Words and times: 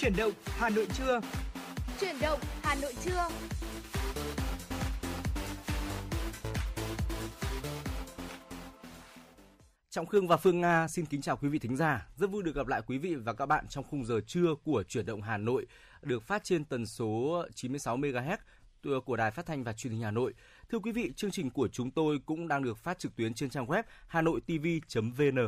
Chuyển 0.00 0.16
động 0.16 0.32
Hà 0.44 0.68
Nội 0.70 0.86
trưa. 0.98 1.20
Chuyển 2.00 2.16
động 2.20 2.38
Hà 2.62 2.74
Nội 2.74 2.94
trưa. 3.04 3.28
Trọng 9.90 10.06
Khương 10.06 10.28
và 10.28 10.36
Phương 10.36 10.60
Nga 10.60 10.88
xin 10.88 11.06
kính 11.06 11.20
chào 11.20 11.36
quý 11.36 11.48
vị 11.48 11.58
thính 11.58 11.76
giả. 11.76 12.08
Rất 12.16 12.30
vui 12.30 12.42
được 12.42 12.54
gặp 12.54 12.66
lại 12.66 12.82
quý 12.86 12.98
vị 12.98 13.14
và 13.14 13.32
các 13.32 13.46
bạn 13.46 13.68
trong 13.68 13.84
khung 13.84 14.04
giờ 14.04 14.20
trưa 14.26 14.54
của 14.64 14.82
Chuyển 14.82 15.06
động 15.06 15.22
Hà 15.22 15.38
Nội 15.38 15.66
được 16.02 16.22
phát 16.22 16.44
trên 16.44 16.64
tần 16.64 16.86
số 16.86 17.44
96 17.54 17.98
MHz 17.98 18.36
của 19.04 19.16
Đài 19.16 19.30
Phát 19.30 19.46
thanh 19.46 19.64
và 19.64 19.72
Truyền 19.72 19.92
hình 19.92 20.02
Hà 20.02 20.10
Nội. 20.10 20.34
Thưa 20.70 20.78
quý 20.78 20.92
vị, 20.92 21.12
chương 21.16 21.30
trình 21.30 21.50
của 21.50 21.68
chúng 21.68 21.90
tôi 21.90 22.18
cũng 22.26 22.48
đang 22.48 22.62
được 22.62 22.78
phát 22.78 22.98
trực 22.98 23.16
tuyến 23.16 23.34
trên 23.34 23.50
trang 23.50 23.66
web 23.66 23.82
hanoitv.vn. 24.06 25.38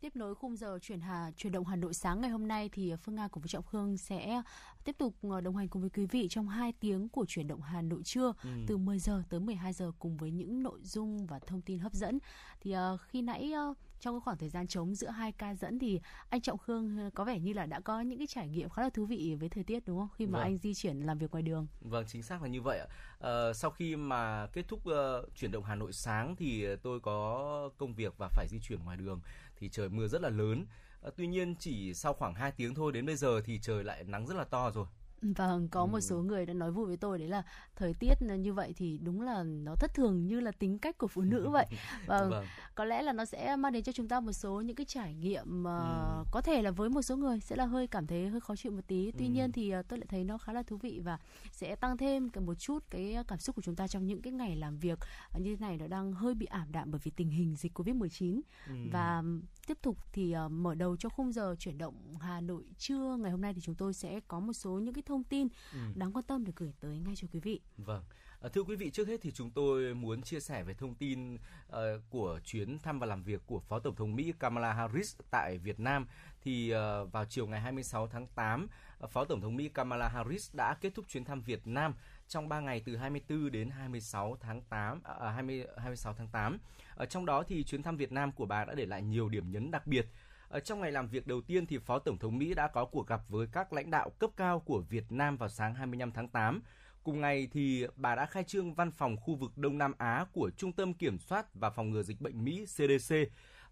Tiếp 0.00 0.16
nối 0.16 0.34
khung 0.34 0.56
giờ 0.56 0.78
chuyển 0.82 1.00
hà 1.00 1.30
chuyển 1.36 1.52
động 1.52 1.64
Hà 1.64 1.76
Nội 1.76 1.94
sáng 1.94 2.20
ngày 2.20 2.30
hôm 2.30 2.48
nay 2.48 2.70
thì 2.72 2.94
Phương 2.96 3.14
Nga 3.14 3.28
cùng 3.28 3.42
với 3.42 3.48
Trọng 3.48 3.64
Khương 3.64 3.96
sẽ 3.96 4.42
tiếp 4.84 4.98
tục 4.98 5.14
ờ, 5.22 5.40
đồng 5.40 5.56
hành 5.56 5.68
cùng 5.68 5.82
với 5.82 5.90
quý 5.90 6.06
vị 6.06 6.26
trong 6.30 6.48
2 6.48 6.72
tiếng 6.80 7.08
của 7.08 7.24
chuyển 7.28 7.46
động 7.46 7.60
Hà 7.60 7.82
Nội 7.82 8.02
trưa 8.04 8.32
ừ. 8.42 8.50
từ 8.66 8.76
10 8.76 8.98
giờ 8.98 9.22
tới 9.30 9.40
12 9.40 9.72
giờ 9.72 9.92
cùng 9.98 10.16
với 10.16 10.30
những 10.30 10.62
nội 10.62 10.80
dung 10.82 11.26
và 11.26 11.38
thông 11.38 11.62
tin 11.62 11.78
hấp 11.78 11.92
dẫn. 11.92 12.18
Thì 12.60 12.74
uh, 12.76 13.00
khi 13.00 13.22
nãy 13.22 13.52
uh, 13.70 13.76
trong 14.00 14.14
cái 14.14 14.20
khoảng 14.20 14.36
thời 14.36 14.48
gian 14.48 14.66
trống 14.66 14.94
giữa 14.94 15.10
hai 15.10 15.32
ca 15.32 15.54
dẫn 15.54 15.78
thì 15.78 16.00
anh 16.28 16.40
Trọng 16.40 16.58
Khương 16.58 17.10
có 17.14 17.24
vẻ 17.24 17.38
như 17.38 17.52
là 17.52 17.66
đã 17.66 17.80
có 17.80 18.00
những 18.00 18.18
cái 18.18 18.26
trải 18.26 18.48
nghiệm 18.48 18.68
khá 18.68 18.82
là 18.82 18.90
thú 18.90 19.06
vị 19.06 19.36
với 19.40 19.48
thời 19.48 19.64
tiết 19.64 19.86
đúng 19.86 19.98
không? 19.98 20.08
Khi 20.16 20.26
mà 20.26 20.38
vâng. 20.38 20.42
anh 20.42 20.58
di 20.58 20.74
chuyển 20.74 21.00
làm 21.00 21.18
việc 21.18 21.30
ngoài 21.30 21.42
đường. 21.42 21.66
Vâng, 21.80 22.04
chính 22.08 22.22
xác 22.22 22.42
là 22.42 22.48
như 22.48 22.62
vậy 22.62 22.78
ạ. 22.78 22.86
Uh, 23.16 23.56
sau 23.56 23.70
khi 23.70 23.96
mà 23.96 24.46
kết 24.46 24.68
thúc 24.68 24.80
uh, 24.88 25.34
chuyển 25.34 25.52
động 25.52 25.64
Hà 25.64 25.74
Nội 25.74 25.92
sáng 25.92 26.36
thì 26.36 26.66
tôi 26.82 27.00
có 27.00 27.70
công 27.78 27.94
việc 27.94 28.14
và 28.18 28.28
phải 28.28 28.46
di 28.50 28.58
chuyển 28.62 28.84
ngoài 28.84 28.96
đường 28.96 29.20
thì 29.58 29.68
trời 29.68 29.88
mưa 29.88 30.08
rất 30.08 30.22
là 30.22 30.28
lớn. 30.28 30.66
À, 31.02 31.10
tuy 31.16 31.26
nhiên 31.26 31.54
chỉ 31.58 31.94
sau 31.94 32.14
khoảng 32.14 32.34
2 32.34 32.52
tiếng 32.52 32.74
thôi 32.74 32.92
đến 32.92 33.06
bây 33.06 33.16
giờ 33.16 33.40
thì 33.44 33.58
trời 33.62 33.84
lại 33.84 34.04
nắng 34.04 34.26
rất 34.26 34.36
là 34.36 34.44
to 34.44 34.70
rồi. 34.70 34.86
Vâng, 35.22 35.68
có 35.68 35.86
một 35.86 36.00
số 36.00 36.16
người 36.22 36.46
đã 36.46 36.54
nói 36.54 36.70
vui 36.70 36.86
với 36.86 36.96
tôi 36.96 37.18
đấy 37.18 37.28
là 37.28 37.42
thời 37.76 37.94
tiết 37.94 38.22
như 38.22 38.52
vậy 38.52 38.72
thì 38.76 38.98
đúng 38.98 39.20
là 39.20 39.42
nó 39.42 39.74
thất 39.74 39.94
thường 39.94 40.26
như 40.26 40.40
là 40.40 40.50
tính 40.50 40.78
cách 40.78 40.98
của 40.98 41.06
phụ 41.06 41.22
nữ 41.22 41.48
vậy. 41.48 41.66
Vâng, 42.06 42.30
vâng. 42.30 42.44
có 42.74 42.84
lẽ 42.84 43.02
là 43.02 43.12
nó 43.12 43.24
sẽ 43.24 43.56
mang 43.56 43.72
đến 43.72 43.82
cho 43.82 43.92
chúng 43.92 44.08
ta 44.08 44.20
một 44.20 44.32
số 44.32 44.60
những 44.60 44.76
cái 44.76 44.86
trải 44.86 45.14
nghiệm 45.14 45.62
mà 45.62 45.78
ừ. 46.18 46.24
có 46.32 46.40
thể 46.40 46.62
là 46.62 46.70
với 46.70 46.90
một 46.90 47.02
số 47.02 47.16
người 47.16 47.40
sẽ 47.40 47.56
là 47.56 47.64
hơi 47.64 47.86
cảm 47.86 48.06
thấy 48.06 48.28
hơi 48.28 48.40
khó 48.40 48.56
chịu 48.56 48.72
một 48.72 48.86
tí. 48.86 49.12
Tuy 49.18 49.26
ừ. 49.26 49.30
nhiên 49.30 49.52
thì 49.52 49.70
ờ, 49.70 49.82
tôi 49.82 49.98
lại 49.98 50.06
thấy 50.10 50.24
nó 50.24 50.38
khá 50.38 50.52
là 50.52 50.62
thú 50.62 50.76
vị 50.76 51.00
và 51.04 51.18
sẽ 51.52 51.76
tăng 51.76 51.96
thêm 51.96 52.30
một 52.40 52.54
chút 52.54 52.84
cái 52.90 53.16
cảm 53.28 53.38
xúc 53.38 53.56
của 53.56 53.62
chúng 53.62 53.76
ta 53.76 53.88
trong 53.88 54.06
những 54.06 54.22
cái 54.22 54.32
ngày 54.32 54.56
làm 54.56 54.78
việc 54.78 54.98
như 55.38 55.56
thế 55.56 55.66
này 55.66 55.76
nó 55.76 55.86
đang 55.86 56.12
hơi 56.12 56.34
bị 56.34 56.46
ảm 56.46 56.72
đạm 56.72 56.90
bởi 56.90 57.00
vì 57.04 57.10
tình 57.10 57.30
hình 57.30 57.56
dịch 57.56 57.78
Covid-19. 57.78 58.40
Ừ. 58.66 58.74
Và 58.92 59.22
tiếp 59.66 59.78
tục 59.82 59.98
thì 60.12 60.34
mở 60.50 60.74
đầu 60.74 60.96
cho 60.96 61.08
khung 61.08 61.32
giờ 61.32 61.56
chuyển 61.58 61.78
động 61.78 61.94
Hà 62.20 62.40
Nội 62.40 62.64
trưa 62.78 63.16
ngày 63.20 63.30
hôm 63.30 63.40
nay 63.40 63.54
thì 63.54 63.60
chúng 63.60 63.74
tôi 63.74 63.94
sẽ 63.94 64.20
có 64.28 64.40
một 64.40 64.52
số 64.52 64.70
những 64.70 64.94
cái 64.94 65.02
thông 65.08 65.24
tin 65.24 65.48
ừ. 65.72 65.78
đáng 65.94 66.12
quan 66.12 66.24
tâm 66.24 66.44
để 66.44 66.52
gửi 66.56 66.72
tới 66.80 66.98
ngay 66.98 67.16
cho 67.16 67.28
quý 67.32 67.40
vị. 67.40 67.60
Vâng. 67.76 68.02
À, 68.42 68.48
thưa 68.52 68.62
quý 68.62 68.76
vị, 68.76 68.90
trước 68.90 69.08
hết 69.08 69.20
thì 69.22 69.30
chúng 69.30 69.50
tôi 69.50 69.94
muốn 69.94 70.22
chia 70.22 70.40
sẻ 70.40 70.62
về 70.62 70.74
thông 70.74 70.94
tin 70.94 71.34
uh, 71.34 71.78
của 72.10 72.40
chuyến 72.44 72.78
thăm 72.78 72.98
và 72.98 73.06
làm 73.06 73.22
việc 73.22 73.42
của 73.46 73.60
Phó 73.60 73.78
Tổng 73.78 73.94
thống 73.94 74.16
Mỹ 74.16 74.32
Kamala 74.38 74.72
Harris 74.72 75.16
tại 75.30 75.58
Việt 75.58 75.80
Nam. 75.80 76.06
Thì 76.40 76.74
uh, 76.74 77.12
vào 77.12 77.24
chiều 77.24 77.46
ngày 77.46 77.60
26 77.60 78.06
tháng 78.06 78.26
8, 78.26 78.68
uh, 79.04 79.10
Phó 79.10 79.24
Tổng 79.24 79.40
thống 79.40 79.56
Mỹ 79.56 79.68
Kamala 79.68 80.08
Harris 80.08 80.54
đã 80.54 80.74
kết 80.80 80.94
thúc 80.94 81.04
chuyến 81.08 81.24
thăm 81.24 81.40
Việt 81.40 81.66
Nam 81.66 81.94
trong 82.28 82.48
3 82.48 82.60
ngày 82.60 82.82
từ 82.86 82.96
24 82.96 83.50
đến 83.50 83.70
26 83.70 84.36
tháng 84.40 84.62
8 84.62 85.00
à, 85.04 85.30
20 85.30 85.66
26 85.76 86.14
tháng 86.14 86.28
8. 86.28 86.58
Ở 86.94 87.06
trong 87.06 87.26
đó 87.26 87.42
thì 87.42 87.64
chuyến 87.64 87.82
thăm 87.82 87.96
Việt 87.96 88.12
Nam 88.12 88.32
của 88.32 88.46
bà 88.46 88.64
đã 88.64 88.74
để 88.74 88.86
lại 88.86 89.02
nhiều 89.02 89.28
điểm 89.28 89.50
nhấn 89.50 89.70
đặc 89.70 89.86
biệt. 89.86 90.06
Ở 90.48 90.60
trong 90.60 90.80
ngày 90.80 90.92
làm 90.92 91.08
việc 91.08 91.26
đầu 91.26 91.40
tiên 91.40 91.66
thì 91.66 91.78
Phó 91.78 91.98
Tổng 91.98 92.18
thống 92.18 92.38
Mỹ 92.38 92.54
đã 92.54 92.68
có 92.68 92.84
cuộc 92.84 93.06
gặp 93.06 93.20
với 93.28 93.46
các 93.52 93.72
lãnh 93.72 93.90
đạo 93.90 94.10
cấp 94.10 94.30
cao 94.36 94.60
của 94.60 94.80
Việt 94.80 95.12
Nam 95.12 95.36
vào 95.36 95.48
sáng 95.48 95.74
25 95.74 96.12
tháng 96.12 96.28
8. 96.28 96.62
Cùng 97.04 97.20
ngày 97.20 97.48
thì 97.52 97.86
bà 97.96 98.14
đã 98.14 98.26
khai 98.26 98.44
trương 98.44 98.74
văn 98.74 98.90
phòng 98.90 99.16
khu 99.16 99.34
vực 99.34 99.58
Đông 99.58 99.78
Nam 99.78 99.94
Á 99.98 100.26
của 100.32 100.50
Trung 100.56 100.72
tâm 100.72 100.94
Kiểm 100.94 101.18
soát 101.18 101.54
và 101.54 101.70
Phòng 101.70 101.90
ngừa 101.90 102.02
Dịch 102.02 102.20
bệnh 102.20 102.44
Mỹ 102.44 102.64
CDC 102.66 103.14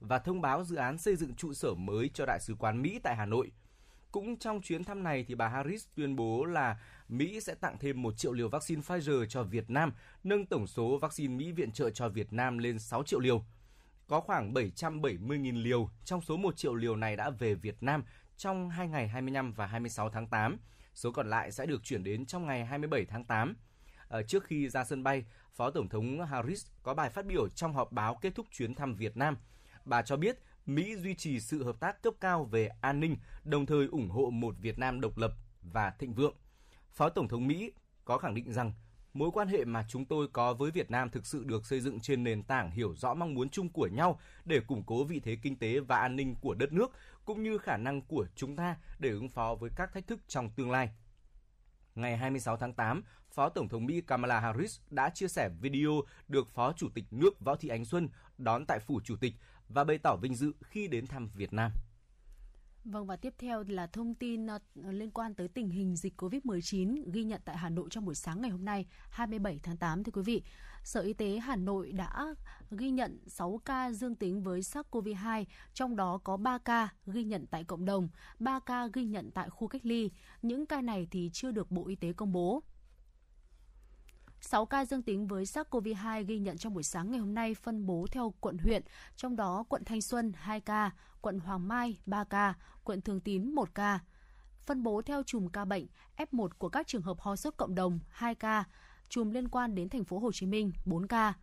và 0.00 0.18
thông 0.18 0.40
báo 0.40 0.64
dự 0.64 0.76
án 0.76 0.98
xây 0.98 1.16
dựng 1.16 1.34
trụ 1.34 1.52
sở 1.52 1.74
mới 1.74 2.10
cho 2.14 2.26
Đại 2.26 2.40
sứ 2.40 2.54
quán 2.54 2.82
Mỹ 2.82 3.00
tại 3.02 3.16
Hà 3.16 3.26
Nội. 3.26 3.52
Cũng 4.12 4.36
trong 4.36 4.62
chuyến 4.62 4.84
thăm 4.84 5.02
này 5.02 5.24
thì 5.28 5.34
bà 5.34 5.48
Harris 5.48 5.86
tuyên 5.94 6.16
bố 6.16 6.44
là 6.44 6.80
Mỹ 7.08 7.40
sẽ 7.40 7.54
tặng 7.54 7.76
thêm 7.80 8.02
1 8.02 8.16
triệu 8.16 8.32
liều 8.32 8.48
vaccine 8.48 8.82
Pfizer 8.82 9.26
cho 9.26 9.42
Việt 9.42 9.70
Nam, 9.70 9.92
nâng 10.24 10.46
tổng 10.46 10.66
số 10.66 10.98
vaccine 10.98 11.34
Mỹ 11.34 11.52
viện 11.52 11.72
trợ 11.72 11.90
cho 11.90 12.08
Việt 12.08 12.32
Nam 12.32 12.58
lên 12.58 12.78
6 12.78 13.02
triệu 13.02 13.20
liều. 13.20 13.44
Có 14.08 14.20
khoảng 14.20 14.52
770.000 14.54 15.62
liều, 15.62 15.90
trong 16.04 16.20
số 16.20 16.36
1 16.36 16.56
triệu 16.56 16.74
liều 16.74 16.96
này 16.96 17.16
đã 17.16 17.30
về 17.30 17.54
Việt 17.54 17.82
Nam 17.82 18.04
trong 18.36 18.70
2 18.70 18.88
ngày 18.88 19.08
25 19.08 19.52
và 19.52 19.66
26 19.66 20.10
tháng 20.10 20.26
8. 20.26 20.58
Số 20.94 21.12
còn 21.12 21.30
lại 21.30 21.52
sẽ 21.52 21.66
được 21.66 21.82
chuyển 21.84 22.04
đến 22.04 22.26
trong 22.26 22.46
ngày 22.46 22.64
27 22.64 23.04
tháng 23.04 23.24
8. 23.24 23.48
À, 23.48 23.54
ờ, 24.08 24.22
trước 24.22 24.44
khi 24.44 24.68
ra 24.68 24.84
sân 24.84 25.02
bay, 25.02 25.24
Phó 25.54 25.70
Tổng 25.70 25.88
thống 25.88 26.26
Harris 26.26 26.66
có 26.82 26.94
bài 26.94 27.10
phát 27.10 27.26
biểu 27.26 27.48
trong 27.48 27.72
họp 27.72 27.92
báo 27.92 28.14
kết 28.14 28.34
thúc 28.34 28.46
chuyến 28.52 28.74
thăm 28.74 28.94
Việt 28.94 29.16
Nam. 29.16 29.36
Bà 29.84 30.02
cho 30.02 30.16
biết 30.16 30.38
Mỹ 30.66 30.96
duy 30.96 31.14
trì 31.14 31.40
sự 31.40 31.64
hợp 31.64 31.80
tác 31.80 32.02
cấp 32.02 32.14
cao 32.20 32.44
về 32.44 32.70
an 32.80 33.00
ninh, 33.00 33.16
đồng 33.44 33.66
thời 33.66 33.86
ủng 33.86 34.10
hộ 34.10 34.30
một 34.30 34.54
Việt 34.60 34.78
Nam 34.78 35.00
độc 35.00 35.18
lập 35.18 35.32
và 35.62 35.90
thịnh 35.90 36.14
vượng. 36.14 36.34
Phó 36.92 37.08
Tổng 37.08 37.28
thống 37.28 37.46
Mỹ 37.46 37.72
có 38.04 38.18
khẳng 38.18 38.34
định 38.34 38.52
rằng 38.52 38.72
mối 39.18 39.30
quan 39.30 39.48
hệ 39.48 39.64
mà 39.64 39.84
chúng 39.88 40.04
tôi 40.04 40.28
có 40.32 40.54
với 40.54 40.70
Việt 40.70 40.90
Nam 40.90 41.10
thực 41.10 41.26
sự 41.26 41.44
được 41.44 41.66
xây 41.66 41.80
dựng 41.80 42.00
trên 42.00 42.24
nền 42.24 42.42
tảng 42.42 42.70
hiểu 42.70 42.94
rõ 42.94 43.14
mong 43.14 43.34
muốn 43.34 43.48
chung 43.48 43.68
của 43.68 43.86
nhau 43.86 44.20
để 44.44 44.60
củng 44.60 44.82
cố 44.86 45.04
vị 45.04 45.20
thế 45.20 45.36
kinh 45.42 45.56
tế 45.56 45.80
và 45.80 45.98
an 45.98 46.16
ninh 46.16 46.34
của 46.40 46.54
đất 46.54 46.72
nước 46.72 46.92
cũng 47.24 47.42
như 47.42 47.58
khả 47.58 47.76
năng 47.76 48.02
của 48.02 48.26
chúng 48.36 48.56
ta 48.56 48.76
để 48.98 49.10
ứng 49.10 49.28
phó 49.28 49.54
với 49.54 49.70
các 49.76 49.92
thách 49.92 50.06
thức 50.06 50.20
trong 50.28 50.50
tương 50.50 50.70
lai. 50.70 50.90
Ngày 51.94 52.16
26 52.16 52.56
tháng 52.56 52.74
8, 52.74 53.02
Phó 53.30 53.48
Tổng 53.48 53.68
thống 53.68 53.86
Mỹ 53.86 54.00
Kamala 54.00 54.40
Harris 54.40 54.80
đã 54.90 55.10
chia 55.10 55.28
sẻ 55.28 55.48
video 55.60 55.92
được 56.28 56.48
Phó 56.54 56.72
Chủ 56.72 56.88
tịch 56.94 57.04
nước 57.10 57.40
Võ 57.40 57.56
Thị 57.56 57.68
Ánh 57.68 57.84
Xuân 57.84 58.08
đón 58.38 58.66
tại 58.66 58.78
Phủ 58.78 59.00
Chủ 59.04 59.16
tịch 59.16 59.34
và 59.68 59.84
bày 59.84 59.98
tỏ 59.98 60.16
vinh 60.16 60.34
dự 60.34 60.52
khi 60.62 60.88
đến 60.88 61.06
thăm 61.06 61.28
Việt 61.34 61.52
Nam. 61.52 61.72
Vâng 62.86 63.06
và 63.06 63.16
tiếp 63.16 63.34
theo 63.38 63.64
là 63.68 63.86
thông 63.86 64.14
tin 64.14 64.46
ờ, 64.46 64.58
liên 64.74 65.10
quan 65.10 65.34
tới 65.34 65.48
tình 65.48 65.70
hình 65.70 65.96
dịch 65.96 66.22
COVID-19 66.22 67.02
ghi 67.12 67.24
nhận 67.24 67.40
tại 67.44 67.56
Hà 67.56 67.68
Nội 67.68 67.88
trong 67.90 68.04
buổi 68.04 68.14
sáng 68.14 68.42
ngày 68.42 68.50
hôm 68.50 68.64
nay 68.64 68.86
27 69.10 69.60
tháng 69.62 69.76
8 69.76 70.04
thưa 70.04 70.12
quý 70.12 70.22
vị. 70.22 70.42
Sở 70.84 71.00
Y 71.00 71.12
tế 71.12 71.38
Hà 71.38 71.56
Nội 71.56 71.92
đã 71.92 72.34
ghi 72.70 72.90
nhận 72.90 73.18
6 73.26 73.60
ca 73.64 73.92
dương 73.92 74.14
tính 74.14 74.42
với 74.42 74.60
SARS-CoV-2, 74.60 75.44
trong 75.74 75.96
đó 75.96 76.18
có 76.24 76.36
3 76.36 76.58
ca 76.58 76.88
ghi 77.06 77.24
nhận 77.24 77.46
tại 77.46 77.64
cộng 77.64 77.84
đồng, 77.84 78.08
3 78.38 78.60
ca 78.60 78.86
ghi 78.92 79.04
nhận 79.04 79.30
tại 79.30 79.50
khu 79.50 79.68
cách 79.68 79.86
ly. 79.86 80.10
Những 80.42 80.66
ca 80.66 80.80
này 80.80 81.08
thì 81.10 81.30
chưa 81.32 81.50
được 81.50 81.70
Bộ 81.70 81.86
Y 81.86 81.96
tế 81.96 82.12
công 82.12 82.32
bố. 82.32 82.62
6 84.40 84.66
ca 84.66 84.84
dương 84.84 85.02
tính 85.02 85.26
với 85.26 85.44
SARS-CoV-2 85.44 86.24
ghi 86.24 86.38
nhận 86.38 86.58
trong 86.58 86.74
buổi 86.74 86.82
sáng 86.82 87.10
ngày 87.10 87.20
hôm 87.20 87.34
nay 87.34 87.54
phân 87.54 87.86
bố 87.86 88.06
theo 88.10 88.34
quận 88.40 88.58
huyện, 88.58 88.82
trong 89.16 89.36
đó 89.36 89.64
quận 89.68 89.84
Thanh 89.84 90.02
Xuân 90.02 90.32
2 90.36 90.60
ca, 90.60 90.90
quận 91.20 91.38
Hoàng 91.38 91.68
Mai 91.68 91.98
3 92.06 92.24
ca, 92.24 92.54
quận 92.84 93.00
Thường 93.00 93.20
Tín 93.20 93.50
1 93.50 93.74
ca. 93.74 94.00
Phân 94.66 94.82
bố 94.82 95.02
theo 95.02 95.22
chùm 95.22 95.48
ca 95.48 95.64
bệnh, 95.64 95.86
F1 96.16 96.48
của 96.58 96.68
các 96.68 96.86
trường 96.86 97.02
hợp 97.02 97.20
ho 97.20 97.36
sốt 97.36 97.54
cộng 97.56 97.74
đồng 97.74 97.98
2 98.08 98.34
ca, 98.34 98.64
chùm 99.08 99.30
liên 99.30 99.48
quan 99.48 99.74
đến 99.74 99.88
thành 99.88 100.04
phố 100.04 100.18
Hồ 100.18 100.32
Chí 100.32 100.46
Minh 100.46 100.72
4 100.84 101.06
ca. 101.06 101.34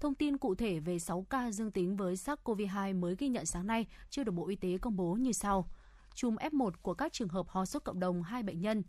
Thông 0.00 0.14
tin 0.14 0.38
cụ 0.38 0.54
thể 0.54 0.80
về 0.80 0.98
6 0.98 1.26
ca 1.30 1.50
dương 1.50 1.70
tính 1.70 1.96
với 1.96 2.14
SARS-CoV-2 2.14 3.00
mới 3.00 3.16
ghi 3.18 3.28
nhận 3.28 3.46
sáng 3.46 3.66
nay 3.66 3.86
chưa 4.10 4.24
được 4.24 4.32
Bộ 4.32 4.48
Y 4.48 4.56
tế 4.56 4.78
công 4.78 4.96
bố 4.96 5.14
như 5.14 5.32
sau. 5.32 5.68
Chùm 6.14 6.36
F1 6.36 6.70
của 6.82 6.94
các 6.94 7.12
trường 7.12 7.28
hợp 7.28 7.48
ho 7.48 7.64
sốt 7.64 7.84
cộng 7.84 8.00
đồng 8.00 8.22
2 8.22 8.42
bệnh 8.42 8.60
nhân 8.60 8.82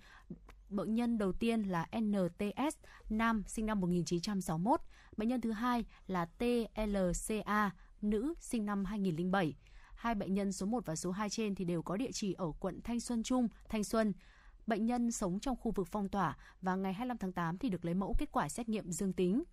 Bệnh 0.70 0.96
nhân 0.96 1.18
đầu 1.18 1.34
tiên 1.34 1.62
là 1.62 1.88
NTS, 2.00 2.78
nam 3.10 3.44
sinh 3.48 3.66
năm 3.66 3.80
1961. 3.80 4.82
Bệnh 5.18 5.28
nhân 5.28 5.42
thứ 5.42 5.52
hai 5.52 5.86
là 6.08 6.26
TLCA, 6.26 7.72
nữ 8.02 8.34
sinh 8.40 8.66
năm 8.66 8.86
2007. 8.86 9.56
Hai 9.96 10.16
bệnh 10.16 10.34
nhân 10.34 10.52
số 10.52 10.66
1 10.66 10.86
và 10.86 10.96
số 10.96 11.12
2 11.12 11.30
trên 11.30 11.56
thì 11.56 11.66
đều 11.66 11.82
có 11.82 11.98
địa 11.98 12.12
chỉ 12.14 12.34
ở 12.34 12.52
quận 12.60 12.82
Thanh 12.84 13.00
Xuân 13.00 13.24
Trung, 13.24 13.48
Thanh 13.70 13.84
Xuân. 13.84 14.14
Bệnh 14.68 14.86
nhân 14.86 15.12
sống 15.12 15.40
trong 15.40 15.56
khu 15.56 15.72
vực 15.72 15.88
phong 15.92 16.10
tỏa 16.10 16.38
và 16.62 16.76
ngày 16.76 16.94
25 16.94 17.18
tháng 17.18 17.34
8 17.34 17.58
thì 17.58 17.70
được 17.70 17.86
lấy 17.86 17.94
mẫu 17.94 18.16
kết 18.18 18.32
quả 18.32 18.50
xét 18.50 18.70
nghiệm 18.70 18.92
dương 18.92 19.14
tính. 19.14 19.44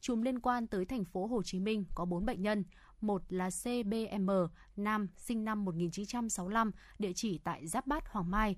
Chùm 0.00 0.22
liên 0.22 0.40
quan 0.40 0.66
tới 0.66 0.84
thành 0.84 1.04
phố 1.04 1.26
Hồ 1.26 1.42
Chí 1.42 1.60
Minh 1.60 1.84
có 1.94 2.04
4 2.04 2.26
bệnh 2.26 2.42
nhân, 2.42 2.64
một 3.00 3.22
là 3.28 3.50
CBM, 3.50 4.30
nam, 4.76 5.08
sinh 5.16 5.44
năm 5.44 5.64
1965, 5.64 6.70
địa 6.98 7.12
chỉ 7.14 7.38
tại 7.38 7.66
Giáp 7.66 7.86
Bát, 7.86 8.08
Hoàng 8.08 8.30
Mai. 8.30 8.56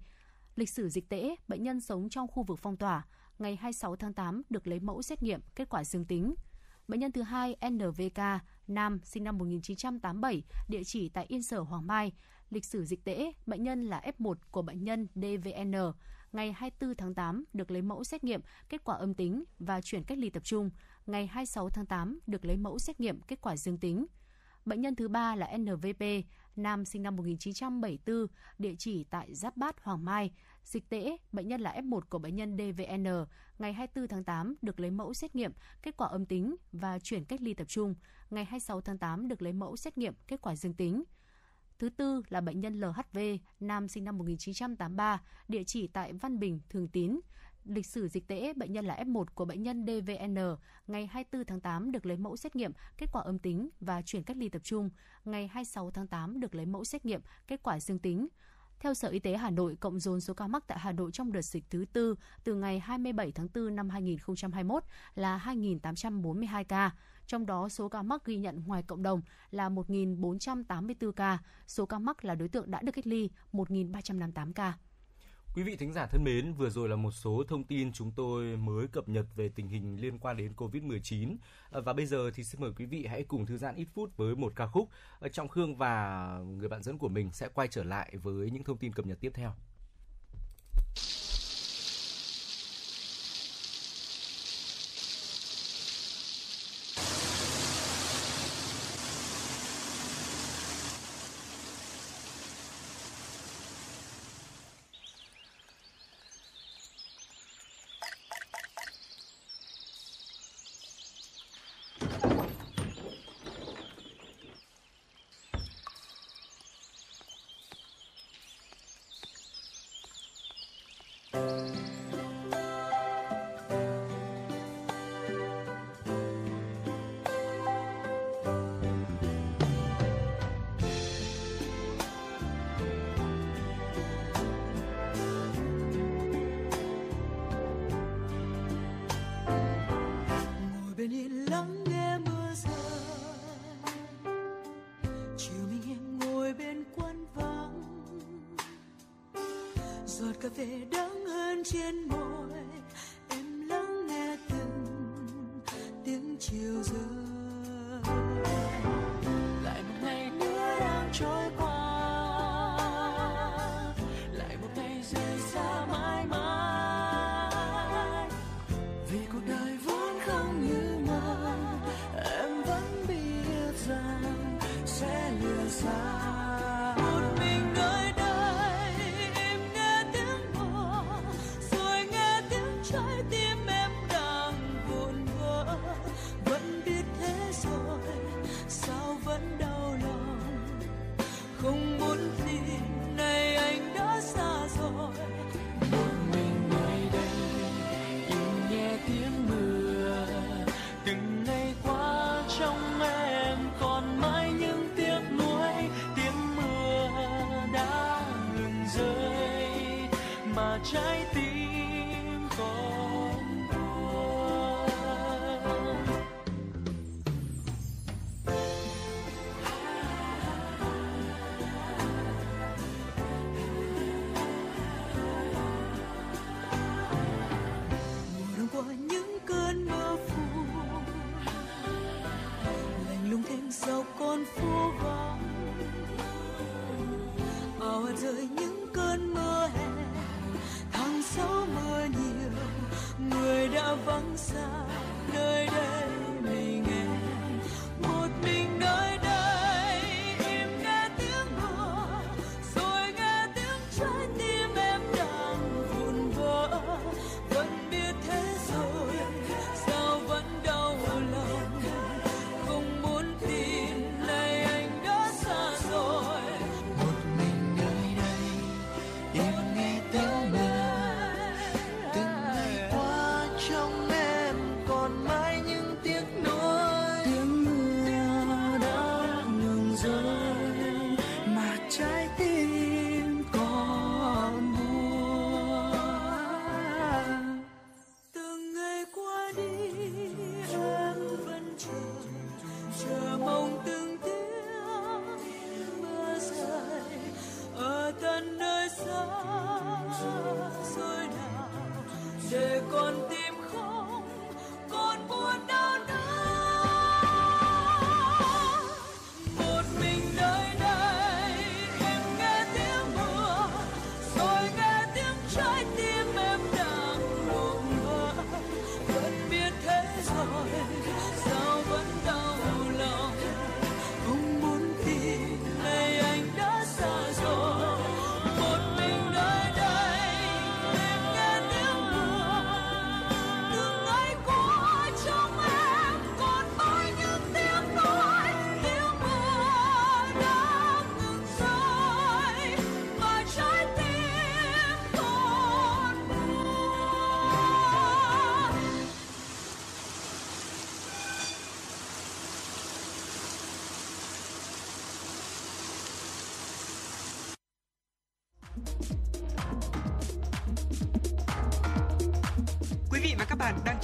Lịch 0.59 0.71
sử 0.71 0.89
dịch 0.89 1.09
tễ, 1.09 1.37
bệnh 1.49 1.63
nhân 1.63 1.81
sống 1.81 2.09
trong 2.09 2.29
khu 2.29 2.43
vực 2.43 2.59
phong 2.59 2.77
tỏa, 2.77 3.07
ngày 3.39 3.57
26 3.57 3.97
tháng 3.97 4.15
8 4.15 4.43
được 4.51 4.67
lấy 4.67 4.81
mẫu 4.81 5.03
xét 5.03 5.23
nghiệm, 5.23 5.41
kết 5.55 5.69
quả 5.69 5.85
dương 5.85 6.05
tính. 6.05 6.35
Bệnh 6.89 7.01
nhân 7.01 7.13
thứ 7.13 7.23
hai 7.23 7.57
NVK, 7.71 8.19
nam, 8.67 9.01
sinh 9.05 9.25
năm 9.25 9.39
1987, 9.39 10.43
địa 10.69 10.85
chỉ 10.85 11.09
tại 11.09 11.27
Yên 11.29 11.43
Sở, 11.43 11.61
Hoàng 11.61 11.87
Mai. 11.87 12.13
Lịch 12.51 12.65
sử 12.65 12.85
dịch 12.85 13.05
tễ, 13.05 13.33
bệnh 13.47 13.63
nhân 13.63 13.85
là 13.85 14.03
F1 14.19 14.35
của 14.51 14.63
bệnh 14.63 14.85
nhân 14.85 15.09
DVN. 15.15 15.73
Ngày 16.33 16.53
24 16.53 16.97
tháng 16.97 17.15
8 17.15 17.45
được 17.53 17.71
lấy 17.71 17.83
mẫu 17.83 18.05
xét 18.05 18.25
nghiệm, 18.25 18.41
kết 18.69 18.85
quả 18.85 18.97
âm 18.97 19.15
tính 19.15 19.45
và 19.59 19.81
chuyển 19.81 20.05
cách 20.05 20.19
ly 20.19 20.31
tập 20.31 20.45
trung. 20.45 20.71
Ngày 21.07 21.27
26 21.27 21.71
tháng 21.71 21.87
8 21.87 22.21
được 22.27 22.45
lấy 22.45 22.57
mẫu 22.57 22.79
xét 22.79 23.01
nghiệm, 23.01 23.21
kết 23.21 23.41
quả 23.41 23.57
dương 23.57 23.79
tính. 23.79 24.07
Bệnh 24.69 24.81
nhân 24.81 24.97
thứ 24.97 25.09
ba 25.09 25.37
là 25.37 25.57
NVP, 25.59 26.05
nam 26.57 26.85
sinh 26.85 27.03
năm 27.03 27.17
1974, 27.17 28.27
địa 28.59 28.75
chỉ 28.79 29.05
tại 29.05 29.35
Giáp 29.35 29.57
Bát, 29.57 29.83
Hoàng 29.83 30.05
Mai. 30.05 30.33
Dịch 30.69 30.89
tễ, 30.89 31.17
bệnh 31.33 31.49
nhân 31.49 31.61
là 31.61 31.81
F1 31.81 32.01
của 32.09 32.19
bệnh 32.19 32.37
nhân 32.37 32.57
DVN, 32.59 33.05
ngày 33.59 33.73
24 33.73 34.09
tháng 34.09 34.25
8 34.25 34.55
được 34.63 34.81
lấy 34.81 34.91
mẫu 34.91 35.15
xét 35.15 35.37
nghiệm, 35.37 35.53
kết 35.83 35.97
quả 35.97 36.09
âm 36.09 36.27
tính 36.27 36.57
và 36.73 36.99
chuyển 36.99 37.25
cách 37.25 37.41
ly 37.41 37.55
tập 37.55 37.65
trung. 37.69 37.95
Ngày 38.31 38.45
26 38.45 38.81
tháng 38.81 38.99
8 38.99 39.29
được 39.29 39.43
lấy 39.43 39.53
mẫu 39.53 39.77
xét 39.77 39.99
nghiệm, 39.99 40.15
kết 40.27 40.41
quả 40.43 40.57
dương 40.57 40.75
tính. 40.75 41.05
Thứ 41.79 41.89
tư 41.89 42.23
là 42.29 42.41
bệnh 42.41 42.61
nhân 42.61 42.81
LHV, 42.81 43.19
nam 43.61 43.89
sinh 43.89 44.05
năm 44.05 44.19
1983, 44.19 45.23
địa 45.49 45.65
chỉ 45.65 45.87
tại 45.87 46.13
Văn 46.13 46.39
Bình, 46.39 46.61
Thường 46.69 46.89
Tín. 46.89 47.21
Lịch 47.65 47.87
sử 47.87 48.09
dịch 48.09 48.29
tễ, 48.29 48.53
bệnh 48.53 48.73
nhân 48.73 48.85
là 48.85 49.05
F1 49.05 49.25
của 49.35 49.45
bệnh 49.45 49.63
nhân 49.63 49.87
DVN, 49.87 50.37
ngày 50.87 51.07
24 51.07 51.47
tháng 51.47 51.61
8 51.61 51.93
được 51.93 52.07
lấy 52.07 52.17
mẫu 52.17 52.37
xét 52.37 52.57
nghiệm, 52.57 52.73
kết 52.99 53.07
quả 53.13 53.23
âm 53.23 53.39
tính 53.39 53.69
và 53.81 54.03
chuyển 54.03 54.23
cách 54.23 54.37
ly 54.37 54.49
tập 54.49 54.63
trung. 54.65 54.91
Ngày 55.25 55.49
26 55.49 55.91
tháng 55.91 56.07
8 56.07 56.41
được 56.41 56.55
lấy 56.55 56.67
mẫu 56.67 56.85
xét 56.85 57.05
nghiệm, 57.05 57.21
kết 57.47 57.63
quả 57.63 57.81
dương 57.81 57.99
tính. 57.99 58.29
Theo 58.81 58.95
Sở 58.95 59.09
Y 59.09 59.19
tế 59.19 59.37
Hà 59.37 59.51
Nội, 59.51 59.77
cộng 59.81 60.01
dồn 60.01 60.21
số 60.21 60.35
ca 60.35 60.47
mắc 60.47 60.65
tại 60.67 60.79
Hà 60.79 60.93
Nội 60.93 61.11
trong 61.13 61.33
đợt 61.33 61.43
dịch 61.43 61.65
thứ 61.71 61.85
tư 61.93 62.15
từ 62.45 62.55
ngày 62.55 62.79
27 62.79 63.33
tháng 63.33 63.49
4 63.55 63.77
năm 63.77 63.89
2021 63.89 64.85
là 65.15 65.43
2.842 65.45 66.65
ca. 66.65 66.91
Trong 67.27 67.47
đó, 67.47 67.69
số 67.69 67.89
ca 67.89 68.03
mắc 68.03 68.25
ghi 68.25 68.37
nhận 68.37 68.63
ngoài 68.67 68.83
cộng 68.83 69.03
đồng 69.03 69.23
là 69.51 69.69
1.484 69.69 71.13
ca. 71.13 71.39
Số 71.67 71.87
ca 71.87 71.99
mắc 71.99 72.25
là 72.25 72.35
đối 72.35 72.49
tượng 72.49 72.71
đã 72.71 72.83
được 72.83 72.93
cách 72.93 73.07
ly 73.07 73.31
1.358 73.53 74.53
ca. 74.53 74.75
Quý 75.59 75.65
vị 75.65 75.77
thính 75.77 75.93
giả 75.93 76.07
thân 76.07 76.25
mến, 76.25 76.53
vừa 76.53 76.71
rồi 76.71 76.89
là 76.89 76.97
một 76.97 77.11
số 77.11 77.45
thông 77.49 77.65
tin 77.65 77.93
chúng 77.93 78.13
tôi 78.13 78.57
mới 78.57 78.87
cập 78.89 79.09
nhật 79.09 79.27
về 79.37 79.49
tình 79.49 79.69
hình 79.69 80.01
liên 80.01 80.19
quan 80.19 80.37
đến 80.37 80.53
Covid-19. 80.57 81.37
À, 81.71 81.81
và 81.81 81.93
bây 81.93 82.07
giờ 82.07 82.31
thì 82.35 82.45
xin 82.45 82.61
mời 82.61 82.71
quý 82.77 82.87
vị 82.87 83.07
hãy 83.07 83.23
cùng 83.23 83.47
thư 83.47 83.59
giãn 83.59 83.75
ít 83.75 83.87
phút 83.95 84.17
với 84.17 84.37
một 84.37 84.53
ca 84.57 84.67
khúc. 84.67 84.89
À, 85.21 85.29
Trọng 85.29 85.49
Khương 85.49 85.77
và 85.77 86.29
người 86.59 86.69
bạn 86.69 86.83
dẫn 86.83 86.99
của 86.99 87.09
mình 87.09 87.33
sẽ 87.33 87.49
quay 87.55 87.69
trở 87.69 87.85
lại 87.85 88.13
với 88.23 88.51
những 88.51 88.65
thông 88.65 88.79
tin 88.79 88.93
cập 88.93 89.07
nhật 89.07 89.19
tiếp 89.21 89.31
theo. 89.35 89.53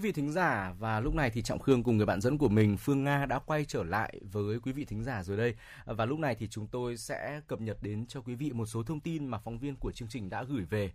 Vị 0.00 0.12
thính 0.12 0.32
giả 0.32 0.74
và 0.78 1.00
lúc 1.00 1.14
này 1.14 1.30
thì 1.30 1.42
Trọng 1.42 1.58
Khương 1.58 1.82
cùng 1.82 1.96
người 1.96 2.06
bạn 2.06 2.20
dẫn 2.20 2.38
của 2.38 2.48
mình 2.48 2.76
Phương 2.76 3.04
Nga 3.04 3.26
đã 3.26 3.38
quay 3.38 3.64
trở 3.64 3.84
lại 3.84 4.20
với 4.32 4.60
quý 4.60 4.72
vị 4.72 4.84
thính 4.84 5.04
giả 5.04 5.22
rồi 5.22 5.36
đây. 5.36 5.54
Và 5.84 6.04
lúc 6.04 6.18
này 6.18 6.34
thì 6.38 6.48
chúng 6.48 6.66
tôi 6.66 6.96
sẽ 6.96 7.40
cập 7.46 7.60
nhật 7.60 7.78
đến 7.82 8.06
cho 8.06 8.20
quý 8.20 8.34
vị 8.34 8.52
một 8.52 8.66
số 8.66 8.82
thông 8.82 9.00
tin 9.00 9.26
mà 9.26 9.38
phóng 9.38 9.58
viên 9.58 9.76
của 9.76 9.92
chương 9.92 10.08
trình 10.08 10.30
đã 10.30 10.42
gửi 10.42 10.64
về. 10.64 10.92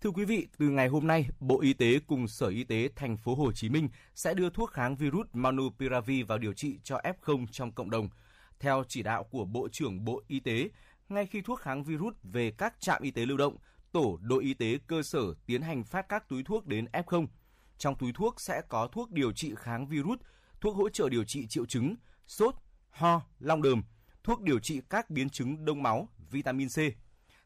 Thưa 0.00 0.10
quý 0.10 0.24
vị, 0.24 0.48
từ 0.58 0.68
ngày 0.68 0.88
hôm 0.88 1.06
nay, 1.06 1.28
Bộ 1.40 1.60
Y 1.60 1.72
tế 1.72 1.98
cùng 2.06 2.28
Sở 2.28 2.46
Y 2.46 2.64
tế 2.64 2.88
thành 2.96 3.16
phố 3.16 3.34
Hồ 3.34 3.52
Chí 3.52 3.68
Minh 3.68 3.88
sẽ 4.14 4.34
đưa 4.34 4.50
thuốc 4.50 4.70
kháng 4.70 4.96
virus 4.96 5.26
Manupiravir 5.32 6.26
vào 6.26 6.38
điều 6.38 6.52
trị 6.52 6.78
cho 6.82 7.00
F0 7.24 7.46
trong 7.50 7.72
cộng 7.72 7.90
đồng. 7.90 8.08
Theo 8.60 8.84
chỉ 8.88 9.02
đạo 9.02 9.24
của 9.24 9.44
Bộ 9.44 9.68
trưởng 9.72 10.04
Bộ 10.04 10.22
Y 10.28 10.40
tế, 10.40 10.70
ngay 11.08 11.26
khi 11.26 11.40
thuốc 11.40 11.60
kháng 11.60 11.84
virus 11.84 12.14
về 12.22 12.50
các 12.50 12.80
trạm 12.80 13.02
y 13.02 13.10
tế 13.10 13.26
lưu 13.26 13.36
động, 13.36 13.56
tổ 13.92 14.18
đội 14.22 14.44
y 14.44 14.54
tế 14.54 14.78
cơ 14.86 15.02
sở 15.02 15.20
tiến 15.46 15.62
hành 15.62 15.84
phát 15.84 16.08
các 16.08 16.28
túi 16.28 16.42
thuốc 16.42 16.66
đến 16.66 16.86
F0. 16.92 17.26
Trong 17.78 17.94
túi 17.98 18.12
thuốc 18.12 18.40
sẽ 18.40 18.62
có 18.68 18.88
thuốc 18.92 19.10
điều 19.10 19.32
trị 19.32 19.52
kháng 19.56 19.86
virus, 19.86 20.18
thuốc 20.60 20.76
hỗ 20.76 20.88
trợ 20.88 21.08
điều 21.08 21.24
trị 21.24 21.46
triệu 21.46 21.66
chứng, 21.66 21.94
sốt, 22.26 22.54
ho, 22.90 23.22
long 23.38 23.62
đờm, 23.62 23.82
thuốc 24.24 24.42
điều 24.42 24.58
trị 24.58 24.80
các 24.90 25.10
biến 25.10 25.30
chứng 25.30 25.64
đông 25.64 25.82
máu, 25.82 26.08
vitamin 26.30 26.68
C. 26.68 26.78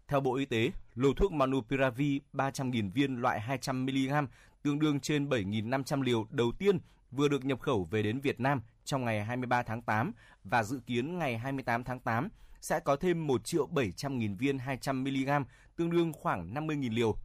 Theo 0.09 0.21
Bộ 0.21 0.35
Y 0.35 0.45
tế, 0.45 0.71
lô 0.95 1.13
thuốc 1.13 1.33
Manupiravir 1.33 2.23
300.000 2.33 2.93
viên 2.93 3.17
loại 3.17 3.41
200mg 3.49 4.27
tương 4.63 4.79
đương 4.79 5.01
trên 5.01 5.29
7.500 5.29 6.03
liều 6.03 6.27
đầu 6.31 6.53
tiên 6.59 6.79
vừa 7.11 7.29
được 7.29 7.45
nhập 7.45 7.61
khẩu 7.61 7.85
về 7.85 8.03
đến 8.03 8.21
Việt 8.21 8.41
Nam 8.41 8.63
trong 8.85 9.05
ngày 9.05 9.25
23 9.25 9.63
tháng 9.63 9.83
8 9.83 10.13
và 10.45 10.63
dự 10.63 10.81
kiến 10.87 11.19
ngày 11.19 11.39
28 11.39 11.85
tháng 11.85 12.01
8 12.01 12.29
sẽ 12.61 12.81
có 12.81 12.97
thêm 12.97 13.27
1 13.27 13.45
triệu 13.45 13.67
700 13.67 14.19
nghìn 14.19 14.37
viên 14.37 14.59
200mg 14.59 15.45
tương 15.77 15.91
đương 15.91 16.13
khoảng 16.13 16.55
50.000 16.55 16.95
liều. 16.95 17.17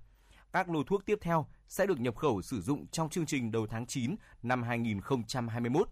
Các 0.54 0.70
lô 0.70 0.84
thuốc 0.84 1.06
tiếp 1.06 1.18
theo 1.22 1.48
sẽ 1.68 1.86
được 1.86 2.00
nhập 2.00 2.16
khẩu 2.16 2.42
sử 2.42 2.62
dụng 2.62 2.88
trong 2.88 3.10
chương 3.10 3.26
trình 3.26 3.52
đầu 3.52 3.68
tháng 3.68 3.86
9 3.86 4.16
năm 4.44 4.64
2021. 4.64 5.90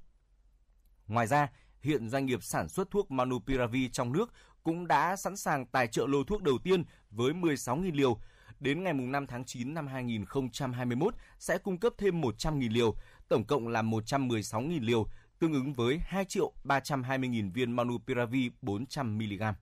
Ngoài 1.07 1.27
ra, 1.27 1.47
hiện 1.81 2.09
doanh 2.09 2.25
nghiệp 2.25 2.43
sản 2.43 2.69
xuất 2.69 2.91
thuốc 2.91 3.11
Manupiravir 3.11 3.89
trong 3.91 4.11
nước 4.13 4.33
cũng 4.63 4.87
đã 4.87 5.15
sẵn 5.15 5.37
sàng 5.37 5.65
tài 5.65 5.87
trợ 5.87 6.07
lô 6.07 6.23
thuốc 6.23 6.43
đầu 6.43 6.57
tiên 6.63 6.83
với 7.09 7.33
16.000 7.33 7.95
liều. 7.95 8.19
Đến 8.59 8.83
ngày 8.83 8.93
5 8.93 9.27
tháng 9.27 9.45
9 9.45 9.73
năm 9.73 9.87
2021 9.87 11.15
sẽ 11.39 11.57
cung 11.57 11.79
cấp 11.79 11.93
thêm 11.97 12.21
100.000 12.21 12.73
liều, 12.73 12.95
tổng 13.27 13.45
cộng 13.45 13.67
là 13.67 13.81
116.000 13.81 14.81
liều, 14.81 15.07
tương 15.39 15.53
ứng 15.53 15.73
với 15.73 15.99
2 16.01 16.25
triệu 16.25 16.53
320.000 16.63 17.53
viên 17.53 17.71
Manupiravir 17.71 18.51
400mg. 18.61 19.53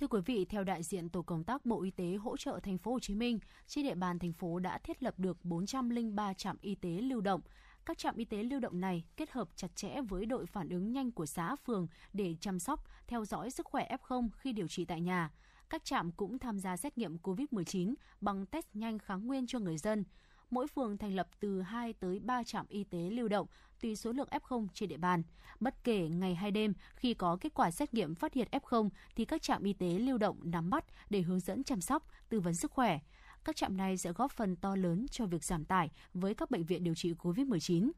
Thưa 0.00 0.06
quý 0.06 0.20
vị, 0.26 0.44
theo 0.44 0.64
đại 0.64 0.82
diện 0.82 1.08
tổ 1.08 1.22
công 1.22 1.44
tác 1.44 1.66
Bộ 1.66 1.82
Y 1.82 1.90
tế 1.90 2.14
hỗ 2.14 2.36
trợ 2.36 2.60
thành 2.62 2.78
phố 2.78 2.92
Hồ 2.92 3.00
Chí 3.00 3.14
Minh, 3.14 3.38
trên 3.66 3.84
địa 3.84 3.94
bàn 3.94 4.18
thành 4.18 4.32
phố 4.32 4.58
đã 4.58 4.78
thiết 4.78 5.02
lập 5.02 5.14
được 5.18 5.44
403 5.44 6.34
trạm 6.34 6.56
y 6.60 6.74
tế 6.74 6.88
lưu 6.88 7.20
động. 7.20 7.40
Các 7.86 7.98
trạm 7.98 8.16
y 8.16 8.24
tế 8.24 8.42
lưu 8.42 8.60
động 8.60 8.80
này 8.80 9.04
kết 9.16 9.30
hợp 9.30 9.48
chặt 9.56 9.76
chẽ 9.76 10.00
với 10.08 10.26
đội 10.26 10.46
phản 10.46 10.68
ứng 10.68 10.92
nhanh 10.92 11.12
của 11.12 11.26
xã, 11.26 11.56
phường 11.56 11.86
để 12.12 12.36
chăm 12.40 12.58
sóc, 12.58 12.84
theo 13.06 13.24
dõi 13.24 13.50
sức 13.50 13.66
khỏe 13.66 13.96
F0 14.02 14.28
khi 14.36 14.52
điều 14.52 14.68
trị 14.68 14.84
tại 14.84 15.00
nhà. 15.00 15.30
Các 15.70 15.84
trạm 15.84 16.12
cũng 16.12 16.38
tham 16.38 16.58
gia 16.58 16.76
xét 16.76 16.98
nghiệm 16.98 17.16
COVID-19 17.16 17.94
bằng 18.20 18.46
test 18.46 18.66
nhanh 18.74 18.98
kháng 18.98 19.26
nguyên 19.26 19.46
cho 19.46 19.58
người 19.58 19.78
dân. 19.78 20.04
Mỗi 20.50 20.66
phường 20.68 20.98
thành 20.98 21.14
lập 21.14 21.28
từ 21.40 21.62
2 21.62 21.92
tới 21.92 22.20
3 22.20 22.42
trạm 22.44 22.66
y 22.68 22.84
tế 22.84 23.10
lưu 23.10 23.28
động 23.28 23.46
tùy 23.80 23.96
số 23.96 24.12
lượng 24.12 24.28
F0 24.30 24.66
trên 24.74 24.88
địa 24.88 24.96
bàn. 24.96 25.22
Bất 25.60 25.84
kể 25.84 26.08
ngày 26.08 26.34
hay 26.34 26.50
đêm, 26.50 26.74
khi 26.94 27.14
có 27.14 27.38
kết 27.40 27.54
quả 27.54 27.70
xét 27.70 27.94
nghiệm 27.94 28.14
phát 28.14 28.34
hiện 28.34 28.48
F0 28.52 28.88
thì 29.16 29.24
các 29.24 29.42
trạm 29.42 29.62
y 29.62 29.72
tế 29.72 29.98
lưu 29.98 30.18
động 30.18 30.40
nắm 30.44 30.70
bắt 30.70 30.84
để 31.10 31.22
hướng 31.22 31.40
dẫn 31.40 31.64
chăm 31.64 31.80
sóc, 31.80 32.06
tư 32.28 32.40
vấn 32.40 32.54
sức 32.54 32.70
khỏe. 32.72 32.98
Các 33.44 33.56
trạm 33.56 33.76
này 33.76 33.96
sẽ 33.96 34.12
góp 34.12 34.32
phần 34.32 34.56
to 34.56 34.76
lớn 34.76 35.06
cho 35.10 35.26
việc 35.26 35.44
giảm 35.44 35.64
tải 35.64 35.90
với 36.14 36.34
các 36.34 36.50
bệnh 36.50 36.64
viện 36.64 36.84
điều 36.84 36.94
trị 36.94 37.12
COVID-19. 37.12 37.90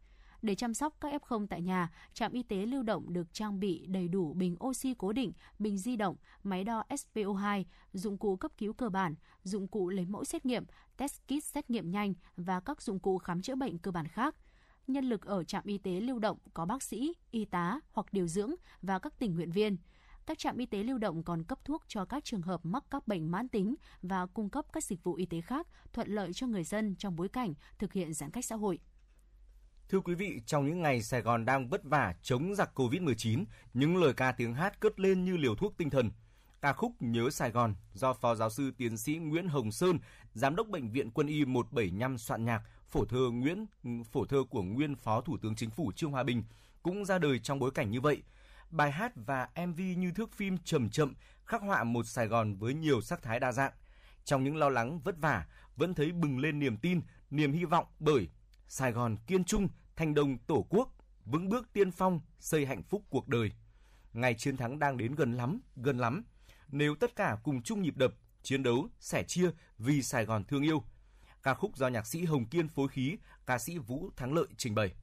Để 0.42 0.54
chăm 0.54 0.74
sóc 0.74 0.94
các 1.00 1.22
F0 1.22 1.46
tại 1.46 1.62
nhà, 1.62 1.90
trạm 2.14 2.32
y 2.32 2.42
tế 2.42 2.56
lưu 2.66 2.82
động 2.82 3.12
được 3.12 3.34
trang 3.34 3.60
bị 3.60 3.86
đầy 3.86 4.08
đủ 4.08 4.32
bình 4.32 4.56
oxy 4.64 4.94
cố 4.98 5.12
định, 5.12 5.32
bình 5.58 5.78
di 5.78 5.96
động, 5.96 6.16
máy 6.42 6.64
đo 6.64 6.84
SPO2, 6.88 7.64
dụng 7.92 8.18
cụ 8.18 8.36
cấp 8.36 8.52
cứu 8.58 8.72
cơ 8.72 8.88
bản, 8.88 9.14
dụng 9.42 9.68
cụ 9.68 9.88
lấy 9.88 10.06
mẫu 10.06 10.24
xét 10.24 10.46
nghiệm, 10.46 10.64
test 10.96 11.20
kit 11.26 11.44
xét 11.44 11.70
nghiệm 11.70 11.90
nhanh 11.90 12.14
và 12.36 12.60
các 12.60 12.82
dụng 12.82 13.00
cụ 13.00 13.18
khám 13.18 13.42
chữa 13.42 13.54
bệnh 13.54 13.78
cơ 13.78 13.90
bản 13.90 14.08
khác. 14.08 14.34
Nhân 14.88 15.04
lực 15.04 15.26
ở 15.26 15.44
trạm 15.44 15.62
y 15.66 15.78
tế 15.78 16.00
lưu 16.00 16.18
động 16.18 16.38
có 16.54 16.64
bác 16.66 16.82
sĩ, 16.82 17.14
y 17.30 17.44
tá 17.44 17.80
hoặc 17.92 18.06
điều 18.12 18.26
dưỡng 18.26 18.50
và 18.82 18.98
các 18.98 19.18
tình 19.18 19.34
nguyện 19.34 19.50
viên. 19.50 19.76
Các 20.26 20.38
trạm 20.38 20.56
y 20.56 20.66
tế 20.66 20.82
lưu 20.82 20.98
động 20.98 21.22
còn 21.22 21.44
cấp 21.44 21.58
thuốc 21.64 21.82
cho 21.88 22.04
các 22.04 22.24
trường 22.24 22.42
hợp 22.42 22.60
mắc 22.62 22.84
các 22.90 23.08
bệnh 23.08 23.30
mãn 23.30 23.48
tính 23.48 23.74
và 24.02 24.26
cung 24.26 24.50
cấp 24.50 24.64
các 24.72 24.84
dịch 24.84 25.04
vụ 25.04 25.14
y 25.14 25.26
tế 25.26 25.40
khác 25.40 25.66
thuận 25.92 26.08
lợi 26.08 26.32
cho 26.32 26.46
người 26.46 26.64
dân 26.64 26.94
trong 26.96 27.16
bối 27.16 27.28
cảnh 27.28 27.54
thực 27.78 27.92
hiện 27.92 28.14
giãn 28.14 28.30
cách 28.30 28.44
xã 28.44 28.56
hội. 28.56 28.78
Thưa 29.88 30.00
quý 30.00 30.14
vị, 30.14 30.40
trong 30.46 30.66
những 30.66 30.82
ngày 30.82 31.02
Sài 31.02 31.22
Gòn 31.22 31.44
đang 31.44 31.68
vất 31.68 31.84
vả 31.84 32.14
chống 32.22 32.54
giặc 32.54 32.80
Covid-19, 32.80 33.44
những 33.74 33.96
lời 33.96 34.14
ca 34.14 34.32
tiếng 34.32 34.54
hát 34.54 34.80
cất 34.80 35.00
lên 35.00 35.24
như 35.24 35.36
liều 35.36 35.54
thuốc 35.54 35.74
tinh 35.76 35.90
thần. 35.90 36.10
Ca 36.60 36.72
khúc 36.72 36.92
Nhớ 37.00 37.30
Sài 37.30 37.50
Gòn 37.50 37.74
do 37.92 38.12
Phó 38.12 38.34
Giáo 38.34 38.50
sư 38.50 38.70
Tiến 38.76 38.96
sĩ 38.96 39.16
Nguyễn 39.16 39.48
Hồng 39.48 39.72
Sơn, 39.72 39.98
Giám 40.32 40.56
đốc 40.56 40.68
Bệnh 40.68 40.90
viện 40.90 41.10
Quân 41.10 41.26
y 41.26 41.44
175 41.44 42.18
soạn 42.18 42.44
nhạc, 42.44 42.62
phổ 42.90 43.04
thơ 43.04 43.30
Nguyễn 43.32 43.66
phổ 44.12 44.24
thơ 44.24 44.44
của 44.50 44.62
nguyên 44.62 44.96
Phó 44.96 45.20
Thủ 45.20 45.36
tướng 45.42 45.54
Chính 45.54 45.70
phủ 45.70 45.92
Trương 45.92 46.10
Hòa 46.10 46.22
Bình 46.22 46.44
cũng 46.82 47.04
ra 47.04 47.18
đời 47.18 47.38
trong 47.38 47.58
bối 47.58 47.70
cảnh 47.70 47.90
như 47.90 48.00
vậy. 48.00 48.22
Bài 48.70 48.92
hát 48.92 49.12
và 49.14 49.48
MV 49.66 49.80
như 49.96 50.12
thước 50.12 50.32
phim 50.32 50.58
chậm 50.58 50.90
chậm 50.90 51.14
khắc 51.44 51.62
họa 51.62 51.84
một 51.84 52.06
Sài 52.06 52.26
Gòn 52.26 52.54
với 52.54 52.74
nhiều 52.74 53.00
sắc 53.00 53.22
thái 53.22 53.40
đa 53.40 53.52
dạng. 53.52 53.72
Trong 54.24 54.44
những 54.44 54.56
lo 54.56 54.68
lắng 54.68 55.00
vất 55.00 55.18
vả, 55.18 55.46
vẫn 55.76 55.94
thấy 55.94 56.12
bừng 56.12 56.38
lên 56.38 56.58
niềm 56.58 56.76
tin, 56.76 57.00
niềm 57.30 57.52
hy 57.52 57.64
vọng 57.64 57.86
bởi 57.98 58.28
Sài 58.68 58.92
Gòn 58.92 59.16
kiên 59.26 59.44
trung, 59.44 59.68
thành 59.96 60.14
đồng 60.14 60.38
tổ 60.38 60.66
quốc, 60.68 60.88
vững 61.24 61.48
bước 61.48 61.72
tiên 61.72 61.90
phong, 61.90 62.20
xây 62.40 62.66
hạnh 62.66 62.82
phúc 62.82 63.02
cuộc 63.10 63.28
đời. 63.28 63.52
Ngày 64.12 64.34
chiến 64.34 64.56
thắng 64.56 64.78
đang 64.78 64.96
đến 64.96 65.14
gần 65.14 65.32
lắm, 65.32 65.60
gần 65.76 65.98
lắm. 65.98 66.24
Nếu 66.68 66.94
tất 66.94 67.16
cả 67.16 67.38
cùng 67.42 67.62
chung 67.62 67.82
nhịp 67.82 67.96
đập, 67.96 68.14
chiến 68.42 68.62
đấu, 68.62 68.88
sẻ 69.00 69.22
chia 69.22 69.50
vì 69.78 70.02
Sài 70.02 70.24
Gòn 70.24 70.44
thương 70.44 70.62
yêu. 70.62 70.84
Ca 71.42 71.54
khúc 71.54 71.76
do 71.76 71.88
nhạc 71.88 72.06
sĩ 72.06 72.24
Hồng 72.24 72.46
Kiên 72.46 72.68
phối 72.68 72.88
khí, 72.88 73.16
ca 73.46 73.58
sĩ 73.58 73.78
Vũ 73.78 74.10
Thắng 74.16 74.32
Lợi 74.32 74.46
trình 74.56 74.74
bày. 74.74 74.94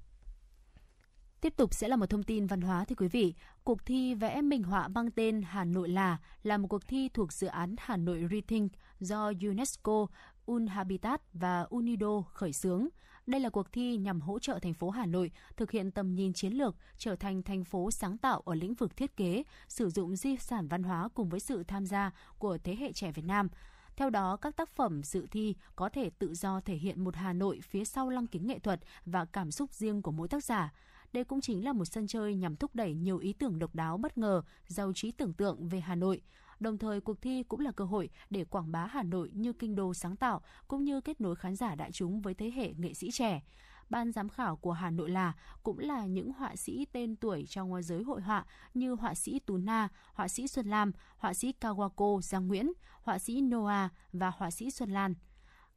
Tiếp 1.42 1.54
tục 1.58 1.74
sẽ 1.74 1.88
là 1.88 1.96
một 1.96 2.10
thông 2.10 2.24
tin 2.24 2.48
văn 2.48 2.62
hóa 2.62 2.86
thưa 2.86 2.96
quý 2.96 3.08
vị. 3.08 3.34
Cuộc 3.64 3.86
thi 3.86 4.16
vẽ 4.16 4.42
minh 4.42 4.64
họa 4.64 4.88
mang 4.88 5.12
tên 5.12 5.42
Hà 5.42 5.66
Nội 5.66 5.90
là 5.90 6.18
là 6.44 6.58
một 6.58 6.68
cuộc 6.68 6.88
thi 6.88 7.10
thuộc 7.14 7.34
dự 7.34 7.48
án 7.48 7.76
Hà 7.78 7.98
Nội 7.98 8.24
Rethink 8.32 8.72
do 9.00 9.32
UNESCO, 9.42 10.08
Unhabitat 10.46 11.22
và 11.34 11.62
Unido 11.62 12.22
khởi 12.22 12.54
xướng. 12.54 12.88
Đây 13.28 13.42
là 13.42 13.50
cuộc 13.50 13.72
thi 13.72 13.98
nhằm 13.98 14.22
hỗ 14.22 14.40
trợ 14.40 14.60
thành 14.62 14.74
phố 14.74 14.90
Hà 14.90 15.06
Nội 15.06 15.32
thực 15.58 15.72
hiện 15.72 15.92
tầm 15.92 16.16
nhìn 16.16 16.34
chiến 16.34 16.54
lược 16.54 16.76
trở 16.98 17.16
thành 17.16 17.44
thành 17.44 17.64
phố 17.64 17.92
sáng 17.92 18.18
tạo 18.18 18.42
ở 18.46 18.56
lĩnh 18.56 18.74
vực 18.74 18.98
thiết 18.98 19.18
kế, 19.18 19.44
sử 19.68 19.90
dụng 19.90 20.16
di 20.16 20.38
sản 20.38 20.68
văn 20.68 20.84
hóa 20.84 21.10
cùng 21.14 21.30
với 21.30 21.40
sự 21.40 21.64
tham 21.64 21.86
gia 21.86 22.12
của 22.38 22.58
thế 22.64 22.76
hệ 22.76 22.94
trẻ 22.94 23.12
Việt 23.12 23.26
Nam. 23.26 23.50
Theo 23.98 24.10
đó, 24.10 24.38
các 24.38 24.56
tác 24.56 24.70
phẩm 24.70 25.04
dự 25.04 25.28
thi 25.32 25.56
có 25.76 25.90
thể 25.90 26.10
tự 26.10 26.34
do 26.34 26.62
thể 26.62 26.76
hiện 26.76 27.04
một 27.04 27.16
Hà 27.16 27.34
Nội 27.34 27.60
phía 27.64 27.86
sau 27.86 28.10
lăng 28.10 28.28
kính 28.28 28.48
nghệ 28.48 28.60
thuật 28.60 28.80
và 29.06 29.26
cảm 29.26 29.52
xúc 29.52 29.74
riêng 29.74 30.02
của 30.02 30.12
mỗi 30.12 30.28
tác 30.28 30.44
giả. 30.44 30.74
Đây 31.14 31.24
cũng 31.24 31.42
chính 31.42 31.66
là 31.66 31.74
một 31.74 31.86
sân 31.86 32.08
chơi 32.08 32.36
nhằm 32.36 32.56
thúc 32.56 32.76
đẩy 32.76 32.94
nhiều 32.94 33.18
ý 33.18 33.34
tưởng 33.34 33.60
độc 33.60 33.76
đáo 33.76 33.98
bất 33.98 34.18
ngờ, 34.18 34.42
giàu 34.68 34.94
trí 34.94 35.12
tưởng 35.12 35.34
tượng 35.34 35.68
về 35.68 35.80
Hà 35.80 35.96
Nội. 35.96 36.22
Đồng 36.60 36.78
thời, 36.78 37.02
cuộc 37.02 37.22
thi 37.22 37.44
cũng 37.44 37.60
là 37.60 37.72
cơ 37.72 37.86
hội 37.86 38.10
để 38.30 38.46
quảng 38.46 38.72
bá 38.72 38.86
Hà 38.86 39.04
Nội 39.04 39.32
như 39.34 39.54
kinh 39.54 39.76
đô 39.76 39.94
sáng 39.94 40.16
tạo, 40.16 40.42
cũng 40.68 40.84
như 40.84 41.02
kết 41.02 41.22
nối 41.22 41.36
khán 41.36 41.56
giả 41.56 41.76
đại 41.76 41.92
chúng 41.92 42.22
với 42.22 42.34
thế 42.34 42.52
hệ 42.56 42.74
nghệ 42.78 42.94
sĩ 42.94 43.12
trẻ. 43.12 43.42
Ban 43.90 44.12
giám 44.12 44.30
khảo 44.30 44.56
của 44.56 44.72
Hà 44.72 44.90
Nội 44.90 45.10
là 45.10 45.34
cũng 45.64 45.80
là 45.80 46.06
những 46.06 46.34
họa 46.34 46.56
sĩ 46.56 46.86
tên 46.92 47.16
tuổi 47.16 47.46
trong 47.50 47.84
giới 47.84 48.04
hội 48.04 48.22
họa 48.22 48.46
như 48.74 48.94
họa 48.94 49.16
sĩ 49.16 49.40
Tú 49.40 49.58
Na, 49.58 49.90
họa 50.14 50.28
sĩ 50.28 50.48
Xuân 50.48 50.68
Lam, 50.68 50.92
họa 51.18 51.34
sĩ 51.34 51.54
Kawako 51.62 52.22
Giang 52.22 52.48
Nguyễn, 52.48 52.72
họa 53.02 53.20
sĩ 53.20 53.42
Noah 53.42 53.92
và 54.14 54.32
họa 54.38 54.52
sĩ 54.52 54.72
Xuân 54.72 54.90
Lan. 54.90 55.14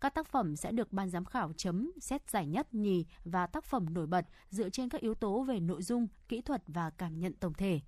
Các 0.00 0.15
tác 0.15 0.27
phẩm 0.27 0.57
sẽ 0.57 0.73
được 0.73 0.93
ban 0.93 1.11
giám 1.11 1.25
khảo 1.25 1.53
chấm 1.57 1.93
xét 2.00 2.31
giải 2.31 2.47
nhất, 2.47 2.75
nhì 2.75 3.07
và 3.25 3.47
tác 3.47 3.65
phẩm 3.65 3.95
nổi 3.95 4.07
bật 4.07 4.27
dựa 4.50 4.71
trên 4.71 4.88
các 4.88 5.00
yếu 5.00 5.15
tố 5.15 5.43
về 5.43 5.61
nội 5.61 5.83
dung, 5.83 6.09
kỹ 6.29 6.41
thuật 6.41 6.62
và 6.67 6.91
cảm 6.91 7.19
nhận 7.19 7.33
tổng 7.33 7.55
thể. 7.55 7.81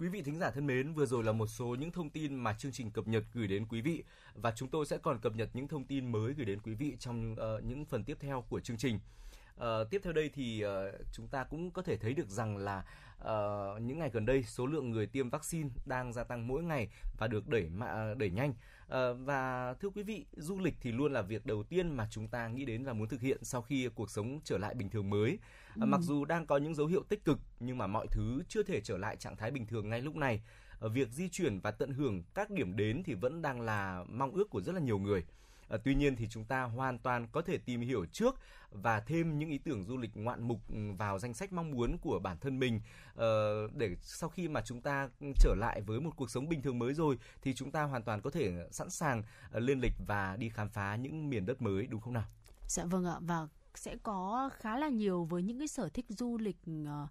Quý 0.00 0.08
vị 0.08 0.22
thính 0.22 0.38
giả 0.38 0.50
thân 0.50 0.66
mến, 0.66 0.92
vừa 0.92 1.06
rồi 1.06 1.24
là 1.24 1.32
một 1.32 1.46
số 1.46 1.66
những 1.66 1.92
thông 1.92 2.10
tin 2.10 2.34
mà 2.34 2.52
chương 2.52 2.72
trình 2.72 2.90
cập 2.90 3.08
nhật 3.08 3.24
gửi 3.34 3.48
đến 3.48 3.66
quý 3.66 3.80
vị 3.80 4.04
và 4.34 4.52
chúng 4.56 4.68
tôi 4.68 4.86
sẽ 4.86 4.98
còn 4.98 5.18
cập 5.18 5.36
nhật 5.36 5.48
những 5.52 5.68
thông 5.68 5.84
tin 5.84 6.12
mới 6.12 6.34
gửi 6.34 6.46
đến 6.46 6.60
quý 6.60 6.74
vị 6.74 6.96
trong 6.98 7.32
uh, 7.32 7.64
những 7.64 7.84
phần 7.84 8.04
tiếp 8.04 8.16
theo 8.20 8.44
của 8.48 8.60
chương 8.60 8.76
trình. 8.76 8.98
Uh, 9.58 9.90
tiếp 9.90 10.00
theo 10.04 10.12
đây 10.12 10.30
thì 10.34 10.64
uh, 10.64 10.70
chúng 11.12 11.28
ta 11.28 11.44
cũng 11.44 11.70
có 11.70 11.82
thể 11.82 11.96
thấy 11.96 12.14
được 12.14 12.28
rằng 12.28 12.56
là 12.56 12.84
uh, 13.22 13.82
những 13.82 13.98
ngày 13.98 14.10
gần 14.12 14.26
đây 14.26 14.42
số 14.42 14.66
lượng 14.66 14.90
người 14.90 15.06
tiêm 15.06 15.30
vaccine 15.30 15.68
đang 15.84 16.12
gia 16.12 16.24
tăng 16.24 16.46
mỗi 16.46 16.62
ngày 16.62 16.88
và 17.18 17.26
được 17.26 17.48
đẩy 17.48 17.68
mạ, 17.68 18.14
đẩy 18.16 18.30
nhanh. 18.30 18.50
Uh, 18.50 18.94
và 19.18 19.74
thưa 19.80 19.90
quý 19.90 20.02
vị, 20.02 20.26
du 20.36 20.58
lịch 20.58 20.74
thì 20.80 20.92
luôn 20.92 21.12
là 21.12 21.22
việc 21.22 21.46
đầu 21.46 21.62
tiên 21.62 21.96
mà 21.96 22.08
chúng 22.10 22.28
ta 22.28 22.48
nghĩ 22.48 22.64
đến 22.64 22.84
và 22.84 22.92
muốn 22.92 23.08
thực 23.08 23.20
hiện 23.20 23.44
sau 23.44 23.62
khi 23.62 23.88
cuộc 23.94 24.10
sống 24.10 24.40
trở 24.44 24.58
lại 24.58 24.74
bình 24.74 24.90
thường 24.90 25.10
mới. 25.10 25.32
Uh, 25.32 25.80
ừ. 25.80 25.86
Mặc 25.86 26.00
dù 26.00 26.24
đang 26.24 26.46
có 26.46 26.56
những 26.56 26.74
dấu 26.74 26.86
hiệu 26.86 27.02
tích 27.08 27.24
cực 27.24 27.38
nhưng 27.60 27.78
mà 27.78 27.86
mọi 27.86 28.06
thứ 28.10 28.42
chưa 28.48 28.62
thể 28.62 28.80
trở 28.80 28.98
lại 28.98 29.16
trạng 29.16 29.36
thái 29.36 29.50
bình 29.50 29.66
thường 29.66 29.88
ngay 29.88 30.00
lúc 30.00 30.16
này. 30.16 30.42
Uh, 30.86 30.92
việc 30.92 31.08
di 31.08 31.28
chuyển 31.28 31.60
và 31.60 31.70
tận 31.70 31.92
hưởng 31.92 32.22
các 32.34 32.50
điểm 32.50 32.76
đến 32.76 33.02
thì 33.02 33.14
vẫn 33.14 33.42
đang 33.42 33.60
là 33.60 34.04
mong 34.08 34.32
ước 34.32 34.50
của 34.50 34.60
rất 34.60 34.74
là 34.74 34.80
nhiều 34.80 34.98
người. 34.98 35.24
À, 35.68 35.78
tuy 35.84 35.94
nhiên 35.94 36.16
thì 36.16 36.28
chúng 36.30 36.44
ta 36.44 36.62
hoàn 36.62 36.98
toàn 36.98 37.26
có 37.32 37.42
thể 37.42 37.58
tìm 37.58 37.80
hiểu 37.80 38.06
trước 38.12 38.34
và 38.70 39.00
thêm 39.00 39.38
những 39.38 39.50
ý 39.50 39.58
tưởng 39.58 39.84
du 39.84 39.96
lịch 39.96 40.10
ngoạn 40.14 40.42
mục 40.42 40.60
ừ, 40.68 40.78
vào 40.98 41.18
danh 41.18 41.34
sách 41.34 41.52
mong 41.52 41.70
muốn 41.70 41.98
của 41.98 42.18
bản 42.18 42.38
thân 42.40 42.58
mình 42.58 42.80
à, 43.16 43.26
để 43.74 43.96
sau 44.02 44.28
khi 44.28 44.48
mà 44.48 44.62
chúng 44.64 44.80
ta 44.80 45.08
ừ, 45.20 45.26
trở 45.36 45.54
lại 45.58 45.80
với 45.80 46.00
một 46.00 46.10
cuộc 46.16 46.30
sống 46.30 46.48
bình 46.48 46.62
thường 46.62 46.78
mới 46.78 46.94
rồi 46.94 47.18
thì 47.42 47.54
chúng 47.54 47.70
ta 47.70 47.82
hoàn 47.82 48.02
toàn 48.02 48.20
có 48.20 48.30
thể 48.30 48.68
sẵn 48.70 48.90
sàng 48.90 49.22
ờ, 49.50 49.60
lên 49.60 49.80
lịch 49.80 49.94
và 50.06 50.36
đi 50.36 50.48
khám 50.48 50.68
phá 50.68 50.96
những 50.96 51.30
miền 51.30 51.46
đất 51.46 51.62
mới 51.62 51.86
đúng 51.86 52.00
không 52.00 52.14
nào? 52.14 52.26
Dạ 52.68 52.84
vâng 52.84 53.04
ạ 53.04 53.16
và 53.20 53.46
sẽ 53.74 53.96
có 54.02 54.50
khá 54.58 54.78
là 54.78 54.88
nhiều 54.88 55.24
với 55.24 55.42
những 55.42 55.58
cái 55.58 55.68
sở 55.68 55.88
thích 55.88 56.06
du 56.08 56.38
lịch 56.38 56.58
uh, 56.70 57.08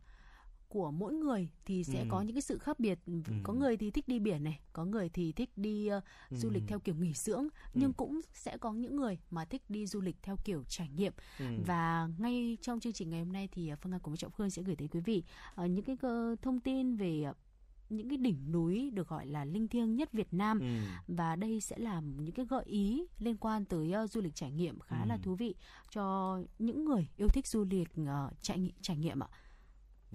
của 0.69 0.91
mỗi 0.91 1.13
người 1.13 1.49
thì 1.65 1.83
sẽ 1.83 1.99
ừ. 1.99 2.05
có 2.09 2.21
những 2.21 2.35
cái 2.35 2.41
sự 2.41 2.57
khác 2.57 2.79
biệt 2.79 2.99
ừ. 3.05 3.13
có 3.43 3.53
người 3.53 3.77
thì 3.77 3.91
thích 3.91 4.07
đi 4.07 4.19
biển 4.19 4.43
này 4.43 4.59
có 4.73 4.85
người 4.85 5.09
thì 5.09 5.31
thích 5.31 5.49
đi 5.55 5.89
uh, 5.97 6.03
ừ. 6.29 6.37
du 6.37 6.49
lịch 6.49 6.63
theo 6.67 6.79
kiểu 6.79 6.95
nghỉ 6.95 7.13
dưỡng 7.13 7.43
ừ. 7.43 7.47
nhưng 7.73 7.93
cũng 7.93 8.21
sẽ 8.33 8.57
có 8.57 8.73
những 8.73 8.95
người 8.95 9.17
mà 9.29 9.45
thích 9.45 9.61
đi 9.69 9.87
du 9.87 10.01
lịch 10.01 10.15
theo 10.21 10.35
kiểu 10.45 10.63
trải 10.67 10.89
nghiệm 10.89 11.13
ừ. 11.39 11.45
và 11.65 12.09
ngay 12.17 12.57
trong 12.61 12.79
chương 12.79 12.93
trình 12.93 13.09
ngày 13.09 13.19
hôm 13.19 13.33
nay 13.33 13.49
thì 13.51 13.73
uh, 13.73 13.79
phương 13.81 13.93
anh 13.93 13.99
cùng 13.99 14.11
với 14.11 14.17
trọng 14.17 14.31
khương 14.31 14.49
sẽ 14.49 14.61
gửi 14.61 14.75
tới 14.75 14.87
quý 14.87 14.99
vị 14.99 15.23
uh, 15.63 15.69
những 15.69 15.85
cái 15.85 15.95
uh, 15.95 16.41
thông 16.41 16.59
tin 16.59 16.95
về 16.95 17.23
uh, 17.29 17.37
những 17.89 18.09
cái 18.09 18.17
đỉnh 18.17 18.51
núi 18.51 18.89
được 18.93 19.07
gọi 19.07 19.25
là 19.25 19.45
linh 19.45 19.67
thiêng 19.67 19.95
nhất 19.95 20.13
Việt 20.13 20.33
Nam 20.33 20.59
ừ. 20.59 20.65
và 21.07 21.35
đây 21.35 21.61
sẽ 21.61 21.77
là 21.77 22.01
những 22.01 22.31
cái 22.31 22.45
gợi 22.45 22.63
ý 22.65 23.05
liên 23.19 23.37
quan 23.37 23.65
tới 23.65 23.93
uh, 24.03 24.11
du 24.11 24.21
lịch 24.21 24.35
trải 24.35 24.51
nghiệm 24.51 24.79
khá 24.79 25.01
ừ. 25.01 25.07
là 25.07 25.17
thú 25.17 25.35
vị 25.35 25.55
cho 25.91 26.37
những 26.59 26.85
người 26.85 27.07
yêu 27.17 27.27
thích 27.27 27.47
du 27.47 27.65
lịch 27.69 27.89
uh, 28.01 28.41
trải 28.41 28.59
nghiệm 28.59 28.75
trải 28.81 28.97
nghiệm 28.97 29.23
ạ. 29.23 29.27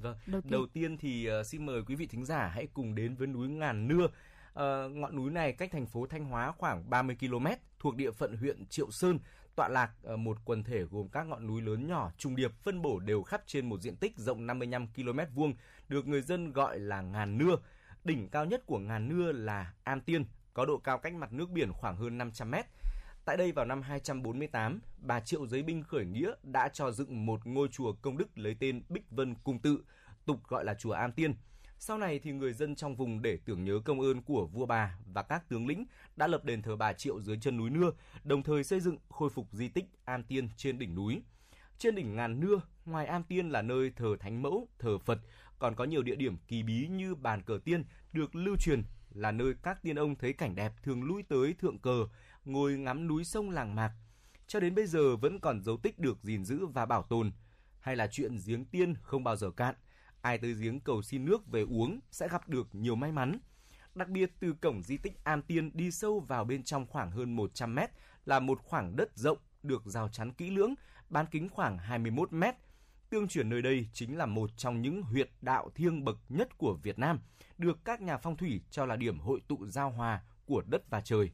Vâng, 0.02 0.16
đầu 0.26 0.40
tiên, 0.40 0.50
đầu 0.50 0.66
tiên 0.72 0.98
thì 0.98 1.28
uh, 1.40 1.46
xin 1.46 1.66
mời 1.66 1.82
quý 1.86 1.94
vị 1.94 2.06
thính 2.06 2.24
giả 2.24 2.46
hãy 2.46 2.66
cùng 2.74 2.94
đến 2.94 3.14
với 3.14 3.26
núi 3.26 3.48
Ngàn 3.48 3.88
Nưa. 3.88 4.04
Uh, 4.04 4.96
ngọn 4.96 5.16
núi 5.16 5.30
này 5.30 5.52
cách 5.52 5.70
thành 5.72 5.86
phố 5.86 6.06
Thanh 6.06 6.24
Hóa 6.24 6.52
khoảng 6.52 6.90
30 6.90 7.16
km, 7.20 7.46
thuộc 7.78 7.96
địa 7.96 8.10
phận 8.10 8.36
huyện 8.36 8.66
Triệu 8.66 8.90
Sơn, 8.90 9.18
tọa 9.56 9.68
lạc 9.68 9.90
ở 10.02 10.16
một 10.16 10.38
quần 10.44 10.64
thể 10.64 10.82
gồm 10.82 11.08
các 11.08 11.26
ngọn 11.26 11.46
núi 11.46 11.62
lớn 11.62 11.88
nhỏ 11.88 12.10
trùng 12.18 12.36
điệp 12.36 12.52
phân 12.62 12.82
bổ 12.82 12.98
đều 12.98 13.22
khắp 13.22 13.42
trên 13.46 13.68
một 13.68 13.80
diện 13.80 13.96
tích 13.96 14.18
rộng 14.18 14.46
55 14.46 14.86
km 14.86 15.18
vuông, 15.34 15.54
được 15.88 16.06
người 16.06 16.22
dân 16.22 16.52
gọi 16.52 16.78
là 16.78 17.00
Ngàn 17.00 17.38
Nưa. 17.38 17.56
Đỉnh 18.04 18.28
cao 18.28 18.44
nhất 18.44 18.62
của 18.66 18.78
Ngàn 18.78 19.08
Nưa 19.08 19.32
là 19.32 19.72
Am 19.84 20.00
Tiên, 20.00 20.24
có 20.54 20.64
độ 20.64 20.78
cao 20.78 20.98
cách 20.98 21.14
mặt 21.14 21.32
nước 21.32 21.50
biển 21.50 21.72
khoảng 21.72 21.96
hơn 21.96 22.18
500 22.18 22.50
mét. 22.50 22.66
Tại 23.24 23.36
đây 23.36 23.52
vào 23.52 23.64
năm 23.64 23.82
248, 23.82 24.80
bà 24.98 25.20
Triệu 25.20 25.46
Giấy 25.46 25.62
Binh 25.62 25.82
khởi 25.82 26.04
nghĩa 26.04 26.32
đã 26.42 26.68
cho 26.68 26.90
dựng 26.90 27.26
một 27.26 27.46
ngôi 27.46 27.68
chùa 27.68 27.92
công 27.92 28.16
đức 28.16 28.38
lấy 28.38 28.56
tên 28.60 28.82
Bích 28.88 29.10
Vân 29.10 29.34
Cung 29.34 29.58
Tự, 29.58 29.84
tục 30.24 30.40
gọi 30.48 30.64
là 30.64 30.74
chùa 30.74 30.92
Am 30.92 31.12
Tiên. 31.12 31.34
Sau 31.78 31.98
này 31.98 32.18
thì 32.18 32.32
người 32.32 32.52
dân 32.52 32.74
trong 32.74 32.96
vùng 32.96 33.22
để 33.22 33.38
tưởng 33.44 33.64
nhớ 33.64 33.80
công 33.84 34.00
ơn 34.00 34.22
của 34.22 34.46
vua 34.46 34.66
bà 34.66 34.98
và 35.06 35.22
các 35.22 35.48
tướng 35.48 35.66
lĩnh 35.66 35.84
đã 36.16 36.26
lập 36.26 36.44
đền 36.44 36.62
thờ 36.62 36.76
bà 36.76 36.92
Triệu 36.92 37.20
dưới 37.20 37.38
chân 37.40 37.56
núi 37.56 37.70
Nưa, 37.70 37.90
đồng 38.24 38.42
thời 38.42 38.64
xây 38.64 38.80
dựng 38.80 38.96
khôi 39.08 39.30
phục 39.30 39.46
di 39.52 39.68
tích 39.68 39.84
Am 40.04 40.22
Tiên 40.22 40.48
trên 40.56 40.78
đỉnh 40.78 40.94
núi. 40.94 41.22
Trên 41.78 41.94
đỉnh 41.94 42.16
ngàn 42.16 42.40
Nưa, 42.40 42.60
ngoài 42.84 43.06
Am 43.06 43.22
Tiên 43.22 43.50
là 43.50 43.62
nơi 43.62 43.92
thờ 43.96 44.16
Thánh 44.20 44.42
Mẫu, 44.42 44.68
thờ 44.78 44.98
Phật, 44.98 45.18
còn 45.58 45.74
có 45.74 45.84
nhiều 45.84 46.02
địa 46.02 46.16
điểm 46.16 46.36
kỳ 46.48 46.62
bí 46.62 46.88
như 46.88 47.14
bàn 47.14 47.42
cờ 47.42 47.58
tiên 47.64 47.84
được 48.12 48.34
lưu 48.34 48.56
truyền 48.56 48.82
là 49.14 49.32
nơi 49.32 49.54
các 49.62 49.82
tiên 49.82 49.96
ông 49.96 50.14
thấy 50.14 50.32
cảnh 50.32 50.54
đẹp 50.54 50.72
thường 50.82 51.02
lui 51.02 51.22
tới 51.22 51.54
thượng 51.58 51.78
cờ, 51.78 52.06
ngồi 52.44 52.78
ngắm 52.78 53.06
núi 53.06 53.24
sông 53.24 53.50
làng 53.50 53.74
mạc. 53.74 53.92
Cho 54.46 54.60
đến 54.60 54.74
bây 54.74 54.86
giờ 54.86 55.16
vẫn 55.16 55.40
còn 55.40 55.62
dấu 55.62 55.76
tích 55.76 55.98
được 55.98 56.18
gìn 56.22 56.44
giữ 56.44 56.66
và 56.66 56.86
bảo 56.86 57.02
tồn. 57.02 57.32
Hay 57.80 57.96
là 57.96 58.06
chuyện 58.06 58.38
giếng 58.46 58.64
tiên 58.64 58.94
không 59.02 59.24
bao 59.24 59.36
giờ 59.36 59.50
cạn, 59.50 59.74
ai 60.20 60.38
tới 60.38 60.54
giếng 60.54 60.80
cầu 60.80 61.02
xin 61.02 61.24
nước 61.24 61.46
về 61.46 61.62
uống 61.62 62.00
sẽ 62.10 62.28
gặp 62.28 62.48
được 62.48 62.74
nhiều 62.74 62.94
may 62.94 63.12
mắn. 63.12 63.38
Đặc 63.94 64.08
biệt 64.08 64.30
từ 64.40 64.52
cổng 64.52 64.82
di 64.82 64.96
tích 64.96 65.24
Am 65.24 65.42
Tiên 65.42 65.70
đi 65.74 65.90
sâu 65.90 66.20
vào 66.20 66.44
bên 66.44 66.62
trong 66.62 66.86
khoảng 66.86 67.10
hơn 67.10 67.36
100 67.36 67.74
mét 67.74 67.90
là 68.24 68.40
một 68.40 68.60
khoảng 68.62 68.96
đất 68.96 69.16
rộng 69.16 69.38
được 69.62 69.82
rào 69.86 70.08
chắn 70.08 70.32
kỹ 70.32 70.50
lưỡng, 70.50 70.74
bán 71.08 71.26
kính 71.30 71.48
khoảng 71.48 71.78
21 71.78 72.32
mét. 72.32 72.54
Tương 73.10 73.28
truyền 73.28 73.48
nơi 73.48 73.62
đây 73.62 73.88
chính 73.92 74.18
là 74.18 74.26
một 74.26 74.50
trong 74.56 74.82
những 74.82 75.02
huyệt 75.02 75.30
đạo 75.40 75.70
thiêng 75.74 76.04
bậc 76.04 76.18
nhất 76.28 76.58
của 76.58 76.74
Việt 76.74 76.98
Nam, 76.98 77.20
được 77.58 77.84
các 77.84 78.00
nhà 78.00 78.16
phong 78.16 78.36
thủy 78.36 78.62
cho 78.70 78.86
là 78.86 78.96
điểm 78.96 79.18
hội 79.18 79.40
tụ 79.48 79.66
giao 79.66 79.90
hòa 79.90 80.22
của 80.46 80.62
đất 80.66 80.90
và 80.90 81.00
trời. 81.00 81.30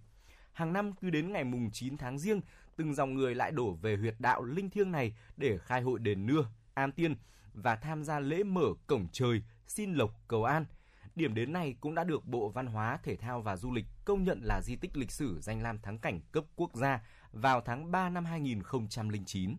Hàng 0.58 0.72
năm 0.72 0.92
cứ 0.92 1.10
đến 1.10 1.32
ngày 1.32 1.44
mùng 1.44 1.70
9 1.70 1.96
tháng 1.96 2.18
riêng, 2.18 2.40
từng 2.76 2.94
dòng 2.94 3.14
người 3.14 3.34
lại 3.34 3.52
đổ 3.52 3.72
về 3.72 3.96
huyệt 3.96 4.14
đạo 4.18 4.44
linh 4.44 4.70
thiêng 4.70 4.92
này 4.92 5.12
để 5.36 5.58
khai 5.58 5.82
hội 5.82 5.98
đền 5.98 6.26
nưa, 6.26 6.44
an 6.74 6.92
tiên 6.92 7.16
và 7.54 7.76
tham 7.76 8.04
gia 8.04 8.20
lễ 8.20 8.42
mở 8.42 8.66
cổng 8.86 9.06
trời, 9.12 9.42
xin 9.66 9.94
lộc 9.94 10.10
cầu 10.28 10.44
an. 10.44 10.64
Điểm 11.14 11.34
đến 11.34 11.52
này 11.52 11.76
cũng 11.80 11.94
đã 11.94 12.04
được 12.04 12.26
Bộ 12.26 12.48
Văn 12.48 12.66
hóa, 12.66 12.98
Thể 13.02 13.16
thao 13.16 13.40
và 13.40 13.56
Du 13.56 13.72
lịch 13.72 13.84
công 14.04 14.24
nhận 14.24 14.40
là 14.42 14.60
di 14.62 14.76
tích 14.76 14.96
lịch 14.96 15.10
sử 15.10 15.40
danh 15.40 15.62
lam 15.62 15.78
thắng 15.78 15.98
cảnh 15.98 16.20
cấp 16.32 16.44
quốc 16.56 16.74
gia 16.74 17.02
vào 17.32 17.60
tháng 17.60 17.90
3 17.90 18.08
năm 18.08 18.24
2009. 18.24 19.56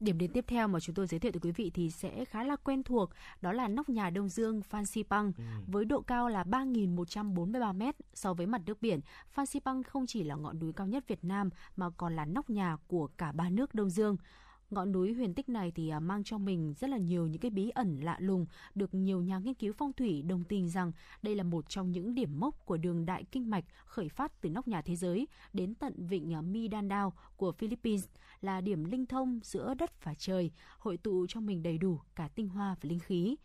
Điểm 0.00 0.18
đến 0.18 0.30
tiếp 0.32 0.44
theo 0.48 0.68
mà 0.68 0.80
chúng 0.80 0.94
tôi 0.94 1.06
giới 1.06 1.20
thiệu 1.20 1.32
tới 1.32 1.40
quý 1.40 1.52
vị 1.52 1.70
thì 1.74 1.90
sẽ 1.90 2.24
khá 2.24 2.44
là 2.44 2.56
quen 2.56 2.82
thuộc, 2.82 3.10
đó 3.40 3.52
là 3.52 3.68
nóc 3.68 3.88
nhà 3.88 4.10
Đông 4.10 4.28
Dương 4.28 4.62
Phan 4.62 4.86
Xipang 4.86 5.32
ừ. 5.38 5.44
với 5.66 5.84
độ 5.84 6.00
cao 6.00 6.28
là 6.28 6.44
3.143 6.44 7.74
m 7.78 7.82
so 8.14 8.34
với 8.34 8.46
mặt 8.46 8.60
nước 8.66 8.82
biển. 8.82 9.00
Phan 9.30 9.46
Xipang 9.46 9.82
không 9.82 10.06
chỉ 10.06 10.22
là 10.22 10.34
ngọn 10.34 10.58
núi 10.58 10.72
cao 10.72 10.86
nhất 10.86 11.04
Việt 11.08 11.24
Nam 11.24 11.50
mà 11.76 11.90
còn 11.90 12.16
là 12.16 12.24
nóc 12.24 12.50
nhà 12.50 12.76
của 12.86 13.06
cả 13.06 13.32
ba 13.32 13.50
nước 13.50 13.74
Đông 13.74 13.90
Dương. 13.90 14.16
Ngọn 14.70 14.92
núi 14.92 15.12
huyền 15.12 15.34
tích 15.34 15.48
này 15.48 15.72
thì 15.74 15.88
à, 15.88 16.00
mang 16.00 16.24
trong 16.24 16.44
mình 16.44 16.74
rất 16.80 16.90
là 16.90 16.98
nhiều 16.98 17.26
những 17.26 17.40
cái 17.40 17.50
bí 17.50 17.70
ẩn 17.70 18.00
lạ 18.00 18.16
lùng, 18.20 18.46
được 18.74 18.94
nhiều 18.94 19.22
nhà 19.22 19.38
nghiên 19.38 19.54
cứu 19.54 19.72
phong 19.72 19.92
thủy 19.92 20.22
đồng 20.22 20.44
tình 20.44 20.68
rằng 20.68 20.92
đây 21.22 21.34
là 21.34 21.42
một 21.42 21.68
trong 21.68 21.90
những 21.90 22.14
điểm 22.14 22.40
mốc 22.40 22.66
của 22.66 22.76
đường 22.76 23.06
đại 23.06 23.24
kinh 23.32 23.50
mạch 23.50 23.64
khởi 23.84 24.08
phát 24.08 24.40
từ 24.40 24.50
nóc 24.50 24.68
nhà 24.68 24.82
thế 24.82 24.96
giới 24.96 25.28
đến 25.52 25.74
tận 25.74 25.94
vịnh 25.96 26.34
à, 26.34 26.40
Mindanao 26.40 27.12
của 27.36 27.52
Philippines 27.52 28.04
là 28.40 28.60
điểm 28.60 28.84
linh 28.84 29.06
thông 29.06 29.40
giữa 29.42 29.74
đất 29.74 30.04
và 30.04 30.14
trời, 30.18 30.50
hội 30.78 30.96
tụ 30.96 31.26
trong 31.26 31.46
mình 31.46 31.62
đầy 31.62 31.78
đủ 31.78 32.00
cả 32.14 32.28
tinh 32.34 32.48
hoa 32.48 32.76
và 32.80 32.88
linh 32.88 33.00
khí. 33.00 33.36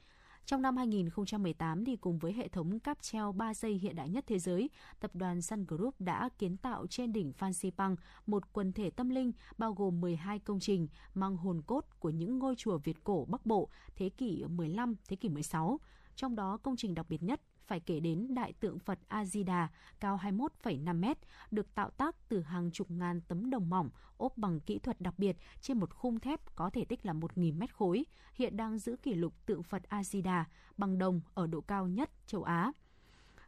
Trong 0.46 0.62
năm 0.62 0.78
2018 0.78 1.86
thì 1.86 1.96
cùng 1.96 2.20
với 2.20 2.34
hệ 2.34 2.48
thống 2.48 2.80
cáp 2.80 3.02
treo 3.02 3.32
3 3.32 3.54
dây 3.54 3.74
hiện 3.74 3.96
đại 3.96 4.10
nhất 4.10 4.24
thế 4.28 4.40
giới, 4.40 4.70
tập 5.00 5.12
đoàn 5.14 5.42
Sun 5.42 5.66
Group 5.68 6.02
đã 6.02 6.30
kiến 6.38 6.58
tạo 6.58 6.88
trên 6.88 7.14
đỉnh 7.14 7.34
Phan 7.34 7.54
Xipang 7.54 7.96
một 8.26 8.54
quần 8.54 8.74
thể 8.74 8.90
tâm 8.90 9.10
linh 9.10 9.32
bao 9.58 9.74
gồm 9.74 10.02
12 10.02 10.40
công 10.40 10.60
trình 10.60 10.88
mang 11.14 11.38
hồn 11.38 11.62
cốt 11.62 11.86
của 12.00 12.10
những 12.10 12.40
ngôi 12.40 12.56
chùa 12.56 12.78
Việt 12.78 13.04
cổ 13.04 13.26
Bắc 13.30 13.46
Bộ 13.46 13.70
thế 13.96 14.10
kỷ 14.10 14.44
15, 14.46 14.96
thế 15.08 15.16
kỷ 15.16 15.30
16. 15.30 15.80
Trong 16.16 16.36
đó 16.36 16.58
công 16.58 16.76
trình 16.76 16.96
đặc 16.96 17.06
biệt 17.10 17.24
nhất 17.24 17.42
phải 17.68 17.80
kể 17.80 18.00
đến 18.00 18.34
Đại 18.36 18.54
tượng 18.54 18.80
Phật 18.80 19.00
A-di-đà 19.08 19.68
cao 20.00 20.20
21,5 20.24 21.00
mét, 21.00 21.18
được 21.52 21.76
tạo 21.76 21.90
tác 21.90 22.16
từ 22.30 22.42
hàng 22.42 22.72
chục 22.72 22.92
ngàn 22.92 23.22
tấm 23.22 23.50
đồng 23.50 23.70
mỏng 23.70 23.90
ốp 24.18 24.38
bằng 24.38 24.60
kỹ 24.60 24.80
thuật 24.80 25.02
đặc 25.02 25.20
biệt 25.20 25.38
trên 25.62 25.80
một 25.80 25.94
khung 25.94 26.20
thép 26.20 26.56
có 26.56 26.70
thể 26.70 26.86
tích 26.86 27.06
là 27.06 27.14
1.000 27.14 27.58
mét 27.58 27.76
khối, 27.76 28.06
hiện 28.34 28.58
đang 28.58 28.80
giữ 28.80 28.96
kỷ 28.96 29.14
lục 29.14 29.34
tượng 29.46 29.64
Phật 29.64 29.84
A-di-đà 29.90 30.46
bằng 30.78 30.98
đồng 30.98 31.22
ở 31.34 31.48
độ 31.48 31.62
cao 31.62 31.88
nhất 31.88 32.10
châu 32.28 32.44
Á. 32.44 32.72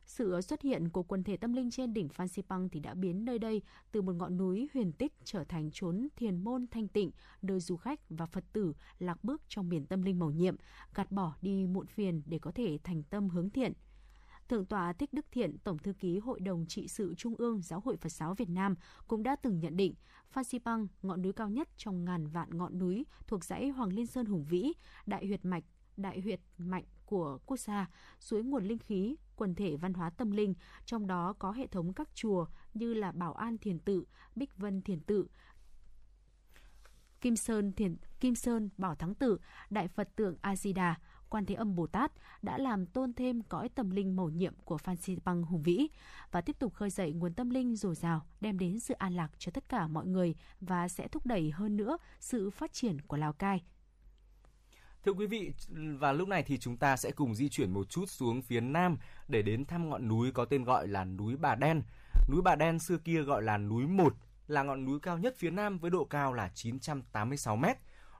Sự 0.08 0.42
xuất 0.42 0.62
hiện 0.62 0.90
của 0.90 1.04
quần 1.04 1.24
thể 1.24 1.38
tâm 1.38 1.54
linh 1.54 1.72
trên 1.72 1.94
đỉnh 1.94 2.10
Phan 2.10 2.28
Xipang 2.28 2.70
thì 2.70 2.80
đã 2.80 2.94
biến 2.94 3.26
nơi 3.26 3.40
đây 3.40 3.62
từ 3.92 4.02
một 4.02 4.16
ngọn 4.16 4.38
núi 4.38 4.70
huyền 4.74 4.92
tích 4.92 5.14
trở 5.24 5.44
thành 5.44 5.70
chốn 5.72 6.08
thiền 6.16 6.44
môn 6.44 6.68
thanh 6.72 6.88
tịnh, 6.88 7.12
nơi 7.42 7.60
du 7.60 7.76
khách 7.78 8.00
và 8.10 8.26
Phật 8.26 8.44
tử 8.54 8.74
lạc 9.00 9.24
bước 9.24 9.42
trong 9.48 9.70
biển 9.70 9.86
tâm 9.86 10.02
linh 10.02 10.20
màu 10.20 10.32
nhiệm, 10.32 10.56
gạt 10.96 11.12
bỏ 11.12 11.36
đi 11.42 11.68
muộn 11.68 11.86
phiền 11.86 12.22
để 12.26 12.40
có 12.40 12.52
thể 12.52 12.80
thành 12.84 13.04
tâm 13.04 13.30
hướng 13.30 13.50
thiện, 13.50 13.74
Thượng 14.50 14.66
tọa 14.66 14.94
Thích 14.94 15.14
Đức 15.14 15.26
Thiện, 15.32 15.58
Tổng 15.58 15.78
thư 15.78 15.94
ký 15.94 16.20
Hội 16.20 16.40
đồng 16.40 16.66
trị 16.66 16.88
sự 16.88 17.16
Trung 17.16 17.36
ương 17.38 17.62
Giáo 17.62 17.82
hội 17.86 17.98
Phật 17.98 18.12
giáo 18.12 18.34
Việt 18.34 18.50
Nam 18.50 18.76
cũng 19.08 19.24
đã 19.24 19.36
từng 19.36 19.60
nhận 19.60 19.78
định 19.78 19.94
Phan 20.30 20.88
ngọn 21.02 21.22
núi 21.22 21.34
cao 21.34 21.50
nhất 21.50 21.70
trong 21.78 22.06
ngàn 22.06 22.28
vạn 22.28 22.58
ngọn 22.58 22.80
núi 22.80 23.06
thuộc 23.28 23.44
dãy 23.44 23.70
Hoàng 23.70 23.94
Liên 23.94 24.08
Sơn 24.08 24.26
hùng 24.26 24.46
vĩ, 24.46 24.74
đại 25.06 25.26
huyệt 25.28 25.46
mạch, 25.46 25.64
đại 25.98 26.22
huyệt 26.22 26.40
mạnh 26.58 26.84
của 27.06 27.40
quốc 27.46 27.60
gia, 27.60 27.90
suối 28.20 28.44
nguồn 28.44 28.64
linh 28.64 28.80
khí, 28.80 29.16
quần 29.36 29.56
thể 29.56 29.78
văn 29.78 29.94
hóa 29.94 30.10
tâm 30.10 30.32
linh, 30.32 30.54
trong 30.86 31.08
đó 31.08 31.34
có 31.40 31.52
hệ 31.52 31.68
thống 31.68 31.94
các 31.94 32.10
chùa 32.14 32.46
như 32.74 32.94
là 32.94 33.12
Bảo 33.12 33.34
An 33.34 33.58
Thiền 33.58 33.80
Tự, 33.80 34.06
Bích 34.36 34.58
Vân 34.58 34.82
Thiền 34.82 35.00
Tự, 35.00 35.28
Kim 37.22 37.36
Sơn 37.36 37.72
Thiền 37.72 37.96
Kim 38.20 38.36
Sơn 38.36 38.70
Bảo 38.78 38.96
Thắng 38.96 39.16
Tự, 39.16 39.38
Đại 39.70 39.88
Phật 39.88 40.10
tượng 40.16 40.36
A 40.42 40.56
Di 40.56 40.74
Đà, 40.74 40.96
Quan 41.30 41.46
Thế 41.46 41.56
Âm 41.56 41.76
Bồ 41.76 41.88
Tát 41.88 42.12
đã 42.42 42.58
làm 42.58 42.86
tôn 42.86 43.14
thêm 43.14 43.42
cõi 43.42 43.70
tâm 43.70 43.90
linh 43.90 44.16
mầu 44.16 44.30
nhiệm 44.30 44.54
của 44.66 44.78
Phan 44.78 44.96
Xipang 44.96 45.44
hùng 45.44 45.64
vĩ 45.64 45.88
và 46.32 46.42
tiếp 46.42 46.60
tục 46.60 46.74
khơi 46.74 46.90
dậy 46.90 47.14
nguồn 47.14 47.34
tâm 47.34 47.50
linh 47.50 47.76
dồi 47.76 47.96
dào, 47.96 48.26
đem 48.42 48.60
đến 48.60 48.80
sự 48.80 48.94
an 48.94 49.14
lạc 49.14 49.30
cho 49.38 49.52
tất 49.52 49.70
cả 49.70 49.88
mọi 49.88 50.06
người 50.06 50.36
và 50.62 50.88
sẽ 50.88 51.08
thúc 51.08 51.26
đẩy 51.26 51.52
hơn 51.52 51.78
nữa 51.78 51.98
sự 52.20 52.50
phát 52.50 52.74
triển 52.74 53.02
của 53.02 53.18
Lào 53.18 53.34
Cai. 53.34 53.64
Thưa 55.06 55.14
quý 55.14 55.28
vị, 55.28 55.52
và 56.00 56.12
lúc 56.12 56.28
này 56.28 56.44
thì 56.44 56.58
chúng 56.58 56.78
ta 56.78 56.98
sẽ 56.98 57.12
cùng 57.12 57.36
di 57.36 57.50
chuyển 57.50 57.72
một 57.72 57.90
chút 57.90 58.10
xuống 58.10 58.42
phía 58.42 58.62
Nam 58.62 58.98
để 59.28 59.42
đến 59.42 59.66
thăm 59.66 59.90
ngọn 59.90 60.08
núi 60.08 60.32
có 60.32 60.46
tên 60.46 60.64
gọi 60.64 60.88
là 60.88 61.06
núi 61.06 61.36
Bà 61.38 61.56
Đen. 61.56 61.82
Núi 62.30 62.42
Bà 62.42 62.56
Đen 62.56 62.80
xưa 62.80 62.98
kia 62.98 63.22
gọi 63.22 63.44
là 63.44 63.58
núi 63.58 63.88
Một, 63.88 64.14
là 64.48 64.64
ngọn 64.64 64.86
núi 64.86 65.00
cao 65.00 65.18
nhất 65.18 65.36
phía 65.38 65.52
Nam 65.52 65.78
với 65.78 65.92
độ 65.92 66.06
cao 66.06 66.34
là 66.34 66.50
986 66.54 67.56
mét. 67.56 67.78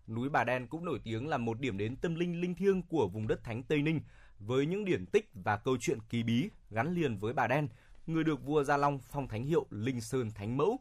Núi 0.08 0.30
Bà 0.30 0.44
Đen 0.44 0.68
cũng 0.68 0.86
nổi 0.86 1.00
tiếng 1.04 1.28
là 1.28 1.38
một 1.38 1.60
điểm 1.60 1.78
đến 1.78 1.96
tâm 1.96 2.16
linh 2.16 2.42
linh 2.42 2.56
thiêng 2.56 2.82
của 2.82 3.08
vùng 3.08 3.28
đất 3.28 3.44
Thánh 3.44 3.64
Tây 3.64 3.82
Ninh, 3.82 4.02
với 4.40 4.66
những 4.66 4.86
điển 4.86 5.06
tích 5.06 5.30
và 5.34 5.58
câu 5.58 5.78
chuyện 5.80 6.00
kỳ 6.10 6.24
bí 6.24 6.50
gắn 6.70 6.94
liền 6.94 7.18
với 7.18 7.34
Bà 7.34 7.48
Đen, 7.48 7.68
người 8.08 8.24
được 8.24 8.44
vua 8.44 8.64
Gia 8.64 8.78
Long 8.78 9.00
phong 9.00 9.28
thánh 9.28 9.46
hiệu 9.46 9.66
Linh 9.70 10.02
Sơn 10.02 10.32
Thánh 10.32 10.58
Mẫu. 10.58 10.80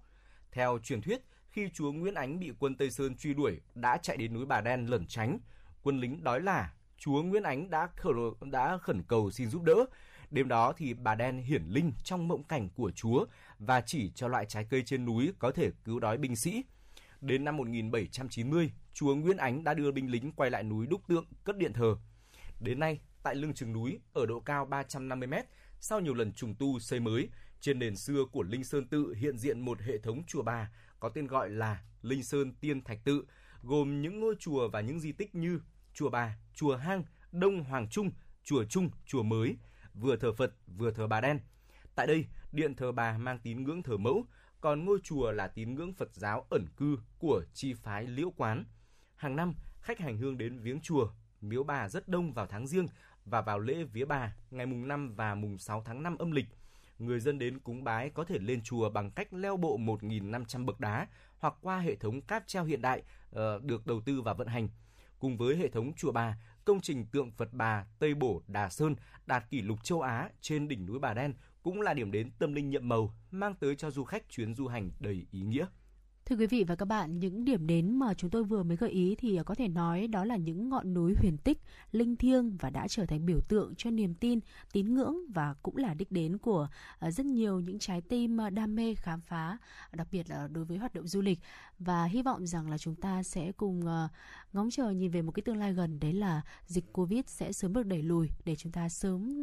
Theo 0.53 0.79
truyền 0.83 1.03
thuyết, 1.03 1.21
khi 1.51 1.69
chúa 1.75 1.93
Nguyễn 1.93 2.15
Ánh 2.15 2.39
bị 2.39 2.53
quân 2.59 2.75
Tây 2.75 2.91
Sơn 2.91 3.17
truy 3.17 3.35
đuổi, 3.35 3.61
đã 3.75 3.97
chạy 3.97 4.17
đến 4.17 4.35
núi 4.35 4.47
Bà 4.47 4.61
Đen 4.61 4.87
lẩn 4.87 5.07
tránh. 5.07 5.39
Quân 5.83 6.01
lính 6.01 6.25
đói 6.25 6.41
là, 6.41 6.73
chúa 6.99 7.23
Nguyễn 7.23 7.43
Ánh 7.43 7.71
đã 7.71 7.89
khẩn, 7.97 8.17
đã 8.51 8.79
khẩn 8.79 9.03
cầu 9.03 9.31
xin 9.31 9.51
giúp 9.51 9.63
đỡ. 9.63 9.87
Đêm 10.31 10.49
đó 10.49 10.73
thì 10.77 10.95
bà 10.95 11.15
đen 11.15 11.39
hiển 11.39 11.63
linh 11.69 11.93
trong 12.05 12.29
mộng 12.29 12.45
cảnh 12.45 12.69
của 12.75 12.91
chúa 12.91 13.25
và 13.59 13.81
chỉ 13.81 14.11
cho 14.15 14.29
loại 14.29 14.47
trái 14.47 14.67
cây 14.71 14.83
trên 14.87 15.05
núi 15.05 15.33
có 15.39 15.53
thể 15.53 15.71
cứu 15.85 16.01
đói 16.01 16.19
binh 16.19 16.37
sĩ. 16.37 16.65
Đến 17.21 17.45
năm 17.45 17.57
1790, 17.57 18.73
chúa 18.93 19.15
Nguyễn 19.15 19.37
Ánh 19.37 19.65
đã 19.65 19.75
đưa 19.75 19.93
binh 19.93 20.11
lính 20.11 20.33
quay 20.33 20.51
lại 20.51 20.63
núi 20.63 20.87
Đúc 20.87 21.01
Tượng 21.09 21.25
cất 21.45 21.57
điện 21.57 21.73
thờ. 21.73 21.97
Đến 22.61 22.81
nay, 22.81 23.01
tại 23.23 23.35
lưng 23.35 23.55
chừng 23.55 23.73
núi 23.73 23.99
ở 24.13 24.27
độ 24.27 24.41
cao 24.41 24.65
350 24.65 25.27
m, 25.27 25.35
sau 25.81 26.01
nhiều 26.01 26.15
lần 26.15 26.33
trùng 26.33 26.55
tu 26.55 26.79
xây 26.79 27.01
mới, 27.01 27.29
trên 27.61 27.79
nền 27.79 27.97
xưa 27.97 28.25
của 28.33 28.43
Linh 28.43 28.65
Sơn 28.65 28.89
Tự 28.89 29.15
hiện 29.15 29.39
diện 29.39 29.61
một 29.61 29.81
hệ 29.81 29.99
thống 29.99 30.23
chùa 30.27 30.43
bà 30.43 30.71
có 31.01 31.09
tên 31.09 31.27
gọi 31.27 31.51
là 31.51 31.83
Linh 32.03 32.23
Sơn 32.23 32.55
Tiên 32.61 32.85
Thạch 32.85 33.05
Tự, 33.05 33.25
gồm 33.63 34.03
những 34.03 34.21
ngôi 34.21 34.35
chùa 34.39 34.69
và 34.69 34.81
những 34.81 35.01
di 35.01 35.13
tích 35.13 35.35
như 35.35 35.61
chùa 35.95 36.11
Bà, 36.11 36.39
chùa 36.55 36.77
Hang, 36.77 37.05
Đông 37.33 37.65
Hoàng 37.65 37.89
Trung, 37.89 38.11
chùa 38.45 38.65
Trung, 38.65 38.91
chùa 39.07 39.23
Mới, 39.23 39.57
vừa 39.95 40.17
thờ 40.17 40.33
Phật 40.33 40.55
vừa 40.67 40.91
thờ 40.91 41.07
Bà 41.07 41.21
Đen. 41.21 41.41
Tại 41.95 42.07
đây, 42.07 42.27
điện 42.53 42.75
thờ 42.75 42.93
Bà 42.93 43.19
mang 43.19 43.39
tín 43.39 43.65
ngưỡng 43.65 43.83
thờ 43.83 43.97
mẫu, 43.97 44.27
còn 44.67 44.85
ngôi 44.85 44.99
chùa 45.03 45.31
là 45.31 45.49
tín 45.49 45.75
ngưỡng 45.75 45.93
Phật 45.93 46.09
giáo 46.15 46.47
ẩn 46.51 46.67
cư 46.77 46.99
của 47.19 47.43
chi 47.55 47.75
phái 47.75 48.07
Liễu 48.07 48.31
Quán. 48.37 48.65
Hàng 49.17 49.37
năm, 49.37 49.55
khách 49.81 49.99
hành 49.99 50.19
hương 50.19 50.39
đến 50.39 50.59
viếng 50.59 50.81
chùa, 50.81 51.09
miếu 51.41 51.65
bà 51.65 51.89
rất 51.89 52.09
đông 52.09 52.33
vào 52.33 52.47
tháng 52.47 52.67
riêng 52.67 52.87
và 53.25 53.41
vào 53.41 53.59
lễ 53.59 53.85
vía 53.85 54.05
bà 54.05 54.37
ngày 54.51 54.67
mùng 54.67 54.89
5 54.89 55.15
và 55.15 55.35
mùng 55.35 55.59
6 55.59 55.83
tháng 55.85 56.03
5 56.03 56.19
âm 56.19 56.31
lịch. 56.31 56.47
Người 56.99 57.21
dân 57.21 57.39
đến 57.39 57.59
cúng 57.59 57.85
bái 57.85 58.11
có 58.11 58.25
thể 58.25 58.39
lên 58.39 58.61
chùa 58.63 58.91
bằng 58.91 59.11
cách 59.11 59.35
leo 59.35 59.57
bộ 59.57 59.79
1.500 59.79 60.65
bậc 60.65 60.81
đá 60.81 61.07
hoặc 61.39 61.55
qua 61.63 61.79
hệ 61.79 61.97
thống 61.97 62.21
cáp 62.21 62.47
treo 62.47 62.65
hiện 62.65 62.83
đại 62.83 63.03
ờ, 63.31 63.61
được 63.63 63.87
đầu 63.87 64.01
tư 64.01 64.23
và 64.23 64.35
vận 64.35 64.49
hành. 64.49 64.69
Cùng 65.19 65.37
với 65.37 65.57
hệ 65.57 65.69
thống 65.69 65.93
chùa 65.93 66.13
bà, 66.13 66.39
công 66.65 66.81
trình 66.81 67.07
tượng 67.07 67.31
Phật 67.31 67.49
Bà 67.53 67.87
Tây 67.99 68.15
Bổ 68.15 68.43
Đà 68.49 68.69
Sơn 68.69 68.97
đạt 69.27 69.51
kỷ 69.51 69.63
lục 69.63 69.85
châu 69.85 70.01
Á 70.01 70.31
trên 70.41 70.69
đỉnh 70.69 70.87
núi 70.87 70.99
Bà 70.99 71.15
Đen 71.15 71.35
cũng 71.67 71.81
là 71.81 71.95
điểm 71.95 72.13
đến 72.13 72.31
tâm 72.39 72.53
linh 72.53 72.71
nhiệm 72.71 72.89
màu, 72.89 73.15
mang 73.31 73.55
tới 73.55 73.77
cho 73.77 73.91
du 73.91 74.05
khách 74.05 74.29
chuyến 74.29 74.55
du 74.55 74.67
hành 74.67 74.91
đầy 75.01 75.27
ý 75.31 75.41
nghĩa. 75.41 75.67
Thưa 76.29 76.37
quý 76.37 76.47
vị 76.47 76.65
và 76.65 76.75
các 76.75 76.85
bạn, 76.85 77.19
những 77.19 77.45
điểm 77.45 77.67
đến 77.67 77.99
mà 77.99 78.15
chúng 78.15 78.31
tôi 78.31 78.45
vừa 78.45 78.63
mới 78.63 78.77
gợi 78.77 78.91
ý 78.91 79.15
thì 79.19 79.37
à, 79.37 79.43
có 79.43 79.55
thể 79.55 79.69
nói 79.69 80.07
đó 80.07 80.25
là 80.25 80.37
những 80.37 80.69
ngọn 80.69 80.95
núi 80.95 81.15
huyền 81.21 81.37
tích, 81.45 81.59
linh 81.93 82.17
thiêng 82.17 82.57
và 82.57 82.71
đã 82.71 82.89
trở 82.89 83.07
thành 83.07 83.27
biểu 83.27 83.41
tượng 83.49 83.75
cho 83.77 83.91
niềm 83.91 84.15
tin, 84.15 84.41
tín 84.73 84.95
ngưỡng 84.95 85.17
và 85.29 85.55
cũng 85.63 85.77
là 85.77 85.95
đích 85.95 86.13
đến 86.13 86.39
của 86.39 86.69
à, 86.99 87.11
rất 87.11 87.27
nhiều 87.27 87.61
những 87.61 87.79
trái 87.79 88.01
tim 88.01 88.41
à, 88.41 88.51
đam 88.51 88.77
mê 88.77 88.95
khám 88.95 89.21
phá, 89.21 89.59
đặc 89.93 90.07
biệt 90.13 90.31
là 90.31 90.49
đối 90.49 90.65
với 90.65 90.79
hoạt 90.79 90.95
động 90.95 91.07
du 91.07 91.21
lịch 91.21 91.39
và 91.79 92.05
hy 92.05 92.23
vọng 92.23 92.47
rằng 92.47 92.71
là 92.71 92.79
chúng 92.79 92.95
ta 92.95 93.23
sẽ 93.23 93.53
cùng 93.53 93.81
ngóng 94.53 94.71
chờ 94.71 94.91
nhìn 94.91 95.11
về 95.11 95.23
một 95.23 95.33
cái 95.33 95.43
tương 95.43 95.57
lai 95.57 95.73
gần 95.73 96.01
đấy 96.01 96.13
là 96.13 96.43
dịch 96.67 96.93
Covid 96.93 97.23
sẽ 97.27 97.53
sớm 97.53 97.73
được 97.73 97.87
đẩy 97.87 98.03
lùi 98.03 98.31
để 98.45 98.57
chúng 98.57 98.73
ta 98.73 98.89
sớm 98.89 99.43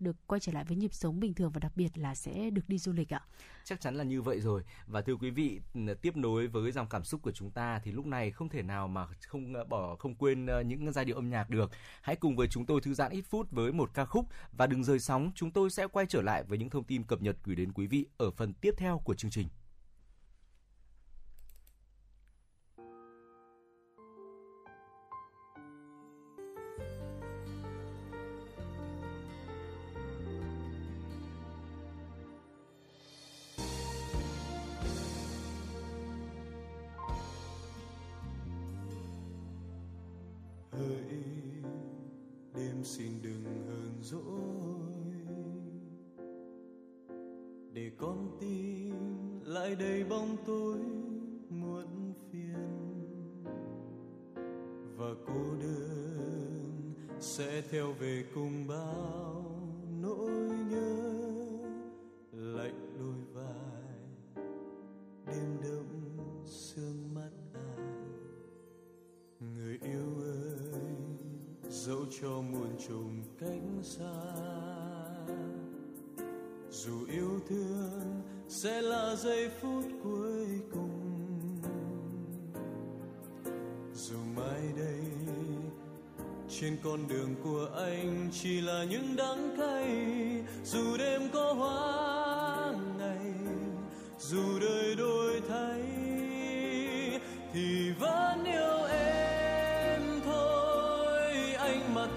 được 0.00 0.16
quay 0.26 0.40
trở 0.40 0.52
lại 0.52 0.64
với 0.64 0.76
nhịp 0.76 0.94
sống 0.94 1.20
bình 1.20 1.34
thường 1.34 1.50
và 1.50 1.60
đặc 1.60 1.72
biệt 1.76 1.98
là 1.98 2.14
sẽ 2.14 2.50
được 2.50 2.68
đi 2.68 2.78
du 2.78 2.92
lịch 2.92 3.14
ạ. 3.14 3.20
Chắc 3.64 3.80
chắn 3.80 3.94
là 3.94 4.04
như 4.04 4.22
vậy 4.22 4.40
rồi 4.40 4.62
và 4.86 5.00
thưa 5.00 5.16
quý 5.16 5.30
vị 5.30 5.60
tiếp 6.02 6.16
nối 6.24 6.46
với 6.46 6.72
dòng 6.72 6.88
cảm 6.88 7.04
xúc 7.04 7.22
của 7.22 7.32
chúng 7.32 7.50
ta 7.50 7.80
thì 7.84 7.92
lúc 7.92 8.06
này 8.06 8.30
không 8.30 8.48
thể 8.48 8.62
nào 8.62 8.88
mà 8.88 9.06
không 9.28 9.54
ờ, 9.54 9.64
bỏ 9.64 9.96
không 9.96 10.14
quên 10.14 10.46
ờ, 10.46 10.60
những 10.60 10.92
giai 10.92 11.04
điệu 11.04 11.16
âm 11.16 11.30
nhạc 11.30 11.50
được. 11.50 11.70
Hãy 12.02 12.16
cùng 12.16 12.36
với 12.36 12.48
chúng 12.48 12.66
tôi 12.66 12.80
thư 12.80 12.94
giãn 12.94 13.12
ít 13.12 13.22
phút 13.30 13.50
với 13.50 13.72
một 13.72 13.90
ca 13.94 14.04
khúc 14.04 14.26
và 14.52 14.66
đừng 14.66 14.84
rời 14.84 14.98
sóng, 14.98 15.32
chúng 15.34 15.50
tôi 15.50 15.70
sẽ 15.70 15.86
quay 15.86 16.06
trở 16.06 16.22
lại 16.22 16.44
với 16.44 16.58
những 16.58 16.70
thông 16.70 16.84
tin 16.84 17.04
cập 17.04 17.22
nhật 17.22 17.36
gửi 17.44 17.56
đến 17.56 17.72
quý 17.72 17.86
vị 17.86 18.06
ở 18.16 18.30
phần 18.30 18.52
tiếp 18.52 18.74
theo 18.76 19.00
của 19.04 19.14
chương 19.14 19.30
trình. 19.30 19.48
Xin 42.84 43.22
đừng 43.22 43.44
hờn 43.68 43.92
dỗi. 44.02 44.74
Để 47.72 47.90
con 47.98 48.36
tim 48.40 48.94
lại 49.44 49.74
đầy 49.74 50.04
bóng 50.04 50.36
tối 50.46 50.78
muộn 51.48 52.12
phiền. 52.30 53.44
Và 54.96 55.14
cô 55.26 55.54
đơn 55.60 56.92
sẽ 57.20 57.62
theo 57.70 57.92
về 57.92 58.24
cùng 58.34 58.66
bao 58.68 59.44
nỗi 60.02 60.30
nhớ. 60.70 61.13
Dẫu 71.86 72.04
cho 72.20 72.28
muôn 72.28 72.76
trùng 72.88 73.22
cánh 73.40 73.80
xa. 73.82 74.14
Dù 76.70 77.06
yêu 77.06 77.40
thương 77.48 78.22
sẽ 78.48 78.82
là 78.82 79.16
giây 79.16 79.50
phút 79.60 79.84
cuối 80.02 80.46
cùng. 80.72 81.60
Dù 83.94 84.16
mai 84.36 84.62
đây 84.76 85.04
trên 86.48 86.76
con 86.84 87.08
đường 87.08 87.34
của 87.44 87.68
anh 87.76 88.30
chỉ 88.32 88.60
là 88.60 88.84
những 88.84 89.16
đắng 89.16 89.56
cay. 89.58 89.88
Dù 90.64 90.96
đêm 90.98 91.22
có 91.32 91.52
hoa 91.52 92.72
ngày, 92.98 93.34
dù 94.18 94.58
đời 94.60 94.94
đôi 94.98 95.13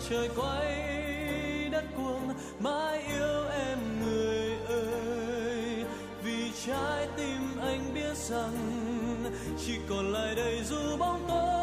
trời 0.09 0.29
quay 0.35 1.69
đất 1.71 1.83
cuồng, 1.97 2.33
mãi 2.59 3.03
yêu 3.07 3.43
em 3.67 3.77
người 3.99 4.57
ơi. 4.67 5.85
Vì 6.23 6.51
trái 6.65 7.07
tim 7.17 7.59
anh 7.61 7.93
biết 7.93 8.17
rằng 8.17 8.53
chỉ 9.65 9.73
còn 9.89 10.13
lại 10.13 10.35
đây 10.35 10.61
dù 10.69 10.97
bóng 10.99 11.25
tối. 11.27 11.56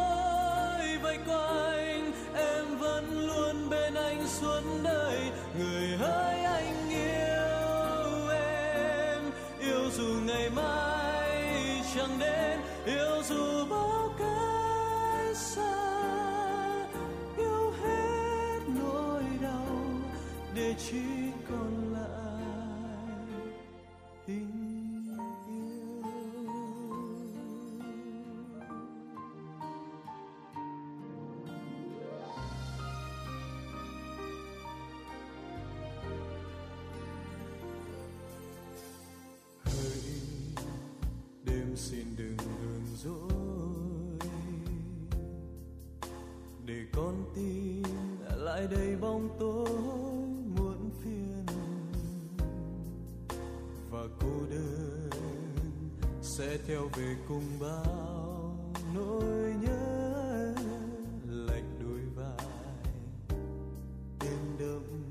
Chỉ 20.91 21.31
còn 21.49 21.93
lại 21.93 22.41
tình 24.25 24.51
yêu. 25.47 25.65
Đêm 41.45 41.75
xin 41.75 42.05
đừng 42.17 42.37
hờn 42.37 42.81
dỗi. 43.03 43.29
Để 46.65 46.85
con 46.93 47.23
tim 47.35 47.83
lại 48.37 48.67
đầy 48.71 48.95
bóng 48.95 49.29
tối. 49.39 49.94
Sẽ 56.55 56.61
theo 56.67 56.89
về 56.95 57.15
cùng 57.27 57.59
bao 57.59 58.55
nỗi 58.93 59.53
nhớ, 59.61 60.53
lạnh 61.27 61.79
đôi 61.83 61.99
vai. 62.15 62.47
Đêm 64.19 64.39
đậm 64.59 65.09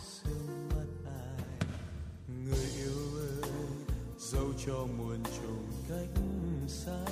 sương 0.00 0.68
mắt 0.70 1.10
ai, 1.10 1.66
người 2.44 2.66
yêu 2.76 3.18
ơi 3.18 3.50
dẫu 4.18 4.52
cho 4.66 4.86
muôn 4.98 5.22
trùng 5.24 5.66
cách 5.88 6.22
xa. 6.68 7.04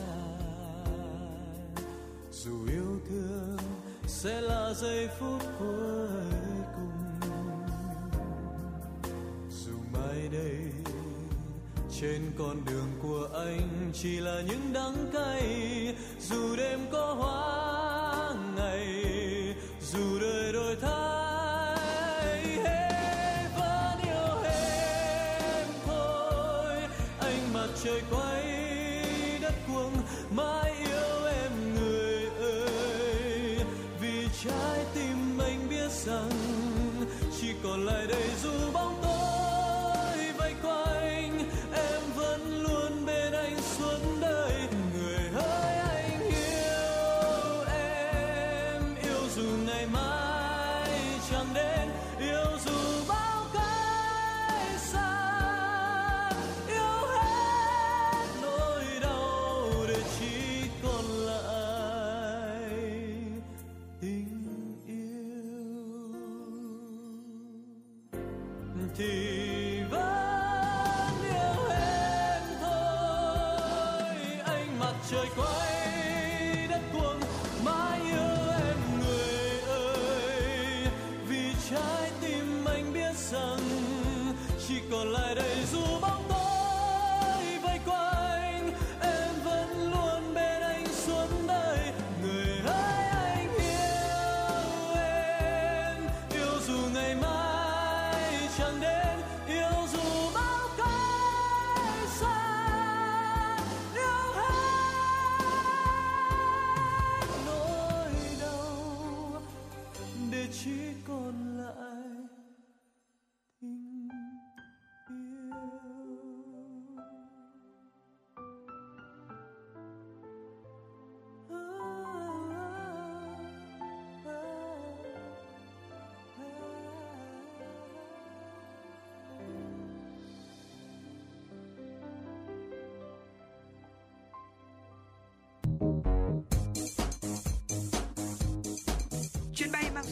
Dù 2.32 2.66
yêu 2.68 3.00
thương 3.08 3.56
sẽ 4.06 4.40
là 4.40 4.74
giây 4.74 5.08
phút 5.18 5.42
cuối 5.58 6.08
cùng. 6.76 7.20
Dù 9.50 9.74
mai 9.92 10.28
đây 10.32 10.72
trên 12.00 12.22
con 12.38 12.64
đường 12.64 12.79
chỉ 14.02 14.20
là 14.20 14.42
những 14.48 14.72
đắng 14.72 15.09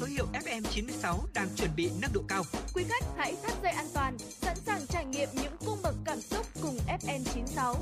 số 0.00 0.06
hiệu 0.06 0.26
FM96 0.32 1.18
đang 1.34 1.48
chuẩn 1.56 1.70
bị 1.76 1.90
nâng 2.02 2.10
độ 2.14 2.22
cao. 2.28 2.42
Quý 2.74 2.84
khách 2.88 3.04
hãy 3.16 3.36
thắt 3.42 3.52
dây 3.62 3.72
an 3.72 3.86
toàn, 3.94 4.18
sẵn 4.18 4.56
sàng 4.56 4.80
trải 4.88 5.04
nghiệm 5.04 5.28
những 5.42 5.56
cung 5.66 5.78
bậc 5.82 5.94
cảm 6.04 6.20
xúc 6.20 6.46
cùng 6.62 6.78
FN96. 7.00 7.74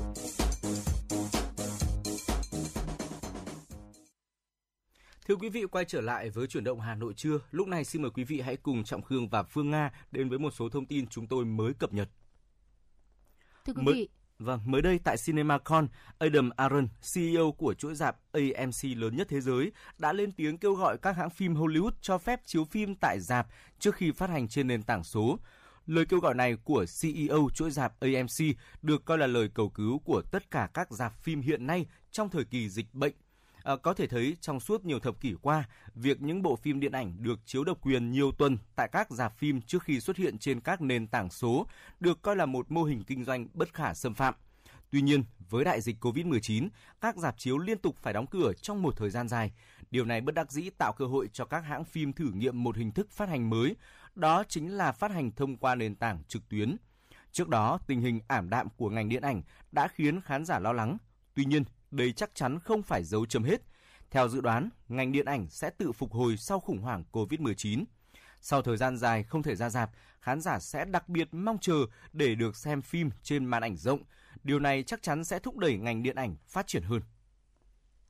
Thưa 5.27 5.35
quý 5.35 5.49
vị, 5.49 5.65
quay 5.71 5.85
trở 5.85 6.01
lại 6.01 6.29
với 6.29 6.47
chuyển 6.47 6.63
động 6.63 6.79
Hà 6.79 6.95
Nội 6.95 7.13
trưa. 7.13 7.39
Lúc 7.51 7.67
này 7.67 7.83
xin 7.85 8.01
mời 8.01 8.11
quý 8.11 8.23
vị 8.23 8.41
hãy 8.41 8.57
cùng 8.57 8.83
Trọng 8.83 9.01
Khương 9.01 9.29
và 9.29 9.43
Phương 9.43 9.71
Nga 9.71 9.91
đến 10.11 10.29
với 10.29 10.39
một 10.39 10.51
số 10.53 10.69
thông 10.69 10.85
tin 10.85 11.07
chúng 11.07 11.27
tôi 11.27 11.45
mới 11.45 11.73
cập 11.73 11.93
nhật. 11.93 12.09
Thưa 13.65 13.73
quý 13.73 13.83
Mới- 13.83 13.93
vị, 13.95 14.09
Vâng, 14.39 14.59
mới 14.65 14.81
đây 14.81 14.99
tại 15.03 15.15
CinemaCon, 15.25 15.87
Adam 16.17 16.49
Aron, 16.49 16.87
CEO 17.13 17.51
của 17.51 17.73
chuỗi 17.73 17.95
rạp 17.95 18.17
AMC 18.31 18.83
lớn 18.97 19.15
nhất 19.15 19.27
thế 19.29 19.41
giới, 19.41 19.71
đã 19.97 20.13
lên 20.13 20.31
tiếng 20.31 20.57
kêu 20.57 20.73
gọi 20.73 20.97
các 20.97 21.17
hãng 21.17 21.29
phim 21.29 21.55
Hollywood 21.55 21.91
cho 22.01 22.17
phép 22.17 22.41
chiếu 22.45 22.65
phim 22.65 22.95
tại 22.95 23.19
rạp 23.19 23.47
trước 23.79 23.95
khi 23.95 24.11
phát 24.11 24.29
hành 24.29 24.47
trên 24.47 24.67
nền 24.67 24.83
tảng 24.83 25.03
số. 25.03 25.39
Lời 25.85 26.05
kêu 26.05 26.19
gọi 26.19 26.33
này 26.33 26.55
của 26.63 26.85
CEO 27.01 27.49
chuỗi 27.53 27.71
rạp 27.71 27.99
AMC 27.99 28.57
được 28.81 29.05
coi 29.05 29.17
là 29.17 29.27
lời 29.27 29.49
cầu 29.53 29.69
cứu 29.69 29.99
của 29.99 30.21
tất 30.31 30.51
cả 30.51 30.69
các 30.73 30.91
rạp 30.91 31.23
phim 31.23 31.41
hiện 31.41 31.67
nay 31.67 31.85
trong 32.11 32.29
thời 32.29 32.43
kỳ 32.43 32.69
dịch 32.69 32.93
bệnh. 32.93 33.13
À, 33.67 33.75
có 33.75 33.93
thể 33.93 34.07
thấy 34.07 34.37
trong 34.41 34.59
suốt 34.59 34.85
nhiều 34.85 34.99
thập 34.99 35.21
kỷ 35.21 35.35
qua, 35.41 35.69
việc 35.95 36.21
những 36.21 36.41
bộ 36.41 36.55
phim 36.55 36.79
điện 36.79 36.91
ảnh 36.91 37.23
được 37.23 37.39
chiếu 37.45 37.63
độc 37.63 37.77
quyền 37.81 38.11
nhiều 38.11 38.31
tuần 38.31 38.57
tại 38.75 38.89
các 38.91 39.11
rạp 39.11 39.37
phim 39.37 39.61
trước 39.61 39.83
khi 39.83 39.99
xuất 39.99 40.17
hiện 40.17 40.37
trên 40.37 40.61
các 40.61 40.81
nền 40.81 41.07
tảng 41.07 41.29
số 41.29 41.67
được 41.99 42.21
coi 42.21 42.35
là 42.35 42.45
một 42.45 42.71
mô 42.71 42.83
hình 42.83 43.03
kinh 43.03 43.23
doanh 43.23 43.47
bất 43.53 43.73
khả 43.73 43.93
xâm 43.93 44.13
phạm. 44.13 44.33
Tuy 44.89 45.01
nhiên, 45.01 45.23
với 45.49 45.63
đại 45.63 45.81
dịch 45.81 46.03
COVID-19, 46.03 46.69
các 47.01 47.17
rạp 47.17 47.37
chiếu 47.37 47.57
liên 47.57 47.77
tục 47.77 47.95
phải 47.97 48.13
đóng 48.13 48.27
cửa 48.27 48.53
trong 48.61 48.81
một 48.81 48.97
thời 48.97 49.09
gian 49.09 49.27
dài. 49.27 49.51
Điều 49.91 50.05
này 50.05 50.21
bất 50.21 50.35
đắc 50.35 50.51
dĩ 50.51 50.69
tạo 50.77 50.93
cơ 50.93 51.05
hội 51.05 51.29
cho 51.33 51.45
các 51.45 51.59
hãng 51.59 51.85
phim 51.85 52.13
thử 52.13 52.31
nghiệm 52.33 52.63
một 52.63 52.77
hình 52.77 52.91
thức 52.91 53.11
phát 53.11 53.29
hành 53.29 53.49
mới, 53.49 53.75
đó 54.15 54.43
chính 54.49 54.77
là 54.77 54.91
phát 54.91 55.11
hành 55.11 55.31
thông 55.31 55.57
qua 55.57 55.75
nền 55.75 55.95
tảng 55.95 56.23
trực 56.27 56.49
tuyến. 56.49 56.75
Trước 57.31 57.49
đó, 57.49 57.79
tình 57.87 58.01
hình 58.01 58.19
ảm 58.27 58.49
đạm 58.49 58.67
của 58.77 58.89
ngành 58.89 59.09
điện 59.09 59.21
ảnh 59.21 59.41
đã 59.71 59.87
khiến 59.87 60.21
khán 60.21 60.45
giả 60.45 60.59
lo 60.59 60.73
lắng. 60.73 60.97
Tuy 61.33 61.45
nhiên, 61.45 61.63
đây 61.91 62.11
chắc 62.11 62.35
chắn 62.35 62.59
không 62.59 62.83
phải 62.83 63.03
dấu 63.03 63.25
chấm 63.25 63.43
hết. 63.43 63.61
Theo 64.11 64.29
dự 64.29 64.41
đoán, 64.41 64.69
ngành 64.87 65.11
điện 65.11 65.25
ảnh 65.25 65.47
sẽ 65.49 65.69
tự 65.69 65.91
phục 65.91 66.11
hồi 66.11 66.37
sau 66.37 66.59
khủng 66.59 66.81
hoảng 66.81 67.03
COVID-19. 67.11 67.83
Sau 68.41 68.61
thời 68.61 68.77
gian 68.77 68.97
dài 68.97 69.23
không 69.23 69.43
thể 69.43 69.55
ra 69.55 69.69
rạp, 69.69 69.91
khán 70.19 70.41
giả 70.41 70.59
sẽ 70.59 70.85
đặc 70.85 71.09
biệt 71.09 71.27
mong 71.31 71.57
chờ 71.61 71.85
để 72.13 72.35
được 72.35 72.55
xem 72.55 72.81
phim 72.81 73.09
trên 73.23 73.45
màn 73.45 73.63
ảnh 73.63 73.77
rộng. 73.77 74.03
Điều 74.43 74.59
này 74.59 74.83
chắc 74.83 75.01
chắn 75.01 75.23
sẽ 75.23 75.39
thúc 75.39 75.57
đẩy 75.57 75.77
ngành 75.77 76.03
điện 76.03 76.15
ảnh 76.15 76.35
phát 76.47 76.67
triển 76.67 76.83
hơn. 76.83 77.01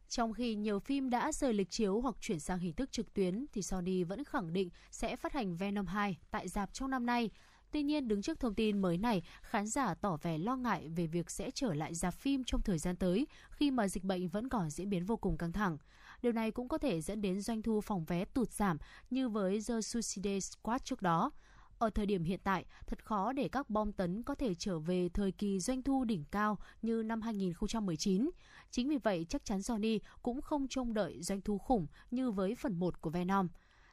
Trong 0.09 0.33
khi 0.33 0.55
nhiều 0.55 0.79
phim 0.79 1.09
đã 1.09 1.31
rời 1.31 1.53
lịch 1.53 1.69
chiếu 1.69 2.01
hoặc 2.01 2.15
chuyển 2.21 2.39
sang 2.39 2.59
hình 2.59 2.73
thức 2.73 2.91
trực 2.91 3.13
tuyến, 3.13 3.45
thì 3.53 3.61
Sony 3.61 4.03
vẫn 4.03 4.23
khẳng 4.23 4.53
định 4.53 4.69
sẽ 4.91 5.15
phát 5.15 5.33
hành 5.33 5.57
Venom 5.57 5.85
2 5.85 6.17
tại 6.31 6.47
dạp 6.47 6.73
trong 6.73 6.89
năm 6.89 7.05
nay. 7.05 7.29
Tuy 7.71 7.83
nhiên, 7.83 8.07
đứng 8.07 8.21
trước 8.21 8.39
thông 8.39 8.55
tin 8.55 8.81
mới 8.81 8.97
này, 8.97 9.21
khán 9.41 9.67
giả 9.67 9.93
tỏ 9.93 10.17
vẻ 10.21 10.37
lo 10.37 10.55
ngại 10.55 10.89
về 10.89 11.07
việc 11.07 11.31
sẽ 11.31 11.51
trở 11.51 11.73
lại 11.73 11.95
dạp 11.95 12.13
phim 12.13 12.43
trong 12.43 12.61
thời 12.61 12.77
gian 12.77 12.95
tới 12.95 13.27
khi 13.49 13.71
mà 13.71 13.87
dịch 13.87 14.03
bệnh 14.03 14.27
vẫn 14.27 14.49
còn 14.49 14.69
diễn 14.69 14.89
biến 14.89 15.05
vô 15.05 15.17
cùng 15.17 15.37
căng 15.37 15.51
thẳng. 15.51 15.77
Điều 16.21 16.31
này 16.31 16.51
cũng 16.51 16.67
có 16.67 16.77
thể 16.77 17.01
dẫn 17.01 17.21
đến 17.21 17.41
doanh 17.41 17.61
thu 17.61 17.81
phòng 17.81 18.05
vé 18.05 18.25
tụt 18.25 18.51
giảm 18.51 18.77
như 19.09 19.29
với 19.29 19.59
The 19.67 19.81
Suicide 19.81 20.39
Squad 20.39 20.81
trước 20.83 21.01
đó. 21.01 21.31
Ở 21.79 21.89
thời 21.89 22.05
điểm 22.05 22.23
hiện 22.23 22.39
tại, 22.43 22.65
thật 22.87 23.05
khó 23.05 23.33
để 23.33 23.49
các 23.49 23.69
bom 23.69 23.91
tấn 23.91 24.23
có 24.23 24.35
thể 24.35 24.55
trở 24.55 24.79
về 24.79 25.09
thời 25.09 25.31
kỳ 25.31 25.59
doanh 25.59 25.83
thu 25.83 26.03
đỉnh 26.03 26.23
cao 26.31 26.57
như 26.81 27.03
năm 27.03 27.21
2019. 27.21 28.29
Chính 28.71 28.89
vì 28.89 28.97
vậy, 28.97 29.25
chắc 29.29 29.45
chắn 29.45 29.61
Sony 29.61 29.99
cũng 30.21 30.41
không 30.41 30.67
trông 30.67 30.93
đợi 30.93 31.21
doanh 31.21 31.41
thu 31.41 31.57
khủng 31.57 31.87
như 32.11 32.31
với 32.31 32.55
phần 32.55 32.79
1 32.79 33.01
của 33.01 33.09
Venom. 33.09 33.47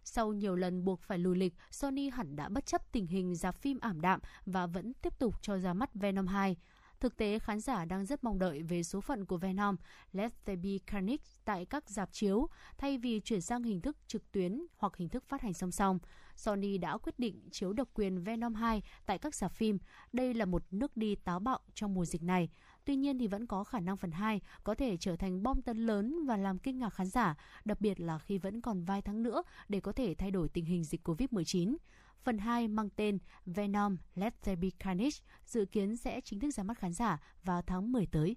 Sau 0.04 0.32
nhiều 0.32 0.56
lần 0.56 0.84
buộc 0.84 1.02
phải 1.02 1.18
lùi 1.18 1.36
lịch, 1.36 1.54
Sony 1.70 2.10
hẳn 2.10 2.36
đã 2.36 2.48
bất 2.48 2.66
chấp 2.66 2.92
tình 2.92 3.06
hình 3.06 3.34
dạp 3.34 3.56
phim 3.56 3.78
ảm 3.80 4.00
đạm 4.00 4.20
và 4.46 4.66
vẫn 4.66 4.92
tiếp 5.02 5.18
tục 5.18 5.42
cho 5.42 5.58
ra 5.58 5.74
mắt 5.74 5.94
Venom 5.94 6.26
2. 6.26 6.56
Thực 7.00 7.16
tế, 7.16 7.38
khán 7.38 7.60
giả 7.60 7.84
đang 7.84 8.06
rất 8.06 8.24
mong 8.24 8.38
đợi 8.38 8.62
về 8.62 8.82
số 8.82 9.00
phận 9.00 9.24
của 9.24 9.36
Venom 9.36 9.76
Let 10.12 10.32
There 10.44 10.56
Be 10.56 10.70
Carnage 10.86 11.24
tại 11.44 11.66
các 11.66 11.90
dạp 11.90 12.12
chiếu, 12.12 12.48
thay 12.78 12.98
vì 12.98 13.20
chuyển 13.20 13.40
sang 13.40 13.62
hình 13.62 13.80
thức 13.80 13.96
trực 14.06 14.32
tuyến 14.32 14.66
hoặc 14.76 14.96
hình 14.96 15.08
thức 15.08 15.24
phát 15.28 15.40
hành 15.40 15.54
song 15.54 15.70
song. 15.70 15.98
Sony 16.36 16.78
đã 16.78 16.98
quyết 16.98 17.18
định 17.18 17.48
chiếu 17.50 17.72
độc 17.72 17.88
quyền 17.94 18.24
Venom 18.24 18.54
2 18.54 18.82
tại 19.06 19.18
các 19.18 19.34
dạp 19.34 19.52
phim. 19.52 19.78
Đây 20.12 20.34
là 20.34 20.44
một 20.44 20.62
nước 20.70 20.96
đi 20.96 21.14
táo 21.14 21.40
bạo 21.40 21.58
trong 21.74 21.94
mùa 21.94 22.04
dịch 22.04 22.22
này. 22.22 22.48
Tuy 22.84 22.96
nhiên 22.96 23.18
thì 23.18 23.26
vẫn 23.26 23.46
có 23.46 23.64
khả 23.64 23.80
năng 23.80 23.96
phần 23.96 24.10
2 24.10 24.40
có 24.64 24.74
thể 24.74 24.96
trở 24.96 25.16
thành 25.16 25.42
bom 25.42 25.62
tấn 25.62 25.86
lớn 25.86 26.26
và 26.26 26.36
làm 26.36 26.58
kinh 26.58 26.78
ngạc 26.78 26.90
khán 26.90 27.06
giả, 27.06 27.36
đặc 27.64 27.80
biệt 27.80 28.00
là 28.00 28.18
khi 28.18 28.38
vẫn 28.38 28.60
còn 28.60 28.84
vài 28.84 29.02
tháng 29.02 29.22
nữa 29.22 29.42
để 29.68 29.80
có 29.80 29.92
thể 29.92 30.14
thay 30.14 30.30
đổi 30.30 30.48
tình 30.48 30.64
hình 30.64 30.84
dịch 30.84 31.08
Covid-19. 31.08 31.76
Phần 32.22 32.38
2 32.38 32.68
mang 32.68 32.88
tên 32.96 33.18
Venom 33.46 33.96
Let 34.14 34.42
There 34.42 34.56
Be 34.56 34.68
Carnage 34.78 35.16
dự 35.46 35.64
kiến 35.64 35.96
sẽ 35.96 36.20
chính 36.24 36.40
thức 36.40 36.50
ra 36.50 36.62
mắt 36.62 36.78
khán 36.78 36.92
giả 36.92 37.20
vào 37.44 37.62
tháng 37.62 37.92
10 37.92 38.06
tới. 38.06 38.36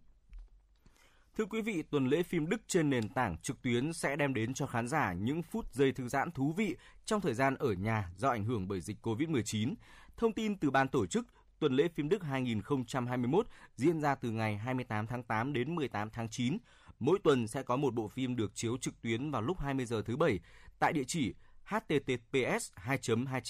Thưa 1.38 1.46
quý 1.46 1.62
vị, 1.62 1.84
tuần 1.90 2.08
lễ 2.08 2.24
phim 2.24 2.50
Đức 2.50 2.62
trên 2.68 2.90
nền 2.90 3.10
tảng 3.10 3.38
trực 3.38 3.62
tuyến 3.62 3.94
sẽ 3.94 4.16
đem 4.16 4.34
đến 4.34 4.54
cho 4.54 4.66
khán 4.66 4.88
giả 4.88 5.14
những 5.14 5.44
phút 5.44 5.74
giây 5.74 5.92
thư 5.92 6.08
giãn 6.08 6.32
thú 6.32 6.54
vị 6.58 6.76
trong 7.06 7.22
thời 7.22 7.34
gian 7.34 7.56
ở 7.56 7.74
nhà 7.74 8.10
do 8.18 8.30
ảnh 8.30 8.44
hưởng 8.44 8.68
bởi 8.68 8.82
dịch 8.82 8.98
COVID-19. 9.02 9.74
Thông 10.18 10.34
tin 10.34 10.58
từ 10.58 10.72
ban 10.72 10.88
tổ 10.88 11.06
chức, 11.06 11.28
tuần 11.60 11.74
lễ 11.74 11.88
phim 11.88 12.10
Đức 12.10 12.24
2021 12.24 13.48
diễn 13.76 14.02
ra 14.02 14.16
từ 14.16 14.32
ngày 14.32 14.58
28 14.58 15.08
tháng 15.08 15.24
8 15.24 15.54
đến 15.54 15.76
18 15.76 16.10
tháng 16.10 16.30
9. 16.30 16.58
Mỗi 17.00 17.20
tuần 17.24 17.48
sẽ 17.48 17.64
có 17.64 17.76
một 17.76 17.94
bộ 17.94 18.08
phim 18.08 18.36
được 18.36 18.56
chiếu 18.56 18.78
trực 18.78 19.02
tuyến 19.02 19.32
vào 19.32 19.42
lúc 19.42 19.60
20 19.60 19.86
giờ 19.86 20.02
thứ 20.06 20.18
Bảy 20.18 20.40
tại 20.80 20.94
địa 20.94 21.04
chỉ 21.08 21.34
https 21.64 22.72
2 22.76 23.00
2 23.28 23.42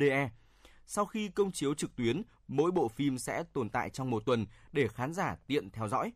de 0.00 0.30
Sau 0.86 1.06
khi 1.06 1.28
công 1.28 1.52
chiếu 1.52 1.74
trực 1.74 1.96
tuyến, 1.96 2.22
mỗi 2.48 2.70
bộ 2.70 2.88
phim 2.88 3.18
sẽ 3.18 3.44
tồn 3.52 3.68
tại 3.70 3.90
trong 3.90 4.10
một 4.10 4.22
tuần 4.26 4.46
để 4.72 4.88
khán 4.88 5.14
giả 5.14 5.36
tiện 5.46 5.70
theo 5.70 5.88
dõi. 5.88 6.12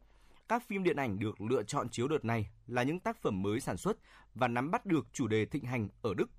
Các 0.49 0.63
phim 0.69 0.83
điện 0.83 0.97
ảnh 0.97 1.19
được 1.19 1.41
lựa 1.41 1.63
chọn 1.63 1.89
chiếu 1.89 2.09
đợt 2.09 2.25
này 2.25 2.51
là 2.67 2.83
những 2.83 3.01
tác 3.01 3.23
phẩm 3.23 3.43
mới 3.43 3.61
sản 3.61 3.77
xuất 3.77 3.97
và 4.35 4.49
nắm 4.49 4.71
bắt 4.71 4.87
được 4.87 5.07
chủ 5.13 5.27
đề 5.27 5.47
thịnh 5.47 5.65
hành 5.65 5.89
ở 6.03 6.15
Đức. 6.15 6.31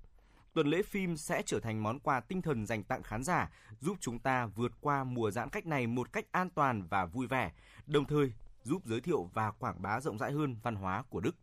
Tuần 0.54 0.66
lễ 0.66 0.82
phim 0.82 1.16
sẽ 1.16 1.42
trở 1.46 1.60
thành 1.60 1.82
món 1.82 1.98
quà 1.98 2.20
tinh 2.20 2.42
thần 2.42 2.66
dành 2.66 2.82
tặng 2.84 3.02
khán 3.02 3.22
giả, 3.22 3.50
giúp 3.80 3.96
chúng 4.00 4.18
ta 4.18 4.46
vượt 4.46 4.72
qua 4.80 5.04
mùa 5.04 5.30
giãn 5.30 5.50
cách 5.50 5.66
này 5.66 5.86
một 5.86 6.12
cách 6.12 6.26
an 6.32 6.50
toàn 6.50 6.82
và 6.82 7.06
vui 7.06 7.26
vẻ, 7.26 7.52
đồng 7.86 8.04
thời 8.04 8.32
giúp 8.62 8.82
giới 8.86 9.00
thiệu 9.00 9.30
và 9.34 9.50
quảng 9.50 9.82
bá 9.82 10.00
rộng 10.00 10.18
rãi 10.18 10.32
hơn 10.32 10.56
văn 10.62 10.74
hóa 10.74 11.02
của 11.10 11.20
Đức. 11.20 11.36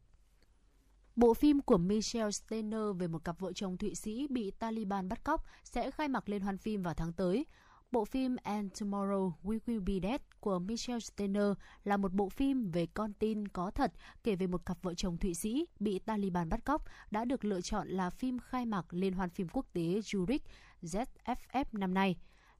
Bộ 1.15 1.33
phim 1.33 1.61
của 1.61 1.77
Michelle 1.77 2.31
Steiner 2.31 2.81
về 2.97 3.07
một 3.07 3.23
cặp 3.23 3.39
vợ 3.39 3.53
chồng 3.53 3.77
Thụy 3.77 3.95
Sĩ 3.95 4.27
bị 4.29 4.51
Taliban 4.51 5.09
bắt 5.09 5.23
cóc 5.23 5.45
sẽ 5.63 5.91
khai 5.91 6.07
mạc 6.07 6.29
liên 6.29 6.41
hoan 6.41 6.57
phim 6.57 6.83
vào 6.83 6.93
tháng 6.93 7.13
tới. 7.13 7.45
Bộ 7.91 8.05
phim 8.05 8.35
And 8.43 8.71
Tomorrow 8.71 9.31
We 9.43 9.59
Will 9.65 9.85
Be 9.85 10.09
Dead 10.09 10.21
của 10.41 10.59
Michel 10.59 10.99
Steiner 10.99 11.51
là 11.83 11.97
một 11.97 12.13
bộ 12.13 12.29
phim 12.29 12.71
về 12.71 12.85
con 12.85 13.13
tin 13.13 13.47
có 13.47 13.71
thật 13.71 13.93
kể 14.23 14.35
về 14.35 14.47
một 14.47 14.65
cặp 14.65 14.77
vợ 14.81 14.93
chồng 14.93 15.17
Thụy 15.17 15.33
Sĩ 15.33 15.65
bị 15.79 15.99
Taliban 15.99 16.49
bắt 16.49 16.65
cóc 16.65 16.85
đã 17.11 17.25
được 17.25 17.45
lựa 17.45 17.61
chọn 17.61 17.87
là 17.87 18.09
phim 18.09 18.39
khai 18.39 18.65
mạc 18.65 18.93
Liên 18.93 19.13
hoan 19.13 19.29
phim 19.29 19.47
quốc 19.47 19.65
tế 19.73 19.81
Zurich 19.81 20.39
ZFF 20.81 21.65
năm 21.71 21.93
nay. 21.93 22.15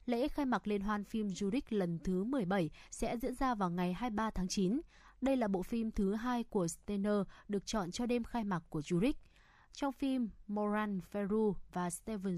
Lễ 0.06 0.28
khai 0.28 0.46
mạc 0.46 0.66
Liên 0.66 0.80
hoan 0.80 1.04
phim 1.04 1.28
Zurich 1.28 1.62
lần 1.68 1.98
thứ 1.98 2.24
17 2.24 2.70
sẽ 2.90 3.16
diễn 3.16 3.34
ra 3.34 3.54
vào 3.54 3.70
ngày 3.70 3.92
23 3.92 4.30
tháng 4.30 4.48
9. 4.48 4.80
Đây 5.20 5.36
là 5.36 5.48
bộ 5.48 5.62
phim 5.62 5.90
thứ 5.90 6.14
hai 6.14 6.44
của 6.44 6.68
Steiner 6.68 7.22
được 7.48 7.66
chọn 7.66 7.90
cho 7.90 8.06
đêm 8.06 8.24
khai 8.24 8.44
mạc 8.44 8.62
của 8.68 8.80
Zurich. 8.80 9.12
Trong 9.72 9.92
phim, 9.92 10.28
Moran 10.46 11.00
Ferru 11.12 11.54
và 11.72 11.90
Steven 11.90 12.36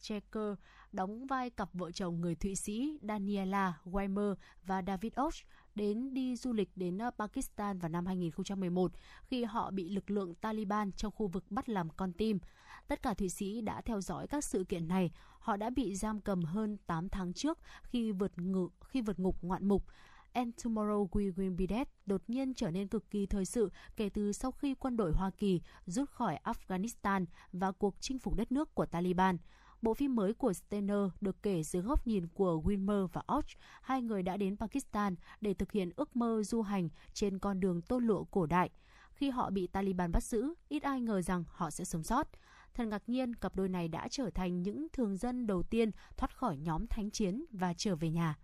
Checker 0.00 0.54
đóng 0.92 1.26
vai 1.26 1.50
cặp 1.50 1.68
vợ 1.72 1.90
chồng 1.90 2.20
người 2.20 2.34
Thụy 2.34 2.56
Sĩ 2.56 2.98
Daniela 3.02 3.80
Weimer 3.84 4.34
và 4.64 4.82
David 4.86 5.12
Osh 5.26 5.46
đến 5.74 6.14
đi 6.14 6.36
du 6.36 6.52
lịch 6.52 6.68
đến 6.76 6.98
ờ, 6.98 7.10
Pakistan 7.18 7.78
vào 7.78 7.88
năm 7.88 8.06
2011 8.06 8.92
khi 9.22 9.44
họ 9.44 9.70
bị 9.70 9.88
lực 9.88 10.10
lượng 10.10 10.34
Taliban 10.34 10.92
trong 10.92 11.12
khu 11.12 11.26
vực 11.26 11.44
bắt 11.50 11.68
làm 11.68 11.90
con 11.90 12.12
tim. 12.12 12.38
Tất 12.88 13.02
cả 13.02 13.14
Thụy 13.14 13.28
Sĩ 13.28 13.60
đã 13.60 13.80
theo 13.80 14.00
dõi 14.00 14.26
các 14.26 14.44
sự 14.44 14.64
kiện 14.64 14.88
này. 14.88 15.10
Họ 15.38 15.56
đã 15.56 15.70
bị 15.70 15.94
giam 15.94 16.20
cầm 16.20 16.42
hơn 16.42 16.76
8 16.86 17.08
tháng 17.08 17.32
trước 17.32 17.58
khi 17.82 18.12
vượt 18.12 18.38
ngự, 18.38 18.68
khi 18.84 19.00
vượt 19.00 19.18
ngục 19.18 19.36
ngoạn 19.42 19.68
mục. 19.68 19.84
And 20.32 20.54
Tomorrow 20.64 21.08
We 21.08 21.32
Will 21.32 21.56
Be 21.56 21.66
Dead 21.68 21.86
đột 22.06 22.22
nhiên 22.28 22.54
trở 22.54 22.70
nên 22.70 22.88
cực 22.88 23.10
kỳ 23.10 23.26
thời 23.26 23.44
sự 23.44 23.70
kể 23.96 24.08
từ 24.08 24.32
sau 24.32 24.50
khi 24.50 24.74
quân 24.74 24.96
đội 24.96 25.12
Hoa 25.12 25.30
Kỳ 25.30 25.60
rút 25.86 26.10
khỏi 26.10 26.38
Afghanistan 26.44 27.24
và 27.52 27.72
cuộc 27.72 27.94
chinh 28.00 28.18
phục 28.18 28.34
đất 28.34 28.52
nước 28.52 28.74
của 28.74 28.86
Taliban. 28.86 29.36
Bộ 29.82 29.94
phim 29.94 30.16
mới 30.16 30.34
của 30.34 30.52
Steiner 30.52 30.98
được 31.20 31.42
kể 31.42 31.62
dưới 31.62 31.82
góc 31.82 32.06
nhìn 32.06 32.26
của 32.34 32.62
Wilmer 32.64 33.06
và 33.06 33.22
Och, 33.26 33.44
hai 33.82 34.02
người 34.02 34.22
đã 34.22 34.36
đến 34.36 34.56
Pakistan 34.56 35.14
để 35.40 35.54
thực 35.54 35.72
hiện 35.72 35.90
ước 35.96 36.16
mơ 36.16 36.42
du 36.42 36.62
hành 36.62 36.88
trên 37.12 37.38
con 37.38 37.60
đường 37.60 37.82
tôn 37.82 38.04
lụa 38.04 38.24
cổ 38.24 38.46
đại. 38.46 38.70
Khi 39.12 39.30
họ 39.30 39.50
bị 39.50 39.66
Taliban 39.66 40.12
bắt 40.12 40.22
giữ, 40.22 40.54
ít 40.68 40.82
ai 40.82 41.00
ngờ 41.00 41.22
rằng 41.22 41.44
họ 41.48 41.70
sẽ 41.70 41.84
sống 41.84 42.02
sót. 42.02 42.28
Thật 42.74 42.84
ngạc 42.84 43.02
nhiên, 43.06 43.34
cặp 43.34 43.56
đôi 43.56 43.68
này 43.68 43.88
đã 43.88 44.08
trở 44.10 44.30
thành 44.30 44.62
những 44.62 44.86
thường 44.92 45.16
dân 45.16 45.46
đầu 45.46 45.62
tiên 45.62 45.90
thoát 46.16 46.36
khỏi 46.36 46.56
nhóm 46.56 46.86
thánh 46.86 47.10
chiến 47.10 47.44
và 47.50 47.74
trở 47.74 47.96
về 47.96 48.10
nhà. 48.10 48.38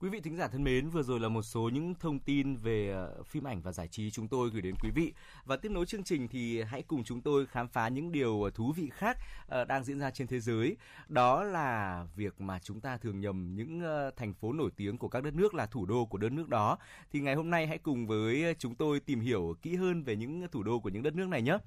Quý 0.00 0.08
vị 0.08 0.20
thính 0.20 0.36
giả 0.36 0.48
thân 0.48 0.64
mến, 0.64 0.88
vừa 0.88 1.02
rồi 1.02 1.20
là 1.20 1.28
một 1.28 1.42
số 1.42 1.70
những 1.72 1.94
thông 1.94 2.18
tin 2.18 2.56
về 2.56 2.90
ờ, 2.90 3.22
phim 3.22 3.44
ảnh 3.44 3.62
và 3.62 3.72
giải 3.72 3.88
trí 3.88 4.10
chúng 4.10 4.28
tôi 4.28 4.50
gửi 4.50 4.62
đến 4.62 4.74
quý 4.82 4.90
vị. 4.90 5.12
Và 5.44 5.56
tiếp 5.56 5.68
nối 5.68 5.86
chương 5.86 6.04
trình 6.04 6.28
thì 6.28 6.62
hãy 6.62 6.82
cùng 6.82 7.04
chúng 7.04 7.20
tôi 7.20 7.46
khám 7.46 7.68
phá 7.68 7.88
những 7.88 8.12
điều 8.12 8.42
ờ, 8.42 8.50
thú 8.50 8.72
vị 8.72 8.90
khác 8.92 9.18
ờ, 9.48 9.64
đang 9.64 9.84
diễn 9.84 9.98
ra 9.98 10.10
trên 10.10 10.26
thế 10.26 10.40
giới. 10.40 10.76
Đó 11.08 11.42
là 11.42 12.04
việc 12.16 12.40
mà 12.40 12.58
chúng 12.58 12.80
ta 12.80 12.96
thường 12.96 13.20
nhầm 13.20 13.54
những 13.54 13.82
thành 14.16 14.34
phố 14.34 14.52
nổi 14.52 14.70
tiếng 14.76 14.98
của 14.98 15.08
các 15.08 15.22
đất 15.22 15.34
nước 15.34 15.54
là 15.54 15.66
thủ 15.66 15.86
đô 15.86 16.04
của 16.04 16.18
đất 16.18 16.32
nước 16.32 16.48
đó. 16.48 16.78
Thì 17.12 17.20
ngày 17.20 17.34
hôm 17.34 17.50
nay 17.50 17.66
hãy 17.66 17.78
cùng 17.78 18.06
với 18.06 18.54
chúng 18.58 18.74
tôi 18.74 19.00
tìm 19.00 19.20
hiểu 19.20 19.54
kỹ 19.62 19.76
hơn 19.76 20.02
về 20.02 20.16
những 20.16 20.48
thủ 20.52 20.62
đô 20.62 20.80
của 20.80 20.88
những 20.88 21.02
đất 21.02 21.14
nước 21.14 21.28
này 21.28 21.42
nhé. 21.42 21.58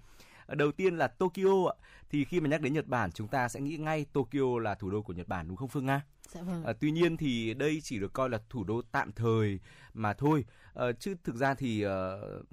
Đầu 0.55 0.71
tiên 0.71 0.97
là 0.97 1.07
Tokyo 1.07 1.71
Thì 2.09 2.25
khi 2.25 2.39
mà 2.39 2.49
nhắc 2.49 2.61
đến 2.61 2.73
Nhật 2.73 2.87
Bản 2.87 3.11
chúng 3.11 3.27
ta 3.27 3.49
sẽ 3.49 3.59
nghĩ 3.59 3.77
ngay 3.77 4.05
Tokyo 4.13 4.59
là 4.61 4.75
thủ 4.75 4.89
đô 4.89 5.01
của 5.01 5.13
Nhật 5.13 5.27
Bản 5.27 5.47
đúng 5.47 5.57
không 5.57 5.69
Phương 5.69 5.85
Nga? 5.85 6.01
Dạ 6.27 6.41
vâng. 6.41 6.63
À, 6.63 6.73
tuy 6.79 6.91
nhiên 6.91 7.17
thì 7.17 7.53
đây 7.53 7.81
chỉ 7.83 7.99
được 7.99 8.13
coi 8.13 8.29
là 8.29 8.39
thủ 8.49 8.63
đô 8.63 8.81
tạm 8.91 9.11
thời 9.11 9.59
mà 9.93 10.13
thôi. 10.13 10.45
À, 10.73 10.85
chứ 10.99 11.15
thực 11.23 11.35
ra 11.35 11.53
thì 11.53 11.85
uh, 11.85 11.91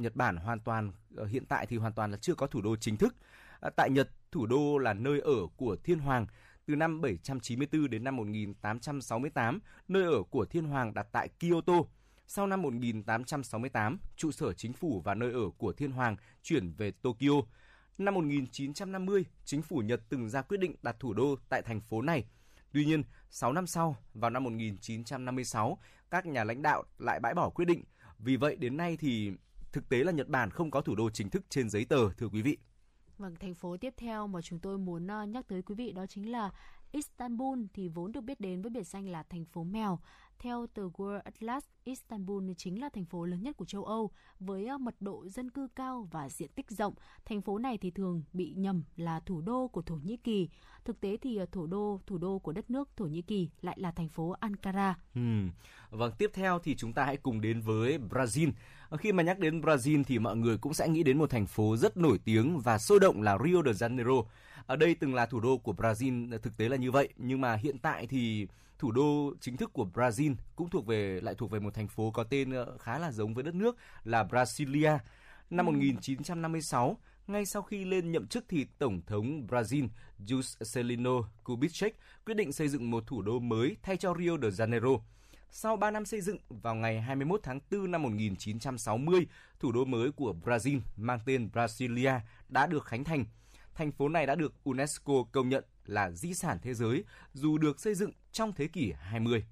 Nhật 0.00 0.16
Bản 0.16 0.36
hoàn 0.36 0.60
toàn 0.60 0.92
uh, 1.20 1.28
hiện 1.28 1.44
tại 1.46 1.66
thì 1.66 1.76
hoàn 1.76 1.92
toàn 1.92 2.10
là 2.10 2.16
chưa 2.16 2.34
có 2.34 2.46
thủ 2.46 2.60
đô 2.62 2.76
chính 2.76 2.96
thức. 2.96 3.16
À, 3.60 3.70
tại 3.76 3.90
Nhật, 3.90 4.10
thủ 4.32 4.46
đô 4.46 4.78
là 4.78 4.94
nơi 4.94 5.20
ở 5.20 5.46
của 5.56 5.76
Thiên 5.84 5.98
Hoàng. 5.98 6.26
Từ 6.66 6.76
năm 6.76 7.00
794 7.00 7.90
đến 7.90 8.04
năm 8.04 8.16
1868, 8.16 9.60
nơi 9.88 10.04
ở 10.04 10.22
của 10.30 10.44
Thiên 10.44 10.64
Hoàng 10.64 10.94
đặt 10.94 11.06
tại 11.12 11.28
Kyoto. 11.28 11.74
Sau 12.26 12.46
năm 12.46 12.62
1868, 12.62 13.98
trụ 14.16 14.30
sở 14.30 14.52
chính 14.52 14.72
phủ 14.72 15.00
và 15.04 15.14
nơi 15.14 15.32
ở 15.32 15.50
của 15.58 15.72
Thiên 15.72 15.92
Hoàng 15.92 16.16
chuyển 16.42 16.72
về 16.72 16.90
Tokyo. 16.90 17.42
Năm 17.98 18.14
1950, 18.14 19.24
chính 19.44 19.62
phủ 19.62 19.78
Nhật 19.78 20.00
từng 20.08 20.28
ra 20.28 20.42
quyết 20.42 20.60
định 20.60 20.74
đặt 20.82 20.96
thủ 21.00 21.14
đô 21.14 21.36
tại 21.48 21.62
thành 21.62 21.80
phố 21.80 22.02
này– 22.02 22.24
Tuy 22.76 22.84
nhiên, 22.84 23.02
6 23.30 23.52
năm 23.52 23.66
sau, 23.66 23.96
vào 24.14 24.30
năm 24.30 24.44
1956, 24.44 25.78
các 26.10 26.26
nhà 26.26 26.44
lãnh 26.44 26.62
đạo 26.62 26.84
lại 26.98 27.20
bãi 27.20 27.34
bỏ 27.34 27.50
quyết 27.50 27.64
định. 27.64 27.84
Vì 28.18 28.36
vậy 28.36 28.56
đến 28.56 28.76
nay 28.76 28.96
thì 28.96 29.32
thực 29.72 29.88
tế 29.88 30.04
là 30.04 30.12
Nhật 30.12 30.28
Bản 30.28 30.50
không 30.50 30.70
có 30.70 30.80
thủ 30.80 30.94
đô 30.94 31.10
chính 31.10 31.30
thức 31.30 31.42
trên 31.48 31.70
giấy 31.70 31.84
tờ 31.84 32.12
thưa 32.12 32.28
quý 32.28 32.42
vị. 32.42 32.58
Vâng, 33.18 33.36
thành 33.40 33.54
phố 33.54 33.76
tiếp 33.76 33.94
theo 33.96 34.26
mà 34.26 34.42
chúng 34.42 34.58
tôi 34.58 34.78
muốn 34.78 35.06
ờ, 35.06 35.24
nhắc 35.24 35.48
tới 35.48 35.62
quý 35.62 35.74
vị 35.74 35.92
đó 35.92 36.06
chính 36.06 36.32
là 36.32 36.50
Istanbul 36.92 37.58
thì 37.74 37.88
vốn 37.88 38.12
được 38.12 38.20
biết 38.20 38.40
đến 38.40 38.62
với 38.62 38.70
biệt 38.70 38.86
danh 38.86 39.08
là 39.08 39.22
thành 39.22 39.44
phố 39.44 39.64
mèo. 39.64 39.98
Theo 40.38 40.66
tờ 40.74 40.82
World 40.82 41.20
Atlas, 41.24 41.64
Istanbul 41.84 42.50
chính 42.56 42.80
là 42.80 42.88
thành 42.88 43.04
phố 43.04 43.24
lớn 43.24 43.42
nhất 43.42 43.56
của 43.56 43.64
châu 43.64 43.84
Âu 43.84 44.10
với 44.40 44.66
ờ, 44.66 44.78
mật 44.78 44.94
độ 45.00 45.28
dân 45.28 45.50
cư 45.50 45.68
cao 45.76 46.08
và 46.10 46.28
diện 46.28 46.50
tích 46.54 46.70
rộng. 46.70 46.94
Thành 47.24 47.42
phố 47.42 47.58
này 47.58 47.78
thì 47.78 47.90
thường 47.90 48.22
bị 48.32 48.54
nhầm 48.56 48.82
là 48.96 49.20
thủ 49.20 49.40
đô 49.40 49.68
của 49.68 49.82
Thổ 49.82 49.94
Nhĩ 49.94 50.16
Kỳ. 50.16 50.48
Thực 50.84 51.00
tế 51.00 51.16
thì 51.16 51.36
ờ, 51.36 51.46
thủ 51.52 51.66
đô 51.66 52.00
thủ 52.06 52.18
đô 52.18 52.38
của 52.38 52.52
đất 52.52 52.70
nước 52.70 52.88
Thổ 52.96 53.04
Nhĩ 53.04 53.22
Kỳ 53.22 53.50
lại 53.62 53.76
là 53.80 53.90
thành 53.90 54.08
phố 54.08 54.30
Ankara. 54.40 54.94
Ừ. 55.14 55.20
Vâng, 55.90 56.12
tiếp 56.18 56.30
theo 56.34 56.58
thì 56.58 56.76
chúng 56.76 56.92
ta 56.92 57.04
hãy 57.04 57.16
cùng 57.16 57.40
đến 57.40 57.60
với 57.60 57.98
Brazil. 57.98 58.52
Ờ, 58.88 58.96
khi 58.96 59.12
mà 59.12 59.22
nhắc 59.22 59.38
đến 59.38 59.60
Brazil 59.60 60.04
thì 60.04 60.18
mọi 60.18 60.36
người 60.36 60.58
cũng 60.58 60.74
sẽ 60.74 60.88
nghĩ 60.88 61.02
đến 61.02 61.18
một 61.18 61.30
thành 61.30 61.46
phố 61.46 61.76
rất 61.76 61.96
nổi 61.96 62.18
tiếng 62.24 62.58
và 62.58 62.78
sôi 62.78 63.00
động 63.00 63.22
là 63.22 63.38
Rio 63.44 63.62
de 63.64 63.72
Janeiro. 63.72 64.24
Ở 64.66 64.76
đây 64.76 64.94
từng 64.94 65.14
là 65.14 65.26
thủ 65.26 65.40
đô 65.40 65.58
của 65.58 65.72
Brazil, 65.72 66.38
thực 66.38 66.56
tế 66.56 66.68
là 66.68 66.76
như 66.76 66.90
vậy, 66.90 67.08
nhưng 67.16 67.40
mà 67.40 67.54
hiện 67.54 67.78
tại 67.78 68.06
thì 68.06 68.46
thủ 68.78 68.92
đô 68.92 69.32
chính 69.40 69.56
thức 69.56 69.72
của 69.72 69.86
Brazil 69.94 70.34
cũng 70.56 70.70
thuộc 70.70 70.86
về 70.86 71.20
lại 71.22 71.34
thuộc 71.38 71.50
về 71.50 71.60
một 71.60 71.74
thành 71.74 71.88
phố 71.88 72.10
có 72.10 72.24
tên 72.24 72.50
ờ, 72.50 72.78
khá 72.78 72.98
là 72.98 73.12
giống 73.12 73.34
với 73.34 73.44
đất 73.44 73.54
nước 73.54 73.76
là 74.04 74.24
Brasilia. 74.24 74.92
Năm 75.50 75.66
1956, 75.66 76.98
ngay 77.26 77.46
sau 77.46 77.62
khi 77.62 77.84
lên 77.84 78.12
nhậm 78.12 78.26
chức 78.26 78.44
thì 78.48 78.66
Tổng 78.78 79.00
thống 79.06 79.46
Brazil 79.46 79.88
Juscelino 80.26 81.22
Kubitschek 81.44 81.98
quyết 82.26 82.34
định 82.34 82.52
xây 82.52 82.68
dựng 82.68 82.90
một 82.90 83.06
thủ 83.06 83.22
đô 83.22 83.38
mới 83.38 83.76
thay 83.82 83.96
cho 83.96 84.14
Rio 84.18 84.36
de 84.42 84.48
Janeiro. 84.48 85.00
Sau 85.50 85.76
3 85.76 85.90
năm 85.90 86.04
xây 86.04 86.20
dựng, 86.20 86.38
vào 86.48 86.74
ngày 86.74 87.00
21 87.00 87.40
tháng 87.42 87.60
4 87.70 87.90
năm 87.90 88.02
1960, 88.02 89.26
thủ 89.58 89.72
đô 89.72 89.84
mới 89.84 90.12
của 90.12 90.34
Brazil 90.44 90.80
mang 90.96 91.18
tên 91.26 91.48
Brasilia 91.52 92.12
đã 92.48 92.66
được 92.66 92.84
khánh 92.84 93.04
thành. 93.04 93.24
Thành 93.74 93.92
phố 93.92 94.08
này 94.08 94.26
đã 94.26 94.34
được 94.34 94.54
UNESCO 94.64 95.12
công 95.32 95.48
nhận 95.48 95.64
là 95.86 96.10
di 96.10 96.34
sản 96.34 96.58
thế 96.62 96.74
giới 96.74 97.04
dù 97.32 97.58
được 97.58 97.80
xây 97.80 97.94
dựng 97.94 98.10
trong 98.32 98.52
thế 98.52 98.66
kỷ 98.66 98.92
20. 98.92 99.44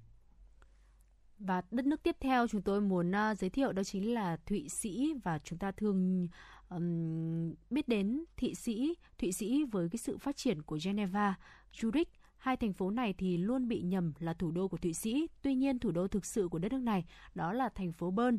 Và 1.39 1.61
đất 1.71 1.85
nước 1.85 2.03
tiếp 2.03 2.15
theo 2.19 2.47
chúng 2.47 2.61
tôi 2.61 2.81
muốn 2.81 3.11
uh, 3.11 3.37
giới 3.37 3.49
thiệu 3.49 3.71
đó 3.71 3.83
chính 3.83 4.13
là 4.13 4.37
Thụy 4.45 4.69
Sĩ 4.69 5.13
và 5.23 5.39
chúng 5.43 5.59
ta 5.59 5.71
thường 5.71 6.27
um, 6.69 7.53
biết 7.69 7.87
đến 7.87 8.23
Thụy 8.37 8.55
Sĩ, 8.55 8.95
Thụy 9.17 9.31
Sĩ 9.31 9.63
với 9.63 9.89
cái 9.89 9.97
sự 9.97 10.17
phát 10.17 10.37
triển 10.37 10.61
của 10.61 10.79
Geneva, 10.83 11.35
Zurich 11.73 12.05
Hai 12.45 12.57
thành 12.57 12.73
phố 12.73 12.91
này 12.91 13.13
thì 13.13 13.37
luôn 13.37 13.67
bị 13.67 13.81
nhầm 13.81 14.13
là 14.19 14.33
thủ 14.33 14.51
đô 14.51 14.67
của 14.67 14.77
Thụy 14.77 14.93
Sĩ, 14.93 15.27
tuy 15.41 15.55
nhiên 15.55 15.79
thủ 15.79 15.91
đô 15.91 16.07
thực 16.07 16.25
sự 16.25 16.47
của 16.51 16.59
đất 16.59 16.71
nước 16.71 16.81
này 16.81 17.05
đó 17.35 17.53
là 17.53 17.69
thành 17.69 17.91
phố 17.91 18.11
Bern. 18.11 18.37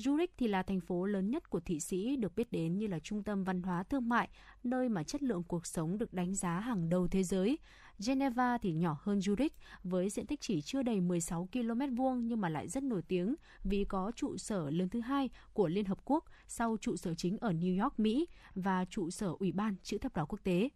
Zurich 0.00 0.28
thì 0.38 0.48
là 0.48 0.62
thành 0.62 0.80
phố 0.80 1.06
lớn 1.06 1.30
nhất 1.30 1.50
của 1.50 1.60
Thụy 1.60 1.80
Sĩ, 1.80 2.16
được 2.16 2.36
biết 2.36 2.52
đến 2.52 2.78
như 2.78 2.86
là 2.86 2.98
trung 2.98 3.22
tâm 3.22 3.44
văn 3.44 3.62
hóa 3.62 3.82
thương 3.82 4.08
mại, 4.08 4.28
nơi 4.64 4.88
mà 4.88 5.02
chất 5.02 5.22
lượng 5.22 5.42
cuộc 5.42 5.66
sống 5.66 5.98
được 5.98 6.12
đánh 6.12 6.34
giá 6.34 6.60
hàng 6.60 6.88
đầu 6.88 7.08
thế 7.08 7.22
giới. 7.22 7.58
Geneva 8.06 8.58
thì 8.58 8.72
nhỏ 8.72 8.98
hơn 9.02 9.18
Zurich 9.18 9.50
với 9.84 10.10
diện 10.10 10.26
tích 10.26 10.40
chỉ 10.40 10.60
chưa 10.60 10.82
đầy 10.82 11.00
16 11.00 11.48
km 11.52 11.94
vuông 11.94 12.26
nhưng 12.26 12.40
mà 12.40 12.48
lại 12.48 12.68
rất 12.68 12.82
nổi 12.82 13.02
tiếng 13.08 13.34
vì 13.64 13.84
có 13.84 14.12
trụ 14.16 14.36
sở 14.36 14.70
lớn 14.70 14.88
thứ 14.88 15.00
hai 15.00 15.30
của 15.52 15.68
Liên 15.68 15.84
Hợp 15.84 15.98
Quốc 16.04 16.24
sau 16.46 16.76
trụ 16.80 16.96
sở 16.96 17.14
chính 17.14 17.38
ở 17.38 17.52
New 17.52 17.82
York, 17.82 18.00
Mỹ 18.00 18.26
và 18.54 18.84
trụ 18.84 19.10
sở 19.10 19.34
Ủy 19.38 19.52
ban 19.52 19.74
Chữ 19.82 19.98
thập 19.98 20.16
đỏ 20.16 20.24
quốc 20.24 20.38
tế. 20.44 20.68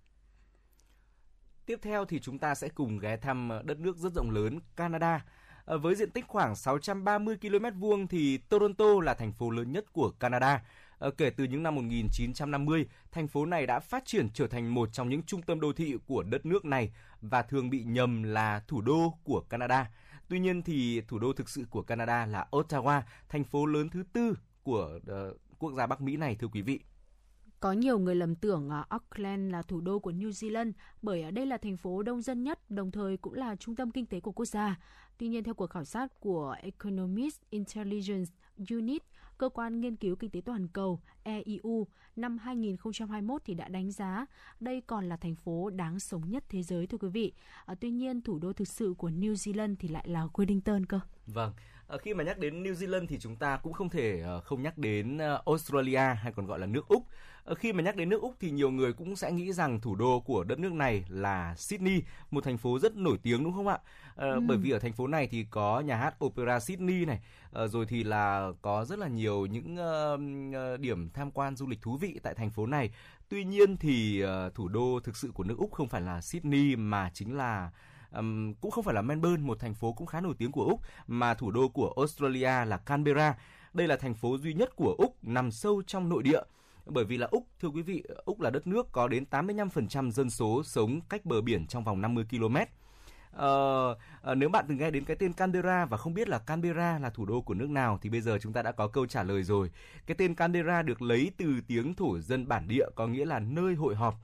Tiếp 1.66 1.78
theo 1.82 2.04
thì 2.04 2.20
chúng 2.20 2.38
ta 2.38 2.54
sẽ 2.54 2.68
cùng 2.68 2.98
ghé 2.98 3.16
thăm 3.16 3.50
đất 3.64 3.80
nước 3.80 3.96
rất 3.96 4.12
rộng 4.12 4.30
lớn 4.30 4.58
Canada. 4.76 5.24
Ờ, 5.64 5.78
với 5.78 5.94
diện 5.94 6.10
tích 6.10 6.24
khoảng 6.28 6.56
630 6.56 7.36
km 7.36 7.80
vuông 7.80 8.06
thì 8.06 8.38
Toronto 8.38 9.00
là 9.02 9.14
thành 9.14 9.32
phố 9.32 9.50
lớn 9.50 9.72
nhất 9.72 9.92
của 9.92 10.10
Canada. 10.10 10.62
Ờ, 10.98 11.10
kể 11.10 11.30
từ 11.30 11.44
những 11.44 11.62
năm 11.62 11.74
1950, 11.74 12.86
thành 13.12 13.28
phố 13.28 13.46
này 13.46 13.66
đã 13.66 13.80
phát 13.80 14.04
triển 14.06 14.28
trở 14.34 14.46
thành 14.46 14.74
một 14.74 14.92
trong 14.92 15.08
những 15.08 15.22
trung 15.22 15.42
tâm 15.42 15.60
đô 15.60 15.72
thị 15.72 15.96
của 16.06 16.22
đất 16.22 16.46
nước 16.46 16.64
này 16.64 16.92
và 17.20 17.42
thường 17.42 17.70
bị 17.70 17.84
nhầm 17.84 18.22
là 18.22 18.62
thủ 18.68 18.80
đô 18.80 19.14
của 19.24 19.40
Canada. 19.40 19.90
Tuy 20.28 20.38
nhiên 20.38 20.62
thì 20.62 21.00
thủ 21.00 21.18
đô 21.18 21.32
thực 21.32 21.48
sự 21.48 21.64
của 21.70 21.82
Canada 21.82 22.26
là 22.26 22.46
Ottawa, 22.50 23.02
thành 23.28 23.44
phố 23.44 23.66
lớn 23.66 23.88
thứ 23.88 24.02
tư 24.12 24.38
của 24.62 24.98
uh, 25.10 25.36
quốc 25.58 25.72
gia 25.72 25.86
Bắc 25.86 26.00
Mỹ 26.00 26.16
này 26.16 26.36
thưa 26.40 26.48
quý 26.48 26.62
vị. 26.62 26.80
Có 27.60 27.72
nhiều 27.72 27.98
người 27.98 28.14
lầm 28.14 28.34
tưởng 28.34 28.70
Auckland 28.88 29.52
là 29.52 29.62
thủ 29.62 29.80
đô 29.80 29.98
của 29.98 30.10
New 30.10 30.30
Zealand 30.30 30.72
bởi 31.02 31.22
ở 31.22 31.30
đây 31.30 31.46
là 31.46 31.56
thành 31.56 31.76
phố 31.76 32.02
đông 32.02 32.22
dân 32.22 32.44
nhất, 32.44 32.70
đồng 32.70 32.90
thời 32.90 33.16
cũng 33.16 33.34
là 33.34 33.56
trung 33.56 33.76
tâm 33.76 33.90
kinh 33.90 34.06
tế 34.06 34.20
của 34.20 34.32
quốc 34.32 34.44
gia. 34.44 34.76
Tuy 35.18 35.28
nhiên, 35.28 35.44
theo 35.44 35.54
cuộc 35.54 35.70
khảo 35.70 35.84
sát 35.84 36.20
của 36.20 36.56
Economist 36.62 37.40
Intelligence 37.50 38.30
Unit, 38.70 39.02
cơ 39.38 39.48
quan 39.48 39.80
nghiên 39.80 39.96
cứu 39.96 40.16
kinh 40.16 40.30
tế 40.30 40.40
toàn 40.40 40.68
cầu 40.68 41.00
EIU 41.22 41.86
năm 42.16 42.38
2021 42.38 43.42
thì 43.44 43.54
đã 43.54 43.68
đánh 43.68 43.90
giá 43.90 44.26
đây 44.60 44.80
còn 44.80 45.08
là 45.08 45.16
thành 45.16 45.34
phố 45.34 45.70
đáng 45.70 46.00
sống 46.00 46.30
nhất 46.30 46.44
thế 46.48 46.62
giới 46.62 46.86
thưa 46.86 46.98
quý 46.98 47.08
vị. 47.08 47.32
À, 47.66 47.74
tuy 47.80 47.90
nhiên, 47.90 48.22
thủ 48.22 48.38
đô 48.38 48.52
thực 48.52 48.68
sự 48.68 48.94
của 48.98 49.10
New 49.10 49.32
Zealand 49.32 49.74
thì 49.78 49.88
lại 49.88 50.08
là 50.08 50.26
Wellington 50.32 50.84
cơ. 50.88 51.00
Vâng, 51.26 51.52
à, 51.88 51.96
khi 51.98 52.14
mà 52.14 52.24
nhắc 52.24 52.38
đến 52.38 52.62
New 52.62 52.74
Zealand 52.74 53.06
thì 53.06 53.18
chúng 53.18 53.36
ta 53.36 53.56
cũng 53.56 53.72
không 53.72 53.88
thể 53.88 54.24
uh, 54.36 54.44
không 54.44 54.62
nhắc 54.62 54.78
đến 54.78 55.16
uh, 55.16 55.46
Australia 55.46 56.14
hay 56.14 56.32
còn 56.32 56.46
gọi 56.46 56.58
là 56.58 56.66
nước 56.66 56.88
Úc. 56.88 57.06
Khi 57.56 57.72
mà 57.72 57.82
nhắc 57.82 57.96
đến 57.96 58.08
nước 58.08 58.22
Úc 58.22 58.34
thì 58.40 58.50
nhiều 58.50 58.70
người 58.70 58.92
cũng 58.92 59.16
sẽ 59.16 59.32
nghĩ 59.32 59.52
rằng 59.52 59.80
thủ 59.80 59.94
đô 59.94 60.20
của 60.20 60.44
đất 60.44 60.58
nước 60.58 60.72
này 60.72 61.04
là 61.08 61.54
Sydney, 61.56 62.02
một 62.30 62.44
thành 62.44 62.58
phố 62.58 62.78
rất 62.78 62.96
nổi 62.96 63.18
tiếng 63.22 63.44
đúng 63.44 63.52
không 63.52 63.68
ạ? 63.68 63.78
Ừ. 64.16 64.40
Bởi 64.40 64.56
vì 64.56 64.70
ở 64.70 64.78
thành 64.78 64.92
phố 64.92 65.06
này 65.06 65.28
thì 65.30 65.46
có 65.50 65.80
nhà 65.80 65.96
hát 65.96 66.24
Opera 66.24 66.60
Sydney 66.60 67.04
này, 67.04 67.20
rồi 67.52 67.86
thì 67.86 68.04
là 68.04 68.50
có 68.62 68.84
rất 68.84 68.98
là 68.98 69.08
nhiều 69.08 69.46
những 69.46 69.76
uh, 70.74 70.80
điểm 70.80 71.10
tham 71.10 71.30
quan 71.30 71.56
du 71.56 71.66
lịch 71.66 71.82
thú 71.82 71.96
vị 71.96 72.20
tại 72.22 72.34
thành 72.34 72.50
phố 72.50 72.66
này. 72.66 72.90
Tuy 73.28 73.44
nhiên 73.44 73.76
thì 73.76 74.24
uh, 74.24 74.54
thủ 74.54 74.68
đô 74.68 75.00
thực 75.04 75.16
sự 75.16 75.30
của 75.34 75.44
nước 75.44 75.58
Úc 75.58 75.72
không 75.72 75.88
phải 75.88 76.00
là 76.00 76.20
Sydney 76.20 76.76
mà 76.76 77.10
chính 77.14 77.36
là 77.36 77.70
um, 78.16 78.54
cũng 78.54 78.70
không 78.70 78.84
phải 78.84 78.94
là 78.94 79.02
Melbourne, 79.02 79.42
một 79.42 79.60
thành 79.60 79.74
phố 79.74 79.92
cũng 79.92 80.06
khá 80.06 80.20
nổi 80.20 80.34
tiếng 80.38 80.52
của 80.52 80.64
Úc, 80.64 80.80
mà 81.06 81.34
thủ 81.34 81.50
đô 81.50 81.68
của 81.68 81.94
Australia 81.96 82.64
là 82.64 82.76
Canberra. 82.76 83.34
Đây 83.72 83.88
là 83.88 83.96
thành 83.96 84.14
phố 84.14 84.38
duy 84.38 84.54
nhất 84.54 84.76
của 84.76 84.94
Úc 84.98 85.16
nằm 85.22 85.50
sâu 85.50 85.82
trong 85.86 86.08
nội 86.08 86.22
địa. 86.22 86.40
Bởi 86.86 87.04
vì 87.04 87.16
là 87.16 87.26
Úc, 87.30 87.46
thưa 87.60 87.68
quý 87.68 87.82
vị, 87.82 88.02
Úc 88.24 88.40
là 88.40 88.50
đất 88.50 88.66
nước 88.66 88.92
có 88.92 89.08
đến 89.08 89.24
85% 89.30 90.10
dân 90.10 90.30
số 90.30 90.62
sống 90.64 91.00
cách 91.08 91.24
bờ 91.24 91.40
biển 91.40 91.66
trong 91.66 91.84
vòng 91.84 92.00
50 92.00 92.24
km. 92.30 92.56
Ờ, 93.32 93.96
ờ, 94.22 94.34
nếu 94.34 94.48
bạn 94.48 94.64
từng 94.68 94.78
nghe 94.78 94.90
đến 94.90 95.04
cái 95.04 95.16
tên 95.16 95.32
Canberra 95.32 95.84
và 95.84 95.96
không 95.96 96.14
biết 96.14 96.28
là 96.28 96.38
Canberra 96.38 96.98
là 96.98 97.10
thủ 97.10 97.24
đô 97.24 97.40
của 97.40 97.54
nước 97.54 97.70
nào 97.70 97.98
thì 98.02 98.10
bây 98.10 98.20
giờ 98.20 98.38
chúng 98.40 98.52
ta 98.52 98.62
đã 98.62 98.72
có 98.72 98.88
câu 98.88 99.06
trả 99.06 99.22
lời 99.22 99.42
rồi. 99.42 99.70
Cái 100.06 100.14
tên 100.14 100.34
Canberra 100.34 100.82
được 100.82 101.02
lấy 101.02 101.30
từ 101.36 101.46
tiếng 101.66 101.94
thổ 101.94 102.18
dân 102.18 102.48
bản 102.48 102.68
địa 102.68 102.86
có 102.94 103.06
nghĩa 103.06 103.24
là 103.24 103.38
nơi 103.38 103.74
hội 103.74 103.94
họp. 103.94 104.14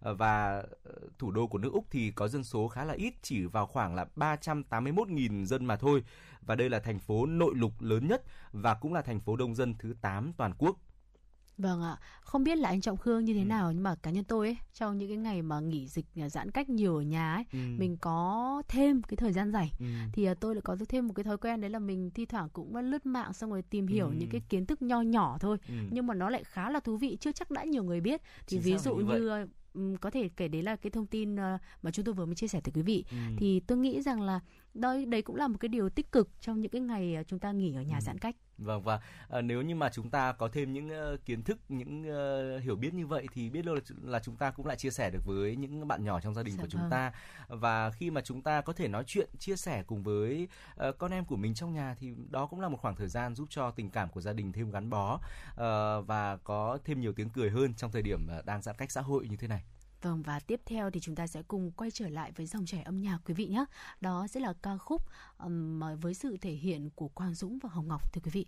Ờ, 0.00 0.14
và 0.14 0.64
ờ, 0.84 0.92
thủ 1.18 1.30
đô 1.30 1.46
của 1.46 1.58
nước 1.58 1.72
Úc 1.72 1.86
thì 1.90 2.10
có 2.10 2.28
dân 2.28 2.44
số 2.44 2.68
khá 2.68 2.84
là 2.84 2.94
ít, 2.94 3.14
chỉ 3.22 3.44
vào 3.44 3.66
khoảng 3.66 3.94
là 3.94 4.06
381.000 4.16 5.44
dân 5.44 5.64
mà 5.64 5.76
thôi. 5.76 6.02
Và 6.40 6.54
đây 6.54 6.70
là 6.70 6.80
thành 6.80 6.98
phố 6.98 7.26
nội 7.26 7.54
lục 7.56 7.72
lớn 7.80 8.08
nhất 8.08 8.22
và 8.52 8.74
cũng 8.74 8.92
là 8.92 9.02
thành 9.02 9.20
phố 9.20 9.36
đông 9.36 9.54
dân 9.54 9.74
thứ 9.78 9.94
8 10.00 10.32
toàn 10.36 10.52
quốc. 10.58 10.76
Vâng 11.58 11.82
ạ, 11.82 11.96
không 12.20 12.44
biết 12.44 12.58
là 12.58 12.68
anh 12.68 12.80
Trọng 12.80 12.96
Khương 12.96 13.24
như 13.24 13.34
thế 13.34 13.40
ừ. 13.40 13.44
nào 13.44 13.72
nhưng 13.72 13.82
mà 13.82 13.94
cá 13.94 14.10
nhân 14.10 14.24
tôi 14.24 14.46
ấy, 14.46 14.56
trong 14.74 14.98
những 14.98 15.08
cái 15.08 15.16
ngày 15.16 15.42
mà 15.42 15.60
nghỉ 15.60 15.88
dịch 15.88 16.06
à, 16.16 16.28
giãn 16.28 16.50
cách 16.50 16.68
nhiều 16.68 16.96
ở 16.96 17.02
nhà 17.02 17.34
ấy, 17.34 17.44
ừ. 17.52 17.58
mình 17.78 17.96
có 18.00 18.62
thêm 18.68 19.02
cái 19.02 19.16
thời 19.16 19.32
gian 19.32 19.52
rảnh 19.52 19.68
ừ. 19.80 19.86
thì 20.12 20.24
à, 20.24 20.34
tôi 20.34 20.54
lại 20.54 20.62
có 20.62 20.76
thêm 20.88 21.06
một 21.06 21.14
cái 21.14 21.24
thói 21.24 21.38
quen 21.38 21.60
đấy 21.60 21.70
là 21.70 21.78
mình 21.78 22.10
thi 22.10 22.26
thoảng 22.26 22.48
cũng 22.52 22.76
lướt 22.76 23.06
mạng 23.06 23.32
xong 23.32 23.50
rồi 23.50 23.62
tìm 23.62 23.86
hiểu 23.86 24.06
ừ. 24.06 24.12
những 24.18 24.28
cái 24.30 24.40
kiến 24.48 24.66
thức 24.66 24.82
nho 24.82 25.00
nhỏ 25.00 25.38
thôi, 25.40 25.58
ừ. 25.68 25.74
nhưng 25.90 26.06
mà 26.06 26.14
nó 26.14 26.30
lại 26.30 26.44
khá 26.44 26.70
là 26.70 26.80
thú 26.80 26.96
vị, 26.96 27.16
chưa 27.20 27.32
chắc 27.32 27.50
đã 27.50 27.64
nhiều 27.64 27.84
người 27.84 28.00
biết. 28.00 28.22
Thì 28.22 28.44
Chính 28.46 28.60
ví 28.60 28.78
dụ 28.78 28.94
như 28.94 29.04
vậy? 29.04 29.46
Có 30.00 30.10
thể 30.10 30.28
kể 30.36 30.48
đấy 30.48 30.62
là 30.62 30.76
cái 30.76 30.90
thông 30.90 31.06
tin 31.06 31.36
ờ, 31.36 31.58
mà 31.82 31.90
chúng 31.90 32.04
tôi 32.04 32.14
vừa 32.14 32.26
mới 32.26 32.34
chia 32.34 32.48
sẻ 32.48 32.60
tới 32.64 32.72
quý 32.74 32.82
vị 32.82 33.04
ừ. 33.10 33.16
thì 33.38 33.60
tôi 33.60 33.78
nghĩ 33.78 34.02
rằng 34.02 34.22
là 34.22 34.40
đây 34.80 35.04
đấy 35.04 35.22
cũng 35.22 35.36
là 35.36 35.48
một 35.48 35.56
cái 35.60 35.68
điều 35.68 35.88
tích 35.88 36.12
cực 36.12 36.28
trong 36.40 36.60
những 36.60 36.70
cái 36.70 36.80
ngày 36.80 37.14
ờ, 37.14 37.22
chúng 37.22 37.38
ta 37.38 37.52
nghỉ 37.52 37.74
ở 37.74 37.82
nhà 37.82 37.96
ừ. 37.96 38.00
giãn 38.00 38.18
cách 38.18 38.36
Vâng 38.58 38.82
và 38.82 39.00
à, 39.28 39.40
nếu 39.40 39.62
như 39.62 39.74
mà 39.74 39.90
chúng 39.90 40.10
ta 40.10 40.32
có 40.32 40.48
thêm 40.48 40.72
những 40.72 40.90
uh, 41.14 41.24
kiến 41.24 41.42
thức, 41.42 41.58
những 41.68 42.02
uh, 42.56 42.62
hiểu 42.62 42.76
biết 42.76 42.94
như 42.94 43.06
vậy 43.06 43.26
thì 43.32 43.50
biết 43.50 43.64
đâu 43.64 43.74
là, 43.74 43.80
là 44.02 44.18
chúng 44.18 44.36
ta 44.36 44.50
cũng 44.50 44.66
lại 44.66 44.76
chia 44.76 44.90
sẻ 44.90 45.10
được 45.10 45.20
với 45.26 45.56
những 45.56 45.88
bạn 45.88 46.04
nhỏ 46.04 46.20
trong 46.20 46.34
gia 46.34 46.42
đình 46.42 46.54
dạ 46.56 46.62
của 46.62 46.68
chúng 46.68 46.80
vâng. 46.80 46.90
ta 46.90 47.12
và 47.48 47.90
khi 47.90 48.10
mà 48.10 48.20
chúng 48.20 48.42
ta 48.42 48.60
có 48.60 48.72
thể 48.72 48.88
nói 48.88 49.04
chuyện, 49.06 49.28
chia 49.38 49.56
sẻ 49.56 49.82
cùng 49.86 50.02
với 50.02 50.48
uh, 50.88 50.98
con 50.98 51.10
em 51.10 51.24
của 51.24 51.36
mình 51.36 51.54
trong 51.54 51.74
nhà 51.74 51.96
thì 51.98 52.14
đó 52.30 52.46
cũng 52.46 52.60
là 52.60 52.68
một 52.68 52.78
khoảng 52.80 52.96
thời 52.96 53.08
gian 53.08 53.34
giúp 53.34 53.46
cho 53.50 53.70
tình 53.70 53.90
cảm 53.90 54.08
của 54.08 54.20
gia 54.20 54.32
đình 54.32 54.52
thêm 54.52 54.70
gắn 54.70 54.90
bó 54.90 55.14
uh, 55.14 55.58
và 56.06 56.38
có 56.44 56.78
thêm 56.84 57.00
nhiều 57.00 57.12
tiếng 57.12 57.30
cười 57.30 57.50
hơn 57.50 57.74
trong 57.74 57.92
thời 57.92 58.02
điểm 58.02 58.28
uh, 58.38 58.44
đang 58.44 58.62
giãn 58.62 58.76
cách 58.78 58.90
xã 58.90 59.00
hội 59.00 59.28
như 59.28 59.36
thế 59.36 59.48
này. 59.48 59.62
Vâng 60.02 60.22
và 60.22 60.40
tiếp 60.40 60.60
theo 60.66 60.90
thì 60.90 61.00
chúng 61.00 61.14
ta 61.14 61.26
sẽ 61.26 61.42
cùng 61.42 61.72
quay 61.72 61.90
trở 61.90 62.08
lại 62.08 62.32
với 62.32 62.46
dòng 62.46 62.66
chảy 62.66 62.82
âm 62.82 63.02
nhạc 63.02 63.18
quý 63.24 63.34
vị 63.34 63.46
nhé. 63.46 63.64
Đó 64.00 64.26
sẽ 64.30 64.40
là 64.40 64.52
ca 64.62 64.76
khúc 64.76 65.02
um, 65.38 65.80
với 66.00 66.14
sự 66.14 66.36
thể 66.40 66.52
hiện 66.52 66.90
của 66.90 67.08
Quang 67.08 67.34
Dũng 67.34 67.58
và 67.58 67.68
Hồng 67.72 67.88
Ngọc 67.88 68.12
thưa 68.12 68.20
quý 68.24 68.30
vị. 68.30 68.46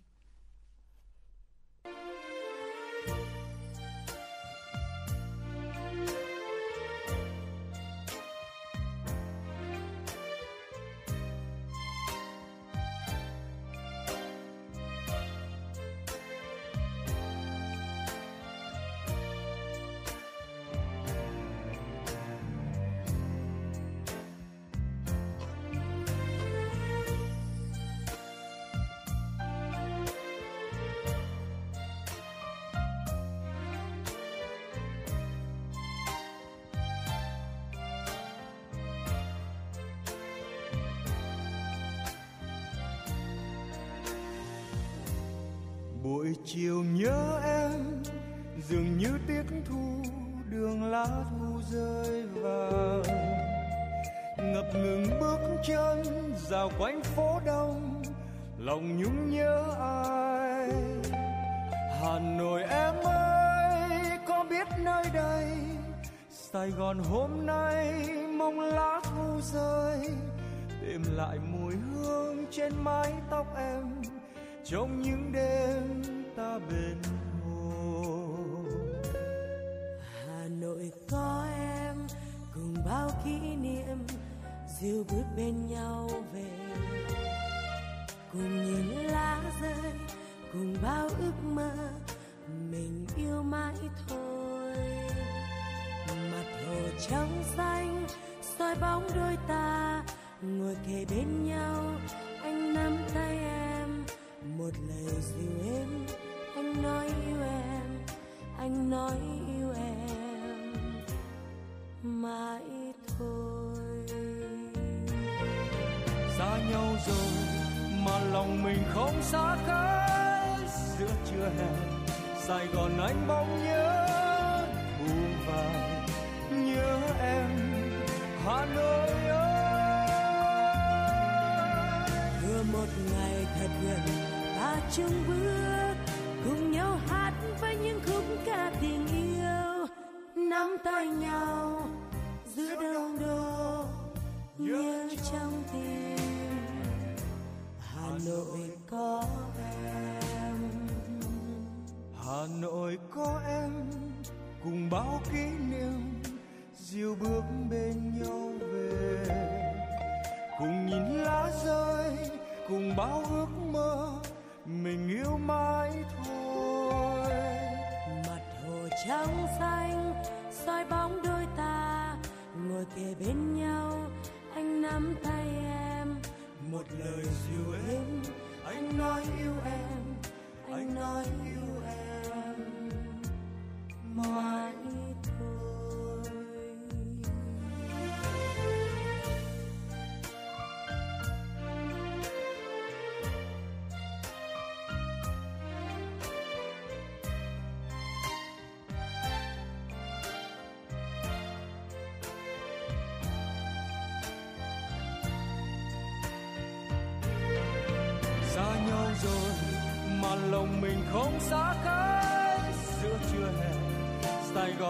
Ta 134.91 135.03
chung 135.03 135.50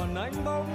sài 0.02 0.08
gòn 0.08 0.16
anh 0.16 0.45
bỗng 0.45 0.70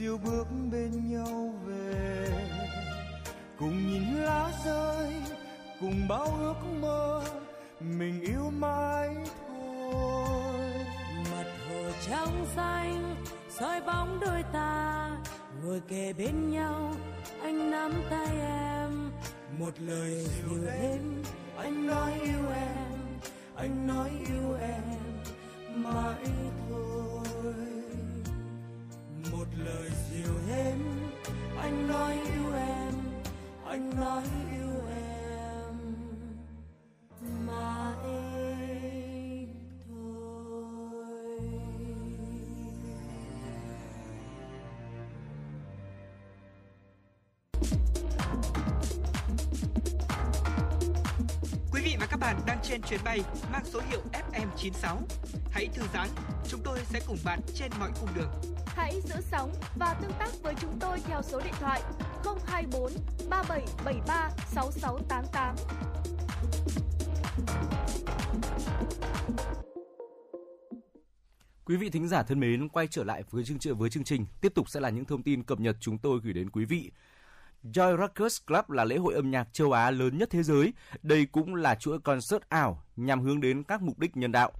diêu 0.00 0.18
bước 0.18 0.46
trên 52.70 52.82
chuyến 52.82 53.00
bay 53.04 53.20
mang 53.52 53.64
số 53.64 53.80
hiệu 53.90 54.00
FM96. 54.12 54.96
Hãy 55.50 55.68
thư 55.74 55.82
giãn, 55.94 56.08
chúng 56.48 56.60
tôi 56.64 56.78
sẽ 56.84 57.00
cùng 57.06 57.16
bạn 57.24 57.40
trên 57.54 57.70
mọi 57.80 57.90
cung 58.00 58.08
đường. 58.16 58.30
Hãy 58.66 59.00
giữ 59.04 59.14
sóng 59.20 59.52
và 59.78 59.94
tương 60.02 60.12
tác 60.18 60.28
với 60.42 60.54
chúng 60.60 60.78
tôi 60.80 60.98
theo 61.06 61.22
số 61.22 61.40
điện 61.44 61.54
thoại 61.60 61.82
024 62.46 62.92
3773 63.30 64.30
6688. 64.46 65.56
Quý 71.64 71.76
vị 71.76 71.90
thính 71.90 72.08
giả 72.08 72.22
thân 72.22 72.40
mến, 72.40 72.68
quay 72.68 72.86
trở 72.86 73.04
lại 73.04 73.22
với 73.30 73.44
chương 73.44 73.58
trình 73.58 73.74
với 73.74 73.90
chương 73.90 74.04
trình, 74.04 74.26
tiếp 74.40 74.52
tục 74.54 74.68
sẽ 74.68 74.80
là 74.80 74.90
những 74.90 75.04
thông 75.04 75.22
tin 75.22 75.42
cập 75.42 75.60
nhật 75.60 75.76
chúng 75.80 75.98
tôi 75.98 76.20
gửi 76.22 76.32
đến 76.32 76.50
quý 76.50 76.64
vị. 76.64 76.90
Joy 77.64 77.96
Rockers 77.96 78.38
Club 78.46 78.70
là 78.70 78.84
lễ 78.84 78.96
hội 78.96 79.14
âm 79.14 79.30
nhạc 79.30 79.52
châu 79.52 79.72
Á 79.72 79.90
lớn 79.90 80.18
nhất 80.18 80.30
thế 80.30 80.42
giới. 80.42 80.72
Đây 81.02 81.26
cũng 81.26 81.54
là 81.54 81.74
chuỗi 81.74 82.00
concert 82.00 82.42
ảo 82.48 82.82
nhằm 82.96 83.20
hướng 83.20 83.40
đến 83.40 83.62
các 83.62 83.82
mục 83.82 83.98
đích 83.98 84.16
nhân 84.16 84.32
đạo. 84.32 84.52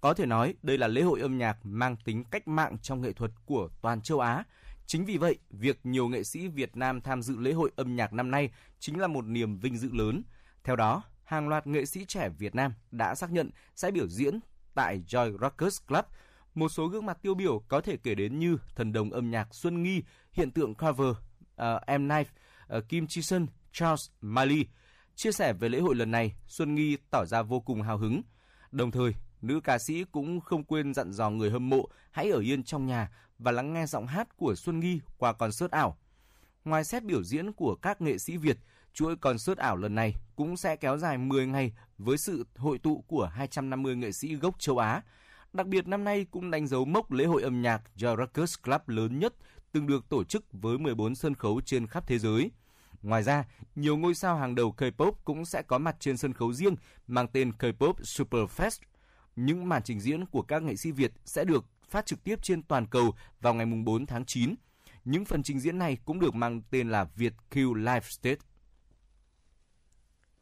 Có 0.00 0.14
thể 0.14 0.26
nói, 0.26 0.54
đây 0.62 0.78
là 0.78 0.88
lễ 0.88 1.02
hội 1.02 1.20
âm 1.20 1.38
nhạc 1.38 1.58
mang 1.62 1.96
tính 2.04 2.24
cách 2.24 2.48
mạng 2.48 2.76
trong 2.82 3.00
nghệ 3.00 3.12
thuật 3.12 3.30
của 3.46 3.68
toàn 3.82 4.00
châu 4.00 4.20
Á. 4.20 4.44
Chính 4.86 5.04
vì 5.04 5.16
vậy, 5.16 5.38
việc 5.50 5.80
nhiều 5.84 6.08
nghệ 6.08 6.22
sĩ 6.22 6.48
Việt 6.48 6.76
Nam 6.76 7.00
tham 7.00 7.22
dự 7.22 7.36
lễ 7.36 7.52
hội 7.52 7.70
âm 7.76 7.96
nhạc 7.96 8.12
năm 8.12 8.30
nay 8.30 8.50
chính 8.78 8.98
là 9.00 9.06
một 9.06 9.24
niềm 9.24 9.58
vinh 9.58 9.76
dự 9.76 9.88
lớn. 9.92 10.22
Theo 10.64 10.76
đó, 10.76 11.02
hàng 11.24 11.48
loạt 11.48 11.66
nghệ 11.66 11.86
sĩ 11.86 12.04
trẻ 12.04 12.28
Việt 12.28 12.54
Nam 12.54 12.72
đã 12.90 13.14
xác 13.14 13.32
nhận 13.32 13.50
sẽ 13.76 13.90
biểu 13.90 14.08
diễn 14.08 14.40
tại 14.74 15.02
Joy 15.08 15.38
Rockers 15.38 15.78
Club. 15.86 16.04
Một 16.54 16.68
số 16.68 16.86
gương 16.86 17.06
mặt 17.06 17.18
tiêu 17.22 17.34
biểu 17.34 17.62
có 17.68 17.80
thể 17.80 17.96
kể 17.96 18.14
đến 18.14 18.38
như 18.38 18.58
thần 18.76 18.92
đồng 18.92 19.10
âm 19.10 19.30
nhạc 19.30 19.54
Xuân 19.54 19.82
Nghi, 19.82 20.02
hiện 20.32 20.50
tượng 20.50 20.74
cover 20.74 21.08
uh, 21.08 21.16
M. 21.86 22.08
Knife, 22.08 22.24
Ờ, 22.68 22.80
Kim 22.80 23.06
Chi 23.06 23.22
Sun, 23.22 23.46
Charles 23.72 24.10
Miley. 24.20 24.66
Chia 25.14 25.32
sẻ 25.32 25.52
về 25.52 25.68
lễ 25.68 25.80
hội 25.80 25.94
lần 25.94 26.10
này, 26.10 26.36
Xuân 26.46 26.74
Nghi 26.74 26.96
tỏ 27.10 27.24
ra 27.24 27.42
vô 27.42 27.60
cùng 27.60 27.82
hào 27.82 27.98
hứng. 27.98 28.22
Đồng 28.70 28.90
thời, 28.90 29.14
nữ 29.42 29.60
ca 29.64 29.78
sĩ 29.78 30.04
cũng 30.12 30.40
không 30.40 30.64
quên 30.64 30.94
dặn 30.94 31.12
dò 31.12 31.30
người 31.30 31.50
hâm 31.50 31.68
mộ 31.68 31.88
hãy 32.10 32.30
ở 32.30 32.38
yên 32.38 32.62
trong 32.62 32.86
nhà 32.86 33.10
và 33.38 33.52
lắng 33.52 33.72
nghe 33.72 33.86
giọng 33.86 34.06
hát 34.06 34.36
của 34.36 34.54
Xuân 34.54 34.80
Nghi 34.80 35.00
qua 35.18 35.32
concert 35.32 35.70
ảo. 35.70 35.98
Ngoài 36.64 36.84
xét 36.84 37.04
biểu 37.04 37.22
diễn 37.22 37.52
của 37.52 37.74
các 37.82 38.00
nghệ 38.00 38.18
sĩ 38.18 38.36
Việt, 38.36 38.58
chuỗi 38.92 39.16
concert 39.16 39.58
ảo 39.58 39.76
lần 39.76 39.94
này 39.94 40.14
cũng 40.36 40.56
sẽ 40.56 40.76
kéo 40.76 40.96
dài 40.96 41.18
10 41.18 41.46
ngày 41.46 41.72
với 41.98 42.18
sự 42.18 42.46
hội 42.56 42.78
tụ 42.78 43.04
của 43.06 43.24
250 43.24 43.96
nghệ 43.96 44.12
sĩ 44.12 44.34
gốc 44.34 44.60
châu 44.60 44.78
Á. 44.78 45.02
Đặc 45.52 45.66
biệt 45.66 45.88
năm 45.88 46.04
nay 46.04 46.26
cũng 46.30 46.50
đánh 46.50 46.66
dấu 46.66 46.84
mốc 46.84 47.12
lễ 47.12 47.24
hội 47.24 47.42
âm 47.42 47.62
nhạc 47.62 47.82
The 48.00 48.08
Rockers 48.18 48.54
Club 48.62 48.80
lớn 48.86 49.18
nhất 49.18 49.34
từng 49.72 49.86
được 49.86 50.08
tổ 50.08 50.24
chức 50.24 50.44
với 50.52 50.78
14 50.78 51.14
sân 51.14 51.34
khấu 51.34 51.60
trên 51.60 51.86
khắp 51.86 52.04
thế 52.06 52.18
giới. 52.18 52.50
Ngoài 53.02 53.22
ra, 53.22 53.44
nhiều 53.74 53.96
ngôi 53.96 54.14
sao 54.14 54.36
hàng 54.36 54.54
đầu 54.54 54.74
K-pop 54.76 55.12
cũng 55.24 55.44
sẽ 55.44 55.62
có 55.62 55.78
mặt 55.78 55.96
trên 56.00 56.16
sân 56.16 56.32
khấu 56.32 56.52
riêng 56.52 56.76
mang 57.06 57.28
tên 57.32 57.52
K-pop 57.58 57.92
Superfest. 57.92 58.78
Những 59.36 59.68
màn 59.68 59.82
trình 59.82 60.00
diễn 60.00 60.26
của 60.26 60.42
các 60.42 60.62
nghệ 60.62 60.76
sĩ 60.76 60.92
Việt 60.92 61.12
sẽ 61.24 61.44
được 61.44 61.64
phát 61.88 62.06
trực 62.06 62.24
tiếp 62.24 62.38
trên 62.42 62.62
toàn 62.62 62.86
cầu 62.86 63.14
vào 63.40 63.54
ngày 63.54 63.66
4 63.84 64.06
tháng 64.06 64.24
9. 64.24 64.54
Những 65.04 65.24
phần 65.24 65.42
trình 65.42 65.60
diễn 65.60 65.78
này 65.78 65.98
cũng 66.04 66.20
được 66.20 66.34
mang 66.34 66.62
tên 66.70 66.90
là 66.90 67.04
Việt 67.04 67.32
Q 67.50 67.74
Live 67.74 68.00
Stage. 68.00 68.40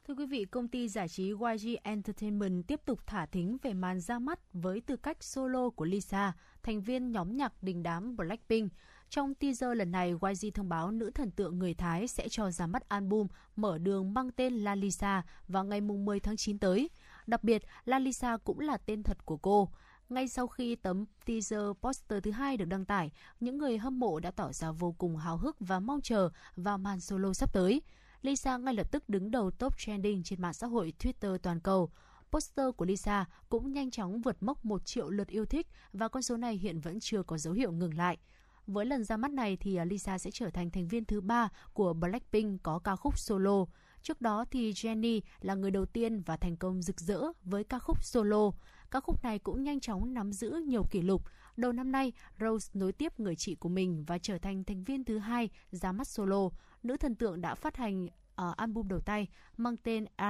Thưa 0.09 0.15
quý 0.15 0.27
vị, 0.27 0.45
công 0.45 0.69
ty 0.69 0.89
giải 0.89 1.09
trí 1.09 1.29
YG 1.29 1.77
Entertainment 1.83 2.67
tiếp 2.67 2.81
tục 2.85 3.07
thả 3.07 3.27
thính 3.27 3.57
về 3.63 3.75
màn 3.75 4.01
ra 4.01 4.19
mắt 4.19 4.39
với 4.53 4.81
tư 4.81 4.97
cách 4.97 5.25
solo 5.25 5.71
của 5.71 5.85
Lisa, 5.85 6.33
thành 6.63 6.81
viên 6.81 7.13
nhóm 7.13 7.37
nhạc 7.37 7.63
đình 7.63 7.83
đám 7.83 8.17
Blackpink. 8.17 8.73
Trong 9.11 9.35
teaser 9.35 9.71
lần 9.77 9.91
này, 9.91 10.11
YG 10.11 10.51
thông 10.55 10.69
báo 10.69 10.91
nữ 10.91 11.11
thần 11.11 11.31
tượng 11.31 11.59
người 11.59 11.75
Thái 11.75 12.09
sẽ 12.09 12.29
cho 12.29 12.51
ra 12.51 12.67
mắt 12.67 12.89
album 12.89 13.27
mở 13.57 13.79
đường 13.79 14.15
mang 14.15 14.31
tên 14.31 14.55
La 14.55 14.75
Lisa 14.75 15.23
vào 15.49 15.65
ngày 15.65 15.81
10 15.81 16.21
tháng 16.21 16.37
9 16.37 16.59
tới. 16.59 16.91
Đặc 17.27 17.45
biệt, 17.45 17.63
La 17.85 17.99
Lisa 17.99 18.37
cũng 18.37 18.61
là 18.61 18.77
tên 18.77 19.03
thật 19.03 19.27
của 19.27 19.37
cô. 19.37 19.71
Ngay 20.09 20.29
sau 20.29 20.47
khi 20.47 20.77
tấm 20.77 21.05
teaser 21.27 21.61
poster 21.83 22.23
thứ 22.23 22.31
hai 22.31 22.57
được 22.57 22.65
đăng 22.65 22.85
tải, 22.85 23.11
những 23.41 23.59
người 23.59 23.79
hâm 23.79 24.01
mộ 24.01 24.21
đã 24.21 24.31
tỏ 24.31 24.53
ra 24.53 24.71
vô 24.71 24.95
cùng 24.99 25.17
háo 25.17 25.37
hức 25.37 25.57
và 25.61 25.81
mong 25.81 26.01
chờ 26.01 26.31
vào 26.57 26.79
màn 26.79 27.01
solo 27.01 27.33
sắp 27.33 27.53
tới. 27.53 27.83
Lisa 28.23 28.57
ngay 28.57 28.75
lập 28.75 28.93
tức 28.93 29.09
đứng 29.09 29.31
đầu 29.31 29.51
top 29.51 29.79
trending 29.79 30.23
trên 30.23 30.43
mạng 30.43 30.55
xã 30.55 30.67
hội 30.67 30.93
Twitter 30.99 31.39
toàn 31.39 31.61
cầu. 31.61 31.91
Poster 32.31 32.67
của 32.77 32.85
Lisa 32.85 33.25
cũng 33.49 33.73
nhanh 33.73 33.91
chóng 33.91 34.21
vượt 34.21 34.43
mốc 34.43 34.65
1 34.65 34.85
triệu 34.85 35.11
lượt 35.11 35.29
yêu 35.29 35.47
thích 35.47 35.67
và 35.93 36.09
con 36.09 36.23
số 36.23 36.37
này 36.37 36.55
hiện 36.55 36.81
vẫn 36.81 37.01
chưa 37.01 37.23
có 37.23 37.39
dấu 37.39 37.55
hiệu 37.55 37.73
ngừng 37.73 37.95
lại. 37.95 38.19
Với 38.67 38.87
lần 38.87 39.05
ra 39.05 39.17
mắt 39.17 39.31
này 39.31 39.57
thì 39.57 39.77
à, 39.77 39.85
Lisa 39.85 40.19
sẽ 40.19 40.31
trở 40.31 40.51
thành 40.51 40.71
thành 40.71 40.89
viên 40.89 41.05
thứ 41.05 41.21
ba 41.21 41.49
của 41.73 41.93
Blackpink 41.93 42.63
có 42.63 42.79
ca 42.79 42.97
khúc 42.97 43.19
solo. 43.19 43.65
Trước 44.03 44.21
đó 44.21 44.45
thì 44.51 44.73
Jennie 44.73 45.21
là 45.41 45.55
người 45.55 45.71
đầu 45.71 45.87
tiên 45.87 46.21
và 46.21 46.37
thành 46.37 46.57
công 46.57 46.83
rực 46.83 47.01
rỡ 47.01 47.23
với 47.45 47.65
ca 47.65 47.79
khúc 47.79 48.05
solo. 48.05 48.51
Ca 48.91 49.01
khúc 49.01 49.23
này 49.23 49.39
cũng 49.39 49.63
nhanh 49.63 49.81
chóng 49.81 50.15
nắm 50.15 50.33
giữ 50.33 50.63
nhiều 50.67 50.85
kỷ 50.91 51.03
lục. 51.03 51.23
Đầu 51.57 51.73
năm 51.73 51.93
nay, 51.93 52.13
Rose 52.41 52.71
nối 52.75 52.93
tiếp 52.93 53.21
người 53.21 53.37
chị 53.37 53.55
của 53.55 53.69
mình 53.69 54.05
và 54.07 54.19
trở 54.19 54.39
thành 54.39 54.65
thành 54.65 54.85
viên 54.85 55.05
thứ 55.05 55.19
hai 55.19 55.51
ra 55.71 55.93
mắt 55.93 56.07
solo. 56.07 56.49
Nữ 56.83 56.97
thần 56.97 57.15
tượng 57.15 57.41
đã 57.41 57.55
phát 57.55 57.77
hành 57.77 58.09
ở 58.35 58.55
album 58.57 58.89
đầu 58.89 59.01
tay 59.01 59.29
mang 59.57 59.77
tên 59.77 60.05
R 60.19 60.23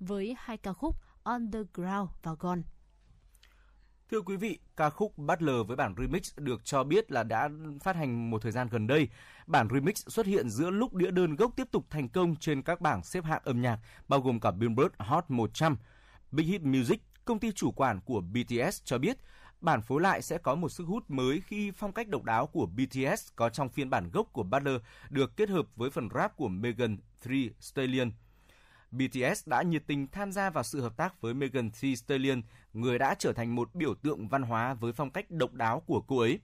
với 0.00 0.36
hai 0.38 0.56
ca 0.56 0.72
khúc 0.72 0.96
On 1.22 1.50
the 1.50 1.58
Ground 1.74 2.10
và 2.22 2.34
Gone. 2.38 2.62
Thưa 4.14 4.20
quý 4.20 4.36
vị, 4.36 4.58
ca 4.76 4.90
khúc 4.90 5.18
Butler 5.18 5.66
với 5.66 5.76
bản 5.76 5.94
remix 5.98 6.32
được 6.36 6.64
cho 6.64 6.84
biết 6.84 7.12
là 7.12 7.22
đã 7.22 7.48
phát 7.82 7.96
hành 7.96 8.30
một 8.30 8.42
thời 8.42 8.52
gian 8.52 8.68
gần 8.70 8.86
đây. 8.86 9.08
Bản 9.46 9.68
remix 9.72 10.08
xuất 10.08 10.26
hiện 10.26 10.48
giữa 10.48 10.70
lúc 10.70 10.94
đĩa 10.94 11.10
đơn 11.10 11.36
gốc 11.36 11.52
tiếp 11.56 11.68
tục 11.70 11.86
thành 11.90 12.08
công 12.08 12.36
trên 12.36 12.62
các 12.62 12.80
bảng 12.80 13.02
xếp 13.02 13.24
hạng 13.24 13.42
âm 13.44 13.62
nhạc, 13.62 13.78
bao 14.08 14.20
gồm 14.20 14.40
cả 14.40 14.50
Billboard 14.50 14.94
Hot 14.98 15.24
100. 15.28 15.76
Big 16.30 16.46
Hit 16.46 16.62
Music, 16.62 17.02
công 17.24 17.38
ty 17.38 17.52
chủ 17.52 17.70
quản 17.70 18.00
của 18.00 18.20
BTS 18.20 18.82
cho 18.84 18.98
biết, 18.98 19.16
bản 19.60 19.82
phối 19.82 20.00
lại 20.00 20.22
sẽ 20.22 20.38
có 20.38 20.54
một 20.54 20.68
sức 20.68 20.84
hút 20.84 21.04
mới 21.08 21.40
khi 21.40 21.70
phong 21.70 21.92
cách 21.92 22.08
độc 22.08 22.24
đáo 22.24 22.46
của 22.46 22.66
BTS 22.66 23.28
có 23.36 23.48
trong 23.48 23.68
phiên 23.68 23.90
bản 23.90 24.10
gốc 24.10 24.28
của 24.32 24.42
Butler 24.42 24.80
được 25.10 25.36
kết 25.36 25.48
hợp 25.48 25.66
với 25.76 25.90
phần 25.90 26.08
rap 26.14 26.36
của 26.36 26.48
Megan 26.48 26.96
Thee 27.22 27.48
Stallion– 27.60 28.10
BTS 28.94 29.48
đã 29.48 29.62
nhiệt 29.62 29.82
tình 29.86 30.06
tham 30.06 30.32
gia 30.32 30.50
vào 30.50 30.64
sự 30.64 30.80
hợp 30.80 30.96
tác 30.96 31.20
với 31.20 31.34
Megan 31.34 31.70
Thee 31.80 31.94
Stallion, 31.94 32.42
người 32.72 32.98
đã 32.98 33.14
trở 33.18 33.32
thành 33.32 33.54
một 33.54 33.74
biểu 33.74 33.94
tượng 33.94 34.28
văn 34.28 34.42
hóa 34.42 34.74
với 34.74 34.92
phong 34.92 35.10
cách 35.10 35.30
độc 35.30 35.52
đáo 35.52 35.80
của 35.86 36.00
cô 36.00 36.18
ấy. 36.18 36.38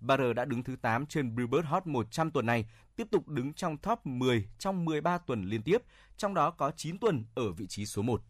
Barre 0.00 0.32
đã 0.32 0.44
đứng 0.44 0.64
thứ 0.64 0.76
8 0.76 1.06
trên 1.06 1.36
Billboard 1.36 1.68
Hot 1.68 1.86
100 1.86 2.30
tuần 2.30 2.46
này, 2.46 2.66
tiếp 2.96 3.06
tục 3.10 3.28
đứng 3.28 3.52
trong 3.52 3.76
top 3.76 4.06
10 4.06 4.48
trong 4.58 4.84
13 4.84 5.18
tuần 5.18 5.44
liên 5.44 5.62
tiếp, 5.62 5.82
trong 6.16 6.34
đó 6.34 6.50
có 6.50 6.72
9 6.76 6.98
tuần 6.98 7.24
ở 7.34 7.52
vị 7.52 7.66
trí 7.66 7.86
số 7.86 8.02
1. 8.02 8.22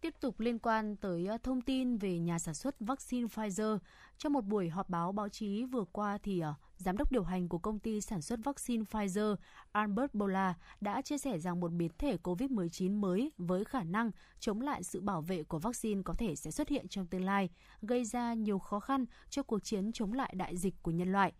Tiếp 0.00 0.14
tục 0.20 0.40
liên 0.40 0.58
quan 0.58 0.96
tới 0.96 1.26
ờ, 1.26 1.38
thông 1.42 1.60
tin 1.60 1.96
về 1.96 2.18
nhà 2.18 2.38
sản 2.38 2.54
xuất 2.54 2.80
vaccine 2.80 3.26
Pfizer, 3.26 3.78
trong 4.18 4.32
một 4.32 4.44
buổi 4.44 4.68
họp 4.68 4.88
báo 4.88 5.12
báo 5.12 5.28
chí 5.28 5.64
vừa 5.64 5.84
qua 5.92 6.18
thì 6.22 6.40
ờ, 6.40 6.54
giám 6.76 6.96
đốc 6.96 7.12
điều 7.12 7.22
hành 7.22 7.48
của 7.48 7.58
công 7.58 7.78
ty 7.78 8.00
sản 8.00 8.22
xuất 8.22 8.40
vaccine 8.44 8.84
Pfizer 8.84 9.36
Albert 9.72 10.14
Bola 10.14 10.54
đã 10.80 11.02
chia 11.02 11.18
sẻ 11.18 11.38
rằng 11.38 11.60
một 11.60 11.72
biến 11.72 11.90
thể 11.98 12.16
COVID-19 12.22 13.00
mới 13.00 13.32
với 13.38 13.64
khả 13.64 13.82
năng 13.82 14.10
chống 14.38 14.60
lại 14.60 14.82
sự 14.82 15.00
bảo 15.00 15.20
vệ 15.20 15.42
của 15.42 15.58
vaccine 15.58 16.02
có 16.04 16.14
thể 16.14 16.36
sẽ 16.36 16.50
xuất 16.50 16.68
hiện 16.68 16.88
trong 16.88 17.06
tương 17.06 17.24
lai, 17.24 17.50
gây 17.82 18.04
ra 18.04 18.34
nhiều 18.34 18.58
khó 18.58 18.80
khăn 18.80 19.04
cho 19.30 19.42
cuộc 19.42 19.64
chiến 19.64 19.92
chống 19.92 20.12
lại 20.12 20.34
đại 20.36 20.56
dịch 20.56 20.74
của 20.82 20.90
nhân 20.90 21.12
loại. 21.12 21.32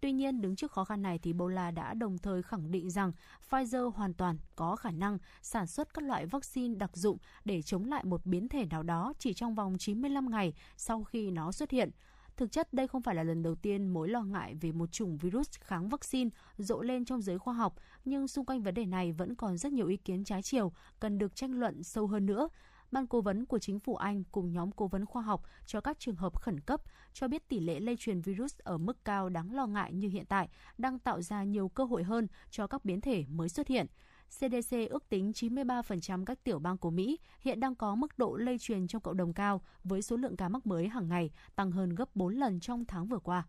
Tuy 0.00 0.12
nhiên, 0.12 0.40
đứng 0.40 0.56
trước 0.56 0.72
khó 0.72 0.84
khăn 0.84 1.02
này 1.02 1.18
thì 1.18 1.32
Bola 1.32 1.70
đã 1.70 1.94
đồng 1.94 2.18
thời 2.18 2.42
khẳng 2.42 2.70
định 2.70 2.90
rằng 2.90 3.12
Pfizer 3.50 3.90
hoàn 3.90 4.14
toàn 4.14 4.38
có 4.56 4.76
khả 4.76 4.90
năng 4.90 5.18
sản 5.42 5.66
xuất 5.66 5.94
các 5.94 6.04
loại 6.04 6.26
vaccine 6.26 6.74
đặc 6.74 6.96
dụng 6.96 7.18
để 7.44 7.62
chống 7.62 7.84
lại 7.84 8.04
một 8.04 8.26
biến 8.26 8.48
thể 8.48 8.66
nào 8.66 8.82
đó 8.82 9.12
chỉ 9.18 9.34
trong 9.34 9.54
vòng 9.54 9.78
95 9.78 10.30
ngày 10.30 10.52
sau 10.76 11.04
khi 11.04 11.30
nó 11.30 11.52
xuất 11.52 11.70
hiện. 11.70 11.90
Thực 12.36 12.52
chất 12.52 12.72
đây 12.72 12.88
không 12.88 13.02
phải 13.02 13.14
là 13.14 13.22
lần 13.22 13.42
đầu 13.42 13.54
tiên 13.54 13.88
mối 13.88 14.08
lo 14.08 14.22
ngại 14.22 14.54
về 14.54 14.72
một 14.72 14.92
chủng 14.92 15.16
virus 15.16 15.50
kháng 15.60 15.88
vaccine 15.88 16.30
rộ 16.58 16.82
lên 16.82 17.04
trong 17.04 17.22
giới 17.22 17.38
khoa 17.38 17.54
học, 17.54 17.74
nhưng 18.04 18.28
xung 18.28 18.44
quanh 18.44 18.62
vấn 18.62 18.74
đề 18.74 18.84
này 18.84 19.12
vẫn 19.12 19.34
còn 19.34 19.58
rất 19.58 19.72
nhiều 19.72 19.86
ý 19.86 19.96
kiến 19.96 20.24
trái 20.24 20.42
chiều, 20.42 20.72
cần 21.00 21.18
được 21.18 21.36
tranh 21.36 21.60
luận 21.60 21.82
sâu 21.82 22.06
hơn 22.06 22.26
nữa. 22.26 22.48
Ban 22.90 23.06
cố 23.06 23.20
vấn 23.20 23.46
của 23.46 23.58
chính 23.58 23.78
phủ 23.78 23.96
Anh 23.96 24.24
cùng 24.32 24.52
nhóm 24.52 24.72
cố 24.72 24.86
vấn 24.86 25.06
khoa 25.06 25.22
học 25.22 25.42
cho 25.66 25.80
các 25.80 25.98
trường 25.98 26.16
hợp 26.16 26.40
khẩn 26.40 26.60
cấp 26.60 26.82
cho 27.12 27.28
biết 27.28 27.48
tỷ 27.48 27.60
lệ 27.60 27.80
lây 27.80 27.96
truyền 27.96 28.20
virus 28.20 28.58
ở 28.58 28.78
mức 28.78 29.04
cao 29.04 29.28
đáng 29.28 29.54
lo 29.54 29.66
ngại 29.66 29.92
như 29.92 30.08
hiện 30.08 30.26
tại 30.26 30.48
đang 30.78 30.98
tạo 30.98 31.22
ra 31.22 31.44
nhiều 31.44 31.68
cơ 31.68 31.84
hội 31.84 32.02
hơn 32.02 32.26
cho 32.50 32.66
các 32.66 32.84
biến 32.84 33.00
thể 33.00 33.24
mới 33.28 33.48
xuất 33.48 33.68
hiện. 33.68 33.86
CDC 34.28 34.76
ước 34.90 35.08
tính 35.08 35.32
93% 35.34 36.24
các 36.24 36.44
tiểu 36.44 36.58
bang 36.58 36.78
của 36.78 36.90
Mỹ 36.90 37.18
hiện 37.40 37.60
đang 37.60 37.74
có 37.74 37.94
mức 37.94 38.18
độ 38.18 38.36
lây 38.36 38.58
truyền 38.58 38.86
trong 38.86 39.02
cộng 39.02 39.16
đồng 39.16 39.32
cao 39.32 39.62
với 39.84 40.02
số 40.02 40.16
lượng 40.16 40.36
ca 40.36 40.48
mắc 40.48 40.66
mới 40.66 40.88
hàng 40.88 41.08
ngày 41.08 41.30
tăng 41.56 41.70
hơn 41.70 41.94
gấp 41.94 42.16
4 42.16 42.34
lần 42.34 42.60
trong 42.60 42.84
tháng 42.84 43.06
vừa 43.06 43.18
qua. 43.18 43.46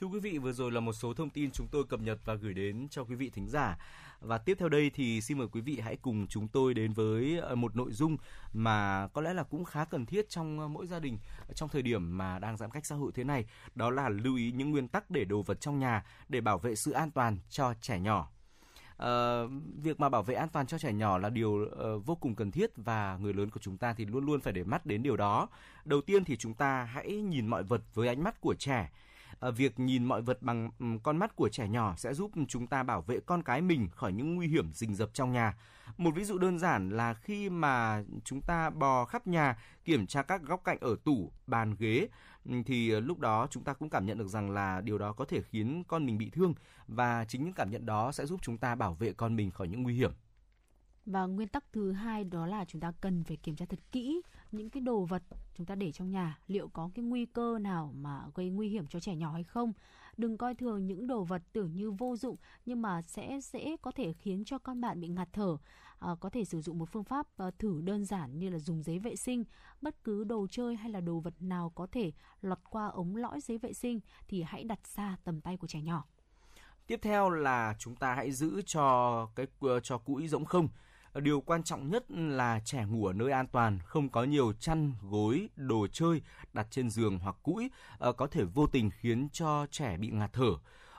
Thưa 0.00 0.06
quý 0.06 0.20
vị, 0.20 0.38
vừa 0.38 0.52
rồi 0.52 0.72
là 0.72 0.80
một 0.80 0.92
số 0.92 1.14
thông 1.14 1.30
tin 1.30 1.50
chúng 1.50 1.68
tôi 1.68 1.84
cập 1.84 2.00
nhật 2.00 2.18
và 2.24 2.34
gửi 2.34 2.54
đến 2.54 2.88
cho 2.90 3.04
quý 3.04 3.14
vị 3.14 3.30
thính 3.30 3.48
giả. 3.48 3.78
Và 4.20 4.38
tiếp 4.38 4.56
theo 4.60 4.68
đây 4.68 4.90
thì 4.94 5.20
xin 5.20 5.38
mời 5.38 5.48
quý 5.52 5.60
vị 5.60 5.80
hãy 5.80 5.96
cùng 5.96 6.26
chúng 6.26 6.48
tôi 6.48 6.74
đến 6.74 6.92
với 6.92 7.38
ờ, 7.38 7.54
một 7.54 7.76
nội 7.76 7.92
dung 7.92 8.16
mà 8.52 9.08
có 9.12 9.20
lẽ 9.20 9.34
là 9.34 9.42
cũng 9.42 9.64
khá 9.64 9.84
cần 9.84 10.06
thiết 10.06 10.28
trong 10.28 10.60
ờ, 10.60 10.68
mỗi 10.68 10.86
gia 10.86 10.98
đình 10.98 11.18
trong 11.54 11.68
thời 11.68 11.82
điểm 11.82 12.18
mà 12.18 12.38
đang 12.38 12.56
giãn 12.56 12.70
cách 12.70 12.86
xã 12.86 12.94
hội 12.94 13.12
thế 13.14 13.24
này. 13.24 13.44
Đó 13.74 13.90
là 13.90 14.08
lưu 14.08 14.36
ý 14.36 14.52
những 14.52 14.70
nguyên 14.70 14.88
tắc 14.88 15.10
để 15.10 15.24
đồ 15.24 15.42
vật 15.42 15.60
trong 15.60 15.78
nhà 15.78 16.04
để 16.28 16.40
bảo 16.40 16.58
vệ 16.58 16.76
sự 16.76 16.92
an 16.92 17.10
toàn 17.10 17.38
cho 17.50 17.74
trẻ 17.80 18.00
nhỏ. 18.00 18.30
Uh, 19.02 19.50
việc 19.82 20.00
mà 20.00 20.08
bảo 20.08 20.22
vệ 20.22 20.34
an 20.34 20.48
toàn 20.48 20.66
cho 20.66 20.78
trẻ 20.78 20.92
nhỏ 20.92 21.18
là 21.18 21.30
điều 21.30 21.50
uh, 21.50 22.06
vô 22.06 22.14
cùng 22.14 22.34
cần 22.34 22.50
thiết 22.50 22.70
và 22.76 23.16
người 23.16 23.34
lớn 23.34 23.50
của 23.50 23.60
chúng 23.60 23.76
ta 23.76 23.94
thì 23.94 24.04
luôn 24.04 24.26
luôn 24.26 24.40
phải 24.40 24.52
để 24.52 24.64
mắt 24.64 24.86
đến 24.86 25.02
điều 25.02 25.16
đó. 25.16 25.48
Đầu 25.84 26.00
tiên 26.00 26.24
thì 26.24 26.36
chúng 26.36 26.54
ta 26.54 26.84
hãy 26.84 27.12
nhìn 27.12 27.46
mọi 27.46 27.62
vật 27.62 27.82
với 27.94 28.08
ánh 28.08 28.22
mắt 28.22 28.40
của 28.40 28.54
trẻ 28.54 28.90
Ờ, 29.38 29.52
việc 29.52 29.78
nhìn 29.78 30.04
mọi 30.04 30.22
vật 30.22 30.42
bằng 30.42 30.70
con 31.02 31.16
mắt 31.16 31.36
của 31.36 31.48
trẻ 31.48 31.68
nhỏ 31.68 31.94
sẽ 31.96 32.14
giúp 32.14 32.30
chúng 32.48 32.66
ta 32.66 32.82
bảo 32.82 33.02
vệ 33.02 33.20
con 33.20 33.42
cái 33.42 33.62
mình 33.62 33.88
khỏi 33.90 34.12
những 34.12 34.34
nguy 34.34 34.48
hiểm 34.48 34.72
rình 34.72 34.94
rập 34.94 35.14
trong 35.14 35.32
nhà. 35.32 35.56
Một 35.96 36.10
ví 36.14 36.24
dụ 36.24 36.38
đơn 36.38 36.58
giản 36.58 36.90
là 36.90 37.14
khi 37.14 37.50
mà 37.50 38.02
chúng 38.24 38.40
ta 38.40 38.70
bò 38.70 39.04
khắp 39.04 39.26
nhà 39.26 39.58
kiểm 39.84 40.06
tra 40.06 40.22
các 40.22 40.42
góc 40.42 40.60
cạnh 40.64 40.78
ở 40.80 40.96
tủ, 41.04 41.32
bàn, 41.46 41.74
ghế 41.78 42.08
thì 42.66 42.90
ờ, 42.90 43.00
lúc 43.00 43.18
đó 43.18 43.46
chúng 43.50 43.64
ta 43.64 43.72
cũng 43.72 43.90
cảm 43.90 44.06
nhận 44.06 44.18
được 44.18 44.28
rằng 44.28 44.50
là 44.50 44.80
điều 44.80 44.98
đó 44.98 45.12
có 45.12 45.24
thể 45.24 45.42
khiến 45.42 45.84
con 45.88 46.06
mình 46.06 46.18
bị 46.18 46.30
thương 46.30 46.54
và 46.88 47.24
chính 47.24 47.44
những 47.44 47.54
cảm 47.54 47.70
nhận 47.70 47.86
đó 47.86 48.12
sẽ 48.12 48.26
giúp 48.26 48.40
chúng 48.42 48.58
ta 48.58 48.74
bảo 48.74 48.94
vệ 48.94 49.12
con 49.12 49.36
mình 49.36 49.50
khỏi 49.50 49.68
những 49.68 49.82
nguy 49.82 49.94
hiểm. 49.94 50.12
Và 51.06 51.26
nguyên 51.26 51.48
tắc 51.48 51.64
thứ 51.72 51.92
hai 51.92 52.24
đó 52.24 52.46
là 52.46 52.64
chúng 52.64 52.80
ta 52.80 52.92
cần 53.00 53.24
phải 53.24 53.36
kiểm 53.36 53.56
tra 53.56 53.66
thật 53.68 53.78
kỹ 53.92 54.22
những 54.52 54.70
cái 54.70 54.80
đồ 54.80 55.04
vật 55.04 55.22
chúng 55.54 55.66
ta 55.66 55.74
để 55.74 55.92
trong 55.92 56.10
nhà 56.10 56.38
liệu 56.46 56.68
có 56.68 56.90
cái 56.94 57.04
nguy 57.04 57.26
cơ 57.26 57.58
nào 57.60 57.92
mà 57.94 58.22
gây 58.34 58.50
nguy 58.50 58.68
hiểm 58.68 58.86
cho 58.86 59.00
trẻ 59.00 59.14
nhỏ 59.14 59.32
hay 59.32 59.44
không? 59.44 59.72
Đừng 60.16 60.38
coi 60.38 60.54
thường 60.54 60.86
những 60.86 61.06
đồ 61.06 61.24
vật 61.24 61.42
tưởng 61.52 61.76
như 61.76 61.90
vô 61.90 62.16
dụng 62.16 62.36
nhưng 62.66 62.82
mà 62.82 63.02
sẽ 63.02 63.40
dễ 63.42 63.76
có 63.82 63.90
thể 63.90 64.12
khiến 64.12 64.44
cho 64.44 64.58
con 64.58 64.80
bạn 64.80 65.00
bị 65.00 65.08
ngạt 65.08 65.28
thở. 65.32 65.56
À, 65.98 66.10
có 66.20 66.30
thể 66.30 66.44
sử 66.44 66.60
dụng 66.60 66.78
một 66.78 66.88
phương 66.92 67.04
pháp 67.04 67.26
à, 67.36 67.50
thử 67.58 67.80
đơn 67.80 68.04
giản 68.04 68.38
như 68.38 68.48
là 68.48 68.58
dùng 68.58 68.82
giấy 68.82 68.98
vệ 68.98 69.16
sinh. 69.16 69.44
Bất 69.80 70.04
cứ 70.04 70.24
đồ 70.24 70.46
chơi 70.50 70.76
hay 70.76 70.90
là 70.90 71.00
đồ 71.00 71.18
vật 71.20 71.34
nào 71.40 71.72
có 71.74 71.86
thể 71.92 72.12
lọt 72.40 72.58
qua 72.70 72.86
ống 72.86 73.16
lõi 73.16 73.40
giấy 73.40 73.58
vệ 73.58 73.72
sinh 73.72 74.00
thì 74.28 74.42
hãy 74.42 74.64
đặt 74.64 74.86
xa 74.86 75.16
tầm 75.24 75.40
tay 75.40 75.56
của 75.56 75.66
trẻ 75.66 75.80
nhỏ. 75.80 76.04
Tiếp 76.86 76.98
theo 77.02 77.30
là 77.30 77.74
chúng 77.78 77.96
ta 77.96 78.14
hãy 78.14 78.32
giữ 78.32 78.62
cho 78.66 79.26
cái 79.34 79.46
ờ, 79.60 79.80
cho 79.80 79.98
cũi 79.98 80.28
rỗng 80.28 80.44
không 80.44 80.68
điều 81.20 81.40
quan 81.40 81.62
trọng 81.62 81.90
nhất 81.90 82.10
là 82.10 82.60
trẻ 82.64 82.84
ngủ 82.84 83.06
ở 83.06 83.12
nơi 83.12 83.32
an 83.32 83.46
toàn, 83.46 83.78
không 83.84 84.08
có 84.08 84.24
nhiều 84.24 84.52
chăn, 84.52 84.92
gối, 85.02 85.48
đồ 85.56 85.86
chơi 85.92 86.22
đặt 86.52 86.66
trên 86.70 86.90
giường 86.90 87.18
hoặc 87.18 87.36
cũi 87.42 87.70
ờ, 87.98 88.12
có 88.12 88.26
thể 88.26 88.44
vô 88.44 88.66
tình 88.66 88.90
khiến 88.90 89.28
cho 89.32 89.66
trẻ 89.70 89.96
bị 89.96 90.08
ngạt 90.10 90.32
thở. 90.32 90.50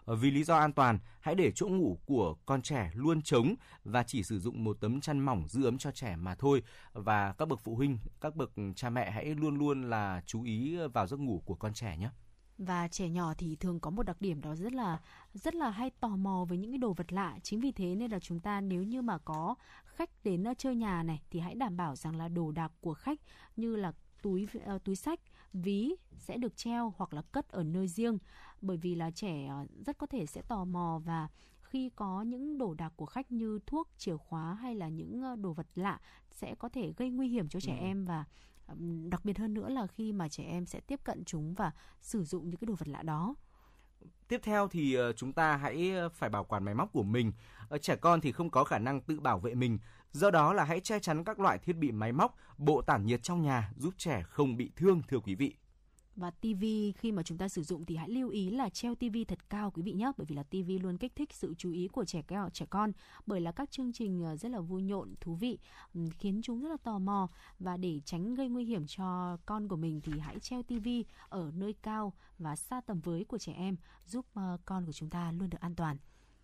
Ờ, 0.05 0.15
vì 0.15 0.31
lý 0.31 0.43
do 0.43 0.55
an 0.57 0.73
toàn, 0.73 0.99
hãy 1.21 1.35
để 1.35 1.51
chỗ 1.55 1.67
ngủ 1.67 1.99
của 2.05 2.35
con 2.45 2.61
trẻ 2.61 2.91
luôn 2.93 3.21
trống 3.21 3.55
và 3.83 4.03
chỉ 4.03 4.23
sử 4.23 4.39
dụng 4.39 4.63
một 4.63 4.77
tấm 4.81 5.01
chăn 5.01 5.19
mỏng 5.19 5.47
giữ 5.47 5.65
ấm 5.65 5.77
cho 5.77 5.91
trẻ 5.91 6.15
mà 6.15 6.35
thôi. 6.35 6.63
Và 6.93 7.33
các 7.37 7.47
bậc 7.47 7.59
phụ 7.63 7.75
huynh, 7.75 7.99
các 8.21 8.35
bậc 8.35 8.51
cha 8.75 8.89
mẹ 8.89 9.11
hãy 9.11 9.25
luôn 9.25 9.57
luôn 9.57 9.81
là 9.89 10.21
chú 10.25 10.43
ý 10.43 10.77
vào 10.93 11.07
giấc 11.07 11.19
ngủ 11.19 11.41
của 11.45 11.55
con 11.55 11.73
trẻ 11.73 11.97
nhé. 11.97 12.09
và 12.57 12.87
trẻ 12.87 13.09
nhỏ 13.09 13.33
thì 13.37 13.55
thường 13.55 13.79
có 13.79 13.89
một 13.89 14.03
đặc 14.03 14.21
điểm 14.21 14.41
đó 14.41 14.55
rất 14.55 14.73
là 14.73 14.99
rất 15.33 15.55
là 15.55 15.69
hay 15.69 15.89
tò 15.99 16.07
mò 16.07 16.45
với 16.49 16.57
những 16.57 16.71
cái 16.71 16.77
đồ 16.77 16.93
vật 16.93 17.13
lạ 17.13 17.37
chính 17.43 17.59
vì 17.59 17.71
thế 17.71 17.95
nên 17.95 18.11
là 18.11 18.19
chúng 18.19 18.39
ta 18.39 18.61
nếu 18.61 18.83
như 18.83 19.01
mà 19.01 19.17
có 19.17 19.55
khách 19.97 20.09
đến 20.23 20.43
ờ, 20.43 20.53
chơi 20.57 20.75
nhà 20.75 21.03
này 21.03 21.21
thì 21.29 21.39
hãy 21.39 21.55
đảm 21.55 21.77
bảo 21.77 21.95
rằng 21.95 22.15
là 22.15 22.27
đồ 22.27 22.51
đạc 22.51 22.71
của 22.81 22.93
khách 22.93 23.19
như 23.55 23.75
là 23.75 23.91
túi 24.21 24.47
uh, 24.75 24.83
túi 24.83 24.95
sách 24.95 25.19
ví 25.53 25.95
sẽ 26.17 26.37
được 26.37 26.57
treo 26.57 26.93
hoặc 26.97 27.13
là 27.13 27.21
cất 27.21 27.49
ở 27.49 27.63
nơi 27.63 27.87
riêng 27.87 28.17
bởi 28.61 28.77
vì 28.77 28.95
là 28.95 29.11
trẻ 29.11 29.49
uh, 29.63 29.85
rất 29.85 29.97
có 29.97 30.07
thể 30.07 30.25
sẽ 30.25 30.41
tò 30.41 30.65
mò 30.65 31.01
và 31.05 31.27
khi 31.61 31.89
có 31.95 32.21
những 32.21 32.57
đồ 32.57 32.73
đạc 32.73 32.93
của 32.95 33.05
khách 33.05 33.31
như 33.31 33.59
thuốc 33.65 33.89
chìa 33.97 34.17
khóa 34.17 34.53
hay 34.53 34.75
là 34.75 34.89
những 34.89 35.41
đồ 35.41 35.53
vật 35.53 35.67
lạ 35.75 35.99
sẽ 36.31 36.55
có 36.55 36.69
thể 36.69 36.93
gây 36.97 37.09
nguy 37.09 37.27
hiểm 37.27 37.49
cho 37.49 37.59
trẻ 37.59 37.77
ừ. 37.79 37.83
em 37.83 38.05
và 38.05 38.25
đặc 39.09 39.25
biệt 39.25 39.37
hơn 39.37 39.53
nữa 39.53 39.69
là 39.69 39.87
khi 39.87 40.13
mà 40.13 40.29
trẻ 40.29 40.43
em 40.43 40.65
sẽ 40.65 40.79
tiếp 40.79 40.99
cận 41.03 41.23
chúng 41.25 41.53
và 41.53 41.71
sử 42.01 42.23
dụng 42.23 42.49
những 42.49 42.59
cái 42.59 42.65
đồ 42.65 42.75
vật 42.75 42.87
lạ 42.87 43.03
đó 43.03 43.35
Tiếp 44.27 44.41
theo 44.43 44.67
thì 44.67 44.93
ờ, 44.93 45.13
chúng 45.13 45.33
ta 45.33 45.55
hãy 45.55 45.91
ờ, 45.91 46.09
phải 46.09 46.29
bảo 46.29 46.43
quản 46.43 46.63
máy 46.63 46.75
móc 46.75 46.91
của 46.93 47.03
mình. 47.03 47.31
Ờ, 47.69 47.77
trẻ 47.77 47.95
con 47.95 48.21
thì 48.21 48.31
không 48.31 48.49
có 48.49 48.63
khả 48.63 48.79
năng 48.79 49.01
tự 49.01 49.19
bảo 49.19 49.39
vệ 49.39 49.55
mình. 49.55 49.79
Do 50.11 50.31
đó 50.31 50.53
là 50.53 50.63
hãy 50.63 50.79
che 50.79 50.99
chắn 50.99 51.23
các 51.23 51.39
loại 51.39 51.57
thiết 51.59 51.73
bị 51.73 51.91
máy 51.91 52.11
móc, 52.11 52.35
bộ 52.57 52.81
tản 52.81 53.05
nhiệt 53.05 53.23
trong 53.23 53.41
nhà 53.41 53.71
giúp 53.75 53.93
trẻ 53.97 54.23
không 54.29 54.57
bị 54.57 54.71
thương 54.75 55.01
thưa 55.07 55.19
quý 55.19 55.35
vị 55.35 55.55
và 56.17 56.31
TV 56.31 56.63
khi 56.97 57.11
mà 57.11 57.23
chúng 57.23 57.37
ta 57.37 57.47
sử 57.47 57.63
dụng 57.63 57.85
thì 57.85 57.95
hãy 57.95 58.09
lưu 58.09 58.29
ý 58.29 58.49
là 58.49 58.69
treo 58.69 58.95
TV 58.95 59.17
thật 59.27 59.49
cao, 59.49 59.71
quý 59.71 59.81
vị 59.81 59.93
nhé, 59.93 60.11
bởi 60.17 60.25
vì 60.25 60.35
là 60.35 60.43
TV 60.43 60.71
luôn 60.81 60.97
kích 60.97 61.15
thích 61.15 61.33
sự 61.33 61.53
chú 61.57 61.71
ý 61.71 61.87
của 61.87 62.05
trẻ 62.05 62.21
kẹo 62.21 62.49
trẻ 62.49 62.65
con, 62.69 62.91
bởi 63.25 63.41
là 63.41 63.51
các 63.51 63.71
chương 63.71 63.93
trình 63.93 64.23
ờ, 64.23 64.35
rất 64.35 64.49
là 64.49 64.59
vui 64.59 64.83
nhộn, 64.83 65.13
thú 65.21 65.35
vị 65.35 65.57
khiến 66.19 66.41
chúng 66.43 66.61
rất 66.61 66.69
là 66.69 66.77
tò 66.83 66.99
mò 66.99 67.29
và 67.59 67.77
để 67.77 68.01
tránh 68.05 68.35
gây 68.35 68.49
nguy 68.49 68.65
hiểm 68.65 68.87
cho 68.87 69.37
con 69.45 69.67
của 69.67 69.75
mình 69.75 70.01
thì 70.01 70.19
hãy 70.19 70.39
treo 70.39 70.63
TV 70.63 70.87
ở 71.29 71.51
nơi 71.55 71.73
cao 71.73 72.13
và 72.39 72.55
xa 72.55 72.81
tầm 72.81 72.99
với 72.99 73.25
của 73.25 73.37
trẻ 73.37 73.53
em, 73.53 73.75
giúp 74.05 74.25
ờ, 74.33 74.57
con 74.65 74.85
của 74.85 74.93
chúng 74.93 75.09
ta 75.09 75.31
luôn 75.31 75.49
được 75.49 75.61
an 75.61 75.75
toàn. 75.75 75.97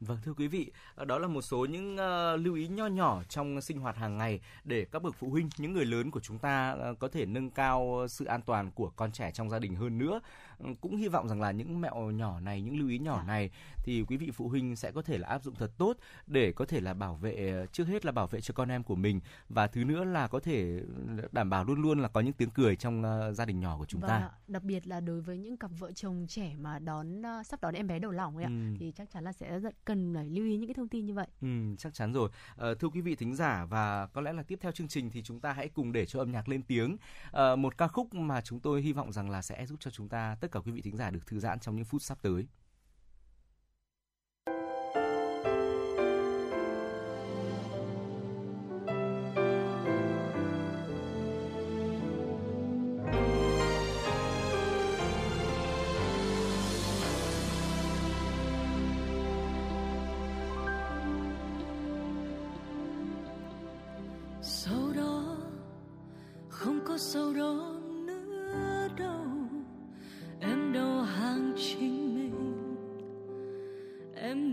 Vâng 0.08 0.18
thưa 0.24 0.34
quý 0.34 0.48
vị, 0.48 0.72
đó 1.06 1.20
là 1.20 1.28
một 1.28 1.42
số 1.42 1.66
những 1.66 1.94
uh, 1.94 2.46
lưu 2.46 2.56
ý 2.56 2.68
nho 2.68 2.88
nhỏ 2.88 3.22
trong 3.30 3.62
sinh 3.62 3.80
hoạt 3.80 3.98
hàng 3.98 4.18
ngày 4.18 4.40
để 4.64 4.86
các 4.92 5.04
bậc 5.04 5.16
phụ 5.16 5.30
huynh, 5.30 5.50
những 5.58 5.74
người 5.74 5.86
lớn 5.86 6.12
của 6.12 6.20
chúng 6.20 6.40
ta 6.40 6.76
uh, 6.92 7.00
có 7.00 7.08
thể 7.08 7.26
nâng 7.26 7.50
cao 7.50 8.06
sự 8.10 8.26
an 8.26 8.42
toàn 8.42 8.72
của 8.72 8.90
con 8.96 9.12
trẻ 9.12 9.32
trong 9.32 9.50
gia 9.50 9.60
đình 9.60 9.76
hơn 9.76 9.98
nữa. 9.98 10.20
Cũng 10.82 10.98
hy 10.98 11.08
vọng 11.08 11.28
rằng 11.28 11.42
là 11.42 11.52
những 11.52 11.82
mẹo 11.82 12.12
nhỏ 12.12 12.40
này, 12.40 12.62
những 12.62 12.80
lưu 12.80 12.90
ý 12.90 13.00
nhỏ 13.00 13.18
dạ. 13.18 13.28
này 13.28 13.50
thì 13.84 14.04
quý 14.08 14.18
vị 14.18 14.32
phụ 14.32 14.48
huynh 14.48 14.76
sẽ 14.76 14.92
có 14.92 15.02
thể 15.02 15.18
là 15.18 15.28
áp 15.28 15.44
dụng 15.44 15.56
thật 15.56 15.72
tốt 15.78 15.98
để 16.28 16.52
có 16.52 16.66
thể 16.66 16.82
là 16.82 16.94
bảo 16.94 17.16
vệ 17.16 17.66
trước 17.72 17.88
hết 17.88 18.06
là 18.06 18.12
bảo 18.12 18.28
vệ 18.28 18.42
cho 18.42 18.54
con 18.54 18.70
em 18.70 18.84
của 18.84 18.96
mình 18.96 19.20
và 19.50 19.68
thứ 19.68 19.84
nữa 19.84 20.04
là 20.04 20.28
có 20.28 20.40
thể 20.40 20.80
đảm 21.32 21.50
bảo 21.50 21.64
luôn 21.64 21.82
luôn 21.82 22.00
là 22.00 22.08
có 22.08 22.22
những 22.22 22.34
tiếng 22.34 22.50
cười 22.50 22.76
trong 22.76 23.04
uh, 23.04 23.36
gia 23.36 23.46
đình 23.46 23.60
nhỏ 23.60 23.78
của 23.78 23.86
chúng 23.86 24.02
và 24.02 24.08
ta. 24.08 24.20
Vâng 24.20 24.30
đặc 24.48 24.64
biệt 24.64 24.88
là 24.88 25.00
đối 25.00 25.22
với 25.22 25.38
những 25.38 25.58
cặp 25.58 25.72
vợ 25.80 25.92
chồng 25.92 26.26
trẻ 26.30 26.56
mà 26.60 26.80
đón 26.80 27.22
uh, 27.22 27.46
sắp 27.46 27.62
đón 27.62 27.74
em 27.74 27.88
bé 27.88 28.00
đầu 28.00 28.12
lòng 28.12 28.38
ấy 28.38 28.46
ừ. 28.46 28.50
ạ 28.50 28.76
thì 28.80 28.92
chắc 28.92 29.10
chắn 29.12 29.24
là 29.24 29.34
sẽ 29.34 29.60
rất 29.60 29.86
cần 29.86 30.14
phải 30.16 30.30
lưu 30.30 30.46
ý 30.46 30.58
những 30.58 30.68
cái 30.68 30.74
thông 30.74 30.88
tin 30.88 31.06
như 31.06 31.14
vậy. 31.14 31.28
Ừ, 31.42 31.76
chắc 31.78 31.94
chắn 31.94 32.14
rồi. 32.14 32.30
À, 32.58 32.68
thưa 32.80 32.88
quý 32.88 33.02
vị 33.02 33.16
thính 33.16 33.36
giả 33.36 33.66
và 33.66 34.08
có 34.08 34.22
lẽ 34.22 34.34
là 34.34 34.44
tiếp 34.44 34.60
theo 34.62 34.72
chương 34.72 34.88
trình 34.88 35.10
thì 35.12 35.24
chúng 35.24 35.40
ta 35.40 35.54
hãy 35.54 35.70
cùng 35.70 35.92
để 35.92 36.06
cho 36.06 36.20
âm 36.20 36.32
nhạc 36.32 36.50
lên 36.50 36.64
tiếng. 36.64 36.98
À, 37.32 37.56
một 37.56 37.78
ca 37.78 37.88
khúc 37.88 38.14
mà 38.14 38.42
chúng 38.42 38.60
tôi 38.60 38.82
hy 38.82 38.94
vọng 38.94 39.12
rằng 39.12 39.30
là 39.30 39.42
sẽ 39.42 39.66
giúp 39.66 39.76
cho 39.80 39.92
chúng 39.92 40.10
ta 40.10 40.38
tất 40.42 40.52
cả 40.54 40.60
quý 40.60 40.72
vị 40.72 40.82
thính 40.82 40.98
giả 40.98 41.10
được 41.10 41.28
thư 41.28 41.40
giãn 41.40 41.60
trong 41.60 41.76
những 41.76 41.86
phút 41.86 42.02
sắp 42.02 42.18
tới. 42.22 42.48
sau 67.14 67.34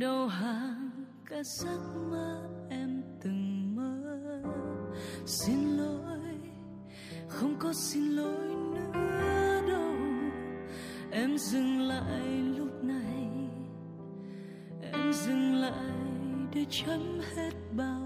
đầu 0.01 0.27
hàng 0.27 0.91
cả 1.27 1.43
giấc 1.43 1.81
mơ 2.11 2.49
em 2.71 3.03
từng 3.23 3.77
mơ. 3.77 4.43
Xin 5.27 5.77
lỗi, 5.77 6.41
không 7.29 7.55
có 7.59 7.73
xin 7.73 8.03
lỗi 8.03 8.55
nữa 8.75 9.63
đâu. 9.69 9.95
Em 11.11 11.39
dừng 11.39 11.81
lại 11.81 12.27
lúc 12.57 12.85
này, 12.85 13.29
em 14.93 15.13
dừng 15.13 15.55
lại 15.55 15.97
để 16.55 16.65
chấm 16.71 17.21
hết 17.37 17.53
bao 17.77 18.00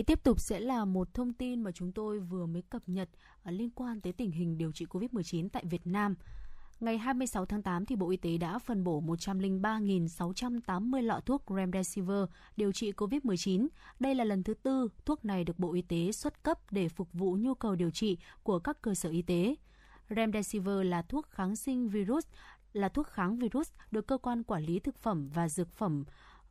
Thì 0.00 0.04
tiếp 0.04 0.22
tục 0.22 0.40
sẽ 0.40 0.60
là 0.60 0.84
một 0.84 1.14
thông 1.14 1.32
tin 1.32 1.62
mà 1.62 1.72
chúng 1.72 1.92
tôi 1.92 2.18
vừa 2.18 2.46
mới 2.46 2.62
cập 2.62 2.82
nhật 2.86 3.08
à, 3.42 3.52
liên 3.52 3.70
quan 3.70 4.00
tới 4.00 4.12
tình 4.12 4.30
hình 4.30 4.58
điều 4.58 4.72
trị 4.72 4.84
COVID-19 4.84 5.48
tại 5.52 5.64
Việt 5.64 5.86
Nam. 5.86 6.14
Ngày 6.80 6.98
26 6.98 7.46
tháng 7.46 7.62
8 7.62 7.86
thì 7.86 7.96
Bộ 7.96 8.10
Y 8.10 8.16
tế 8.16 8.38
đã 8.38 8.58
phân 8.58 8.84
bổ 8.84 9.00
103.680 9.00 11.02
lọ 11.02 11.20
thuốc 11.26 11.44
Remdesivir 11.56 12.24
điều 12.56 12.72
trị 12.72 12.92
COVID-19. 12.92 13.68
Đây 13.98 14.14
là 14.14 14.24
lần 14.24 14.42
thứ 14.42 14.54
tư 14.54 14.88
thuốc 15.04 15.24
này 15.24 15.44
được 15.44 15.58
Bộ 15.58 15.72
Y 15.72 15.82
tế 15.82 16.12
xuất 16.12 16.42
cấp 16.42 16.58
để 16.70 16.88
phục 16.88 17.12
vụ 17.12 17.36
nhu 17.40 17.54
cầu 17.54 17.74
điều 17.74 17.90
trị 17.90 18.18
của 18.42 18.58
các 18.58 18.82
cơ 18.82 18.94
sở 18.94 19.08
y 19.08 19.22
tế. 19.22 19.54
Remdesivir 20.10 20.84
là 20.84 21.02
thuốc 21.02 21.26
kháng 21.30 21.56
sinh 21.56 21.88
virus, 21.88 22.26
là 22.72 22.88
thuốc 22.88 23.06
kháng 23.06 23.38
virus 23.38 23.70
được 23.90 24.06
cơ 24.06 24.18
quan 24.18 24.42
quản 24.42 24.64
lý 24.64 24.78
thực 24.78 24.98
phẩm 24.98 25.28
và 25.34 25.48
dược 25.48 25.72
phẩm 25.72 26.04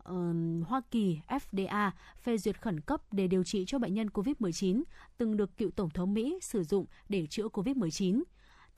uh, 0.10 0.68
Hoa 0.68 0.82
Kỳ 0.92 1.20
FDA 1.28 1.92
phê 2.18 2.38
duyệt 2.38 2.62
khẩn 2.62 2.80
cấp 2.80 3.02
để 3.12 3.28
điều 3.28 3.44
trị 3.44 3.64
cho 3.68 3.80
bệnh 3.80 3.94
nhân 3.94 4.08
COVID-19 4.08 4.84
từng 5.18 5.38
được 5.38 5.58
cựu 5.58 5.72
Tổng 5.72 5.90
thống 5.90 6.14
Mỹ 6.14 6.40
sử 6.42 6.64
dụng 6.64 6.86
để 7.10 7.26
chữa 7.26 7.48
COVID-19. 7.48 8.24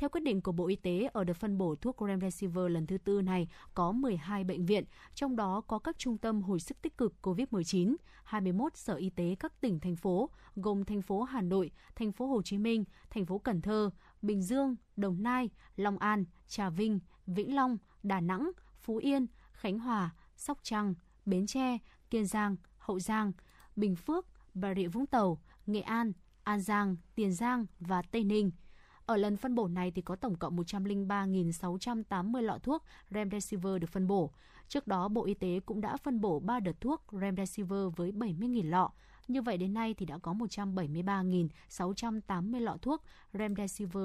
Theo 0.01 0.09
quyết 0.09 0.22
định 0.24 0.41
của 0.41 0.51
Bộ 0.51 0.67
Y 0.67 0.76
tế, 0.76 1.09
ở 1.13 1.24
đợt 1.24 1.34
phân 1.34 1.57
bổ 1.57 1.76
thuốc 1.76 1.97
Remdesivir 2.07 2.65
lần 2.69 2.88
thứ 2.88 2.97
tư 2.97 3.22
này 3.22 3.47
có 3.74 3.91
12 3.91 4.43
bệnh 4.43 4.65
viện, 4.65 4.84
trong 5.13 5.36
đó 5.36 5.61
có 5.67 5.80
các 5.80 5.97
trung 5.97 6.17
tâm 6.17 6.41
hồi 6.41 6.59
sức 6.59 6.82
tích 6.82 6.97
cực 6.97 7.13
COVID-19, 7.22 7.95
21 8.24 8.78
sở 8.78 8.95
y 8.95 9.09
tế 9.09 9.36
các 9.39 9.61
tỉnh, 9.61 9.80
thành 9.80 9.95
phố, 9.95 10.30
gồm 10.55 10.86
thành 10.86 11.01
phố 11.01 11.24
Hà 11.24 11.41
Nội, 11.41 11.72
thành 11.95 12.11
phố 12.11 12.28
Hồ 12.28 12.41
Chí 12.41 12.57
Minh, 12.57 12.84
thành 13.09 13.26
phố 13.26 13.38
Cần 13.38 13.61
Thơ, 13.61 13.89
Bình 14.22 14.41
Dương, 14.41 14.76
Đồng 14.95 15.24
Nai, 15.24 15.49
Long 15.76 15.97
An, 15.97 16.26
Trà 16.47 16.69
Vinh, 16.69 16.99
Vĩnh 17.28 17.55
Long, 17.55 17.78
Đà 18.03 18.22
Nẵng, 18.22 18.51
Phú 18.82 18.97
Yên, 18.97 19.28
Khánh 19.51 19.80
Hòa, 19.80 20.09
Sóc 20.36 20.59
Trăng, 20.63 20.93
Bến 21.26 21.47
Tre, 21.47 21.78
Kiên 22.09 22.26
Giang, 22.26 22.55
Hậu 22.78 22.99
Giang, 22.99 23.32
Bình 23.76 23.95
Phước, 23.95 24.26
Bà 24.53 24.76
Rịa 24.76 24.88
Vũng 24.88 25.05
Tàu, 25.05 25.41
Nghệ 25.65 25.82
An, 25.82 26.13
An 26.43 26.61
Giang, 26.61 26.95
Tiền 27.15 27.34
Giang 27.34 27.65
và 27.80 28.01
Tây 28.01 28.24
Ninh. 28.24 28.51
Ở 29.05 29.17
lần 29.17 29.38
phân 29.38 29.55
bổ 29.55 29.67
này 29.67 29.91
thì 29.91 30.01
có 30.01 30.15
tổng 30.15 30.36
cộng 30.36 30.57
103.680 30.57 32.41
lọ 32.41 32.57
thuốc 32.63 32.84
Remdesivir 33.09 33.82
được 33.82 33.89
phân 33.89 34.07
bổ. 34.07 34.32
Trước 34.67 34.88
đó, 34.88 35.07
Bộ 35.07 35.26
Y 35.26 35.34
tế 35.34 35.59
cũng 35.65 35.82
đã 35.82 35.97
phân 35.97 36.22
bổ 36.22 36.39
3 36.39 36.59
đợt 36.59 36.82
thuốc 36.82 37.03
Remdesivir 37.11 37.88
với 37.95 38.11
70.000 38.11 38.69
lọ. 38.69 38.91
Như 39.28 39.41
vậy 39.41 39.57
đến 39.57 39.74
nay 39.74 39.93
thì 39.93 40.05
đã 40.05 40.17
có 40.17 40.34
173.680 40.34 42.59
lọ 42.59 42.78
thuốc 42.82 43.03
Remdesivir 43.34 44.03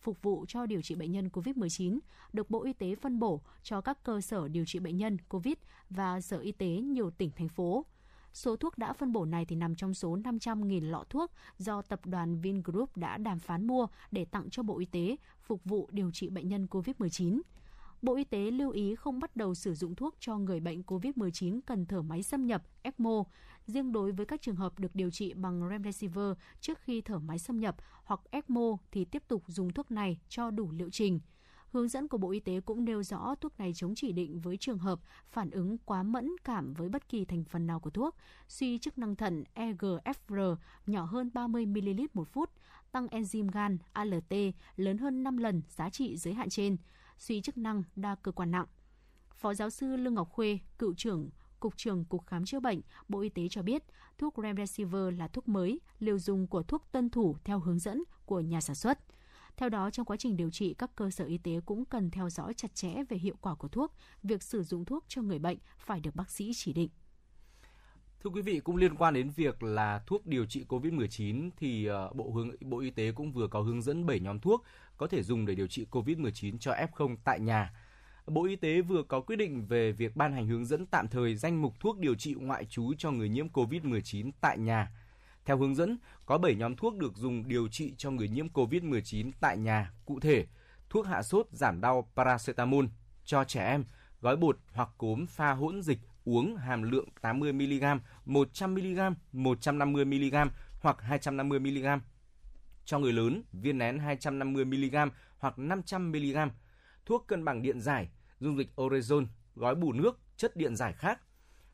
phục, 0.00 0.22
vụ 0.22 0.44
cho 0.48 0.66
điều 0.66 0.82
trị 0.82 0.94
bệnh 0.94 1.12
nhân 1.12 1.28
COVID-19 1.28 1.98
được 2.32 2.50
Bộ 2.50 2.64
Y 2.64 2.72
tế 2.72 2.94
phân 2.94 3.18
bổ 3.18 3.40
cho 3.62 3.80
các 3.80 4.02
cơ 4.02 4.20
sở 4.20 4.48
điều 4.48 4.64
trị 4.64 4.78
bệnh 4.78 4.96
nhân 4.96 5.18
COVID 5.28 5.54
và 5.90 6.20
Sở 6.20 6.38
Y 6.38 6.52
tế 6.52 6.66
nhiều 6.66 7.10
tỉnh, 7.10 7.30
thành 7.36 7.48
phố. 7.48 7.86
Số 8.32 8.56
thuốc 8.56 8.78
đã 8.78 8.92
phân 8.92 9.12
bổ 9.12 9.24
này 9.24 9.44
thì 9.44 9.56
nằm 9.56 9.76
trong 9.76 9.94
số 9.94 10.16
500.000 10.16 10.90
lọ 10.90 11.04
thuốc 11.10 11.32
do 11.58 11.82
tập 11.82 12.00
đoàn 12.04 12.40
Vingroup 12.40 12.96
đã 12.96 13.18
đàm 13.18 13.38
phán 13.38 13.66
mua 13.66 13.86
để 14.10 14.24
tặng 14.24 14.50
cho 14.50 14.62
Bộ 14.62 14.78
Y 14.78 14.86
tế 14.86 15.16
phục 15.42 15.64
vụ 15.64 15.88
điều 15.92 16.10
trị 16.10 16.28
bệnh 16.28 16.48
nhân 16.48 16.66
COVID-19. 16.70 17.40
Bộ 18.02 18.16
Y 18.16 18.24
tế 18.24 18.50
lưu 18.50 18.70
ý 18.70 18.94
không 18.94 19.20
bắt 19.20 19.36
đầu 19.36 19.54
sử 19.54 19.74
dụng 19.74 19.94
thuốc 19.94 20.14
cho 20.20 20.38
người 20.38 20.60
bệnh 20.60 20.82
COVID-19 20.82 21.60
cần 21.66 21.86
thở 21.86 22.02
máy 22.02 22.22
xâm 22.22 22.46
nhập 22.46 22.62
ECMO. 22.82 23.24
Riêng 23.68 23.92
đối 23.92 24.12
với 24.12 24.26
các 24.26 24.42
trường 24.42 24.56
hợp 24.56 24.78
được 24.78 24.94
điều 24.94 25.10
trị 25.10 25.34
bằng 25.34 25.68
Remdesivir 25.70 26.32
trước 26.60 26.78
khi 26.78 27.00
thở 27.00 27.18
máy 27.18 27.38
xâm 27.38 27.60
nhập 27.60 27.76
hoặc 28.04 28.20
ECMO 28.30 28.76
thì 28.90 29.04
tiếp 29.04 29.22
tục 29.28 29.42
dùng 29.46 29.72
thuốc 29.72 29.90
này 29.90 30.18
cho 30.28 30.50
đủ 30.50 30.70
liệu 30.72 30.90
trình. 30.90 31.20
Hướng 31.70 31.88
dẫn 31.88 32.08
của 32.08 32.18
Bộ 32.18 32.30
Y 32.30 32.40
tế 32.40 32.60
cũng 32.60 32.84
nêu 32.84 33.02
rõ 33.02 33.34
thuốc 33.40 33.58
này 33.58 33.72
chống 33.74 33.94
chỉ 33.96 34.12
định 34.12 34.40
với 34.40 34.56
trường 34.56 34.78
hợp 34.78 35.00
phản 35.30 35.50
ứng 35.50 35.78
quá 35.78 36.02
mẫn 36.02 36.30
cảm 36.44 36.74
với 36.74 36.88
bất 36.88 37.08
kỳ 37.08 37.24
thành 37.24 37.44
phần 37.44 37.66
nào 37.66 37.80
của 37.80 37.90
thuốc, 37.90 38.16
suy 38.48 38.78
chức 38.78 38.98
năng 38.98 39.16
thận 39.16 39.44
EGFR 39.54 40.56
nhỏ 40.86 41.04
hơn 41.04 41.30
30ml 41.34 42.06
một 42.14 42.28
phút, 42.28 42.50
tăng 42.92 43.06
enzyme 43.06 43.50
gan 43.50 43.78
ALT 43.92 44.34
lớn 44.76 44.98
hơn 44.98 45.22
5 45.22 45.36
lần 45.36 45.62
giá 45.68 45.90
trị 45.90 46.16
giới 46.16 46.34
hạn 46.34 46.48
trên, 46.48 46.76
suy 47.18 47.40
chức 47.40 47.58
năng 47.58 47.82
đa 47.96 48.14
cơ 48.14 48.32
quan 48.32 48.50
nặng. 48.50 48.66
Phó 49.34 49.54
giáo 49.54 49.70
sư 49.70 49.96
Lương 49.96 50.14
Ngọc 50.14 50.30
Khuê, 50.30 50.58
cựu 50.78 50.94
trưởng 50.94 51.30
Cục 51.60 51.76
trưởng 51.76 52.04
Cục 52.04 52.26
Khám 52.26 52.44
chữa 52.44 52.60
bệnh, 52.60 52.80
Bộ 53.08 53.20
Y 53.20 53.28
tế 53.28 53.48
cho 53.50 53.62
biết 53.62 53.82
thuốc 54.18 54.34
Remdesivir 54.42 55.18
là 55.18 55.28
thuốc 55.28 55.48
mới, 55.48 55.80
liều 55.98 56.18
dùng 56.18 56.46
của 56.46 56.62
thuốc 56.62 56.84
tuân 56.92 57.10
thủ 57.10 57.36
theo 57.44 57.58
hướng 57.58 57.78
dẫn 57.78 58.02
của 58.26 58.40
nhà 58.40 58.60
sản 58.60 58.76
xuất. 58.76 58.98
Theo 59.56 59.68
đó, 59.68 59.90
trong 59.90 60.06
quá 60.06 60.16
trình 60.16 60.36
điều 60.36 60.50
trị, 60.50 60.74
các 60.74 60.90
cơ 60.96 61.10
sở 61.10 61.24
y 61.24 61.38
tế 61.38 61.60
cũng 61.66 61.84
cần 61.84 62.10
theo 62.10 62.30
dõi 62.30 62.54
chặt 62.54 62.74
chẽ 62.74 62.94
về 63.08 63.16
hiệu 63.16 63.34
quả 63.40 63.54
của 63.54 63.68
thuốc. 63.68 63.92
Việc 64.22 64.42
sử 64.42 64.62
dụng 64.62 64.84
thuốc 64.84 65.04
cho 65.08 65.22
người 65.22 65.38
bệnh 65.38 65.58
phải 65.78 66.00
được 66.00 66.16
bác 66.16 66.30
sĩ 66.30 66.52
chỉ 66.54 66.72
định. 66.72 66.88
Thưa 68.24 68.30
quý 68.30 68.42
vị, 68.42 68.60
cũng 68.60 68.76
liên 68.76 68.94
quan 68.94 69.14
đến 69.14 69.30
việc 69.36 69.62
là 69.62 70.02
thuốc 70.06 70.26
điều 70.26 70.46
trị 70.46 70.64
COVID-19 70.68 71.50
thì 71.56 71.86
ờ, 71.86 72.12
Bộ 72.14 72.30
hướng 72.30 72.50
Bộ 72.60 72.78
Y 72.78 72.90
tế 72.90 73.12
cũng 73.12 73.32
vừa 73.32 73.48
có 73.48 73.60
hướng 73.60 73.82
dẫn 73.82 74.06
7 74.06 74.20
nhóm 74.20 74.40
thuốc 74.40 74.64
có 74.96 75.06
thể 75.06 75.22
dùng 75.22 75.46
để 75.46 75.54
điều 75.54 75.66
trị 75.66 75.86
COVID-19 75.90 76.58
cho 76.58 76.72
F0 76.72 77.16
tại 77.24 77.40
nhà. 77.40 77.72
Bộ 78.28 78.44
Y 78.44 78.56
tế 78.56 78.80
vừa 78.80 79.02
có 79.02 79.20
quyết 79.20 79.36
định 79.36 79.66
về 79.66 79.92
việc 79.92 80.16
ban 80.16 80.32
hành 80.32 80.46
hướng 80.46 80.64
dẫn 80.64 80.86
tạm 80.86 81.08
thời 81.08 81.36
danh 81.36 81.62
mục 81.62 81.74
thuốc 81.80 81.98
điều 81.98 82.14
trị 82.14 82.34
ngoại 82.34 82.64
trú 82.64 82.94
cho 82.98 83.10
người 83.10 83.28
nhiễm 83.28 83.48
COVID-19 83.48 84.30
tại 84.40 84.58
nhà. 84.58 84.92
Theo 85.44 85.58
hướng 85.58 85.74
dẫn, 85.74 85.98
có 86.26 86.38
7 86.38 86.54
nhóm 86.54 86.76
thuốc 86.76 86.96
được 86.96 87.16
dùng 87.16 87.48
điều 87.48 87.68
trị 87.68 87.94
cho 87.98 88.10
người 88.10 88.28
nhiễm 88.28 88.48
COVID-19 88.48 89.30
tại 89.40 89.58
nhà. 89.58 89.92
Cụ 90.04 90.20
thể, 90.20 90.46
thuốc 90.90 91.06
hạ 91.06 91.22
sốt 91.22 91.46
giảm 91.52 91.80
đau 91.80 92.10
paracetamol 92.16 92.84
cho 93.24 93.44
trẻ 93.44 93.66
em, 93.66 93.84
gói 94.20 94.36
bột 94.36 94.58
hoặc 94.72 94.88
cốm 94.98 95.26
pha 95.26 95.52
hỗn 95.52 95.82
dịch 95.82 95.98
uống 96.24 96.56
hàm 96.56 96.82
lượng 96.82 97.08
80mg, 97.22 97.98
100mg, 98.26 99.14
150mg 99.32 100.48
hoặc 100.80 100.96
250mg. 101.08 102.00
Cho 102.84 102.98
người 102.98 103.12
lớn, 103.12 103.42
viên 103.52 103.78
nén 103.78 103.98
250mg 103.98 105.10
hoặc 105.38 105.54
500mg. 105.58 106.48
Thuốc 107.06 107.24
cân 107.26 107.44
bằng 107.44 107.62
điện 107.62 107.80
giải, 107.80 108.08
dung 108.40 108.58
dịch 108.58 108.70
Orezon, 108.76 109.26
gói 109.54 109.74
bù 109.74 109.92
nước, 109.92 110.20
chất 110.36 110.56
điện 110.56 110.76
giải 110.76 110.92
khác. 110.92 111.20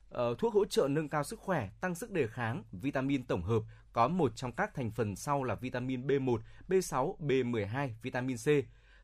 Ờ, 0.09 0.35
thuốc 0.39 0.55
hỗ 0.55 0.65
trợ 0.65 0.89
nâng 0.89 1.09
cao 1.09 1.25
sức 1.25 1.39
khỏe, 1.39 1.71
tăng 1.81 1.95
sức 1.95 2.11
đề 2.11 2.27
kháng, 2.27 2.63
vitamin 2.73 3.25
tổng 3.25 3.43
hợp 3.43 3.63
có 3.93 4.09
một 4.09 4.37
trong 4.37 4.53
các 4.53 4.75
thành 4.75 4.91
phần 4.91 5.17
sau 5.17 5.45
là 5.45 5.55
vitamin 5.55 6.07
B1, 6.07 6.39
B6, 6.69 7.17
B12, 7.19 7.91
vitamin 8.03 8.37
C. 8.37 8.49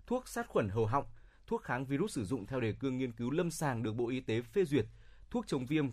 Thuốc 0.06 0.28
sát 0.28 0.48
khuẩn 0.48 0.68
hầu 0.68 0.86
họng, 0.86 1.04
thuốc 1.46 1.62
kháng 1.62 1.86
virus 1.86 2.14
sử 2.14 2.24
dụng 2.24 2.46
theo 2.46 2.60
đề 2.60 2.72
cương 2.72 2.98
nghiên 2.98 3.12
cứu 3.12 3.30
lâm 3.30 3.50
sàng 3.50 3.82
được 3.82 3.92
Bộ 3.92 4.08
Y 4.08 4.20
tế 4.20 4.42
phê 4.42 4.64
duyệt, 4.64 4.86
thuốc 5.30 5.46
chống 5.46 5.66
viêm 5.66 5.86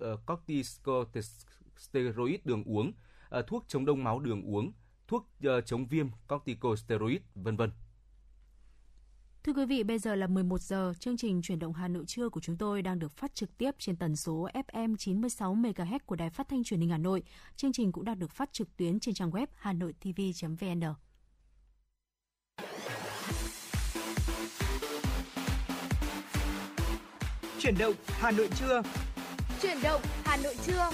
ờ, 0.00 0.16
corticosteroid 0.26 2.40
đường 2.44 2.64
uống, 2.64 2.92
ờ, 3.28 3.42
thuốc 3.42 3.64
chống 3.68 3.84
đông 3.84 4.04
máu 4.04 4.18
đường 4.18 4.42
uống, 4.42 4.72
thuốc 5.08 5.28
chống 5.66 5.86
viêm 5.86 6.06
corticosteroid, 6.28 7.18
vân 7.34 7.56
vân. 7.56 7.70
Thưa 9.44 9.52
quý 9.52 9.64
vị, 9.64 9.82
bây 9.82 9.98
giờ 9.98 10.14
là 10.14 10.26
11 10.26 10.60
giờ, 10.60 10.92
chương 11.00 11.16
trình 11.16 11.42
chuyển 11.42 11.58
động 11.58 11.72
Hà 11.72 11.88
Nội 11.88 12.04
trưa 12.06 12.28
của 12.28 12.40
chúng 12.40 12.56
tôi 12.56 12.82
đang 12.82 12.98
được 12.98 13.12
phát 13.12 13.34
trực 13.34 13.58
tiếp 13.58 13.70
trên 13.78 13.96
tần 13.96 14.16
số 14.16 14.48
FM 14.54 14.96
96 14.96 15.54
MHz 15.54 15.98
của 16.06 16.16
Đài 16.16 16.30
Phát 16.30 16.48
thanh 16.48 16.64
Truyền 16.64 16.80
hình 16.80 16.90
Hà 16.90 16.98
Nội. 16.98 17.22
Chương 17.56 17.72
trình 17.72 17.92
cũng 17.92 18.04
đang 18.04 18.18
được 18.18 18.30
phát 18.30 18.52
trực 18.52 18.76
tuyến 18.76 19.00
trên 19.00 19.14
trang 19.14 19.30
web 19.30 19.46
hanoitv.vn. 19.54 20.80
Chuyển 27.58 27.74
động 27.78 27.94
Hà 28.06 28.30
Nội 28.30 28.48
trưa. 28.60 28.82
Chuyển 29.62 29.78
động 29.82 30.00
Hà 30.24 30.36
Nội 30.36 30.56
trưa. 30.66 30.90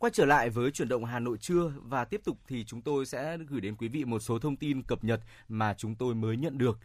Quay 0.00 0.10
trở 0.10 0.24
lại 0.24 0.50
với 0.50 0.70
chuyển 0.70 0.88
động 0.88 1.04
Hà 1.04 1.18
Nội 1.18 1.38
trưa 1.38 1.72
và 1.76 2.04
tiếp 2.04 2.20
tục 2.24 2.38
thì 2.48 2.64
chúng 2.64 2.82
tôi 2.82 3.06
sẽ 3.06 3.38
gửi 3.48 3.60
đến 3.60 3.76
quý 3.76 3.88
vị 3.88 4.04
một 4.04 4.18
số 4.18 4.38
thông 4.38 4.56
tin 4.56 4.82
cập 4.82 5.04
nhật 5.04 5.20
mà 5.48 5.74
chúng 5.74 5.94
tôi 5.94 6.14
mới 6.14 6.36
nhận 6.36 6.58
được. 6.58 6.78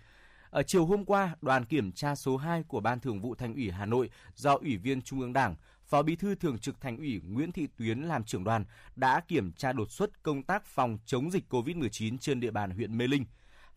Ở 0.49 0.63
chiều 0.63 0.85
hôm 0.85 1.05
qua, 1.05 1.35
đoàn 1.41 1.65
kiểm 1.65 1.91
tra 1.91 2.15
số 2.15 2.37
2 2.37 2.63
của 2.63 2.79
Ban 2.79 2.99
Thường 2.99 3.21
vụ 3.21 3.35
Thành 3.35 3.53
ủy 3.53 3.71
Hà 3.71 3.85
Nội 3.85 4.09
do 4.35 4.55
Ủy 4.55 4.77
viên 4.77 5.01
Trung 5.01 5.19
ương 5.19 5.33
Đảng, 5.33 5.55
Phó 5.85 6.01
Bí 6.01 6.15
thư 6.15 6.35
Thường 6.35 6.59
trực 6.59 6.81
Thành 6.81 6.97
ủy 6.97 7.21
Nguyễn 7.27 7.51
Thị 7.51 7.67
Tuyến 7.77 8.01
làm 8.01 8.23
trưởng 8.23 8.43
đoàn 8.43 8.65
đã 8.95 9.19
kiểm 9.27 9.51
tra 9.51 9.73
đột 9.73 9.91
xuất 9.91 10.23
công 10.23 10.43
tác 10.43 10.65
phòng 10.65 10.97
chống 11.05 11.31
dịch 11.31 11.43
COVID-19 11.49 12.17
trên 12.17 12.39
địa 12.39 12.51
bàn 12.51 12.71
huyện 12.71 12.97
Mê 12.97 13.07
Linh. 13.07 13.25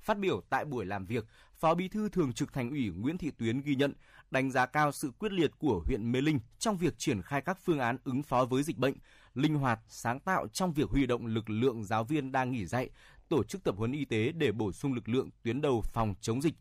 Phát 0.01 0.19
biểu 0.19 0.41
tại 0.51 0.65
buổi 0.65 0.87
làm 0.87 1.07
việc, 1.07 1.25
Phó 1.55 1.75
Bí 1.75 1.89
thư 1.89 2.09
Thường 2.09 2.33
trực 2.33 2.53
Thành 2.53 2.71
ủy 2.71 2.91
Nguyễn 2.91 3.19
Thị 3.19 3.31
Tuyến 3.39 3.61
ghi 3.61 3.75
nhận, 3.75 3.93
đánh 4.31 4.51
giá 4.51 4.67
cao 4.67 4.93
sự 4.93 5.11
quyết 5.19 5.33
liệt 5.33 5.51
của 5.59 5.83
huyện 5.87 6.13
Mê 6.13 6.21
Linh 6.21 6.41
trong 6.59 6.77
việc 6.77 6.99
triển 6.99 7.23
khai 7.23 7.41
các 7.41 7.59
phương 7.65 7.79
án 7.79 7.99
ứng 8.05 8.23
phó 8.23 8.45
với 8.45 8.63
dịch 8.63 8.79
bệnh, 8.79 8.95
linh 9.39 9.55
hoạt, 9.55 9.81
sáng 9.89 10.21
tạo 10.21 10.49
trong 10.49 10.73
việc 10.73 10.91
huy 10.91 11.07
động 11.07 11.27
lực 11.27 11.51
lượng 11.51 11.85
giáo 11.85 12.05
viên 12.05 12.33
đang 12.33 12.51
nghỉ 12.51 12.67
dạy, 12.67 12.91
tổ 13.29 13.45
chức 13.45 13.65
tập 13.65 13.75
huấn 13.79 13.93
y 13.93 14.05
tế 14.05 14.33
để 14.33 14.53
bổ 14.53 14.73
sung 14.73 14.93
lực 14.93 15.09
lượng 15.09 15.31
tuyến 15.43 15.61
đầu 15.61 15.83
phòng 15.83 16.15
chống 16.21 16.43
dịch. 16.43 16.55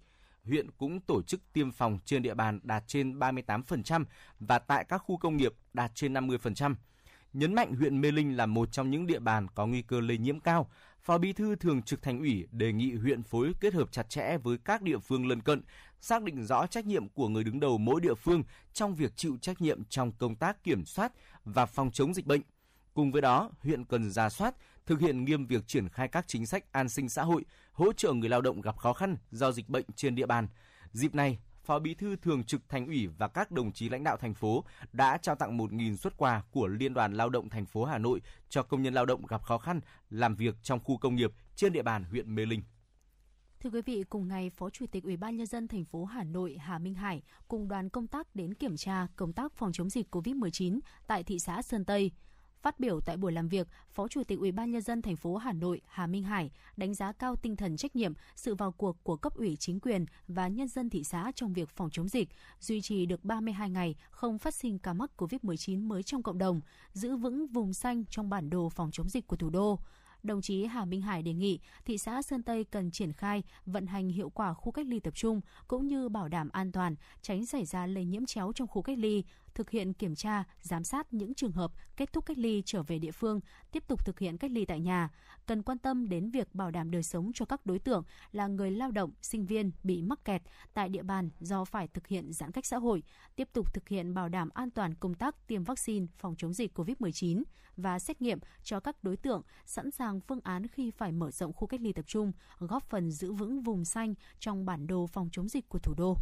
Huyện 0.43 0.71
cũng 0.71 0.99
tổ 0.99 1.21
chức 1.21 1.53
tiêm 1.53 1.71
phòng 1.71 1.99
trên 2.05 2.21
địa 2.21 2.33
bàn 2.33 2.59
đạt 2.63 2.83
trên 2.87 3.19
38% 3.19 4.05
và 4.39 4.59
tại 4.59 4.85
các 4.89 4.97
khu 4.97 5.17
công 5.17 5.37
nghiệp 5.37 5.53
đạt 5.73 5.91
trên 5.95 6.13
50%. 6.13 6.75
Nhấn 7.33 7.53
mạnh 7.53 7.75
huyện 7.75 8.01
Mê 8.01 8.11
Linh 8.11 8.37
là 8.37 8.45
một 8.45 8.71
trong 8.71 8.91
những 8.91 9.07
địa 9.07 9.19
bàn 9.19 9.47
có 9.55 9.67
nguy 9.67 9.81
cơ 9.81 9.99
lây 9.99 10.17
nhiễm 10.17 10.39
cao, 10.39 10.69
Phó 11.01 11.17
Bí 11.17 11.33
thư 11.33 11.55
Thường 11.55 11.81
trực 11.81 12.01
Thành 12.01 12.19
ủy 12.19 12.47
đề 12.51 12.73
nghị 12.73 12.93
huyện 12.93 13.23
phối 13.23 13.53
kết 13.59 13.73
hợp 13.73 13.91
chặt 13.91 14.09
chẽ 14.09 14.37
với 14.37 14.57
các 14.65 14.81
địa 14.81 14.97
phương 14.97 15.27
lân 15.27 15.41
cận, 15.41 15.61
xác 16.01 16.23
định 16.23 16.45
rõ 16.45 16.67
trách 16.67 16.85
nhiệm 16.85 17.09
của 17.09 17.27
người 17.27 17.43
đứng 17.43 17.59
đầu 17.59 17.77
mỗi 17.77 18.01
địa 18.01 18.13
phương 18.13 18.43
trong 18.73 18.95
việc 18.95 19.13
chịu 19.15 19.37
trách 19.41 19.61
nhiệm 19.61 19.83
trong 19.83 20.11
công 20.11 20.35
tác 20.35 20.63
kiểm 20.63 20.85
soát 20.85 21.11
và 21.45 21.65
phòng 21.65 21.91
chống 21.91 22.13
dịch 22.13 22.25
bệnh. 22.25 22.41
Cùng 22.97 23.11
với 23.11 23.21
đó, 23.21 23.49
huyện 23.63 23.85
cần 23.85 24.11
ra 24.11 24.29
soát, 24.29 24.55
thực 24.85 24.99
hiện 24.99 25.25
nghiêm 25.25 25.45
việc 25.45 25.67
triển 25.67 25.89
khai 25.89 26.07
các 26.07 26.27
chính 26.27 26.45
sách 26.45 26.71
an 26.71 26.89
sinh 26.89 27.09
xã 27.09 27.23
hội, 27.23 27.45
hỗ 27.71 27.93
trợ 27.93 28.13
người 28.13 28.29
lao 28.29 28.41
động 28.41 28.61
gặp 28.61 28.77
khó 28.77 28.93
khăn 28.93 29.17
do 29.31 29.51
dịch 29.51 29.69
bệnh 29.69 29.85
trên 29.95 30.15
địa 30.15 30.25
bàn. 30.25 30.47
Dịp 30.91 31.15
này, 31.15 31.39
Phó 31.63 31.79
Bí 31.79 31.93
thư 31.93 32.15
Thường 32.15 32.43
trực 32.43 32.69
Thành 32.69 32.87
ủy 32.87 33.07
và 33.07 33.27
các 33.27 33.51
đồng 33.51 33.71
chí 33.71 33.89
lãnh 33.89 34.03
đạo 34.03 34.17
thành 34.17 34.33
phố 34.33 34.63
đã 34.93 35.17
trao 35.17 35.35
tặng 35.35 35.57
1.000 35.57 35.95
xuất 35.95 36.17
quà 36.17 36.43
của 36.51 36.67
Liên 36.67 36.93
đoàn 36.93 37.13
Lao 37.13 37.29
động 37.29 37.49
thành 37.49 37.65
phố 37.65 37.85
Hà 37.85 37.97
Nội 37.97 38.21
cho 38.49 38.63
công 38.63 38.81
nhân 38.81 38.93
lao 38.93 39.05
động 39.05 39.25
gặp 39.25 39.43
khó 39.43 39.57
khăn 39.57 39.79
làm 40.09 40.35
việc 40.35 40.55
trong 40.63 40.79
khu 40.83 40.97
công 40.97 41.15
nghiệp 41.15 41.31
trên 41.55 41.73
địa 41.73 41.83
bàn 41.83 42.03
huyện 42.03 42.35
Mê 42.35 42.45
Linh. 42.45 42.61
Thưa 43.59 43.69
quý 43.69 43.81
vị, 43.81 44.03
cùng 44.09 44.27
ngày, 44.27 44.49
Phó 44.49 44.69
Chủ 44.69 44.85
tịch 44.91 45.03
Ủy 45.03 45.17
ban 45.17 45.37
nhân 45.37 45.47
dân 45.47 45.67
thành 45.67 45.85
phố 45.85 46.05
Hà 46.05 46.23
Nội 46.23 46.57
Hà 46.59 46.79
Minh 46.79 46.95
Hải 46.95 47.21
cùng 47.47 47.67
đoàn 47.67 47.89
công 47.89 48.07
tác 48.07 48.35
đến 48.35 48.53
kiểm 48.53 48.77
tra 48.77 49.07
công 49.15 49.33
tác 49.33 49.53
phòng 49.53 49.71
chống 49.73 49.89
dịch 49.89 50.15
COVID-19 50.15 50.79
tại 51.07 51.23
thị 51.23 51.39
xã 51.39 51.61
Sơn 51.61 51.85
Tây. 51.85 52.11
Phát 52.61 52.79
biểu 52.79 52.99
tại 53.01 53.17
buổi 53.17 53.31
làm 53.31 53.47
việc, 53.47 53.67
Phó 53.89 54.07
Chủ 54.07 54.23
tịch 54.23 54.39
Ủy 54.39 54.51
ban 54.51 54.71
nhân 54.71 54.81
dân 54.81 55.01
thành 55.01 55.15
phố 55.15 55.35
Hà 55.35 55.53
Nội 55.53 55.81
Hà 55.87 56.07
Minh 56.07 56.23
Hải 56.23 56.51
đánh 56.77 56.93
giá 56.93 57.11
cao 57.11 57.35
tinh 57.35 57.55
thần 57.55 57.77
trách 57.77 57.95
nhiệm, 57.95 58.13
sự 58.35 58.55
vào 58.55 58.71
cuộc 58.71 59.03
của 59.03 59.17
cấp 59.17 59.35
ủy 59.35 59.55
chính 59.55 59.79
quyền 59.79 60.05
và 60.27 60.47
nhân 60.47 60.67
dân 60.67 60.89
thị 60.89 61.03
xã 61.03 61.31
trong 61.35 61.53
việc 61.53 61.69
phòng 61.69 61.89
chống 61.89 62.07
dịch, 62.07 62.29
duy 62.59 62.81
trì 62.81 63.05
được 63.05 63.23
32 63.23 63.69
ngày 63.69 63.95
không 64.09 64.37
phát 64.37 64.53
sinh 64.53 64.79
ca 64.79 64.93
mắc 64.93 65.11
COVID-19 65.17 65.87
mới 65.87 66.03
trong 66.03 66.23
cộng 66.23 66.37
đồng, 66.37 66.61
giữ 66.93 67.15
vững 67.15 67.47
vùng 67.47 67.73
xanh 67.73 68.05
trong 68.09 68.29
bản 68.29 68.49
đồ 68.49 68.69
phòng 68.69 68.91
chống 68.91 69.09
dịch 69.09 69.27
của 69.27 69.35
thủ 69.35 69.49
đô. 69.49 69.79
Đồng 70.23 70.41
chí 70.41 70.65
Hà 70.65 70.85
Minh 70.85 71.01
Hải 71.01 71.23
đề 71.23 71.33
nghị 71.33 71.59
thị 71.85 71.97
xã 71.97 72.21
Sơn 72.21 72.43
Tây 72.43 72.63
cần 72.63 72.91
triển 72.91 73.13
khai 73.13 73.43
vận 73.65 73.87
hành 73.87 74.09
hiệu 74.09 74.29
quả 74.29 74.53
khu 74.53 74.71
cách 74.71 74.87
ly 74.87 74.99
tập 74.99 75.15
trung 75.15 75.41
cũng 75.67 75.87
như 75.87 76.09
bảo 76.09 76.27
đảm 76.27 76.49
an 76.49 76.71
toàn, 76.71 76.95
tránh 77.21 77.45
xảy 77.45 77.65
ra 77.65 77.87
lây 77.87 78.05
nhiễm 78.05 78.25
chéo 78.25 78.51
trong 78.55 78.67
khu 78.67 78.81
cách 78.81 78.97
ly, 78.97 79.23
thực 79.57 79.69
hiện 79.69 79.93
kiểm 79.93 80.15
tra, 80.15 80.43
giám 80.61 80.83
sát 80.83 81.13
những 81.13 81.33
trường 81.33 81.51
hợp 81.51 81.71
kết 81.97 82.13
thúc 82.13 82.25
cách 82.25 82.37
ly 82.37 82.63
trở 82.65 82.83
về 82.83 82.99
địa 82.99 83.11
phương, 83.11 83.39
tiếp 83.71 83.83
tục 83.87 84.05
thực 84.05 84.19
hiện 84.19 84.37
cách 84.37 84.51
ly 84.51 84.65
tại 84.65 84.79
nhà, 84.79 85.09
cần 85.45 85.63
quan 85.63 85.77
tâm 85.77 86.09
đến 86.09 86.29
việc 86.29 86.55
bảo 86.55 86.71
đảm 86.71 86.91
đời 86.91 87.03
sống 87.03 87.31
cho 87.33 87.45
các 87.45 87.65
đối 87.65 87.79
tượng 87.79 88.03
là 88.31 88.47
người 88.47 88.71
lao 88.71 88.91
động, 88.91 89.11
sinh 89.21 89.45
viên 89.45 89.71
bị 89.83 90.01
mắc 90.01 90.25
kẹt 90.25 90.41
tại 90.73 90.89
địa 90.89 91.03
bàn 91.03 91.29
do 91.39 91.65
phải 91.65 91.87
thực 91.87 92.07
hiện 92.07 92.33
giãn 92.33 92.51
cách 92.51 92.65
xã 92.65 92.77
hội, 92.77 93.03
tiếp 93.35 93.49
tục 93.53 93.73
thực 93.73 93.89
hiện 93.89 94.13
bảo 94.13 94.29
đảm 94.29 94.49
an 94.53 94.71
toàn 94.71 94.95
công 94.95 95.13
tác 95.13 95.47
tiêm 95.47 95.63
vaccine 95.63 96.05
phòng 96.17 96.35
chống 96.37 96.53
dịch 96.53 96.79
COVID-19 96.79 97.43
và 97.77 97.99
xét 97.99 98.21
nghiệm 98.21 98.39
cho 98.63 98.79
các 98.79 99.03
đối 99.03 99.17
tượng, 99.17 99.41
sẵn 99.65 99.91
sàng 99.91 100.21
phương 100.21 100.41
án 100.43 100.67
khi 100.67 100.91
phải 100.91 101.11
mở 101.11 101.31
rộng 101.31 101.53
khu 101.53 101.67
cách 101.67 101.81
ly 101.81 101.93
tập 101.93 102.05
trung, 102.07 102.31
góp 102.59 102.83
phần 102.83 103.11
giữ 103.11 103.31
vững 103.31 103.61
vùng 103.61 103.85
xanh 103.85 104.13
trong 104.39 104.65
bản 104.65 104.87
đồ 104.87 105.07
phòng 105.07 105.29
chống 105.31 105.49
dịch 105.49 105.69
của 105.69 105.79
thủ 105.79 105.93
đô. 105.97 106.17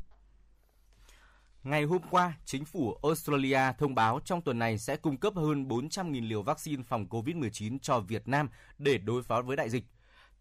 Ngày 1.66 1.84
hôm 1.84 2.02
qua, 2.10 2.34
chính 2.46 2.66
phủ 2.66 2.98
Australia 3.04 3.60
thông 3.78 3.96
báo 3.96 4.20
trong 4.26 4.42
tuần 4.42 4.60
này 4.60 4.78
sẽ 4.78 4.98
cung 4.98 5.18
cấp 5.18 5.34
hơn 5.36 5.68
400.000 5.68 6.28
liều 6.28 6.42
vaccine 6.42 6.84
phòng 6.84 7.06
COVID-19 7.10 7.78
cho 7.82 8.00
Việt 8.00 8.28
Nam 8.28 8.50
để 8.78 8.98
đối 8.98 9.24
phó 9.24 9.42
với 9.42 9.58
đại 9.58 9.70
dịch. 9.70 9.84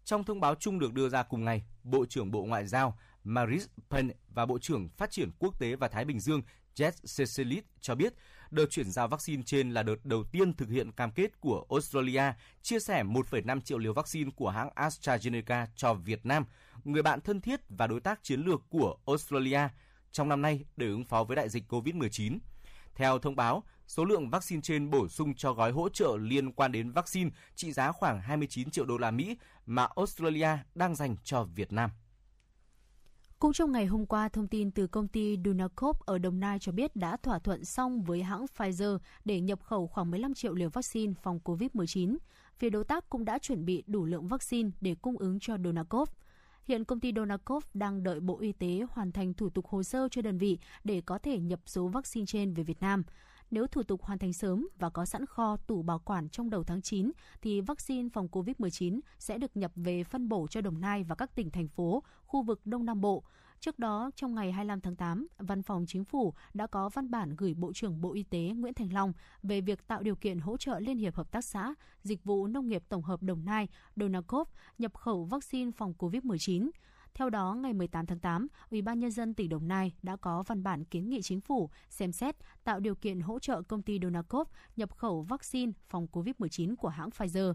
Trong 0.03 0.23
thông 0.23 0.39
báo 0.39 0.55
chung 0.55 0.79
được 0.79 0.93
đưa 0.93 1.09
ra 1.09 1.23
cùng 1.23 1.45
ngày, 1.45 1.63
Bộ 1.83 2.05
trưởng 2.05 2.31
Bộ 2.31 2.43
Ngoại 2.43 2.67
giao 2.67 2.97
Maris 3.23 3.67
Penn 3.89 4.11
và 4.29 4.45
Bộ 4.45 4.59
trưởng 4.59 4.89
Phát 4.89 5.11
triển 5.11 5.31
Quốc 5.39 5.59
tế 5.59 5.75
và 5.75 5.87
Thái 5.87 6.05
Bình 6.05 6.19
Dương 6.19 6.41
Jess 6.75 6.91
Cecilit 7.17 7.63
cho 7.81 7.95
biết 7.95 8.13
đợt 8.51 8.65
chuyển 8.69 8.91
giao 8.91 9.07
vaccine 9.07 9.43
trên 9.45 9.71
là 9.71 9.83
đợt 9.83 10.05
đầu 10.05 10.23
tiên 10.23 10.53
thực 10.53 10.69
hiện 10.69 10.91
cam 10.91 11.11
kết 11.11 11.41
của 11.41 11.65
Australia 11.69 12.23
chia 12.61 12.79
sẻ 12.79 13.03
1,5 13.03 13.61
triệu 13.61 13.77
liều 13.77 13.93
vaccine 13.93 14.31
của 14.35 14.49
hãng 14.49 14.69
AstraZeneca 14.75 15.65
cho 15.75 15.93
Việt 15.93 16.25
Nam, 16.25 16.45
người 16.83 17.01
bạn 17.03 17.21
thân 17.21 17.41
thiết 17.41 17.59
và 17.69 17.87
đối 17.87 17.99
tác 17.99 18.23
chiến 18.23 18.41
lược 18.41 18.61
của 18.69 18.97
Australia– 19.05 19.59
trong 20.15 20.29
năm 20.29 20.41
nay 20.41 20.65
để 20.77 20.87
ứng 20.87 21.03
phó 21.03 21.23
với 21.23 21.35
đại 21.35 21.49
dịch 21.49 21.71
COVID-19. 21.71 22.37
Theo 22.95 23.19
thông 23.19 23.35
báo, 23.35 23.63
số 23.87 24.05
lượng 24.05 24.29
vaccine 24.29 24.61
trên 24.61 24.89
bổ 24.89 25.07
sung 25.07 25.33
cho 25.35 25.53
gói 25.53 25.71
hỗ 25.71 25.89
trợ 25.89 26.17
liên 26.21 26.51
quan 26.51 26.71
đến 26.71 26.91
vaccine 26.91 27.29
trị 27.55 27.71
giá 27.71 27.91
khoảng 27.91 28.21
29 28.21 28.69
triệu 28.69 28.85
đô 28.85 28.97
la 28.97 29.11
Mỹ 29.11 29.37
mà 29.65 29.87
Australia 29.95 30.49
đang 30.75 30.95
dành 30.95 31.15
cho 31.23 31.43
Việt 31.43 31.71
Nam. 31.73 31.89
Cũng 33.39 33.53
trong 33.53 33.71
ngày 33.71 33.85
hôm 33.85 34.05
qua, 34.05 34.29
thông 34.29 34.47
tin 34.47 34.71
từ 34.71 34.87
công 34.87 35.07
ty 35.07 35.37
Dunacop 35.45 35.99
ở 35.99 36.17
Đồng 36.17 36.39
Nai 36.39 36.59
cho 36.59 36.71
biết 36.71 36.95
đã 36.95 37.17
thỏa 37.17 37.39
thuận 37.39 37.65
xong 37.65 38.03
với 38.03 38.23
hãng 38.23 38.45
Pfizer 38.57 38.97
để 39.25 39.41
nhập 39.41 39.63
khẩu 39.63 39.87
khoảng 39.87 40.11
15 40.11 40.33
triệu 40.33 40.53
liều 40.53 40.69
vaccine 40.69 41.13
phòng 41.23 41.39
COVID-19. 41.43 42.17
Phía 42.57 42.69
đối 42.69 42.83
tác 42.83 43.09
cũng 43.09 43.25
đã 43.25 43.39
chuẩn 43.39 43.65
bị 43.65 43.83
đủ 43.87 44.05
lượng 44.05 44.27
vaccine 44.27 44.69
để 44.81 44.95
cung 45.01 45.17
ứng 45.17 45.39
cho 45.39 45.57
Dunacop. 45.63 46.09
Hiện 46.67 46.85
công 46.85 46.99
ty 46.99 47.13
Donakov 47.15 47.63
đang 47.73 48.03
đợi 48.03 48.19
Bộ 48.19 48.39
Y 48.39 48.51
tế 48.51 48.85
hoàn 48.89 49.11
thành 49.11 49.33
thủ 49.33 49.49
tục 49.49 49.67
hồ 49.67 49.83
sơ 49.83 50.07
cho 50.11 50.21
đơn 50.21 50.37
vị 50.37 50.59
để 50.83 51.01
có 51.01 51.17
thể 51.17 51.39
nhập 51.39 51.59
số 51.65 51.87
vaccine 51.87 52.25
trên 52.25 52.53
về 52.53 52.63
Việt 52.63 52.81
Nam. 52.81 53.03
Nếu 53.51 53.67
thủ 53.67 53.83
tục 53.83 54.03
hoàn 54.03 54.19
thành 54.19 54.33
sớm 54.33 54.67
và 54.79 54.89
có 54.89 55.05
sẵn 55.05 55.25
kho 55.25 55.57
tủ 55.57 55.81
bảo 55.81 55.99
quản 55.99 56.29
trong 56.29 56.49
đầu 56.49 56.63
tháng 56.63 56.81
9, 56.81 57.11
thì 57.41 57.61
vaccine 57.61 58.09
phòng 58.13 58.27
COVID-19 58.31 58.99
sẽ 59.19 59.37
được 59.37 59.57
nhập 59.57 59.71
về 59.75 60.03
phân 60.03 60.29
bổ 60.29 60.47
cho 60.47 60.61
Đồng 60.61 60.81
Nai 60.81 61.03
và 61.03 61.15
các 61.15 61.35
tỉnh, 61.35 61.49
thành 61.51 61.67
phố, 61.67 62.03
khu 62.25 62.41
vực 62.41 62.61
Đông 62.65 62.85
Nam 62.85 63.01
Bộ. 63.01 63.23
Trước 63.59 63.79
đó, 63.79 64.11
trong 64.15 64.35
ngày 64.35 64.51
25 64.51 64.81
tháng 64.81 64.95
8, 64.95 65.27
Văn 65.37 65.63
phòng 65.63 65.85
Chính 65.87 66.05
phủ 66.05 66.33
đã 66.53 66.67
có 66.67 66.89
văn 66.89 67.11
bản 67.11 67.35
gửi 67.35 67.53
Bộ 67.53 67.73
trưởng 67.73 68.01
Bộ 68.01 68.13
Y 68.13 68.23
tế 68.23 68.39
Nguyễn 68.39 68.73
Thành 68.73 68.93
Long 68.93 69.13
về 69.43 69.61
việc 69.61 69.87
tạo 69.87 70.03
điều 70.03 70.15
kiện 70.15 70.39
hỗ 70.39 70.57
trợ 70.57 70.79
Liên 70.79 70.97
hiệp 70.97 71.15
Hợp 71.15 71.31
tác 71.31 71.45
xã, 71.45 71.73
Dịch 72.03 72.23
vụ 72.23 72.47
Nông 72.47 72.67
nghiệp 72.67 72.83
Tổng 72.89 73.03
hợp 73.03 73.23
Đồng 73.23 73.45
Nai, 73.45 73.67
Donacov 73.95 74.47
nhập 74.77 74.93
khẩu 74.97 75.25
vaccine 75.25 75.71
phòng 75.71 75.93
COVID-19. 75.97 76.69
Theo 77.13 77.29
đó, 77.29 77.53
ngày 77.53 77.73
18 77.73 78.05
tháng 78.05 78.19
8, 78.19 78.47
Ủy 78.71 78.81
ban 78.81 78.99
nhân 78.99 79.11
dân 79.11 79.33
tỉnh 79.33 79.49
Đồng 79.49 79.67
Nai 79.67 79.93
đã 80.01 80.15
có 80.15 80.43
văn 80.43 80.63
bản 80.63 80.85
kiến 80.85 81.09
nghị 81.09 81.21
chính 81.21 81.41
phủ 81.41 81.69
xem 81.89 82.11
xét 82.11 82.35
tạo 82.63 82.79
điều 82.79 82.95
kiện 82.95 83.19
hỗ 83.19 83.39
trợ 83.39 83.61
công 83.61 83.81
ty 83.81 83.99
Donacov 84.01 84.47
nhập 84.75 84.95
khẩu 84.95 85.21
vaccine 85.21 85.71
phòng 85.89 86.07
COVID-19 86.11 86.75
của 86.75 86.89
hãng 86.89 87.09
Pfizer. 87.09 87.53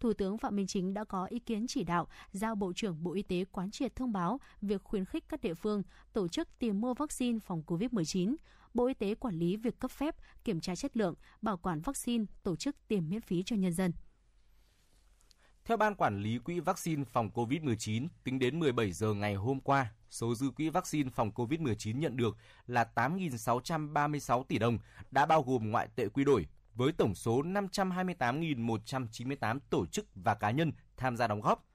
Thủ 0.00 0.12
tướng 0.12 0.38
Phạm 0.38 0.56
Minh 0.56 0.66
Chính 0.66 0.94
đã 0.94 1.04
có 1.04 1.24
ý 1.24 1.38
kiến 1.38 1.66
chỉ 1.68 1.84
đạo 1.84 2.08
giao 2.32 2.54
Bộ 2.54 2.72
trưởng 2.72 3.02
Bộ 3.02 3.12
Y 3.12 3.22
tế 3.22 3.44
quán 3.52 3.70
triệt 3.70 3.96
thông 3.96 4.12
báo 4.12 4.40
việc 4.62 4.84
khuyến 4.84 5.04
khích 5.04 5.24
các 5.28 5.40
địa 5.40 5.54
phương 5.54 5.82
tổ 6.12 6.28
chức 6.28 6.48
tìm 6.58 6.80
mua 6.80 6.94
vaccine 6.94 7.38
phòng 7.38 7.62
COVID-19. 7.66 8.36
Bộ 8.74 8.86
Y 8.86 8.94
tế 8.94 9.14
quản 9.14 9.34
lý 9.34 9.56
việc 9.56 9.78
cấp 9.78 9.90
phép, 9.90 10.16
kiểm 10.44 10.60
tra 10.60 10.76
chất 10.76 10.96
lượng, 10.96 11.14
bảo 11.42 11.56
quản 11.56 11.80
vaccine, 11.80 12.24
tổ 12.42 12.56
chức 12.56 12.76
tiêm 12.88 13.08
miễn 13.08 13.20
phí 13.20 13.42
cho 13.42 13.56
nhân 13.56 13.72
dân. 13.72 13.92
Theo 15.64 15.76
Ban 15.76 15.94
Quản 15.94 16.22
lý 16.22 16.38
Quỹ 16.38 16.60
Vaccine 16.60 17.04
phòng 17.04 17.30
COVID-19, 17.34 18.08
tính 18.24 18.38
đến 18.38 18.58
17 18.58 18.92
giờ 18.92 19.14
ngày 19.14 19.34
hôm 19.34 19.60
qua, 19.60 19.92
số 20.10 20.34
dư 20.34 20.50
quỹ 20.50 20.68
vaccine 20.68 21.10
phòng 21.10 21.30
COVID-19 21.34 21.98
nhận 21.98 22.16
được 22.16 22.36
là 22.66 22.90
8.636 22.94 24.44
tỷ 24.44 24.58
đồng, 24.58 24.78
đã 25.10 25.26
bao 25.26 25.42
gồm 25.42 25.70
ngoại 25.70 25.88
tệ 25.96 26.08
quy 26.08 26.24
đổi, 26.24 26.46
với 26.74 26.92
tổng 26.92 27.14
số 27.14 27.42
528.198 27.42 29.58
tổ 29.70 29.86
chức 29.86 30.06
và 30.14 30.34
cá 30.34 30.50
nhân 30.50 30.72
tham 30.96 31.16
gia 31.16 31.26
đóng 31.26 31.40
góp. 31.40 31.66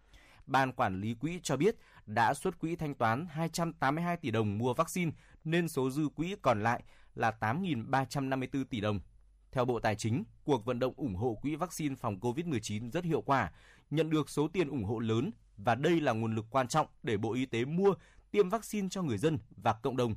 Ban 0.45 0.73
quản 0.73 1.01
lý 1.01 1.13
quỹ 1.13 1.39
cho 1.43 1.57
biết 1.57 1.75
đã 2.05 2.33
xuất 2.33 2.59
quỹ 2.59 2.75
thanh 2.75 2.95
toán 2.95 3.27
282 3.29 4.17
tỷ 4.17 4.31
đồng 4.31 4.57
mua 4.57 4.73
vaccine 4.73 5.11
nên 5.43 5.67
số 5.67 5.89
dư 5.89 6.07
quỹ 6.15 6.35
còn 6.41 6.63
lại 6.63 6.83
là 7.15 7.31
8.354 7.39 8.65
tỷ 8.65 8.81
đồng. 8.81 8.99
Theo 9.51 9.65
Bộ 9.65 9.79
Tài 9.79 9.95
chính, 9.95 10.23
cuộc 10.43 10.65
vận 10.65 10.79
động 10.79 10.93
ủng 10.97 11.15
hộ 11.15 11.39
quỹ 11.41 11.55
vaccine 11.55 11.95
phòng 11.95 12.19
COVID-19 12.19 12.91
rất 12.91 13.03
hiệu 13.03 13.21
quả, 13.21 13.51
nhận 13.89 14.09
được 14.09 14.29
số 14.29 14.47
tiền 14.47 14.69
ủng 14.69 14.83
hộ 14.83 14.99
lớn 14.99 15.31
và 15.57 15.75
đây 15.75 16.01
là 16.01 16.13
nguồn 16.13 16.35
lực 16.35 16.45
quan 16.49 16.67
trọng 16.67 16.87
để 17.03 17.17
Bộ 17.17 17.33
Y 17.33 17.45
tế 17.45 17.65
mua, 17.65 17.95
tiêm 18.31 18.49
vaccine 18.49 18.87
cho 18.91 19.01
người 19.01 19.17
dân 19.17 19.39
và 19.49 19.73
cộng 19.73 19.97
đồng. 19.97 20.15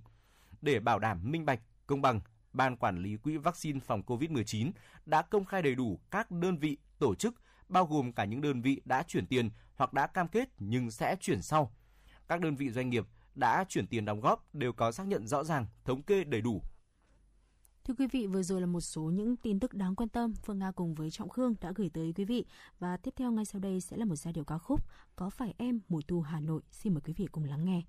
Để 0.61 0.81
bảo 0.81 0.99
đảm 0.99 1.31
minh 1.31 1.47
bạch, 1.47 1.61
công 1.87 2.03
bằng, 2.03 2.20
Ban 2.59 2.76
Quản 2.76 3.02
lý 3.02 3.16
Quỹ 3.16 3.36
Vaccine 3.36 3.80
phòng 3.80 4.02
COVID-19 4.06 4.70
đã 5.06 5.22
công 5.22 5.44
khai 5.44 5.62
đầy 5.62 5.74
đủ 5.74 6.00
các 6.11 6.30
đơn 6.30 6.59
vị, 6.59 6.76
tổ 6.98 7.14
chức, 7.14 7.34
bao 7.68 7.86
gồm 7.86 8.12
cả 8.12 8.24
những 8.24 8.40
đơn 8.40 8.62
vị 8.62 8.80
đã 8.84 9.02
chuyển 9.02 9.26
tiền 9.26 9.50
hoặc 9.76 9.92
đã 9.92 10.06
cam 10.06 10.28
kết 10.28 10.48
nhưng 10.59 10.90
sẽ 10.90 11.16
chuyển 11.20 11.42
sau. 11.42 11.72
Các 12.28 12.40
đơn 12.40 12.56
vị 12.56 12.70
doanh 12.70 12.90
nghiệp 12.90 13.06
đã 13.34 13.64
chuyển 13.68 13.86
tiền 13.86 14.04
đóng 14.04 14.20
góp 14.20 14.54
đều 14.54 14.72
có 14.72 14.92
xác 14.92 15.06
nhận 15.06 15.26
rõ 15.26 15.44
ràng, 15.44 15.66
thống 15.84 16.02
kê 16.02 16.24
đầy 16.24 16.40
đủ. 16.40 16.62
Thưa 17.84 17.94
quý 17.98 18.06
vị, 18.12 18.26
vừa 18.26 18.42
rồi 18.42 18.61
là 18.61 18.66
một 18.66 18.80
số 18.80 19.02
những 19.02 19.36
tin 19.36 19.61
tức 19.61 19.74
đáng 19.74 19.94
quan 19.94 20.09
tâm 20.09 20.34
Phương 20.34 20.59
Nga 20.59 20.70
cùng 20.70 20.94
với 20.94 21.11
Trọng 21.11 21.28
Khương 21.28 21.54
đã 21.61 21.72
gửi 21.76 21.90
tới 21.94 22.12
quý 22.16 22.24
vị. 22.24 22.44
Và 22.78 22.96
tiếp 22.96 23.14
theo 23.16 23.32
ngay 23.32 23.44
sau 23.44 23.61
đây 23.61 23.80
sẽ 23.80 23.96
là 23.96 24.04
một 24.04 24.16
giai 24.16 24.32
điệu 24.32 24.44
ca 24.44 24.59
khúc 24.59 24.80
Có 25.16 25.30
phải 25.30 25.54
em 25.59 25.80
mùa 25.88 26.00
thu 26.09 26.20
Hà 26.20 26.40
Nội. 26.40 26.62
Xin 26.70 26.94
mời 26.94 27.00
quý 27.00 27.12
vị 27.16 27.26
cùng 27.32 27.44
lắng 27.44 27.64
nghe. 27.64 27.82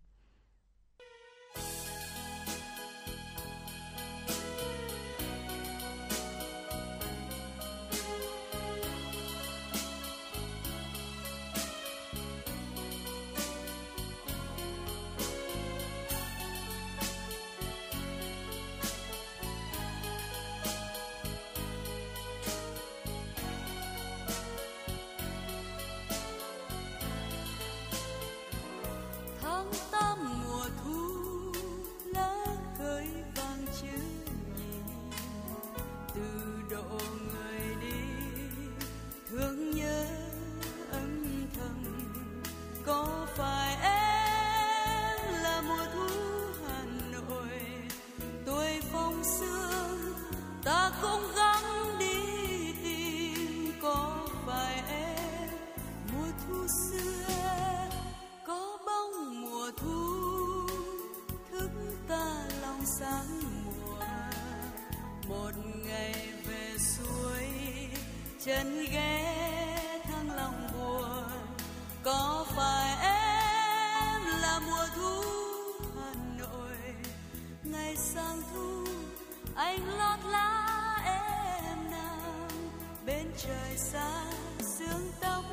Trời 83.48 83.78
xa 83.78 84.24
sương 84.60 85.12
tóc 85.20 85.44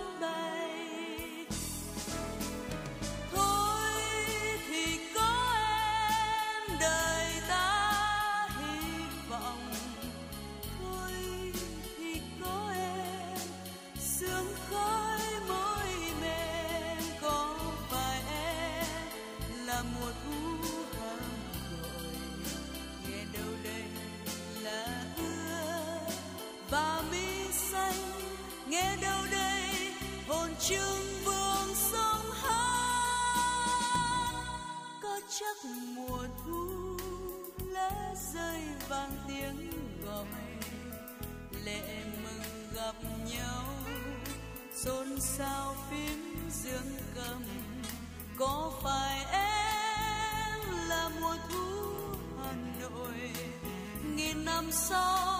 nghìn 54.66 55.35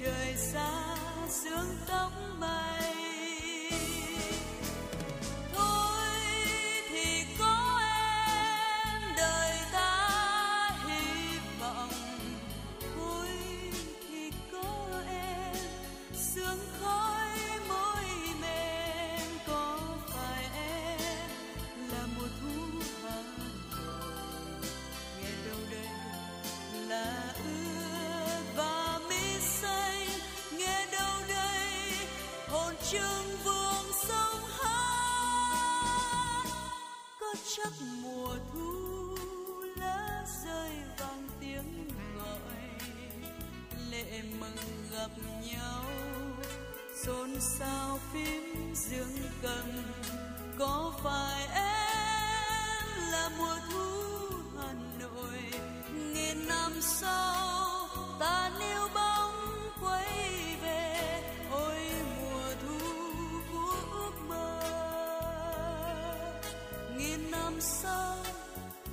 trời 0.00 0.34
xa 0.36 0.70
sương 1.28 1.76
tây 1.86 1.93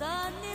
ta 0.02 0.51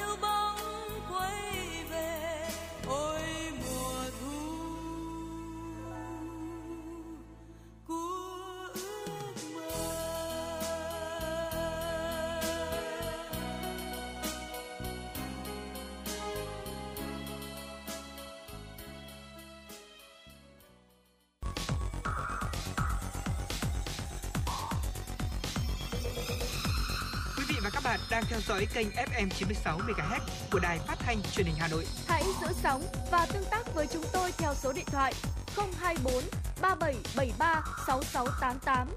bạn 27.96 28.06
đang 28.10 28.24
theo 28.28 28.40
dõi 28.40 28.66
kênh 28.74 28.88
FM 28.88 29.28
96 29.28 29.78
MHz 29.78 30.20
của 30.52 30.58
đài 30.58 30.78
phát 30.78 30.98
thanh 30.98 31.16
truyền 31.32 31.46
hình 31.46 31.56
Hà 31.58 31.68
Nội. 31.68 31.86
Hãy 32.06 32.22
giữ 32.40 32.46
sóng 32.62 32.82
và 33.10 33.26
tương 33.32 33.44
tác 33.50 33.74
với 33.74 33.86
chúng 33.92 34.02
tôi 34.12 34.32
theo 34.38 34.54
số 34.54 34.72
điện 34.72 34.84
thoại 34.86 35.14
024 35.56 36.14
3773 36.60 37.62
6688. 37.86 38.88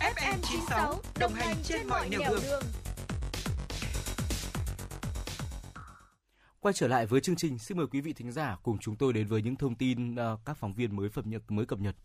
FM 0.00 0.38
96 0.42 1.00
đồng 1.18 1.34
hành 1.34 1.56
trên 1.64 1.86
mọi 1.88 2.08
nẻo 2.08 2.20
đường. 2.30 2.62
Quay 6.60 6.72
trở 6.72 6.88
lại 6.88 7.06
với 7.06 7.20
chương 7.20 7.36
trình, 7.36 7.58
xin 7.58 7.76
mời 7.78 7.86
quý 7.86 8.00
vị 8.00 8.12
thính 8.12 8.32
giả 8.32 8.56
cùng 8.62 8.78
chúng 8.78 8.96
tôi 8.96 9.12
đến 9.12 9.26
với 9.26 9.42
những 9.42 9.56
thông 9.56 9.74
tin 9.74 10.14
ờ, 10.14 10.38
các 10.44 10.56
phóng 10.56 10.72
viên 10.72 10.96
mới 10.96 11.08
cập 11.08 11.26
nhật 11.26 11.42
mới 11.48 11.66
cập 11.66 11.78
nhật. 11.78 11.96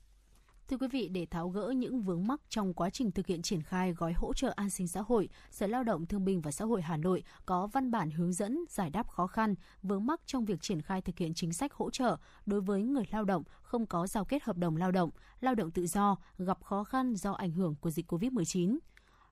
Thưa 0.70 0.78
quý 0.78 0.88
vị, 0.88 1.10
để 1.10 1.26
tháo 1.26 1.50
gỡ 1.50 1.74
những 1.76 2.02
vướng 2.02 2.28
mắc 2.28 2.41
trong 2.50 2.74
quá 2.74 2.90
trình 2.90 3.12
thực 3.12 3.28
hiện 3.28 3.41
triển 3.41 3.62
khai 3.62 3.94
gói 3.94 4.14
hỗ 4.14 4.34
trợ 4.34 4.54
an 4.56 4.70
sinh 4.70 4.88
xã 4.88 5.02
hội, 5.02 5.30
Sở 5.52 5.68
Lao 5.68 5.84
động 5.84 6.06
Thương 6.06 6.26
binh 6.26 6.41
và 6.41 6.52
Xã 6.52 6.66
hội 6.66 6.82
Hà 6.82 6.98
Nội 6.98 7.24
có 7.46 7.68
văn 7.68 7.91
bản 7.91 8.12
hướng 8.12 8.34
dẫn 8.34 8.66
giải 8.70 8.90
đáp 8.90 9.08
khó 9.08 9.28
khăn, 9.28 9.56
vướng 9.84 10.06
mắc 10.06 10.22
trong 10.26 10.46
việc 10.46 10.62
triển 10.62 10.82
khai 10.82 11.02
thực 11.02 11.18
hiện 11.18 11.34
chính 11.34 11.54
sách 11.54 11.74
hỗ 11.74 11.90
trợ 11.90 12.18
đối 12.46 12.62
với 12.62 12.84
người 12.84 13.04
lao 13.12 13.26
động 13.26 13.44
không 13.62 13.86
có 13.86 14.08
giao 14.08 14.26
kết 14.26 14.44
hợp 14.44 14.58
đồng 14.58 14.78
lao 14.78 14.91
động, 14.91 15.10
lao 15.41 15.56
động 15.56 15.72
tự 15.72 15.88
do 15.88 16.18
gặp 16.38 16.64
khó 16.64 16.84
khăn 16.84 17.16
do 17.16 17.32
ảnh 17.32 17.52
hưởng 17.52 17.76
của 17.82 17.90
dịch 17.90 18.12
COVID-19. 18.12 18.78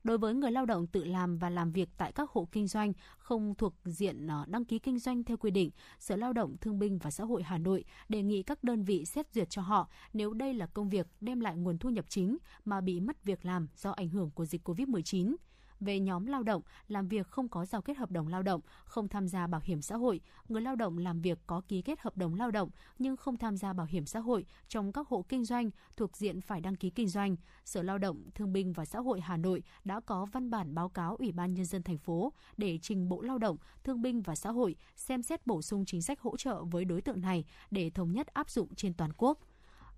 Đối 0.08 0.18
với 0.18 0.34
người 0.34 0.52
lao 0.52 0.66
động 0.66 0.88
tự 0.88 1.04
làm 1.04 1.38
và 1.38 1.50
làm 1.50 1.72
việc 1.72 1.90
tại 1.98 2.12
các 2.12 2.30
hộ 2.30 2.48
kinh 2.52 2.68
doanh 2.68 2.94
không 3.18 3.56
thuộc 3.56 3.74
diện 3.86 4.28
ờ, 4.28 4.46
đăng 4.48 4.66
ký 4.66 4.80
kinh 4.80 5.00
doanh 5.00 5.24
theo 5.24 5.38
quy 5.38 5.52
định, 5.52 5.72
Sở 6.00 6.16
Lao 6.16 6.34
động 6.34 6.56
Thương 6.62 6.80
binh 6.80 6.98
và 6.98 7.12
Xã 7.12 7.24
hội 7.24 7.44
Hà 7.44 7.58
Nội 7.58 7.84
đề 8.10 8.22
nghị 8.22 8.44
các 8.44 8.64
đơn 8.64 8.84
vị 8.84 9.06
xét 9.06 9.34
duyệt 9.34 9.50
cho 9.50 9.62
họ 9.62 9.90
nếu 10.14 10.34
đây 10.34 10.54
là 10.54 10.66
công 10.66 10.90
việc 10.90 11.08
đem 11.22 11.40
lại 11.40 11.56
nguồn 11.56 11.78
thu 11.78 11.90
nhập 11.90 12.06
chính 12.10 12.38
mà 12.66 12.82
bị 12.82 13.00
mất 13.00 13.24
việc 13.24 13.46
làm 13.46 13.68
do 13.76 13.92
ảnh 13.92 14.10
hưởng 14.10 14.32
của 14.32 14.46
dịch 14.46 14.70
COVID-19 14.70 15.36
về 15.80 16.00
nhóm 16.00 16.26
lao 16.26 16.44
động 16.44 16.62
làm 16.88 17.08
việc 17.08 17.28
không 17.28 17.50
có 17.50 17.66
giao 17.66 17.82
kết 17.82 17.98
hợp 17.98 18.12
đồng 18.12 18.28
lao 18.28 18.44
động, 18.44 18.62
không 18.86 19.08
tham 19.08 19.28
gia 19.28 19.48
bảo 19.48 19.62
hiểm 19.64 19.82
xã 19.82 19.96
hội, 19.96 20.22
người 20.50 20.62
lao 20.62 20.76
động 20.76 20.98
làm 20.98 21.22
việc 21.22 21.40
có 21.48 21.62
ký 21.68 21.82
kết 21.82 22.00
hợp 22.00 22.18
đồng 22.18 22.36
lao 22.36 22.52
động 22.52 22.70
nhưng 23.00 23.18
không 23.18 23.38
tham 23.38 23.58
gia 23.58 23.74
bảo 23.74 23.88
hiểm 23.90 24.06
xã 24.06 24.20
hội 24.20 24.46
trong 24.68 24.92
các 24.92 25.08
hộ 25.08 25.26
kinh 25.30 25.46
doanh 25.46 25.70
thuộc 25.98 26.18
diện 26.18 26.42
phải 26.42 26.62
đăng 26.62 26.76
ký 26.76 26.90
kinh 26.90 27.08
doanh, 27.08 27.36
Sở 27.66 27.82
Lao 27.82 27.98
động, 27.98 28.24
Thương 28.36 28.54
binh 28.54 28.74
và 28.74 28.86
Xã 28.86 29.00
hội 29.00 29.22
Hà 29.22 29.38
Nội 29.38 29.64
đã 29.84 30.00
có 30.00 30.26
văn 30.26 30.50
bản 30.50 30.76
báo 30.76 30.90
cáo 30.90 31.16
Ủy 31.16 31.32
ban 31.32 31.54
nhân 31.54 31.66
dân 31.66 31.84
thành 31.84 31.98
phố 31.98 32.34
để 32.58 32.80
trình 32.82 33.10
Bộ 33.10 33.22
Lao 33.22 33.38
động, 33.38 33.58
Thương 33.84 34.02
binh 34.02 34.22
và 34.22 34.36
Xã 34.36 34.52
hội 34.52 34.76
xem 34.96 35.22
xét 35.22 35.48
bổ 35.48 35.62
sung 35.62 35.86
chính 35.86 36.02
sách 36.02 36.20
hỗ 36.20 36.38
trợ 36.38 36.64
với 36.64 36.86
đối 36.86 37.02
tượng 37.02 37.22
này 37.22 37.46
để 37.72 37.90
thống 37.90 38.12
nhất 38.12 38.28
áp 38.28 38.50
dụng 38.50 38.76
trên 38.76 38.94
toàn 38.94 39.12
quốc. 39.18 39.40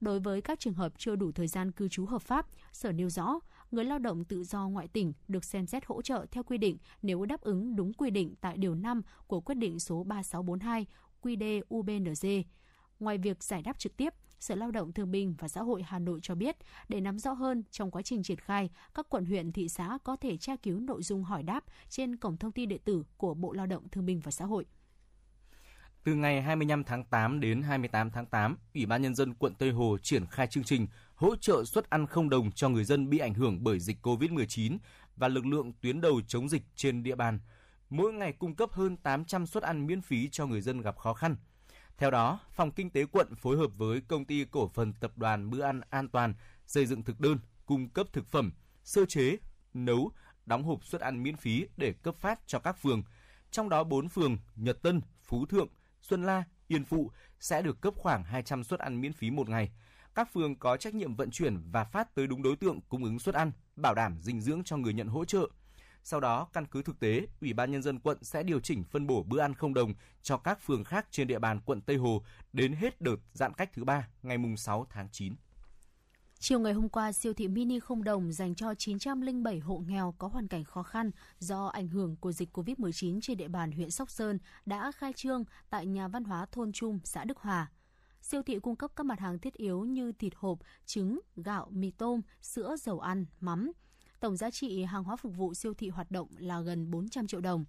Đối 0.02 0.20
với 0.20 0.42
các 0.42 0.60
trường 0.60 0.74
hợp 0.74 0.94
chưa 0.98 1.16
đủ 1.16 1.32
thời 1.32 1.48
gian 1.48 1.72
cư 1.72 1.90
trú 1.90 2.06
hợp 2.06 2.22
pháp, 2.22 2.46
Sở 2.72 2.92
nêu 2.92 3.10
rõ, 3.10 3.40
người 3.72 3.86
lao 3.86 4.00
động 4.00 4.26
tự 4.26 4.44
do 4.44 4.68
ngoại 4.68 4.88
tỉnh 4.88 5.14
được 5.28 5.46
xem 5.46 5.68
xét 5.68 5.86
hỗ 5.86 6.02
trợ 6.02 6.26
theo 6.32 6.44
quy 6.44 6.58
định 6.58 6.78
nếu 7.02 7.26
đáp 7.26 7.42
ứng 7.42 7.76
đúng 7.76 7.94
quy 7.94 8.10
định 8.10 8.36
tại 8.42 8.58
Điều 8.58 8.76
5 8.76 9.02
của 9.28 9.42
quyết 9.42 9.56
định 9.56 9.80
số 9.80 10.04
3642 10.04 10.86
QĐ 11.22 11.62
UBND. 11.76 12.26
Ngoài 13.00 13.18
việc 13.18 13.44
giải 13.44 13.62
đáp 13.62 13.80
trực 13.80 13.98
tiếp, 13.98 14.14
Sở 14.40 14.56
Lao 14.56 14.72
động 14.72 14.94
Thương 14.94 15.12
binh 15.12 15.36
và 15.40 15.48
Xã 15.48 15.62
hội 15.62 15.84
Hà 15.84 16.00
Nội 16.00 16.20
cho 16.22 16.36
biết, 16.36 16.56
để 16.90 17.02
nắm 17.02 17.20
rõ 17.20 17.32
hơn 17.32 17.64
trong 17.72 17.92
quá 17.92 18.02
trình 18.02 18.24
triển 18.24 18.40
khai, 18.40 18.70
các 18.94 19.10
quận 19.10 19.26
huyện 19.26 19.52
thị 19.52 19.70
xã 19.70 19.98
có 20.04 20.16
thể 20.16 20.38
tra 20.38 20.56
cứu 20.56 20.80
nội 20.80 21.04
dung 21.04 21.24
hỏi 21.24 21.44
đáp 21.44 21.64
trên 21.90 22.16
cổng 22.16 22.38
thông 22.38 22.52
tin 22.52 22.70
điện 22.70 22.82
tử 22.86 23.04
của 23.18 23.34
Bộ 23.34 23.54
Lao 23.54 23.66
động 23.66 23.90
Thương 23.90 24.06
binh 24.06 24.20
và 24.20 24.32
Xã 24.32 24.46
hội. 24.46 24.66
Từ 26.04 26.16
ngày 26.16 26.42
25 26.42 26.84
tháng 26.84 27.04
8 27.04 27.40
đến 27.40 27.62
28 27.62 28.12
tháng 28.12 28.26
8, 28.26 28.58
Ủy 28.74 28.86
ban 28.86 29.02
Nhân 29.02 29.16
dân 29.16 29.34
quận 29.34 29.54
Tây 29.56 29.72
Hồ 29.72 29.98
triển 30.02 30.26
khai 30.26 30.48
chương 30.48 30.64
trình 30.64 30.88
hỗ 31.20 31.36
trợ 31.36 31.64
suất 31.66 31.90
ăn 31.90 32.08
không 32.08 32.30
đồng 32.30 32.52
cho 32.52 32.70
người 32.70 32.84
dân 32.84 33.10
bị 33.10 33.18
ảnh 33.18 33.34
hưởng 33.34 33.64
bởi 33.64 33.80
dịch 33.80 33.98
COVID-19 34.06 34.78
và 35.16 35.28
lực 35.28 35.46
lượng 35.46 35.74
tuyến 35.82 36.02
đầu 36.02 36.22
chống 36.28 36.50
dịch 36.50 36.62
trên 36.76 37.04
địa 37.04 37.16
bàn. 37.16 37.40
Mỗi 37.90 38.14
ngày 38.14 38.34
cung 38.34 38.56
cấp 38.56 38.72
hơn 38.72 38.98
800 38.98 39.46
suất 39.46 39.64
ăn 39.64 39.88
miễn 39.88 40.02
phí 40.02 40.30
cho 40.30 40.46
người 40.46 40.62
dân 40.62 40.82
gặp 40.82 40.98
khó 40.98 41.14
khăn. 41.14 41.36
Theo 41.98 42.12
đó, 42.12 42.40
Phòng 42.52 42.72
Kinh 42.72 42.90
tế 42.90 43.06
quận 43.06 43.36
phối 43.36 43.58
hợp 43.58 43.72
với 43.78 44.02
Công 44.02 44.26
ty 44.26 44.46
Cổ 44.52 44.68
phần 44.68 44.94
Tập 44.94 45.18
đoàn 45.18 45.50
Bữa 45.50 45.62
ăn 45.62 45.82
An 45.90 46.10
toàn 46.10 46.34
xây 46.66 46.86
dựng 46.86 47.04
thực 47.04 47.20
đơn, 47.20 47.40
cung 47.66 47.90
cấp 47.90 48.08
thực 48.14 48.28
phẩm, 48.28 48.54
sơ 48.84 49.06
chế, 49.06 49.38
nấu, 49.74 50.12
đóng 50.46 50.64
hộp 50.64 50.86
suất 50.86 51.02
ăn 51.02 51.24
miễn 51.24 51.36
phí 51.36 51.66
để 51.78 51.94
cấp 51.94 52.16
phát 52.16 52.40
cho 52.48 52.60
các 52.60 52.78
phường. 52.82 53.04
Trong 53.52 53.70
đó 53.70 53.84
4 53.84 54.10
phường 54.10 54.38
Nhật 54.56 54.82
Tân, 54.82 55.02
Phú 55.24 55.46
Thượng, 55.46 55.68
Xuân 56.02 56.24
La, 56.24 56.44
Yên 56.68 56.86
Phụ 56.86 57.12
sẽ 57.40 57.62
được 57.62 57.82
cấp 57.82 57.94
khoảng 57.98 58.24
200 58.24 58.64
suất 58.64 58.80
ăn 58.80 59.02
miễn 59.02 59.14
phí 59.14 59.32
một 59.32 59.50
ngày. 59.50 59.72
Các 60.20 60.34
phường 60.34 60.56
có 60.56 60.78
trách 60.78 60.96
nhiệm 60.96 61.16
vận 61.16 61.32
chuyển 61.32 61.58
và 61.72 61.84
phát 61.84 62.16
tới 62.16 62.28
đúng 62.28 62.44
đối 62.44 62.56
tượng 62.56 62.82
cung 62.90 63.04
ứng 63.04 63.20
suất 63.20 63.36
ăn, 63.36 63.52
bảo 63.76 63.96
đảm 63.96 64.18
dinh 64.22 64.42
dưỡng 64.42 64.64
cho 64.64 64.78
người 64.78 64.94
nhận 64.94 65.08
hỗ 65.08 65.26
trợ. 65.26 65.48
Sau 66.04 66.20
đó, 66.20 66.48
căn 66.54 66.66
cứ 66.66 66.82
thực 66.82 67.00
tế, 67.00 67.26
Ủy 67.42 67.54
ban 67.54 67.72
Nhân 67.72 67.82
dân 67.82 68.00
quận 68.00 68.18
sẽ 68.22 68.44
điều 68.44 68.60
chỉnh 68.60 68.84
phân 68.84 69.08
bổ 69.08 69.24
bữa 69.24 69.40
ăn 69.40 69.54
không 69.54 69.74
đồng 69.74 69.94
cho 70.22 70.38
các 70.38 70.62
phường 70.62 70.84
khác 70.84 71.08
trên 71.12 71.28
địa 71.28 71.40
bàn 71.40 71.60
quận 71.66 71.82
Tây 71.82 71.98
Hồ 71.98 72.24
đến 72.54 72.74
hết 72.74 73.02
đợt 73.02 73.16
giãn 73.34 73.54
cách 73.54 73.70
thứ 73.74 73.84
ba 73.84 74.08
ngày 74.24 74.38
6 74.58 74.88
tháng 74.90 75.10
9. 75.12 75.36
Chiều 76.40 76.60
ngày 76.60 76.74
hôm 76.74 76.90
qua, 76.90 77.12
siêu 77.12 77.34
thị 77.34 77.48
mini 77.48 77.80
không 77.80 78.04
đồng 78.04 78.32
dành 78.32 78.56
cho 78.56 78.74
907 78.76 79.60
hộ 79.60 79.78
nghèo 79.88 80.16
có 80.18 80.28
hoàn 80.28 80.48
cảnh 80.48 80.64
khó 80.64 80.84
khăn 80.84 81.12
do 81.40 81.68
ảnh 81.68 81.88
hưởng 81.88 82.16
của 82.16 82.32
dịch 82.32 82.58
COVID-19 82.58 83.20
trên 83.22 83.38
địa 83.38 83.48
bàn 83.48 83.72
huyện 83.72 83.92
Sóc 83.92 84.12
Sơn 84.12 84.40
đã 84.66 84.92
khai 84.92 85.14
trương 85.14 85.44
tại 85.70 85.86
nhà 85.86 86.08
văn 86.08 86.24
hóa 86.24 86.46
thôn 86.52 86.72
Trung, 86.72 87.00
xã 87.04 87.24
Đức 87.24 87.38
Hòa. 87.38 87.68
Siêu 88.32 88.44
thị 88.44 88.60
cung 88.60 88.76
cấp 88.76 88.92
các 88.96 89.06
mặt 89.06 89.20
hàng 89.20 89.40
thiết 89.40 89.54
yếu 89.54 89.86
như 89.86 90.12
thịt 90.12 90.34
hộp, 90.36 90.60
trứng, 90.86 91.20
gạo, 91.36 91.68
mì 91.72 91.92
tôm, 91.92 92.22
sữa, 92.42 92.76
dầu 92.80 93.00
ăn, 93.00 93.26
mắm. 93.40 93.72
Tổng 94.20 94.38
giá 94.38 94.52
trị 94.52 94.84
hàng 94.84 95.04
hóa 95.04 95.16
phục 95.16 95.36
vụ 95.36 95.54
siêu 95.54 95.74
thị 95.74 95.90
hoạt 95.90 96.12
động 96.12 96.28
là 96.38 96.62
gần 96.62 96.92
400 96.92 97.28
triệu 97.28 97.42
đồng. 97.42 97.66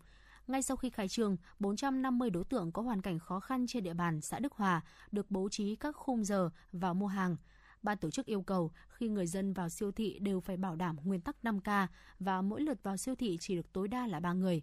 Ngay 0.47 0.63
sau 0.63 0.77
khi 0.77 0.91
khai 0.91 1.09
trương, 1.09 1.37
450 1.59 2.31
đối 2.31 2.45
tượng 2.45 2.73
có 2.73 2.83
hoàn 2.83 3.03
cảnh 3.03 3.19
khó 3.19 3.41
khăn 3.41 3.67
trên 3.69 3.85
địa 3.85 3.95
bàn 3.95 4.21
xã 4.21 4.39
Đức 4.39 4.53
Hòa 4.53 4.81
được 5.13 5.31
bố 5.31 5.49
trí 5.49 5.77
các 5.77 5.97
khung 5.97 6.25
giờ 6.25 6.51
vào 6.73 6.95
mua 6.95 7.07
hàng. 7.07 7.37
Ban 7.83 7.99
tổ 7.99 8.11
chức 8.11 8.27
yêu 8.27 8.43
cầu 8.43 8.71
khi 8.89 9.09
người 9.09 9.27
dân 9.27 9.53
vào 9.53 9.69
siêu 9.69 9.93
thị 9.93 10.19
đều 10.19 10.41
phải 10.41 10.57
bảo 10.57 10.77
đảm 10.77 10.97
nguyên 11.05 11.21
tắc 11.21 11.37
5K 11.43 11.87
và 12.19 12.43
mỗi 12.43 12.61
lượt 12.61 12.83
vào 12.83 12.97
siêu 12.97 13.15
thị 13.15 13.37
chỉ 13.41 13.57
được 13.57 13.73
tối 13.73 13.89
đa 13.89 14.07
là 14.07 14.21
3 14.21 14.33
người. 14.33 14.63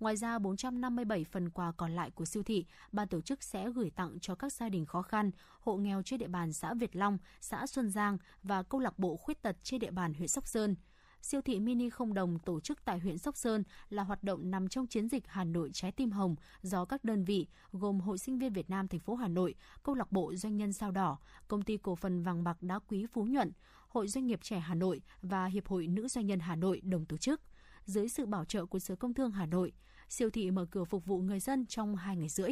Ngoài 0.00 0.16
ra, 0.16 0.38
457 0.38 1.24
phần 1.24 1.50
quà 1.50 1.72
còn 1.72 1.92
lại 1.92 2.10
của 2.10 2.24
siêu 2.24 2.42
thị, 2.42 2.64
ban 2.92 3.08
tổ 3.08 3.20
chức 3.20 3.42
sẽ 3.42 3.70
gửi 3.70 3.90
tặng 3.90 4.18
cho 4.20 4.34
các 4.34 4.52
gia 4.52 4.68
đình 4.68 4.86
khó 4.86 5.02
khăn, 5.02 5.30
hộ 5.60 5.76
nghèo 5.76 6.02
trên 6.02 6.18
địa 6.18 6.28
bàn 6.28 6.52
xã 6.52 6.74
Việt 6.74 6.96
Long, 6.96 7.18
xã 7.40 7.66
Xuân 7.66 7.90
Giang 7.90 8.18
và 8.42 8.62
câu 8.62 8.80
lạc 8.80 8.98
bộ 8.98 9.16
khuyết 9.16 9.42
tật 9.42 9.56
trên 9.62 9.80
địa 9.80 9.90
bàn 9.90 10.14
huyện 10.14 10.28
Sóc 10.28 10.46
Sơn. 10.46 10.76
Siêu 11.22 11.42
thị 11.42 11.60
mini 11.60 11.90
không 11.90 12.14
đồng 12.14 12.38
tổ 12.38 12.60
chức 12.60 12.84
tại 12.84 12.98
huyện 12.98 13.18
Sóc 13.18 13.36
Sơn 13.36 13.64
là 13.88 14.02
hoạt 14.02 14.22
động 14.22 14.50
nằm 14.50 14.68
trong 14.68 14.86
chiến 14.86 15.08
dịch 15.08 15.22
Hà 15.26 15.44
Nội 15.44 15.70
Trái 15.72 15.92
Tim 15.92 16.10
Hồng 16.10 16.34
do 16.62 16.84
các 16.84 17.04
đơn 17.04 17.24
vị 17.24 17.46
gồm 17.72 18.00
Hội 18.00 18.18
Sinh 18.18 18.38
viên 18.38 18.52
Việt 18.52 18.70
Nam 18.70 18.88
thành 18.88 19.00
phố 19.00 19.14
Hà 19.14 19.28
Nội, 19.28 19.54
Câu 19.82 19.94
lạc 19.94 20.12
bộ 20.12 20.34
Doanh 20.34 20.56
nhân 20.56 20.72
Sao 20.72 20.90
Đỏ, 20.90 21.18
Công 21.48 21.62
ty 21.62 21.76
Cổ 21.76 21.94
phần 21.94 22.22
Vàng 22.22 22.44
Bạc 22.44 22.62
Đá 22.62 22.78
Quý 22.78 23.06
Phú 23.12 23.24
Nhuận, 23.24 23.52
Hội 23.88 24.08
Doanh 24.08 24.26
nghiệp 24.26 24.40
trẻ 24.42 24.58
Hà 24.58 24.74
Nội 24.74 25.02
và 25.22 25.46
Hiệp 25.46 25.66
hội 25.66 25.86
Nữ 25.86 26.08
Doanh 26.08 26.26
nhân 26.26 26.40
Hà 26.40 26.56
Nội 26.56 26.80
đồng 26.80 27.04
tổ 27.04 27.16
chức. 27.16 27.40
Dưới 27.86 28.08
sự 28.08 28.26
bảo 28.26 28.44
trợ 28.44 28.66
của 28.66 28.78
Sở 28.78 28.96
Công 28.96 29.14
Thương 29.14 29.30
Hà 29.30 29.46
Nội, 29.46 29.72
siêu 30.08 30.30
thị 30.30 30.50
mở 30.50 30.66
cửa 30.70 30.84
phục 30.84 31.06
vụ 31.06 31.18
người 31.18 31.40
dân 31.40 31.66
trong 31.66 31.96
2 31.96 32.16
ngày 32.16 32.28
rưỡi. 32.28 32.50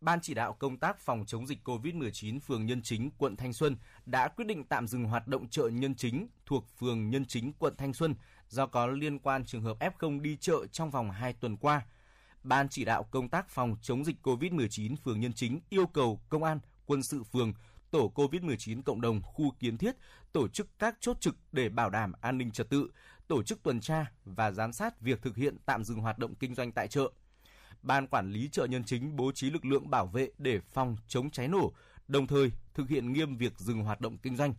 Ban 0.00 0.20
chỉ 0.20 0.34
đạo 0.34 0.52
công 0.52 0.78
tác 0.78 0.98
phòng 0.98 1.24
chống 1.26 1.46
dịch 1.46 1.58
COVID-19 1.64 2.40
phường 2.40 2.66
Nhân 2.66 2.82
Chính, 2.82 3.10
quận 3.18 3.36
Thanh 3.36 3.52
Xuân 3.52 3.76
đã 4.06 4.28
quyết 4.28 4.44
định 4.44 4.64
tạm 4.64 4.88
dừng 4.88 5.04
hoạt 5.04 5.26
động 5.26 5.48
chợ 5.48 5.68
Nhân 5.68 5.94
Chính 5.94 6.28
thuộc 6.46 6.66
phường 6.78 7.10
Nhân 7.10 7.24
Chính, 7.24 7.52
quận 7.52 7.74
Thanh 7.76 7.92
Xuân 7.92 8.14
do 8.48 8.66
có 8.66 8.86
liên 8.86 9.18
quan 9.18 9.44
trường 9.44 9.62
hợp 9.62 9.76
F0 9.80 10.20
đi 10.20 10.36
chợ 10.36 10.66
trong 10.72 10.90
vòng 10.90 11.10
2 11.10 11.32
tuần 11.32 11.56
qua. 11.56 11.86
Ban 12.42 12.68
chỉ 12.68 12.84
đạo 12.84 13.02
công 13.02 13.28
tác 13.28 13.48
phòng 13.48 13.76
chống 13.82 14.04
dịch 14.04 14.16
COVID-19 14.26 14.96
phường 14.96 15.20
Nhân 15.20 15.32
Chính 15.32 15.60
yêu 15.70 15.86
cầu 15.86 16.20
công 16.28 16.44
an, 16.44 16.60
quân 16.86 17.02
sự 17.02 17.22
phường, 17.22 17.52
tổ 17.90 18.12
COVID-19 18.14 18.82
cộng 18.82 19.00
đồng 19.00 19.22
khu 19.22 19.50
kiến 19.58 19.78
thiết 19.78 19.96
tổ 20.32 20.48
chức 20.48 20.78
các 20.78 20.96
chốt 21.00 21.20
trực 21.20 21.36
để 21.52 21.68
bảo 21.68 21.90
đảm 21.90 22.12
an 22.20 22.38
ninh 22.38 22.50
trật 22.50 22.70
tự, 22.70 22.90
tổ 23.30 23.42
chức 23.42 23.62
tuần 23.62 23.80
tra 23.80 24.12
và 24.24 24.50
giám 24.50 24.72
sát 24.72 25.00
việc 25.00 25.22
thực 25.22 25.36
hiện 25.36 25.56
tạm 25.66 25.84
dừng 25.84 26.00
hoạt 26.00 26.18
động 26.18 26.34
kinh 26.34 26.54
doanh 26.54 26.72
tại 26.72 26.88
chợ. 26.88 27.10
Ban 27.82 28.06
quản 28.06 28.32
lý 28.32 28.48
chợ 28.52 28.66
Nhân 28.66 28.84
Chính 28.84 29.16
bố 29.16 29.32
trí 29.32 29.50
lực 29.50 29.64
lượng 29.64 29.90
bảo 29.90 30.06
vệ 30.06 30.30
để 30.38 30.60
phòng 30.72 30.96
chống 31.08 31.30
cháy 31.30 31.48
nổ, 31.48 31.72
đồng 32.08 32.26
thời 32.26 32.52
thực 32.74 32.88
hiện 32.88 33.12
nghiêm 33.12 33.36
việc 33.36 33.58
dừng 33.58 33.82
hoạt 33.84 34.00
động 34.00 34.18
kinh 34.18 34.36
doanh. 34.36 34.54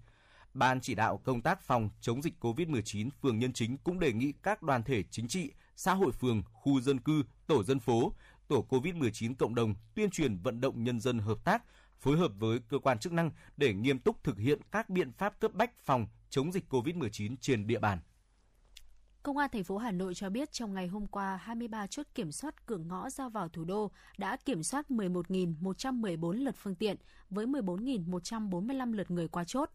Ban 0.53 0.81
chỉ 0.81 0.95
đạo 0.95 1.17
công 1.17 1.41
tác 1.41 1.61
phòng 1.61 1.89
chống 2.01 2.21
dịch 2.21 2.33
COVID-19 2.39 3.09
phường 3.21 3.39
Nhân 3.39 3.53
Chính 3.53 3.77
cũng 3.77 3.99
đề 3.99 4.13
nghị 4.13 4.33
các 4.43 4.63
đoàn 4.63 4.83
thể 4.83 5.03
chính 5.11 5.27
trị, 5.27 5.51
xã 5.75 5.93
hội 5.93 6.11
phường, 6.11 6.43
khu 6.51 6.81
dân 6.81 6.99
cư, 6.99 7.23
tổ 7.47 7.63
dân 7.63 7.79
phố, 7.79 8.13
tổ 8.47 8.65
COVID-19 8.69 9.35
cộng 9.35 9.55
đồng 9.55 9.75
tuyên 9.95 10.09
truyền 10.09 10.37
vận 10.37 10.61
động 10.61 10.83
nhân 10.83 10.99
dân 10.99 11.19
hợp 11.19 11.37
tác, 11.43 11.63
phối 11.99 12.17
hợp 12.17 12.31
với 12.35 12.59
cơ 12.69 12.79
quan 12.79 12.99
chức 12.99 13.13
năng 13.13 13.31
để 13.57 13.73
nghiêm 13.73 13.99
túc 13.99 14.23
thực 14.23 14.37
hiện 14.37 14.59
các 14.71 14.89
biện 14.89 15.11
pháp 15.11 15.39
cấp 15.39 15.53
bách 15.53 15.71
phòng 15.83 16.07
chống 16.29 16.51
dịch 16.51 16.73
COVID-19 16.73 17.35
trên 17.41 17.67
địa 17.67 17.79
bàn. 17.79 17.99
Công 19.23 19.37
an 19.37 19.49
thành 19.53 19.63
phố 19.63 19.77
Hà 19.77 19.91
Nội 19.91 20.13
cho 20.15 20.29
biết 20.29 20.51
trong 20.51 20.73
ngày 20.73 20.87
hôm 20.87 21.07
qua, 21.07 21.37
23 21.37 21.87
chốt 21.87 22.05
kiểm 22.15 22.31
soát 22.31 22.65
cửa 22.65 22.77
ngõ 22.77 23.09
ra 23.09 23.29
vào 23.29 23.49
thủ 23.49 23.63
đô 23.63 23.91
đã 24.17 24.37
kiểm 24.45 24.63
soát 24.63 24.85
11.114 24.89 26.31
lượt 26.31 26.55
phương 26.57 26.75
tiện 26.75 26.97
với 27.29 27.45
14.145 27.45 28.93
lượt 28.93 29.11
người 29.11 29.27
qua 29.27 29.43
chốt. 29.43 29.69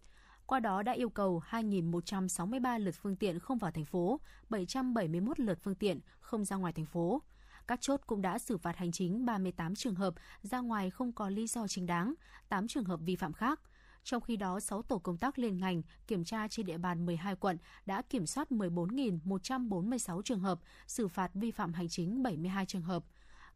Qua 0.47 0.61
đó 0.61 0.83
đã 0.83 0.93
yêu 0.93 1.09
cầu 1.09 1.43
2.163 1.51 2.79
lượt 2.79 2.95
phương 3.03 3.17
tiện 3.17 3.39
không 3.39 3.59
vào 3.59 3.71
thành 3.71 3.85
phố, 3.85 4.21
771 4.49 5.41
lượt 5.41 5.59
phương 5.63 5.75
tiện 5.75 6.01
không 6.21 6.45
ra 6.45 6.57
ngoài 6.57 6.73
thành 6.73 6.87
phố. 6.87 7.23
Các 7.67 7.81
chốt 7.81 8.01
cũng 8.07 8.23
đã 8.23 8.39
xử 8.39 8.59
phạt 8.59 8.77
hành 8.77 8.93
chính 8.93 9.27
38 9.27 9.75
trường 9.75 9.95
hợp 9.95 10.15
ra 10.43 10.61
ngoài 10.61 10.91
không 10.91 11.13
có 11.13 11.29
lý 11.29 11.47
do 11.47 11.67
chính 11.69 11.87
đáng, 11.87 12.15
8 12.49 12.69
trường 12.69 12.85
hợp 12.85 13.01
vi 13.03 13.17
phạm 13.17 13.33
khác. 13.33 13.61
Trong 14.07 14.23
khi 14.23 14.37
đó, 14.37 14.61
6 14.61 14.83
tổ 14.83 14.99
công 14.99 15.17
tác 15.17 15.39
liên 15.39 15.59
ngành 15.59 15.83
kiểm 16.07 16.25
tra 16.25 16.49
trên 16.49 16.67
địa 16.67 16.79
bàn 16.79 17.07
12 17.07 17.37
quận 17.37 17.59
đã 17.87 18.03
kiểm 18.03 18.27
soát 18.27 18.51
14.146 18.51 20.23
trường 20.23 20.41
hợp, 20.41 20.61
xử 20.87 21.09
phạt 21.09 21.31
vi 21.35 21.51
phạm 21.51 21.73
hành 21.73 21.89
chính 21.89 22.23
72 22.23 22.67
trường 22.67 22.83
hợp. 22.83 23.05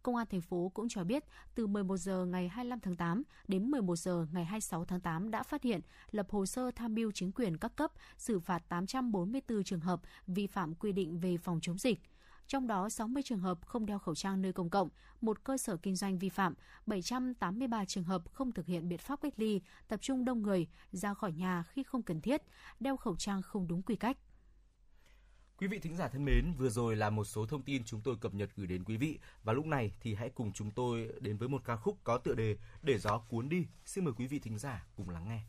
Công 0.02 0.16
an 0.16 0.26
thành 0.30 0.40
phố 0.40 0.70
cũng 0.74 0.88
cho 0.88 1.04
biết, 1.04 1.24
từ 1.54 1.66
11 1.66 1.96
giờ 1.96 2.24
ngày 2.24 2.48
25 2.48 2.80
tháng 2.80 2.96
8 2.96 3.22
đến 3.48 3.70
11 3.70 3.96
giờ 3.96 4.26
ngày 4.32 4.44
26 4.44 4.84
tháng 4.84 5.00
8 5.00 5.30
đã 5.30 5.42
phát 5.42 5.62
hiện, 5.62 5.80
lập 6.10 6.26
hồ 6.30 6.46
sơ 6.46 6.70
tham 6.70 6.94
mưu 6.94 7.12
chính 7.12 7.32
quyền 7.32 7.56
các 7.56 7.76
cấp, 7.76 7.92
xử 8.18 8.40
phạt 8.40 8.68
844 8.68 9.64
trường 9.64 9.80
hợp 9.80 10.00
vi 10.26 10.46
phạm 10.46 10.74
quy 10.74 10.92
định 10.92 11.20
về 11.20 11.36
phòng 11.36 11.58
chống 11.62 11.78
dịch 11.78 12.00
trong 12.50 12.66
đó 12.66 12.88
60 12.88 13.22
trường 13.22 13.40
hợp 13.40 13.66
không 13.66 13.86
đeo 13.86 13.98
khẩu 13.98 14.14
trang 14.14 14.42
nơi 14.42 14.52
công 14.52 14.70
cộng, 14.70 14.88
một 15.20 15.44
cơ 15.44 15.58
sở 15.58 15.76
kinh 15.76 15.96
doanh 15.96 16.18
vi 16.18 16.28
phạm, 16.28 16.54
783 16.86 17.84
trường 17.84 18.04
hợp 18.04 18.22
không 18.32 18.52
thực 18.52 18.66
hiện 18.66 18.88
biện 18.88 18.98
pháp 18.98 19.20
cách 19.22 19.32
ly, 19.36 19.60
tập 19.88 20.00
trung 20.02 20.24
đông 20.24 20.42
người, 20.42 20.66
ra 20.92 21.14
khỏi 21.14 21.32
nhà 21.32 21.64
khi 21.68 21.82
không 21.82 22.02
cần 22.02 22.20
thiết, 22.20 22.42
đeo 22.80 22.96
khẩu 22.96 23.16
trang 23.16 23.42
không 23.42 23.68
đúng 23.68 23.82
quy 23.82 23.96
cách. 23.96 24.16
Quý 25.56 25.66
vị 25.66 25.78
thính 25.78 25.96
giả 25.96 26.08
thân 26.08 26.24
mến, 26.24 26.52
vừa 26.58 26.68
rồi 26.68 26.96
là 26.96 27.10
một 27.10 27.24
số 27.24 27.46
thông 27.46 27.62
tin 27.62 27.84
chúng 27.84 28.00
tôi 28.00 28.16
cập 28.20 28.34
nhật 28.34 28.50
gửi 28.56 28.66
đến 28.66 28.84
quý 28.84 28.96
vị 28.96 29.18
và 29.44 29.52
lúc 29.52 29.66
này 29.66 29.92
thì 30.00 30.14
hãy 30.14 30.30
cùng 30.30 30.52
chúng 30.52 30.70
tôi 30.70 31.08
đến 31.20 31.36
với 31.36 31.48
một 31.48 31.62
ca 31.64 31.76
khúc 31.76 31.98
có 32.04 32.18
tựa 32.18 32.34
đề 32.34 32.56
Để 32.82 32.98
gió 32.98 33.18
cuốn 33.18 33.48
đi. 33.48 33.66
Xin 33.84 34.04
mời 34.04 34.14
quý 34.16 34.26
vị 34.26 34.38
thính 34.38 34.58
giả 34.58 34.86
cùng 34.96 35.10
lắng 35.10 35.28
nghe. 35.28 35.40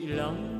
Chị 0.00 0.06
lắng 0.06 0.53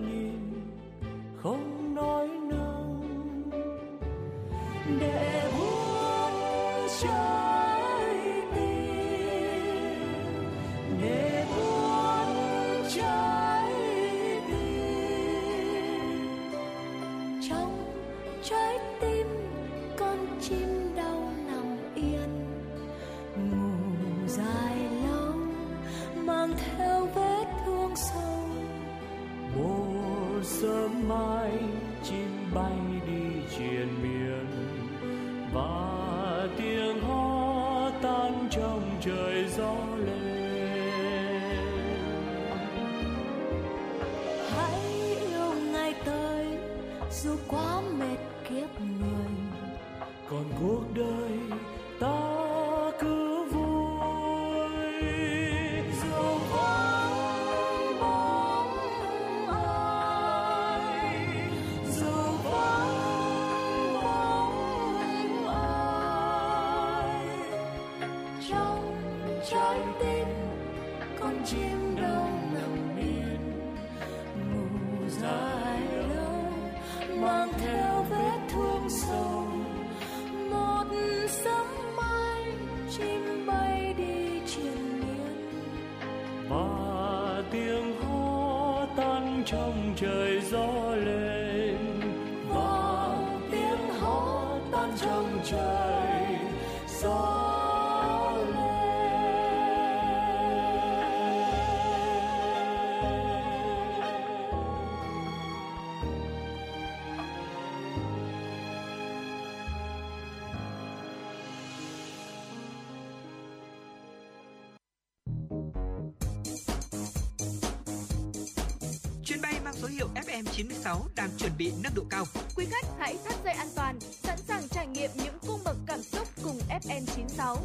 hiệu 119.94 120.08
FM96 120.14 121.00
đang 121.16 121.30
chuẩn 121.38 121.52
bị 121.58 121.72
nâng 121.82 121.94
độ 121.94 122.02
cao. 122.10 122.24
Quý 122.56 122.66
khách 122.70 122.86
hãy 122.98 123.16
thắt 123.24 123.34
dây 123.44 123.54
an 123.54 123.68
toàn, 123.76 124.00
sẵn 124.00 124.38
sàng 124.38 124.68
trải 124.68 124.86
nghiệm 124.86 125.10
những 125.14 125.34
cung 125.46 125.60
bậc 125.64 125.76
cảm 125.86 126.02
xúc 126.02 126.28
cùng 126.44 126.58
FN96. 126.68 127.56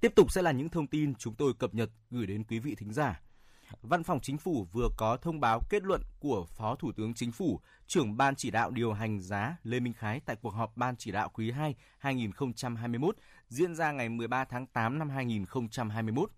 Tiếp 0.00 0.12
tục 0.16 0.32
sẽ 0.32 0.42
là 0.42 0.52
những 0.52 0.68
thông 0.68 0.86
tin 0.86 1.14
chúng 1.14 1.34
tôi 1.34 1.52
cập 1.58 1.74
nhật 1.74 1.90
gửi 2.10 2.26
đến 2.26 2.44
quý 2.44 2.58
vị 2.58 2.74
thính 2.74 2.92
giả. 2.92 3.20
Văn 3.82 4.04
phòng 4.04 4.20
Chính 4.20 4.38
phủ 4.38 4.66
vừa 4.72 4.88
có 4.96 5.16
thông 5.16 5.40
báo 5.40 5.60
kết 5.70 5.82
luận 5.82 6.00
của 6.20 6.46
Phó 6.48 6.76
Thủ 6.76 6.92
tướng 6.96 7.14
Chính 7.14 7.32
phủ, 7.32 7.60
trưởng 7.86 8.16
Ban 8.16 8.34
chỉ 8.36 8.50
đạo 8.50 8.70
điều 8.70 8.92
hành 8.92 9.20
giá 9.20 9.56
Lê 9.62 9.80
Minh 9.80 9.92
Khái 9.92 10.20
tại 10.20 10.36
cuộc 10.42 10.50
họp 10.50 10.76
Ban 10.76 10.96
chỉ 10.96 11.10
đạo 11.10 11.28
quý 11.34 11.50
2 11.50 11.74
2021 11.98 13.16
diễn 13.48 13.74
ra 13.74 13.92
ngày 13.92 14.08
13 14.08 14.44
tháng 14.44 14.66
8 14.66 14.98
năm 14.98 15.10
2021. 15.10 16.30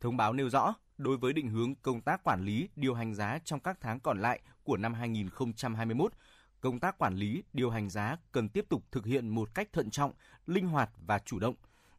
Thông 0.00 0.16
báo 0.16 0.32
nêu 0.32 0.50
rõ, 0.50 0.74
đối 0.98 1.16
với 1.16 1.32
định 1.32 1.48
hướng 1.48 1.74
công 1.74 2.00
tác 2.00 2.24
quản 2.24 2.44
lý, 2.44 2.68
điều 2.76 2.94
hành 2.94 3.14
giá 3.14 3.38
trong 3.44 3.60
các 3.60 3.78
tháng 3.80 4.00
còn 4.00 4.20
lại 4.20 4.40
của 4.62 4.76
năm 4.76 4.94
2021, 4.94 6.12
công 6.60 6.80
tác 6.80 6.98
quản 6.98 7.14
lý, 7.14 7.42
điều 7.52 7.70
hành 7.70 7.90
giá 7.90 8.16
cần 8.32 8.48
tiếp 8.48 8.66
tục 8.68 8.84
thực 8.90 9.06
hiện 9.06 9.28
một 9.28 9.54
cách 9.54 9.68
thận 9.72 9.90
trọng, 9.90 10.12
linh 10.46 10.66
hoạt 10.66 10.90
và 11.06 11.18
chủ 11.18 11.38
động, 11.38 11.54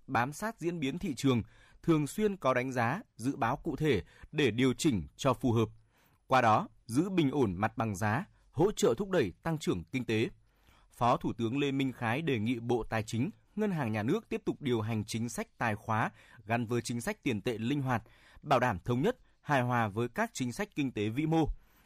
bám 0.07 0.33
sát 0.33 0.59
diễn 0.59 0.79
biến 0.79 0.99
thị 0.99 1.13
trường, 1.15 1.41
thường 1.83 2.07
xuyên 2.07 2.37
có 2.37 2.53
đánh 2.53 2.71
giá, 2.71 3.01
dự 3.15 3.35
báo 3.35 3.55
cụ 3.55 3.75
thể 3.75 4.03
để 4.31 4.51
điều 4.51 4.73
chỉnh 4.73 5.07
cho 5.17 5.33
phù 5.33 5.51
hợp. 5.51 5.69
Qua 6.27 6.41
đó, 6.41 6.67
giữ 6.85 7.09
bình 7.09 7.31
ổn 7.31 7.53
mặt 7.57 7.77
bằng 7.77 7.95
giá, 7.95 8.25
hỗ 8.51 8.71
trợ 8.71 8.93
thúc 8.97 9.09
đẩy 9.09 9.33
tăng 9.43 9.57
trưởng 9.57 9.83
kinh 9.83 10.05
tế. 10.05 10.29
Phó 10.91 11.17
Thủ 11.17 11.33
tướng 11.33 11.59
Lê 11.59 11.71
Minh 11.71 11.91
Khái 11.91 12.21
đề 12.21 12.39
nghị 12.39 12.59
Bộ 12.59 12.83
Tài 12.83 13.03
chính, 13.03 13.29
Ngân 13.55 13.71
hàng 13.71 13.91
Nhà 13.91 14.03
nước 14.03 14.29
tiếp 14.29 14.41
tục 14.45 14.61
điều 14.61 14.81
hành 14.81 15.05
chính 15.05 15.29
sách 15.29 15.47
tài 15.57 15.75
khóa 15.75 16.11
gắn 16.47 16.65
với 16.65 16.81
chính 16.81 17.01
sách 17.01 17.23
tiền 17.23 17.41
tệ 17.41 17.57
linh 17.57 17.81
hoạt, 17.81 18.03
bảo 18.41 18.59
đảm 18.59 18.79
thống 18.85 19.01
nhất, 19.01 19.17
hài 19.41 19.61
hòa 19.61 19.87
với 19.87 20.07
các 20.09 20.31
chính 20.33 20.51
sách 20.51 20.69
kinh 20.75 20.91
tế 20.91 21.09
vĩ 21.09 21.25
mô. 21.25 21.45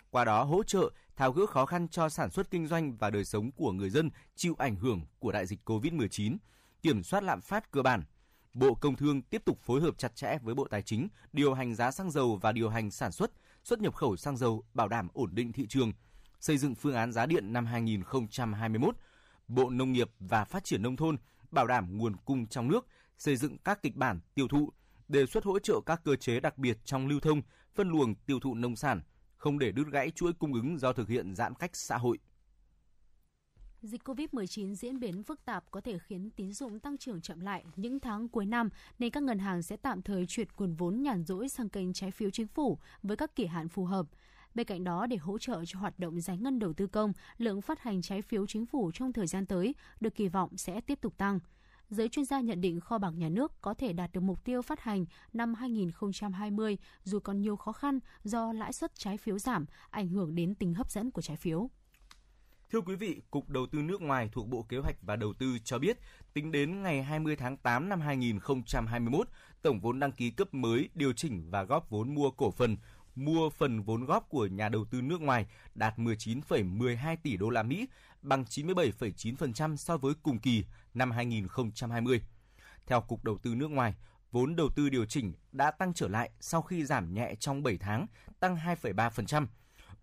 Qua 0.10 0.26
đó 0.26 0.44
hỗ 0.44 0.64
trợ 0.64 0.92
tháo 1.16 1.32
gỡ 1.32 1.46
khó 1.46 1.66
khăn 1.66 1.88
cho 1.88 2.10
sản 2.10 2.30
xuất 2.30 2.52
kinh 2.52 2.68
doanh 2.68 2.98
và 2.98 3.10
đời 3.10 3.26
sống 3.26 3.52
của 3.52 3.72
người 3.72 3.90
dân 3.90 4.10
chịu 4.36 4.56
ảnh 4.58 4.76
hưởng 4.76 5.02
của 5.20 5.32
đại 5.32 5.46
dịch 5.46 5.60
COVID-19, 5.66 6.38
kiểm 6.82 7.04
soát 7.04 7.24
lạm 7.24 7.42
phát 7.42 7.72
cơ 7.72 7.82
bản. 7.82 8.04
Bộ 8.54 8.76
Công 8.76 8.96
Thương 8.96 9.22
tiếp 9.22 9.42
tục 9.46 9.60
phối 9.62 9.82
hợp 9.82 9.98
chặt 9.98 10.16
chẽ 10.16 10.38
với 10.42 10.56
Bộ 10.56 10.68
Tài 10.68 10.82
chính, 10.82 11.08
điều 11.34 11.54
hành 11.54 11.76
giá 11.76 11.92
xăng 11.92 12.12
dầu 12.12 12.40
và 12.42 12.52
điều 12.52 12.70
hành 12.70 12.92
sản 12.92 13.12
xuất, 13.12 13.32
xuất 13.64 13.80
nhập 13.80 13.96
khẩu 13.96 14.16
xăng 14.16 14.38
dầu 14.38 14.64
bảo 14.74 14.88
đảm 14.88 15.08
ổn 15.14 15.30
định 15.34 15.54
thị 15.54 15.68
trường, 15.68 15.92
xây 16.40 16.58
dựng 16.58 16.76
phương 16.76 16.96
án 16.96 17.12
giá 17.12 17.26
điện 17.26 17.54
năm 17.54 17.66
2021. 17.66 18.96
Bộ 19.48 19.70
Nông 19.70 19.92
nghiệp 19.92 20.12
và 20.20 20.46
Phát 20.46 20.64
triển 20.64 20.82
Nông 20.82 20.96
thôn 20.96 21.18
bảo 21.52 21.68
đảm 21.68 21.98
nguồn 21.98 22.16
cung 22.26 22.48
trong 22.48 22.68
nước, 22.68 22.88
xây 23.22 23.36
dựng 23.36 23.58
các 23.58 23.84
kịch 23.84 23.96
bản 23.96 24.20
tiêu 24.36 24.48
thụ, 24.48 24.70
đề 25.08 25.26
xuất 25.26 25.44
hỗ 25.44 25.60
trợ 25.60 25.82
các 25.86 26.02
cơ 26.04 26.16
chế 26.16 26.40
đặc 26.40 26.58
biệt 26.58 26.78
trong 26.86 27.08
lưu 27.08 27.20
thông, 27.20 27.42
phân 27.76 27.90
luồng 27.90 28.16
tiêu 28.16 28.40
thụ 28.40 28.56
nông 28.56 28.76
sản, 28.76 29.02
không 29.38 29.60
để 29.60 29.72
đứt 29.72 29.84
gãy 29.92 30.12
chuỗi 30.12 30.34
cung 30.34 30.54
ứng 30.54 30.80
do 30.80 30.94
thực 30.94 31.10
hiện 31.10 31.36
giãn 31.36 31.54
cách 31.56 31.72
xã 31.74 31.98
hội. 31.98 32.18
Dịch 33.82 34.04
COVID-19 34.04 34.74
diễn 34.74 35.00
biến 35.00 35.24
phức 35.24 35.46
tạp 35.46 35.72
có 35.72 35.82
thể 35.82 36.00
khiến 36.00 36.30
tín 36.36 36.54
dụng 36.54 36.80
tăng 36.80 36.98
trưởng 36.98 37.22
chậm 37.22 37.40
lại 37.40 37.64
những 37.76 38.00
tháng 38.00 38.30
cuối 38.30 38.46
năm, 38.46 38.70
nên 39.00 39.12
các 39.12 39.24
ngân 39.24 39.40
hàng 39.40 39.62
sẽ 39.62 39.78
tạm 39.78 40.02
thời 40.02 40.26
chuyển 40.26 40.48
nguồn 40.58 40.76
vốn 40.76 41.02
nhàn 41.02 41.24
rỗi 41.26 41.50
sang 41.50 41.70
kênh 41.70 41.94
trái 41.94 42.12
phiếu 42.12 42.30
chính 42.30 42.48
phủ 42.48 42.78
với 43.04 43.18
các 43.18 43.36
kỳ 43.36 43.46
hạn 43.46 43.70
phù 43.70 43.86
hợp. 43.86 44.06
Bên 44.56 44.66
cạnh 44.66 44.84
đó, 44.84 45.06
để 45.06 45.18
hỗ 45.18 45.38
trợ 45.38 45.66
cho 45.66 45.80
hoạt 45.80 46.00
động 46.00 46.22
giải 46.22 46.38
ngân 46.38 46.60
đầu 46.60 46.74
tư 46.74 46.88
công, 46.88 47.14
lượng 47.38 47.62
phát 47.62 47.80
hành 47.80 48.02
trái 48.02 48.22
phiếu 48.22 48.48
chính 48.48 48.66
phủ 48.66 48.92
trong 48.94 49.14
thời 49.14 49.28
gian 49.28 49.46
tới 49.46 49.76
được 50.00 50.16
kỳ 50.16 50.28
vọng 50.28 50.58
sẽ 50.58 50.82
tiếp 50.82 51.02
tục 51.02 51.18
tăng. 51.18 51.40
Giới 51.92 52.10
chuyên 52.10 52.26
gia 52.26 52.40
nhận 52.40 52.62
định 52.62 52.80
kho 52.80 52.98
bạc 52.98 53.12
nhà 53.18 53.30
nước 53.30 53.62
có 53.62 53.74
thể 53.74 53.94
đạt 53.94 54.12
được 54.14 54.22
mục 54.22 54.44
tiêu 54.44 54.62
phát 54.62 54.80
hành 54.80 55.06
năm 55.34 55.54
2020 55.54 56.78
dù 57.04 57.20
còn 57.20 57.42
nhiều 57.42 57.56
khó 57.56 57.72
khăn 57.72 58.00
do 58.24 58.54
lãi 58.54 58.74
suất 58.74 58.96
trái 58.96 59.18
phiếu 59.18 59.40
giảm, 59.40 59.66
ảnh 59.90 60.08
hưởng 60.08 60.36
đến 60.36 60.56
tính 60.56 60.74
hấp 60.74 60.92
dẫn 60.92 61.12
của 61.12 61.22
trái 61.22 61.38
phiếu. 61.38 61.70
Thưa 62.72 62.82
quý 62.82 62.96
vị, 62.96 63.22
Cục 63.32 63.50
Đầu 63.50 63.66
tư 63.72 63.82
nước 63.82 64.02
ngoài 64.02 64.30
thuộc 64.32 64.48
Bộ 64.48 64.66
Kế 64.70 64.78
hoạch 64.78 64.96
và 65.02 65.16
Đầu 65.16 65.34
tư 65.34 65.58
cho 65.64 65.80
biết, 65.80 65.98
tính 66.34 66.52
đến 66.52 66.82
ngày 66.82 67.04
20 67.04 67.36
tháng 67.36 67.58
8 67.58 67.90
năm 67.90 68.02
2021, 68.02 69.28
tổng 69.62 69.80
vốn 69.80 70.00
đăng 70.00 70.12
ký 70.12 70.30
cấp 70.30 70.54
mới, 70.54 70.90
điều 70.94 71.14
chỉnh 71.14 71.52
và 71.52 71.64
góp 71.64 71.90
vốn 71.90 72.16
mua 72.16 72.32
cổ 72.32 72.52
phần, 72.52 72.78
mua 73.16 73.50
phần 73.50 73.82
vốn 73.82 74.06
góp 74.06 74.30
của 74.30 74.48
nhà 74.48 74.70
đầu 74.70 74.86
tư 74.86 75.02
nước 75.02 75.22
ngoài 75.22 75.46
đạt 75.76 76.00
19,12 76.00 77.18
tỷ 77.24 77.38
đô 77.38 77.50
la 77.50 77.64
Mỹ, 77.64 77.88
bằng 78.22 78.44
97,9% 78.44 79.76
so 79.76 79.98
với 79.98 80.14
cùng 80.24 80.40
kỳ 80.40 80.66
năm 80.94 81.12
2020. 81.12 82.22
Theo 82.86 83.02
Cục 83.02 83.24
Đầu 83.24 83.38
tư 83.38 83.56
nước 83.56 83.72
ngoài, 83.72 83.96
vốn 84.32 84.56
đầu 84.56 84.70
tư 84.76 84.90
điều 84.90 85.06
chỉnh 85.06 85.34
đã 85.52 85.72
tăng 85.72 85.94
trở 85.94 86.08
lại 86.08 86.30
sau 86.40 86.62
khi 86.62 86.86
giảm 86.86 87.14
nhẹ 87.14 87.36
trong 87.40 87.64
7 87.64 87.78
tháng, 87.78 88.06
tăng 88.40 88.56
2,3%. 88.56 89.46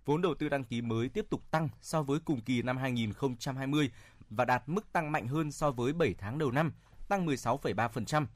Vốn 0.05 0.23
đầu 0.23 0.35
tư 0.35 0.49
đăng 0.49 0.65
ký 0.65 0.83
mới 0.83 1.09
tiếp 1.09 1.27
tục 1.31 1.51
tăng 1.51 1.69
so 1.81 2.03
với 2.03 2.21
cùng 2.25 2.41
kỳ 2.41 2.63
năm 2.63 2.77
2020 2.77 3.91
và 4.31 4.45
đạt 4.45 4.63
mức 4.67 4.93
tăng 4.93 5.13
mạnh 5.13 5.29
hơn 5.29 5.53
so 5.53 5.71
với 5.71 5.93
7 5.93 6.15
tháng 6.19 6.39
đầu 6.39 6.51
năm, 6.51 6.73
tăng 7.09 7.27
16,3%. 7.27 8.27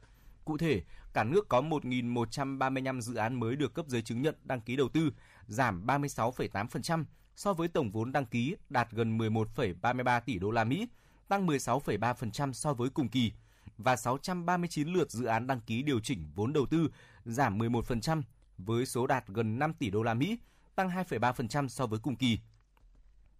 Cụ 0.44 0.58
thể, 0.58 0.82
cả 1.12 1.24
nước 1.24 1.48
có 1.48 1.60
1.135 1.60 3.00
dự 3.00 3.14
án 3.14 3.40
mới 3.40 3.56
được 3.56 3.74
cấp 3.74 3.86
giấy 3.88 4.02
chứng 4.02 4.22
nhận 4.22 4.34
đăng 4.44 4.60
ký 4.60 4.76
đầu 4.76 4.88
tư, 4.88 5.12
giảm 5.46 5.86
36,8% 5.86 7.04
so 7.36 7.52
với 7.52 7.68
tổng 7.68 7.90
vốn 7.90 8.12
đăng 8.12 8.26
ký 8.26 8.56
đạt 8.70 8.90
gần 8.90 9.18
11,33 9.18 10.20
tỷ 10.20 10.38
đô 10.38 10.50
la 10.50 10.64
Mỹ, 10.64 10.88
tăng 11.28 11.46
16,3% 11.46 12.52
so 12.52 12.74
với 12.74 12.90
cùng 12.90 13.08
kỳ 13.08 13.32
và 13.78 13.96
639 13.96 14.88
lượt 14.88 15.10
dự 15.10 15.24
án 15.24 15.46
đăng 15.46 15.60
ký 15.60 15.82
điều 15.82 16.00
chỉnh 16.00 16.30
vốn 16.34 16.52
đầu 16.52 16.66
tư, 16.66 16.90
giảm 17.24 17.58
11% 17.58 18.22
với 18.58 18.86
số 18.86 19.06
đạt 19.06 19.26
gần 19.28 19.58
5 19.58 19.74
tỷ 19.74 19.90
đô 19.90 20.02
la 20.02 20.14
Mỹ, 20.14 20.38
tăng 20.74 20.88
2,3% 20.88 21.68
so 21.68 21.86
với 21.86 21.98
cùng 21.98 22.16
kỳ. 22.16 22.38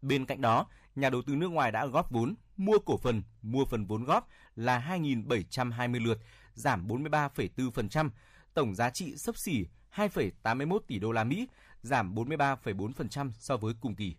Bên 0.02 0.26
cạnh 0.26 0.40
đó, 0.40 0.66
nhà 0.96 1.10
đầu 1.10 1.22
tư 1.22 1.34
nước 1.34 1.48
ngoài 1.48 1.72
đã 1.72 1.86
góp 1.86 2.10
vốn, 2.10 2.34
mua 2.56 2.78
cổ 2.78 2.96
phần, 2.96 3.22
mua 3.42 3.64
phần 3.64 3.84
vốn 3.86 4.04
góp 4.04 4.28
là 4.56 4.86
2.720 4.88 6.04
lượt, 6.04 6.18
giảm 6.54 6.88
43,4%, 6.88 8.10
tổng 8.54 8.74
giá 8.74 8.90
trị 8.90 9.16
sấp 9.16 9.36
xỉ 9.36 9.66
2,81 9.94 10.78
tỷ 10.86 10.98
đô 10.98 11.12
la 11.12 11.24
Mỹ, 11.24 11.48
giảm 11.82 12.14
43,4% 12.14 13.30
so 13.38 13.56
với 13.56 13.74
cùng 13.80 13.94
kỳ. 13.94 14.14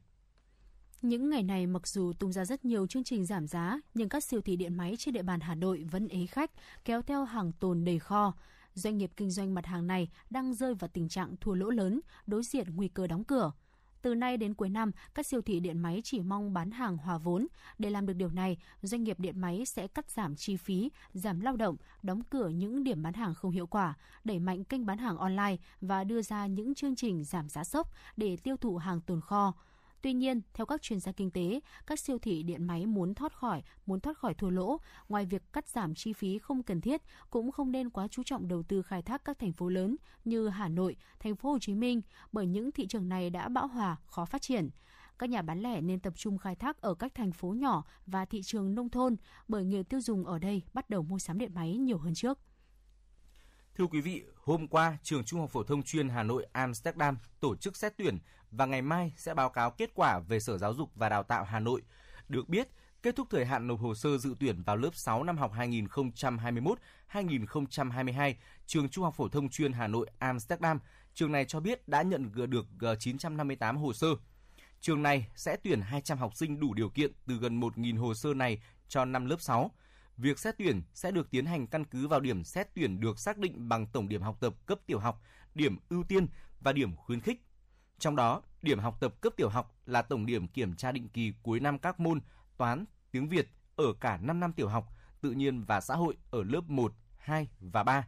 Những 1.01 1.29
ngày 1.29 1.43
này 1.43 1.67
mặc 1.67 1.87
dù 1.87 2.13
tung 2.13 2.31
ra 2.31 2.45
rất 2.45 2.65
nhiều 2.65 2.87
chương 2.87 3.03
trình 3.03 3.25
giảm 3.25 3.47
giá, 3.47 3.79
nhưng 3.93 4.09
các 4.09 4.23
siêu 4.23 4.41
thị 4.41 4.55
điện 4.55 4.77
máy 4.77 4.95
trên 4.97 5.13
địa 5.13 5.23
bàn 5.23 5.39
Hà 5.39 5.55
Nội 5.55 5.83
vẫn 5.91 6.07
ế 6.07 6.25
khách, 6.25 6.51
kéo 6.85 7.01
theo 7.01 7.23
hàng 7.23 7.51
tồn 7.51 7.85
đầy 7.85 7.99
kho. 7.99 8.33
Doanh 8.73 8.97
nghiệp 8.97 9.11
kinh 9.17 9.31
doanh 9.31 9.53
mặt 9.53 9.65
hàng 9.65 9.87
này 9.87 10.09
đang 10.29 10.53
rơi 10.53 10.73
vào 10.73 10.89
tình 10.93 11.09
trạng 11.09 11.35
thua 11.41 11.53
lỗ 11.53 11.69
lớn, 11.69 11.99
đối 12.27 12.43
diện 12.43 12.75
nguy 12.75 12.87
cơ 12.87 13.07
đóng 13.07 13.23
cửa. 13.23 13.51
Từ 14.03 14.15
nay 14.15 14.37
đến 14.37 14.53
cuối 14.53 14.69
năm, 14.69 14.91
các 15.13 15.25
siêu 15.25 15.41
thị 15.41 15.59
điện 15.59 15.79
máy 15.79 16.01
chỉ 16.03 16.21
mong 16.21 16.53
bán 16.53 16.71
hàng 16.71 16.97
hòa 16.97 17.17
vốn. 17.17 17.47
Để 17.79 17.89
làm 17.89 18.05
được 18.05 18.13
điều 18.13 18.29
này, 18.29 18.57
doanh 18.81 19.03
nghiệp 19.03 19.19
điện 19.19 19.41
máy 19.41 19.65
sẽ 19.65 19.87
cắt 19.87 20.09
giảm 20.09 20.35
chi 20.35 20.57
phí, 20.57 20.91
giảm 21.13 21.39
lao 21.39 21.55
động, 21.55 21.75
đóng 22.03 22.21
cửa 22.29 22.47
những 22.47 22.83
điểm 22.83 23.03
bán 23.03 23.13
hàng 23.13 23.33
không 23.35 23.51
hiệu 23.51 23.67
quả, 23.67 23.93
đẩy 24.23 24.39
mạnh 24.39 24.63
kênh 24.63 24.85
bán 24.85 24.97
hàng 24.97 25.17
online 25.17 25.55
và 25.81 26.03
đưa 26.03 26.21
ra 26.21 26.47
những 26.47 26.75
chương 26.75 26.95
trình 26.95 27.23
giảm 27.23 27.49
giá 27.49 27.63
sốc 27.63 27.87
để 28.17 28.37
tiêu 28.37 28.57
thụ 28.57 28.77
hàng 28.77 29.01
tồn 29.01 29.21
kho. 29.21 29.53
Tuy 30.03 30.13
nhiên, 30.13 30.41
theo 30.53 30.65
các 30.65 30.81
chuyên 30.81 30.99
gia 30.99 31.11
kinh 31.11 31.31
tế, 31.31 31.59
các 31.87 31.99
siêu 31.99 32.19
thị 32.19 32.43
điện 32.43 32.67
máy 32.67 32.85
muốn 32.85 33.13
thoát 33.15 33.33
khỏi, 33.33 33.63
muốn 33.85 33.99
thoát 33.99 34.17
khỏi 34.17 34.33
thua 34.33 34.49
lỗ, 34.49 34.77
ngoài 35.09 35.25
việc 35.25 35.53
cắt 35.53 35.67
giảm 35.67 35.95
chi 35.95 36.13
phí 36.13 36.39
không 36.39 36.63
cần 36.63 36.81
thiết, 36.81 37.01
cũng 37.29 37.51
không 37.51 37.71
nên 37.71 37.89
quá 37.89 38.07
chú 38.07 38.23
trọng 38.23 38.47
đầu 38.47 38.63
tư 38.63 38.81
khai 38.81 39.01
thác 39.01 39.25
các 39.25 39.39
thành 39.39 39.53
phố 39.53 39.69
lớn 39.69 39.95
như 40.25 40.49
Hà 40.49 40.67
Nội, 40.67 40.95
thành 41.19 41.35
phố 41.35 41.51
Hồ 41.51 41.59
Chí 41.59 41.75
Minh, 41.75 42.01
bởi 42.31 42.47
những 42.47 42.71
thị 42.71 42.87
trường 42.87 43.09
này 43.09 43.29
đã 43.29 43.49
bão 43.49 43.67
hòa, 43.67 43.97
khó 44.05 44.25
phát 44.25 44.41
triển 44.41 44.69
các 45.19 45.29
nhà 45.29 45.41
bán 45.41 45.59
lẻ 45.61 45.81
nên 45.81 45.99
tập 45.99 46.13
trung 46.15 46.37
khai 46.37 46.55
thác 46.55 46.81
ở 46.81 46.95
các 46.95 47.15
thành 47.15 47.31
phố 47.31 47.47
nhỏ 47.47 47.83
và 48.05 48.25
thị 48.25 48.41
trường 48.41 48.75
nông 48.75 48.89
thôn 48.89 49.15
bởi 49.47 49.63
người 49.63 49.83
tiêu 49.83 50.01
dùng 50.01 50.25
ở 50.25 50.39
đây 50.39 50.61
bắt 50.73 50.89
đầu 50.89 51.03
mua 51.03 51.19
sắm 51.19 51.37
điện 51.37 51.51
máy 51.53 51.77
nhiều 51.77 51.97
hơn 51.97 52.13
trước. 52.13 52.39
Thưa 53.75 53.87
quý 53.87 54.01
vị, 54.01 54.23
hôm 54.35 54.67
qua, 54.67 54.97
trường 55.03 55.23
Trung 55.23 55.39
học 55.39 55.49
phổ 55.49 55.63
thông 55.63 55.83
chuyên 55.83 56.09
Hà 56.09 56.23
Nội 56.23 56.45
Amsterdam 56.51 57.17
tổ 57.39 57.55
chức 57.55 57.77
xét 57.77 57.93
tuyển 57.97 58.17
và 58.57 58.65
ngày 58.65 58.81
mai 58.81 59.13
sẽ 59.17 59.33
báo 59.33 59.49
cáo 59.49 59.71
kết 59.71 59.91
quả 59.95 60.19
về 60.19 60.39
Sở 60.39 60.57
Giáo 60.57 60.73
dục 60.73 60.89
và 60.95 61.09
Đào 61.09 61.23
tạo 61.23 61.43
Hà 61.43 61.59
Nội. 61.59 61.81
Được 62.29 62.49
biết, 62.49 62.67
kết 63.03 63.15
thúc 63.15 63.27
thời 63.29 63.45
hạn 63.45 63.67
nộp 63.67 63.79
hồ 63.79 63.95
sơ 63.95 64.17
dự 64.17 64.35
tuyển 64.39 64.63
vào 64.63 64.77
lớp 64.77 64.95
6 64.95 65.23
năm 65.23 65.37
học 65.37 65.53
2021-2022, 65.55 68.33
trường 68.65 68.89
Trung 68.89 69.03
học 69.03 69.13
phổ 69.17 69.27
thông 69.27 69.49
chuyên 69.49 69.73
Hà 69.73 69.87
Nội 69.87 70.07
Amsterdam, 70.19 70.79
trường 71.13 71.31
này 71.31 71.45
cho 71.45 71.59
biết 71.59 71.87
đã 71.87 72.01
nhận 72.01 72.49
được 72.49 72.65
958 72.99 73.77
hồ 73.77 73.93
sơ. 73.93 74.07
Trường 74.79 75.03
này 75.03 75.27
sẽ 75.35 75.57
tuyển 75.63 75.81
200 75.81 76.17
học 76.17 76.35
sinh 76.35 76.59
đủ 76.59 76.73
điều 76.73 76.89
kiện 76.89 77.11
từ 77.27 77.37
gần 77.37 77.59
1.000 77.59 77.99
hồ 77.99 78.13
sơ 78.13 78.33
này 78.33 78.61
cho 78.87 79.05
năm 79.05 79.25
lớp 79.25 79.41
6 79.41 79.71
việc 80.17 80.39
xét 80.39 80.55
tuyển 80.57 80.81
sẽ 80.93 81.11
được 81.11 81.31
tiến 81.31 81.45
hành 81.45 81.67
căn 81.67 81.85
cứ 81.85 82.07
vào 82.07 82.19
điểm 82.19 82.43
xét 82.43 82.67
tuyển 82.75 82.99
được 82.99 83.19
xác 83.19 83.37
định 83.37 83.69
bằng 83.69 83.87
tổng 83.87 84.09
điểm 84.09 84.21
học 84.21 84.37
tập 84.39 84.53
cấp 84.65 84.79
tiểu 84.85 84.99
học, 84.99 85.21
điểm 85.55 85.77
ưu 85.89 86.03
tiên 86.03 86.27
và 86.59 86.73
điểm 86.73 86.95
khuyến 86.95 87.21
khích. 87.21 87.41
Trong 88.03 88.15
đó, 88.15 88.41
điểm 88.61 88.79
học 88.79 88.97
tập 88.99 89.21
cấp 89.21 89.33
tiểu 89.37 89.49
học 89.49 89.75
là 89.85 90.01
tổng 90.01 90.25
điểm 90.25 90.47
kiểm 90.47 90.75
tra 90.75 90.91
định 90.91 91.09
kỳ 91.09 91.33
cuối 91.43 91.59
năm 91.59 91.79
các 91.79 91.99
môn 91.99 92.19
toán, 92.57 92.85
tiếng 93.11 93.29
Việt 93.29 93.49
ở 93.75 93.85
cả 93.99 94.17
5 94.17 94.39
năm 94.39 94.53
tiểu 94.53 94.67
học, 94.67 94.93
tự 95.21 95.31
nhiên 95.31 95.63
và 95.63 95.81
xã 95.81 95.95
hội 95.95 96.17
ở 96.31 96.43
lớp 96.43 96.61
1, 96.67 96.93
2 97.17 97.47
và 97.59 97.83
3, 97.83 98.07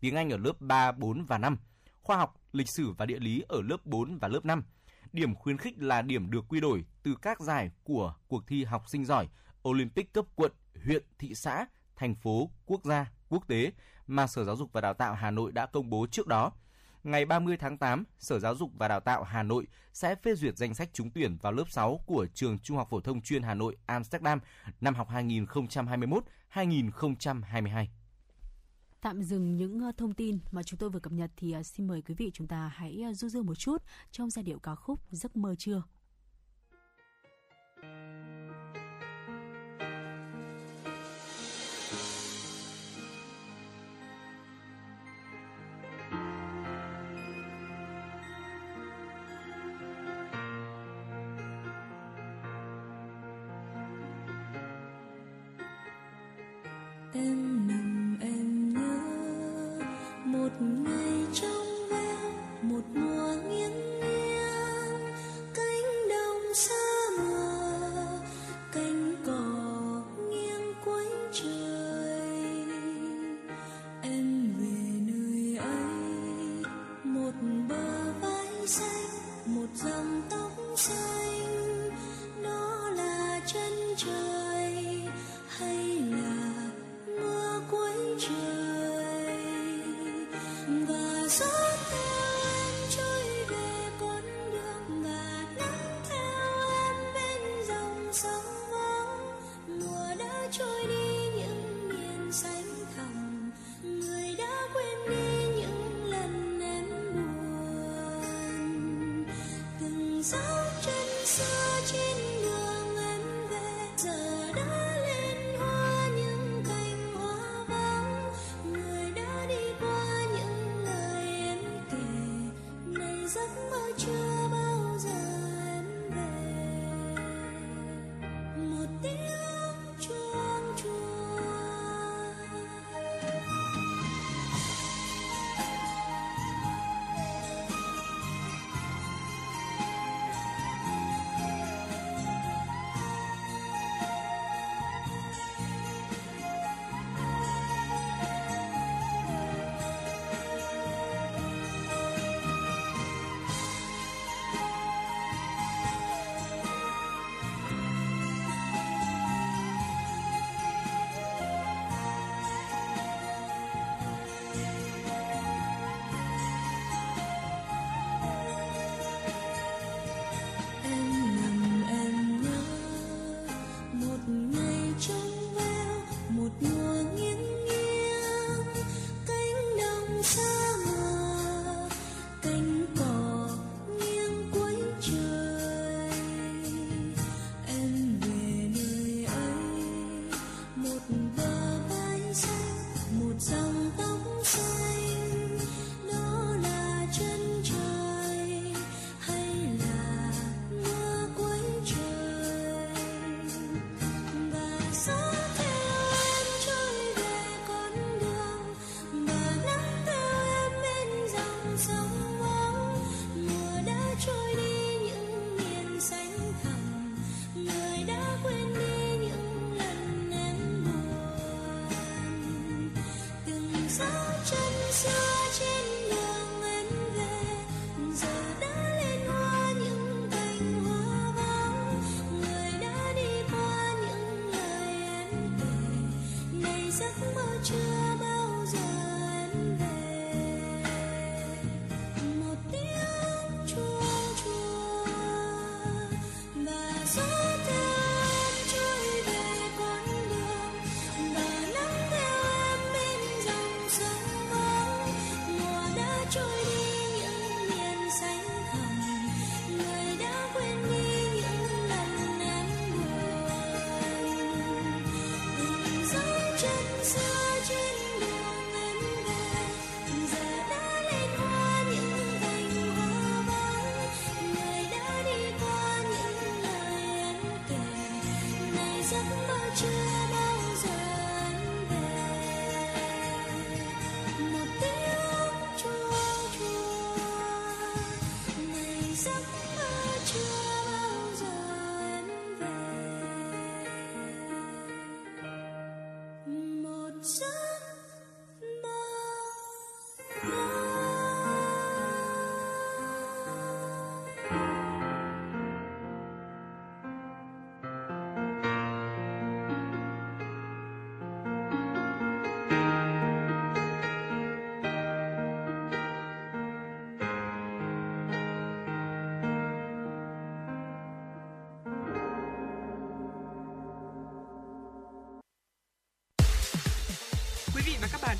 tiếng 0.00 0.14
Anh 0.14 0.30
ở 0.30 0.36
lớp 0.36 0.60
3, 0.60 0.92
4 0.92 1.24
và 1.24 1.38
5, 1.38 1.58
khoa 2.02 2.16
học, 2.16 2.40
lịch 2.52 2.68
sử 2.68 2.90
và 2.90 3.06
địa 3.06 3.18
lý 3.18 3.44
ở 3.48 3.62
lớp 3.62 3.86
4 3.86 4.18
và 4.18 4.28
lớp 4.28 4.44
5. 4.44 4.64
Điểm 5.12 5.34
khuyến 5.34 5.58
khích 5.58 5.78
là 5.78 6.02
điểm 6.02 6.30
được 6.30 6.44
quy 6.48 6.60
đổi 6.60 6.84
từ 7.02 7.14
các 7.22 7.40
giải 7.40 7.70
của 7.84 8.14
cuộc 8.28 8.46
thi 8.46 8.64
học 8.64 8.82
sinh 8.88 9.04
giỏi, 9.04 9.28
Olympic 9.68 10.12
cấp 10.12 10.24
quận, 10.34 10.52
huyện, 10.84 11.02
thị 11.18 11.34
xã, 11.34 11.66
thành 11.96 12.14
phố, 12.14 12.50
quốc 12.66 12.84
gia, 12.84 13.12
quốc 13.28 13.48
tế 13.48 13.72
mà 14.06 14.26
Sở 14.26 14.44
Giáo 14.44 14.56
dục 14.56 14.72
và 14.72 14.80
Đào 14.80 14.94
tạo 14.94 15.14
Hà 15.14 15.30
Nội 15.30 15.52
đã 15.52 15.66
công 15.66 15.90
bố 15.90 16.06
trước 16.06 16.26
đó. 16.26 16.52
Ngày 17.06 17.24
30 17.24 17.56
tháng 17.56 17.78
8, 17.78 18.04
Sở 18.18 18.38
Giáo 18.38 18.54
dục 18.54 18.70
và 18.78 18.88
Đào 18.88 19.00
tạo 19.00 19.24
Hà 19.24 19.42
Nội 19.42 19.66
sẽ 19.92 20.14
phê 20.14 20.34
duyệt 20.34 20.56
danh 20.56 20.74
sách 20.74 20.88
trúng 20.92 21.10
tuyển 21.10 21.36
vào 21.42 21.52
lớp 21.52 21.64
6 21.70 22.00
của 22.06 22.26
trường 22.34 22.58
Trung 22.58 22.76
học 22.76 22.88
phổ 22.90 23.00
thông 23.00 23.20
chuyên 23.20 23.42
Hà 23.42 23.54
Nội 23.54 23.76
Amsterdam 23.86 24.40
năm 24.80 24.94
học 24.94 25.08
2021-2022. 25.10 27.86
Tạm 29.00 29.22
dừng 29.22 29.56
những 29.56 29.80
ờ, 29.80 29.92
thông 29.96 30.14
tin 30.14 30.38
mà 30.50 30.62
chúng 30.62 30.78
tôi 30.78 30.90
vừa 30.90 31.00
cập 31.00 31.12
nhật 31.12 31.30
thì 31.36 31.52
ờ, 31.52 31.62
xin 31.62 31.86
mời 31.86 32.02
quý 32.02 32.14
vị 32.14 32.30
chúng 32.34 32.46
ta 32.46 32.72
hãy 32.74 33.02
ờ, 33.06 33.14
du 33.14 33.28
dương 33.28 33.46
một 33.46 33.54
chút 33.54 33.82
trong 34.10 34.30
giai 34.30 34.42
điệu 34.42 34.58
ca 34.58 34.74
khúc 34.74 35.00
Giấc 35.10 35.36
mơ 35.36 35.54
trưa 35.58 35.82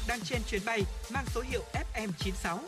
đang 0.08 0.20
trên 0.20 0.42
chuyến 0.46 0.62
bay 0.64 0.82
mang 1.14 1.24
số 1.26 1.40
hiệu 1.40 1.62
FM96. 1.94 2.58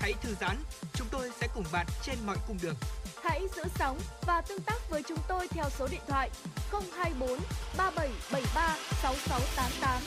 Hãy 0.00 0.12
thư 0.22 0.34
giãn, 0.40 0.56
chúng 0.92 1.06
tôi 1.10 1.30
sẽ 1.40 1.48
cùng 1.54 1.64
bạn 1.72 1.86
trên 2.02 2.16
mọi 2.26 2.36
cung 2.48 2.58
đường. 2.62 2.74
Hãy 3.22 3.40
giữ 3.56 3.62
sóng 3.74 3.98
và 4.26 4.40
tương 4.48 4.60
tác 4.60 4.90
với 4.90 5.02
chúng 5.08 5.18
tôi 5.28 5.48
theo 5.48 5.64
số 5.70 5.88
điện 5.90 6.00
thoại 6.08 6.30
024 6.70 7.38
3773 7.76 8.76
6688. 9.02 10.02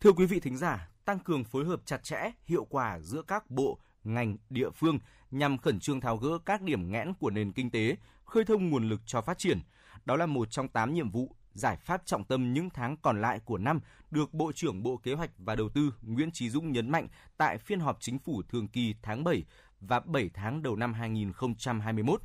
Thưa 0.00 0.12
quý 0.12 0.26
vị 0.26 0.40
thính 0.40 0.56
giả, 0.56 0.90
tăng 1.04 1.18
cường 1.18 1.44
phối 1.44 1.64
hợp 1.64 1.80
chặt 1.84 2.04
chẽ, 2.04 2.30
hiệu 2.44 2.64
quả 2.64 2.98
giữa 2.98 3.22
các 3.28 3.50
bộ, 3.50 3.78
ngành, 4.04 4.36
địa 4.50 4.70
phương 4.70 4.98
nhằm 5.30 5.58
khẩn 5.58 5.80
trương 5.80 6.00
tháo 6.00 6.16
gỡ 6.16 6.38
các 6.46 6.62
điểm 6.62 6.92
nghẽn 6.92 7.14
của 7.14 7.30
nền 7.30 7.52
kinh 7.52 7.70
tế, 7.70 7.96
khơi 8.24 8.44
thông 8.44 8.70
nguồn 8.70 8.88
lực 8.88 9.00
cho 9.06 9.20
phát 9.20 9.38
triển. 9.38 9.60
Đó 10.04 10.16
là 10.16 10.26
một 10.26 10.50
trong 10.50 10.68
8 10.68 10.94
nhiệm 10.94 11.10
vụ, 11.10 11.36
giải 11.54 11.76
pháp 11.76 12.02
trọng 12.06 12.24
tâm 12.24 12.52
những 12.52 12.70
tháng 12.70 12.96
còn 12.96 13.20
lại 13.20 13.40
của 13.44 13.58
năm 13.58 13.80
được 14.10 14.34
Bộ 14.34 14.52
trưởng 14.52 14.82
Bộ 14.82 14.96
Kế 14.96 15.14
hoạch 15.14 15.30
và 15.38 15.56
Đầu 15.56 15.68
tư 15.68 15.94
Nguyễn 16.02 16.30
Chí 16.32 16.50
Dũng 16.50 16.72
nhấn 16.72 16.90
mạnh 16.90 17.08
tại 17.36 17.58
phiên 17.58 17.80
họp 17.80 17.96
chính 18.00 18.18
phủ 18.18 18.42
thường 18.48 18.68
kỳ 18.68 18.94
tháng 19.02 19.24
7 19.24 19.44
và 19.80 20.00
7 20.00 20.30
tháng 20.34 20.62
đầu 20.62 20.76
năm 20.76 20.94
2021. 20.94 22.22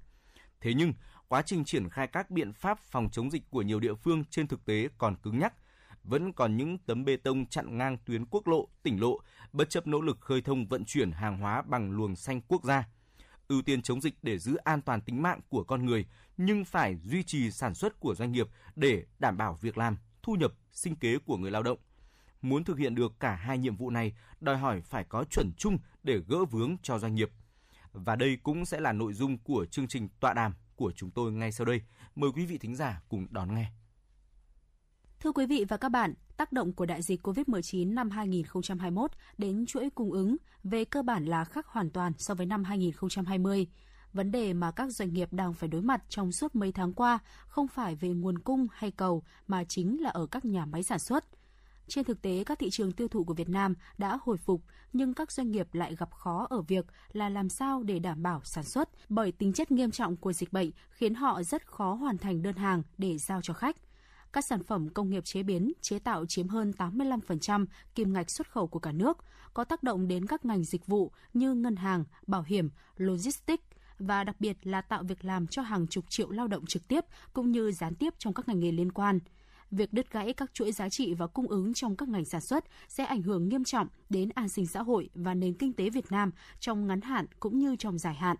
Thế 0.61 0.73
nhưng, 0.73 0.93
quá 1.27 1.41
trình 1.41 1.65
triển 1.65 1.89
khai 1.89 2.07
các 2.07 2.31
biện 2.31 2.53
pháp 2.53 2.79
phòng 2.79 3.09
chống 3.11 3.31
dịch 3.31 3.49
của 3.49 3.61
nhiều 3.61 3.79
địa 3.79 3.93
phương 3.93 4.23
trên 4.29 4.47
thực 4.47 4.65
tế 4.65 4.87
còn 4.97 5.15
cứng 5.15 5.39
nhắc, 5.39 5.53
vẫn 6.03 6.33
còn 6.33 6.57
những 6.57 6.77
tấm 6.77 7.05
bê 7.05 7.17
tông 7.17 7.45
chặn 7.45 7.77
ngang 7.77 7.97
tuyến 8.05 8.25
quốc 8.25 8.47
lộ, 8.47 8.67
tỉnh 8.83 9.01
lộ, 9.01 9.19
bất 9.51 9.69
chấp 9.69 9.87
nỗ 9.87 10.01
lực 10.01 10.21
khơi 10.21 10.41
thông 10.41 10.67
vận 10.67 10.85
chuyển 10.85 11.11
hàng 11.11 11.37
hóa 11.37 11.61
bằng 11.61 11.91
luồng 11.91 12.15
xanh 12.15 12.41
quốc 12.41 12.63
gia. 12.63 12.83
Ưu 13.47 13.61
tiên 13.61 13.81
chống 13.81 14.01
dịch 14.01 14.15
để 14.21 14.37
giữ 14.37 14.55
an 14.55 14.81
toàn 14.81 15.01
tính 15.01 15.21
mạng 15.21 15.39
của 15.49 15.63
con 15.63 15.85
người, 15.85 16.05
nhưng 16.37 16.65
phải 16.65 16.95
duy 17.03 17.23
trì 17.23 17.51
sản 17.51 17.75
xuất 17.75 17.99
của 17.99 18.15
doanh 18.15 18.31
nghiệp 18.31 18.47
để 18.75 19.05
đảm 19.19 19.37
bảo 19.37 19.57
việc 19.61 19.77
làm, 19.77 19.97
thu 20.23 20.33
nhập, 20.33 20.53
sinh 20.71 20.95
kế 20.95 21.17
của 21.17 21.37
người 21.37 21.51
lao 21.51 21.63
động. 21.63 21.77
Muốn 22.41 22.63
thực 22.63 22.77
hiện 22.77 22.95
được 22.95 23.19
cả 23.19 23.35
hai 23.35 23.57
nhiệm 23.57 23.75
vụ 23.75 23.89
này, 23.89 24.15
đòi 24.39 24.57
hỏi 24.57 24.81
phải 24.81 25.03
có 25.03 25.23
chuẩn 25.23 25.51
chung 25.57 25.77
để 26.03 26.19
gỡ 26.27 26.45
vướng 26.45 26.77
cho 26.83 26.99
doanh 26.99 27.15
nghiệp. 27.15 27.31
Và 27.93 28.15
đây 28.15 28.37
cũng 28.43 28.65
sẽ 28.65 28.79
là 28.79 28.91
nội 28.93 29.13
dung 29.13 29.37
của 29.37 29.65
chương 29.65 29.87
trình 29.87 30.09
tọa 30.19 30.33
đàm 30.33 30.53
của 30.75 30.91
chúng 30.91 31.11
tôi 31.11 31.31
ngay 31.31 31.51
sau 31.51 31.65
đây. 31.65 31.81
Mời 32.15 32.29
quý 32.35 32.45
vị 32.45 32.57
thính 32.57 32.75
giả 32.75 33.01
cùng 33.09 33.27
đón 33.29 33.55
nghe. 33.55 33.71
Thưa 35.19 35.31
quý 35.31 35.45
vị 35.45 35.65
và 35.69 35.77
các 35.77 35.89
bạn, 35.89 36.13
tác 36.38 36.51
động 36.51 36.73
của 36.73 36.85
đại 36.85 37.01
dịch 37.01 37.27
COVID-19 37.27 37.93
năm 37.93 38.09
2021 38.09 39.11
đến 39.38 39.65
chuỗi 39.65 39.89
cung 39.89 40.11
ứng 40.11 40.38
về 40.64 40.85
cơ 40.85 41.01
bản 41.01 41.26
là 41.26 41.43
khác 41.43 41.68
hoàn 41.68 41.89
toàn 41.89 42.14
so 42.18 42.34
với 42.34 42.45
năm 42.45 42.64
2020. 42.64 43.68
Vấn 44.14 44.31
đề 44.31 44.53
mà 44.53 44.72
các 44.72 44.91
doanh 44.91 45.14
nghiệp 45.14 45.34
đang 45.34 45.53
phải 45.53 45.69
đối 45.69 45.81
mặt 45.81 46.03
trong 46.09 46.31
suốt 46.31 46.55
mấy 46.55 46.72
tháng 46.72 46.93
qua 46.93 47.19
không 47.47 47.68
phải 47.68 47.95
về 47.95 48.09
nguồn 48.09 48.39
cung 48.39 48.68
hay 48.72 48.91
cầu 48.91 49.23
mà 49.47 49.64
chính 49.64 50.01
là 50.01 50.09
ở 50.09 50.27
các 50.27 50.45
nhà 50.45 50.65
máy 50.65 50.84
sản 50.84 50.99
xuất. 50.99 51.26
Trên 51.88 52.05
thực 52.05 52.22
tế, 52.22 52.43
các 52.43 52.59
thị 52.59 52.69
trường 52.69 52.91
tiêu 52.91 53.07
thụ 53.07 53.23
của 53.23 53.34
Việt 53.34 53.49
Nam 53.49 53.76
đã 53.97 54.18
hồi 54.22 54.38
phục, 54.38 54.61
nhưng 54.93 55.14
các 55.14 55.31
doanh 55.31 55.51
nghiệp 55.51 55.68
lại 55.73 55.95
gặp 55.95 56.11
khó 56.11 56.47
ở 56.49 56.61
việc 56.61 56.85
là 57.11 57.30
làm 57.30 57.49
sao 57.49 57.84
để 57.84 57.99
đảm 57.99 58.23
bảo 58.23 58.41
sản 58.43 58.64
xuất, 58.64 58.89
bởi 59.09 59.31
tính 59.31 59.53
chất 59.53 59.72
nghiêm 59.72 59.91
trọng 59.91 60.18
của 60.18 60.34
dịch 60.34 60.53
bệnh 60.53 60.72
khiến 60.89 61.15
họ 61.15 61.43
rất 61.43 61.68
khó 61.68 61.93
hoàn 61.93 62.18
thành 62.18 62.41
đơn 62.41 62.55
hàng 62.55 62.84
để 62.97 63.18
giao 63.18 63.41
cho 63.41 63.53
khách 63.53 63.77
các 64.33 64.45
sản 64.45 64.63
phẩm 64.63 64.89
công 64.89 65.09
nghiệp 65.09 65.25
chế 65.25 65.43
biến, 65.43 65.73
chế 65.81 65.99
tạo 65.99 66.25
chiếm 66.25 66.47
hơn 66.47 66.73
85% 66.77 67.65
kim 67.95 68.13
ngạch 68.13 68.29
xuất 68.29 68.51
khẩu 68.51 68.67
của 68.67 68.79
cả 68.79 68.91
nước, 68.91 69.17
có 69.53 69.63
tác 69.63 69.83
động 69.83 70.07
đến 70.07 70.25
các 70.25 70.45
ngành 70.45 70.63
dịch 70.63 70.85
vụ 70.85 71.11
như 71.33 71.53
ngân 71.53 71.75
hàng, 71.75 72.03
bảo 72.27 72.43
hiểm, 72.47 72.69
logistics 72.97 73.63
và 73.99 74.23
đặc 74.23 74.35
biệt 74.39 74.57
là 74.63 74.81
tạo 74.81 75.03
việc 75.03 75.25
làm 75.25 75.47
cho 75.47 75.61
hàng 75.61 75.87
chục 75.87 76.05
triệu 76.09 76.29
lao 76.29 76.47
động 76.47 76.65
trực 76.65 76.87
tiếp 76.87 77.05
cũng 77.33 77.51
như 77.51 77.71
gián 77.71 77.95
tiếp 77.95 78.13
trong 78.17 78.33
các 78.33 78.47
ngành 78.47 78.59
nghề 78.59 78.71
liên 78.71 78.91
quan 78.91 79.19
việc 79.71 79.93
đứt 79.93 80.11
gãy 80.11 80.33
các 80.33 80.53
chuỗi 80.53 80.71
giá 80.71 80.89
trị 80.89 81.13
và 81.13 81.27
cung 81.27 81.47
ứng 81.47 81.73
trong 81.73 81.95
các 81.95 82.09
ngành 82.09 82.25
sản 82.25 82.41
xuất 82.41 82.65
sẽ 82.87 83.05
ảnh 83.05 83.21
hưởng 83.21 83.49
nghiêm 83.49 83.63
trọng 83.63 83.87
đến 84.09 84.29
an 84.35 84.49
sinh 84.49 84.67
xã 84.67 84.81
hội 84.81 85.09
và 85.13 85.33
nền 85.33 85.53
kinh 85.53 85.73
tế 85.73 85.89
Việt 85.89 86.11
Nam 86.11 86.31
trong 86.59 86.87
ngắn 86.87 87.01
hạn 87.01 87.25
cũng 87.39 87.59
như 87.59 87.75
trong 87.75 87.97
dài 87.97 88.15
hạn. 88.15 88.37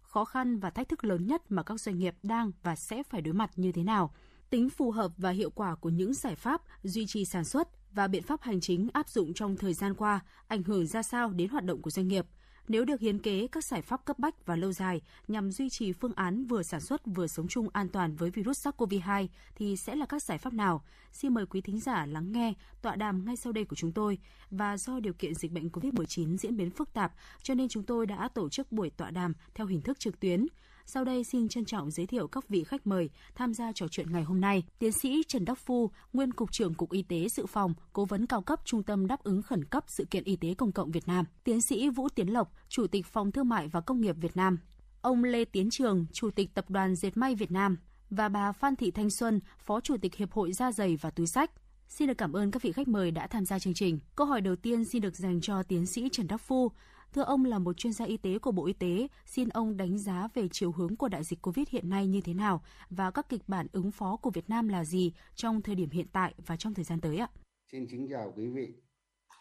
Khó 0.00 0.24
khăn 0.24 0.58
và 0.58 0.70
thách 0.70 0.88
thức 0.88 1.04
lớn 1.04 1.26
nhất 1.26 1.42
mà 1.48 1.62
các 1.62 1.80
doanh 1.80 1.98
nghiệp 1.98 2.14
đang 2.22 2.52
và 2.62 2.76
sẽ 2.76 3.02
phải 3.02 3.20
đối 3.20 3.34
mặt 3.34 3.50
như 3.56 3.72
thế 3.72 3.82
nào? 3.82 4.14
Tính 4.50 4.70
phù 4.70 4.90
hợp 4.90 5.12
và 5.16 5.30
hiệu 5.30 5.50
quả 5.50 5.74
của 5.74 5.88
những 5.88 6.14
giải 6.14 6.34
pháp 6.34 6.62
duy 6.82 7.06
trì 7.06 7.24
sản 7.24 7.44
xuất 7.44 7.68
và 7.92 8.08
biện 8.08 8.22
pháp 8.22 8.42
hành 8.42 8.60
chính 8.60 8.88
áp 8.92 9.08
dụng 9.08 9.34
trong 9.34 9.56
thời 9.56 9.74
gian 9.74 9.94
qua 9.94 10.20
ảnh 10.48 10.62
hưởng 10.62 10.86
ra 10.86 11.02
sao 11.02 11.32
đến 11.32 11.48
hoạt 11.48 11.64
động 11.64 11.82
của 11.82 11.90
doanh 11.90 12.08
nghiệp. 12.08 12.26
Nếu 12.68 12.84
được 12.84 13.00
hiến 13.00 13.18
kế 13.18 13.48
các 13.52 13.64
giải 13.64 13.82
pháp 13.82 14.04
cấp 14.04 14.18
bách 14.18 14.46
và 14.46 14.56
lâu 14.56 14.72
dài 14.72 15.00
nhằm 15.28 15.52
duy 15.52 15.68
trì 15.70 15.92
phương 15.92 16.12
án 16.16 16.44
vừa 16.44 16.62
sản 16.62 16.80
xuất 16.80 17.02
vừa 17.06 17.26
sống 17.26 17.48
chung 17.48 17.68
an 17.72 17.88
toàn 17.88 18.16
với 18.16 18.30
virus 18.30 18.66
SARS-CoV-2 18.66 19.26
thì 19.54 19.76
sẽ 19.76 19.96
là 19.96 20.06
các 20.06 20.22
giải 20.22 20.38
pháp 20.38 20.52
nào? 20.52 20.84
Xin 21.12 21.34
mời 21.34 21.46
quý 21.46 21.60
thính 21.60 21.80
giả 21.80 22.06
lắng 22.06 22.32
nghe 22.32 22.54
tọa 22.82 22.96
đàm 22.96 23.24
ngay 23.24 23.36
sau 23.36 23.52
đây 23.52 23.64
của 23.64 23.76
chúng 23.76 23.92
tôi. 23.92 24.18
Và 24.50 24.76
do 24.76 25.00
điều 25.00 25.12
kiện 25.12 25.34
dịch 25.34 25.52
bệnh 25.52 25.68
COVID-19 25.68 26.36
diễn 26.36 26.56
biến 26.56 26.70
phức 26.70 26.92
tạp, 26.92 27.12
cho 27.42 27.54
nên 27.54 27.68
chúng 27.68 27.82
tôi 27.82 28.06
đã 28.06 28.28
tổ 28.34 28.48
chức 28.48 28.72
buổi 28.72 28.90
tọa 28.90 29.10
đàm 29.10 29.32
theo 29.54 29.66
hình 29.66 29.80
thức 29.80 29.98
trực 29.98 30.20
tuyến. 30.20 30.46
Sau 30.90 31.04
đây 31.04 31.24
xin 31.24 31.48
trân 31.48 31.64
trọng 31.64 31.90
giới 31.90 32.06
thiệu 32.06 32.28
các 32.28 32.48
vị 32.48 32.64
khách 32.64 32.86
mời 32.86 33.10
tham 33.34 33.54
gia 33.54 33.72
trò 33.72 33.88
chuyện 33.88 34.12
ngày 34.12 34.22
hôm 34.22 34.40
nay. 34.40 34.62
Tiến 34.78 34.92
sĩ 34.92 35.22
Trần 35.28 35.44
Đắc 35.44 35.58
Phu, 35.58 35.90
nguyên 36.12 36.32
cục 36.32 36.52
trưởng 36.52 36.74
Cục 36.74 36.92
Y 36.92 37.02
tế 37.02 37.28
Dự 37.28 37.46
phòng, 37.46 37.74
cố 37.92 38.04
vấn 38.04 38.26
cao 38.26 38.42
cấp 38.42 38.60
Trung 38.64 38.82
tâm 38.82 39.06
đáp 39.06 39.22
ứng 39.22 39.42
khẩn 39.42 39.64
cấp 39.64 39.84
sự 39.86 40.04
kiện 40.04 40.24
y 40.24 40.36
tế 40.36 40.54
công 40.54 40.72
cộng 40.72 40.90
Việt 40.90 41.08
Nam. 41.08 41.24
Tiến 41.44 41.60
sĩ 41.60 41.88
Vũ 41.88 42.08
Tiến 42.08 42.28
Lộc, 42.28 42.52
Chủ 42.68 42.86
tịch 42.86 43.06
Phòng 43.06 43.32
Thương 43.32 43.48
mại 43.48 43.68
và 43.68 43.80
Công 43.80 44.00
nghiệp 44.00 44.16
Việt 44.20 44.36
Nam. 44.36 44.58
Ông 45.02 45.24
Lê 45.24 45.44
Tiến 45.44 45.70
Trường, 45.70 46.06
Chủ 46.12 46.30
tịch 46.30 46.54
Tập 46.54 46.70
đoàn 46.70 46.94
Dệt 46.94 47.16
may 47.16 47.34
Việt 47.34 47.50
Nam 47.50 47.76
và 48.10 48.28
bà 48.28 48.52
Phan 48.52 48.76
Thị 48.76 48.90
Thanh 48.90 49.10
Xuân, 49.10 49.40
Phó 49.58 49.80
Chủ 49.80 49.96
tịch 50.02 50.14
Hiệp 50.14 50.32
hội 50.32 50.52
Da 50.52 50.72
giày 50.72 50.96
và 50.96 51.10
Túi 51.10 51.26
sách. 51.26 51.50
Xin 51.88 52.08
được 52.08 52.18
cảm 52.18 52.32
ơn 52.32 52.50
các 52.50 52.62
vị 52.62 52.72
khách 52.72 52.88
mời 52.88 53.10
đã 53.10 53.26
tham 53.26 53.44
gia 53.44 53.58
chương 53.58 53.74
trình. 53.74 53.98
Câu 54.16 54.26
hỏi 54.26 54.40
đầu 54.40 54.56
tiên 54.56 54.84
xin 54.84 55.02
được 55.02 55.16
dành 55.16 55.40
cho 55.40 55.62
tiến 55.62 55.86
sĩ 55.86 56.08
Trần 56.12 56.26
Đắc 56.26 56.40
Phu. 56.40 56.72
Thưa 57.12 57.22
ông 57.22 57.44
là 57.44 57.58
một 57.58 57.76
chuyên 57.76 57.92
gia 57.92 58.04
y 58.04 58.16
tế 58.16 58.38
của 58.38 58.52
Bộ 58.52 58.66
Y 58.66 58.72
tế, 58.72 59.08
xin 59.26 59.48
ông 59.48 59.76
đánh 59.76 59.98
giá 59.98 60.28
về 60.34 60.48
chiều 60.52 60.72
hướng 60.72 60.96
của 60.96 61.08
đại 61.08 61.24
dịch 61.24 61.42
Covid 61.42 61.68
hiện 61.68 61.90
nay 61.90 62.06
như 62.06 62.20
thế 62.20 62.34
nào 62.34 62.62
và 62.90 63.10
các 63.10 63.28
kịch 63.28 63.42
bản 63.46 63.66
ứng 63.72 63.90
phó 63.90 64.16
của 64.16 64.30
Việt 64.30 64.50
Nam 64.50 64.68
là 64.68 64.84
gì 64.84 65.12
trong 65.34 65.62
thời 65.62 65.74
điểm 65.74 65.90
hiện 65.90 66.06
tại 66.12 66.34
và 66.46 66.56
trong 66.56 66.74
thời 66.74 66.84
gian 66.84 67.00
tới 67.00 67.16
ạ? 67.16 67.30
Xin 67.72 67.86
kính 67.86 68.08
chào 68.10 68.32
quý 68.36 68.46
vị. 68.46 68.68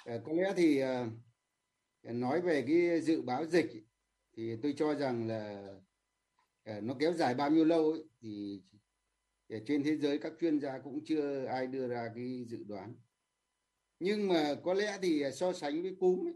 À, 0.05 0.17
có 0.25 0.33
lẽ 0.33 0.53
thì 0.57 0.79
à, 0.79 1.07
nói 2.03 2.41
về 2.41 2.63
cái 2.67 3.01
dự 3.01 3.21
báo 3.21 3.45
dịch 3.45 3.71
thì 4.37 4.55
tôi 4.63 4.73
cho 4.77 4.95
rằng 4.95 5.27
là 5.27 5.67
à, 6.63 6.79
nó 6.81 6.93
kéo 6.99 7.13
dài 7.13 7.33
bao 7.35 7.49
nhiêu 7.49 7.65
lâu 7.65 7.91
ấy, 7.91 8.03
thì 8.21 8.61
trên 9.65 9.83
thế 9.83 9.97
giới 9.97 10.17
các 10.17 10.33
chuyên 10.39 10.59
gia 10.59 10.79
cũng 10.79 11.05
chưa 11.05 11.45
ai 11.45 11.67
đưa 11.67 11.87
ra 11.87 12.09
cái 12.15 12.45
dự 12.47 12.63
đoán. 12.67 12.95
Nhưng 13.99 14.27
mà 14.27 14.55
có 14.63 14.73
lẽ 14.73 14.97
thì 15.01 15.23
so 15.35 15.53
sánh 15.53 15.81
với 15.81 15.95
cúm 15.99 16.27
ấy, 16.27 16.33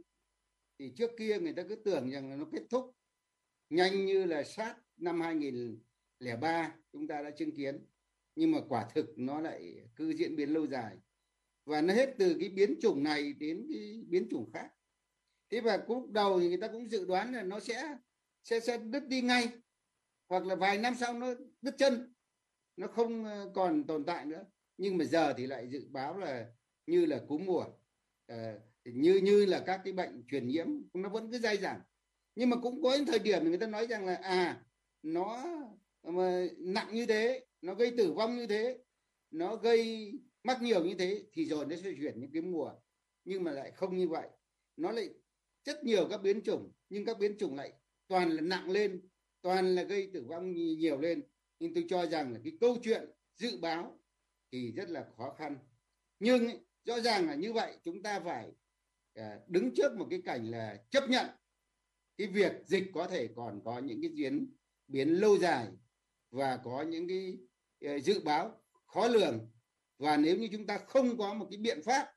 thì 0.82 0.92
trước 0.98 1.12
kia 1.18 1.40
người 1.40 1.54
ta 1.54 1.64
cứ 1.70 1.76
tưởng 1.76 2.10
rằng 2.10 2.30
là 2.30 2.36
nó 2.36 2.46
kết 2.52 2.64
thúc 2.70 2.96
nhanh 3.70 4.06
như 4.06 4.26
là 4.26 4.44
sát 4.44 4.76
năm 4.98 5.22
2003 5.22 6.76
chúng 6.92 7.08
ta 7.08 7.22
đã 7.22 7.32
chứng 7.32 7.56
kiến. 7.56 7.86
Nhưng 8.36 8.52
mà 8.52 8.58
quả 8.70 8.88
thực 8.94 9.14
nó 9.18 9.42
lại 9.42 9.90
cứ 9.96 10.14
diễn 10.14 10.36
biến 10.36 10.50
lâu 10.50 10.68
dài. 10.68 10.98
Và 11.66 11.82
nó 11.82 11.94
hết 11.94 12.16
từ 12.18 12.38
cái 12.40 12.50
biến 12.50 12.76
chủng 12.82 13.04
này 13.04 13.34
đến 13.34 13.68
cái 13.70 14.04
biến 14.08 14.28
chủng 14.32 14.52
khác. 14.54 14.70
Thế 15.50 15.62
và 15.62 15.86
lúc 15.88 16.12
đầu 16.12 16.40
thì 16.40 16.48
người 16.48 16.62
ta 16.62 16.68
cũng 16.68 16.92
dự 16.92 17.06
đoán 17.06 17.34
là 17.34 17.44
nó 17.44 17.60
sẽ 17.60 17.98
sẽ 18.44 18.60
sẽ 18.60 18.78
đứt 18.78 19.08
đi 19.08 19.22
ngay. 19.22 19.50
Hoặc 20.30 20.46
là 20.46 20.56
vài 20.56 20.78
năm 20.78 20.94
sau 21.00 21.14
nó 21.14 21.34
đứt 21.62 21.76
chân. 21.78 22.14
Nó 22.78 22.88
không 22.88 23.26
ờ, 23.26 23.52
còn 23.56 23.84
tồn 23.84 24.06
tại 24.06 24.26
nữa. 24.26 24.46
Nhưng 24.78 24.98
mà 24.98 25.06
giờ 25.06 25.34
thì 25.38 25.48
lại 25.48 25.68
dự 25.70 25.88
báo 25.90 26.18
là 26.18 26.52
như 26.86 27.06
là 27.06 27.22
cúm 27.28 27.46
mùa. 27.46 27.66
À, 28.28 28.60
như 28.86 29.16
như 29.24 29.46
là 29.46 29.64
các 29.66 29.82
cái 29.84 29.94
bệnh 29.94 30.24
truyền 30.32 30.48
nhiễm, 30.48 30.68
nó 30.94 31.10
vẫn 31.10 31.32
cứ 31.32 31.40
dai 31.40 31.58
dẳng. 31.58 31.82
Nhưng 32.36 32.50
mà 32.50 32.58
cũng 32.62 32.84
có 32.84 32.96
những 32.96 33.06
thời 33.06 33.20
điểm 33.20 33.44
người 33.44 33.58
ta 33.58 33.68
nói 33.68 33.88
rằng 33.88 34.06
là 34.06 34.16
à 34.16 34.64
nó, 35.04 35.46
mà 36.04 36.48
nặng 36.58 36.94
như 36.94 37.06
thế, 37.06 37.46
nó 37.62 37.76
gây 37.76 37.94
tử 37.98 38.14
vong 38.14 38.38
như 38.38 38.48
thế, 38.48 38.78
nó 39.32 39.56
gây 39.56 40.12
mắc 40.44 40.62
nhiều 40.62 40.86
như 40.86 40.96
thế 41.00 41.24
thì 41.34 41.46
rồi 41.46 41.66
nó 41.66 41.76
sẽ 41.76 41.92
chuyển 42.02 42.20
những 42.20 42.32
cái 42.34 42.42
mùa. 42.42 42.72
Nhưng 43.26 43.44
mà 43.44 43.52
lại 43.52 43.72
không 43.72 43.98
như 43.98 44.08
vậy. 44.08 44.28
Nó 44.78 44.92
lại 44.92 45.10
rất 45.66 45.84
nhiều 45.84 46.08
các 46.10 46.22
biến 46.22 46.42
chủng, 46.42 46.72
nhưng 46.90 47.06
các 47.06 47.20
biến 47.20 47.38
chủng 47.38 47.56
lại 47.56 47.74
toàn 48.08 48.30
là 48.30 48.42
nặng 48.42 48.72
lên, 48.72 49.02
toàn 49.42 49.76
là 49.76 49.84
gây 49.84 50.10
tử 50.14 50.26
vong 50.28 50.54
nhiều 50.54 51.02
lên. 51.02 51.22
Nhưng 51.60 51.74
tôi 51.74 51.86
cho 51.90 52.06
rằng 52.06 52.34
là 52.34 52.40
cái 52.44 52.54
câu 52.60 52.78
chuyện 52.84 53.10
dự 53.36 53.58
báo 53.62 54.00
thì 54.52 54.72
rất 54.72 54.90
là 54.90 55.06
khó 55.18 55.36
khăn. 55.38 55.58
Nhưng 56.20 56.50
rõ 56.86 57.00
ràng 57.00 57.28
là 57.28 57.36
như 57.36 57.54
vậy, 57.54 57.78
chúng 57.84 58.04
ta 58.04 58.20
phải 58.20 58.52
Ờ, 59.14 59.40
đứng 59.48 59.76
trước 59.76 59.98
một 59.98 60.08
cái 60.10 60.22
cảnh 60.26 60.52
là 60.52 60.78
chấp 60.90 61.10
nhận 61.10 61.28
cái 62.18 62.28
việc 62.28 62.52
dịch 62.66 62.84
có 62.94 63.08
thể 63.08 63.30
còn 63.36 63.62
có 63.66 63.80
những 63.80 64.02
cái 64.02 64.12
diễn 64.14 64.54
biến 64.88 65.10
lâu 65.10 65.38
dài 65.38 65.68
và 66.30 66.58
có 66.58 66.82
những 66.82 67.08
cái 67.08 67.38
ờ, 67.82 68.00
dự 68.00 68.20
báo 68.20 68.62
khó 68.86 69.08
lường. 69.08 69.52
Và 69.98 70.18
nếu 70.18 70.38
như 70.38 70.50
chúng 70.52 70.68
ta 70.68 70.78
không 70.78 71.18
có 71.18 71.34
một 71.34 71.48
cái 71.52 71.58
biện 71.58 71.82
pháp 71.84 72.14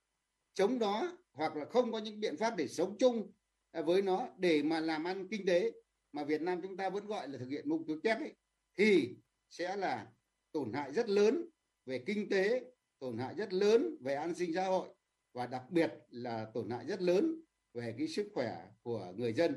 chống 0.54 0.78
đó 0.78 1.18
hoặc 1.32 1.56
là 1.56 1.64
không 1.64 1.92
có 1.92 1.98
những 1.98 2.20
biện 2.20 2.36
pháp 2.36 2.56
để 2.56 2.68
sống 2.68 2.96
chung 2.98 3.32
ờ, 3.70 3.82
với 3.82 4.02
nó 4.02 4.28
để 4.38 4.62
mà 4.62 4.80
làm 4.80 5.04
ăn 5.04 5.28
kinh 5.28 5.46
tế 5.46 5.72
mà 6.12 6.24
Việt 6.24 6.40
Nam 6.42 6.62
chúng 6.62 6.76
ta 6.76 6.90
vẫn 6.90 7.06
gọi 7.06 7.28
là 7.28 7.38
thực 7.38 7.48
hiện 7.48 7.68
mục 7.68 7.82
tiêu 7.86 8.00
kép 8.02 8.18
ấy, 8.18 8.34
thì 8.76 9.16
sẽ 9.48 9.76
là 9.76 10.06
tổn 10.52 10.72
hại 10.72 10.92
rất 10.92 11.08
lớn 11.08 11.48
về 11.86 12.02
kinh 12.06 12.28
tế, 12.28 12.64
tổn 12.98 13.18
hại 13.18 13.34
rất 13.34 13.52
lớn 13.52 13.96
về 14.00 14.14
an 14.14 14.34
sinh 14.34 14.54
xã 14.54 14.64
hội 14.64 14.88
và 15.34 15.46
đặc 15.46 15.70
biệt 15.70 15.92
là 16.10 16.46
tổn 16.54 16.70
hại 16.70 16.86
rất 16.86 17.02
lớn 17.02 17.40
về 17.74 17.94
cái 17.98 18.08
sức 18.08 18.28
khỏe 18.34 18.66
của 18.82 19.12
người 19.16 19.32
dân. 19.32 19.54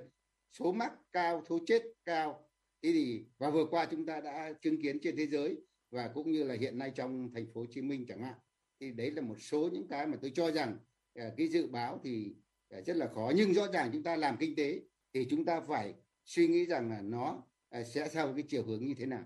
Số 0.52 0.72
mắc 0.72 0.94
cao, 1.12 1.44
số 1.50 1.60
chết 1.66 1.84
cao. 2.06 2.50
Thế 2.84 2.92
thì, 2.92 3.26
và 3.38 3.50
vừa 3.50 3.66
qua 3.66 3.88
chúng 3.92 4.06
ta 4.06 4.22
đã 4.22 4.54
chứng 4.62 4.82
kiến 4.82 5.00
trên 5.02 5.18
thế 5.18 5.28
giới 5.28 5.58
và 5.92 6.08
cũng 6.08 6.32
như 6.32 6.44
là 6.44 6.56
hiện 6.56 6.78
nay 6.78 6.92
trong 6.96 7.32
thành 7.34 7.46
phố 7.54 7.62
Hồ 7.62 7.68
Chí 7.70 7.82
Minh 7.82 8.06
chẳng 8.08 8.24
hạn. 8.24 8.36
Thì 8.80 8.92
đấy 8.92 9.12
là 9.12 9.22
một 9.22 9.42
số 9.42 9.70
những 9.74 9.88
cái 9.88 10.08
mà 10.08 10.18
tôi 10.22 10.32
cho 10.36 10.52
rằng 10.52 10.78
à, 11.14 11.32
cái 11.38 11.48
dự 11.48 11.68
báo 11.68 12.00
thì 12.04 12.36
à, 12.70 12.82
rất 12.82 12.98
là 12.98 13.08
khó. 13.16 13.32
Nhưng 13.36 13.54
rõ 13.54 13.72
ràng 13.72 13.90
chúng 13.94 14.04
ta 14.04 14.16
làm 14.16 14.38
kinh 14.40 14.56
tế 14.56 14.82
thì 15.14 15.28
chúng 15.30 15.46
ta 15.46 15.62
phải 15.62 15.94
suy 16.26 16.48
nghĩ 16.48 16.66
rằng 16.66 16.90
là 16.90 17.02
nó 17.02 17.44
à, 17.70 17.84
sẽ 17.84 18.10
theo 18.10 18.34
cái 18.34 18.44
chiều 18.48 18.64
hướng 18.64 18.86
như 18.86 18.94
thế 18.94 19.06
nào. 19.06 19.26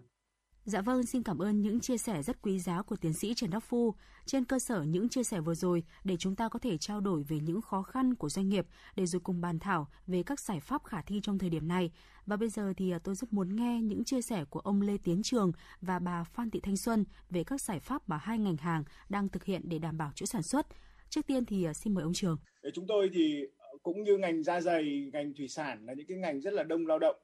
Dạ 0.65 0.81
vâng, 0.81 1.05
xin 1.05 1.23
cảm 1.23 1.39
ơn 1.39 1.61
những 1.61 1.79
chia 1.79 1.97
sẻ 1.97 2.23
rất 2.23 2.41
quý 2.41 2.59
giá 2.59 2.81
của 2.81 2.95
tiến 2.95 3.13
sĩ 3.13 3.33
Trần 3.33 3.49
Đắc 3.49 3.59
Phu. 3.59 3.93
Trên 4.25 4.45
cơ 4.45 4.59
sở 4.59 4.83
những 4.83 5.09
chia 5.09 5.23
sẻ 5.23 5.39
vừa 5.39 5.53
rồi, 5.53 5.83
để 6.03 6.17
chúng 6.17 6.35
ta 6.35 6.49
có 6.49 6.59
thể 6.59 6.77
trao 6.77 7.01
đổi 7.01 7.23
về 7.23 7.39
những 7.39 7.61
khó 7.61 7.81
khăn 7.81 8.15
của 8.15 8.29
doanh 8.29 8.49
nghiệp, 8.49 8.65
để 8.95 9.05
rồi 9.05 9.19
cùng 9.19 9.41
bàn 9.41 9.59
thảo 9.59 9.88
về 10.07 10.23
các 10.23 10.39
giải 10.39 10.59
pháp 10.59 10.83
khả 10.83 11.01
thi 11.01 11.19
trong 11.23 11.38
thời 11.38 11.49
điểm 11.49 11.67
này. 11.67 11.91
Và 12.25 12.38
bây 12.38 12.49
giờ 12.49 12.73
thì 12.77 12.91
à, 12.91 12.99
tôi 12.99 13.15
rất 13.15 13.33
muốn 13.33 13.55
nghe 13.55 13.81
những 13.81 14.03
chia 14.03 14.21
sẻ 14.21 14.45
của 14.49 14.59
ông 14.59 14.81
Lê 14.81 14.97
Tiến 14.97 15.23
Trường 15.23 15.51
và 15.81 15.99
bà 15.99 16.23
Phan 16.23 16.49
Thị 16.49 16.59
Thanh 16.59 16.77
Xuân 16.77 17.05
về 17.29 17.43
các 17.43 17.61
giải 17.61 17.79
pháp 17.79 18.09
mà 18.09 18.17
hai 18.17 18.39
ngành 18.39 18.57
hàng 18.57 18.83
đang 19.09 19.29
thực 19.29 19.43
hiện 19.43 19.61
để 19.65 19.79
đảm 19.79 19.97
bảo 19.97 20.11
chuỗi 20.15 20.27
sản 20.27 20.43
xuất. 20.43 20.67
Trước 21.09 21.27
tiên 21.27 21.45
thì 21.45 21.63
à, 21.63 21.73
xin 21.73 21.93
mời 21.93 22.03
ông 22.03 22.13
Trường. 22.13 22.38
Chúng 22.73 22.88
tôi 22.88 23.09
thì 23.13 23.41
cũng 23.83 24.03
như 24.03 24.17
ngành 24.17 24.43
da 24.43 24.61
dày, 24.61 25.09
ngành 25.13 25.33
thủy 25.38 25.47
sản 25.47 25.85
là 25.85 25.93
những 25.93 26.07
cái 26.07 26.17
ngành 26.17 26.41
rất 26.41 26.53
là 26.53 26.63
đông 26.63 26.88
lao 26.88 26.99
động 26.99 27.15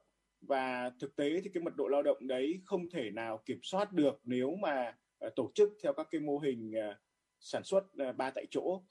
và 0.41 0.91
thực 0.99 1.15
tế 1.15 1.41
thì 1.43 1.49
cái 1.53 1.63
mật 1.63 1.75
độ 1.75 1.87
lao 1.87 2.03
động 2.03 2.27
đấy 2.27 2.61
không 2.65 2.89
thể 2.89 3.11
nào 3.11 3.41
kiểm 3.45 3.59
soát 3.63 3.93
được 3.93 4.19
nếu 4.23 4.55
mà 4.55 4.95
ờ, 5.19 5.29
tổ 5.35 5.51
chức 5.55 5.69
theo 5.83 5.93
các 5.93 6.07
cái 6.11 6.21
mô 6.21 6.39
hình 6.39 6.71
ờ, 6.73 6.95
sản 7.39 7.63
xuất 7.63 7.83
ờ, 7.97 8.11
ba 8.13 8.29
tại 8.29 8.45
chỗ 8.51 8.81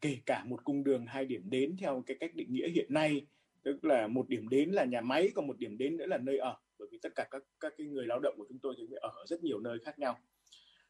kể 0.00 0.18
cả 0.26 0.44
một 0.46 0.64
cung 0.64 0.84
đường 0.84 1.06
hai 1.06 1.24
điểm 1.24 1.50
đến 1.50 1.76
theo 1.80 2.02
cái 2.06 2.16
cách 2.20 2.34
định 2.34 2.52
nghĩa 2.52 2.68
hiện 2.68 2.86
nay. 2.88 3.26
Tức 3.62 3.84
là 3.84 4.06
một 4.06 4.28
điểm 4.28 4.48
đến 4.48 4.70
là 4.70 4.84
nhà 4.84 5.00
máy 5.00 5.30
còn 5.34 5.46
một 5.46 5.58
điểm 5.58 5.78
đến 5.78 5.96
nữa 5.96 6.06
là 6.06 6.18
nơi 6.18 6.38
ở 6.38 6.56
bởi 6.78 6.88
vì 6.92 6.98
tất 7.02 7.08
cả 7.14 7.26
các 7.30 7.42
các 7.60 7.74
cái 7.76 7.86
người 7.86 8.06
lao 8.06 8.20
động 8.20 8.34
của 8.38 8.46
chúng 8.48 8.58
tôi 8.58 8.74
thì 8.78 8.86
ở 9.00 9.24
rất 9.26 9.42
nhiều 9.42 9.60
nơi 9.60 9.78
khác 9.84 9.98
nhau. 9.98 10.18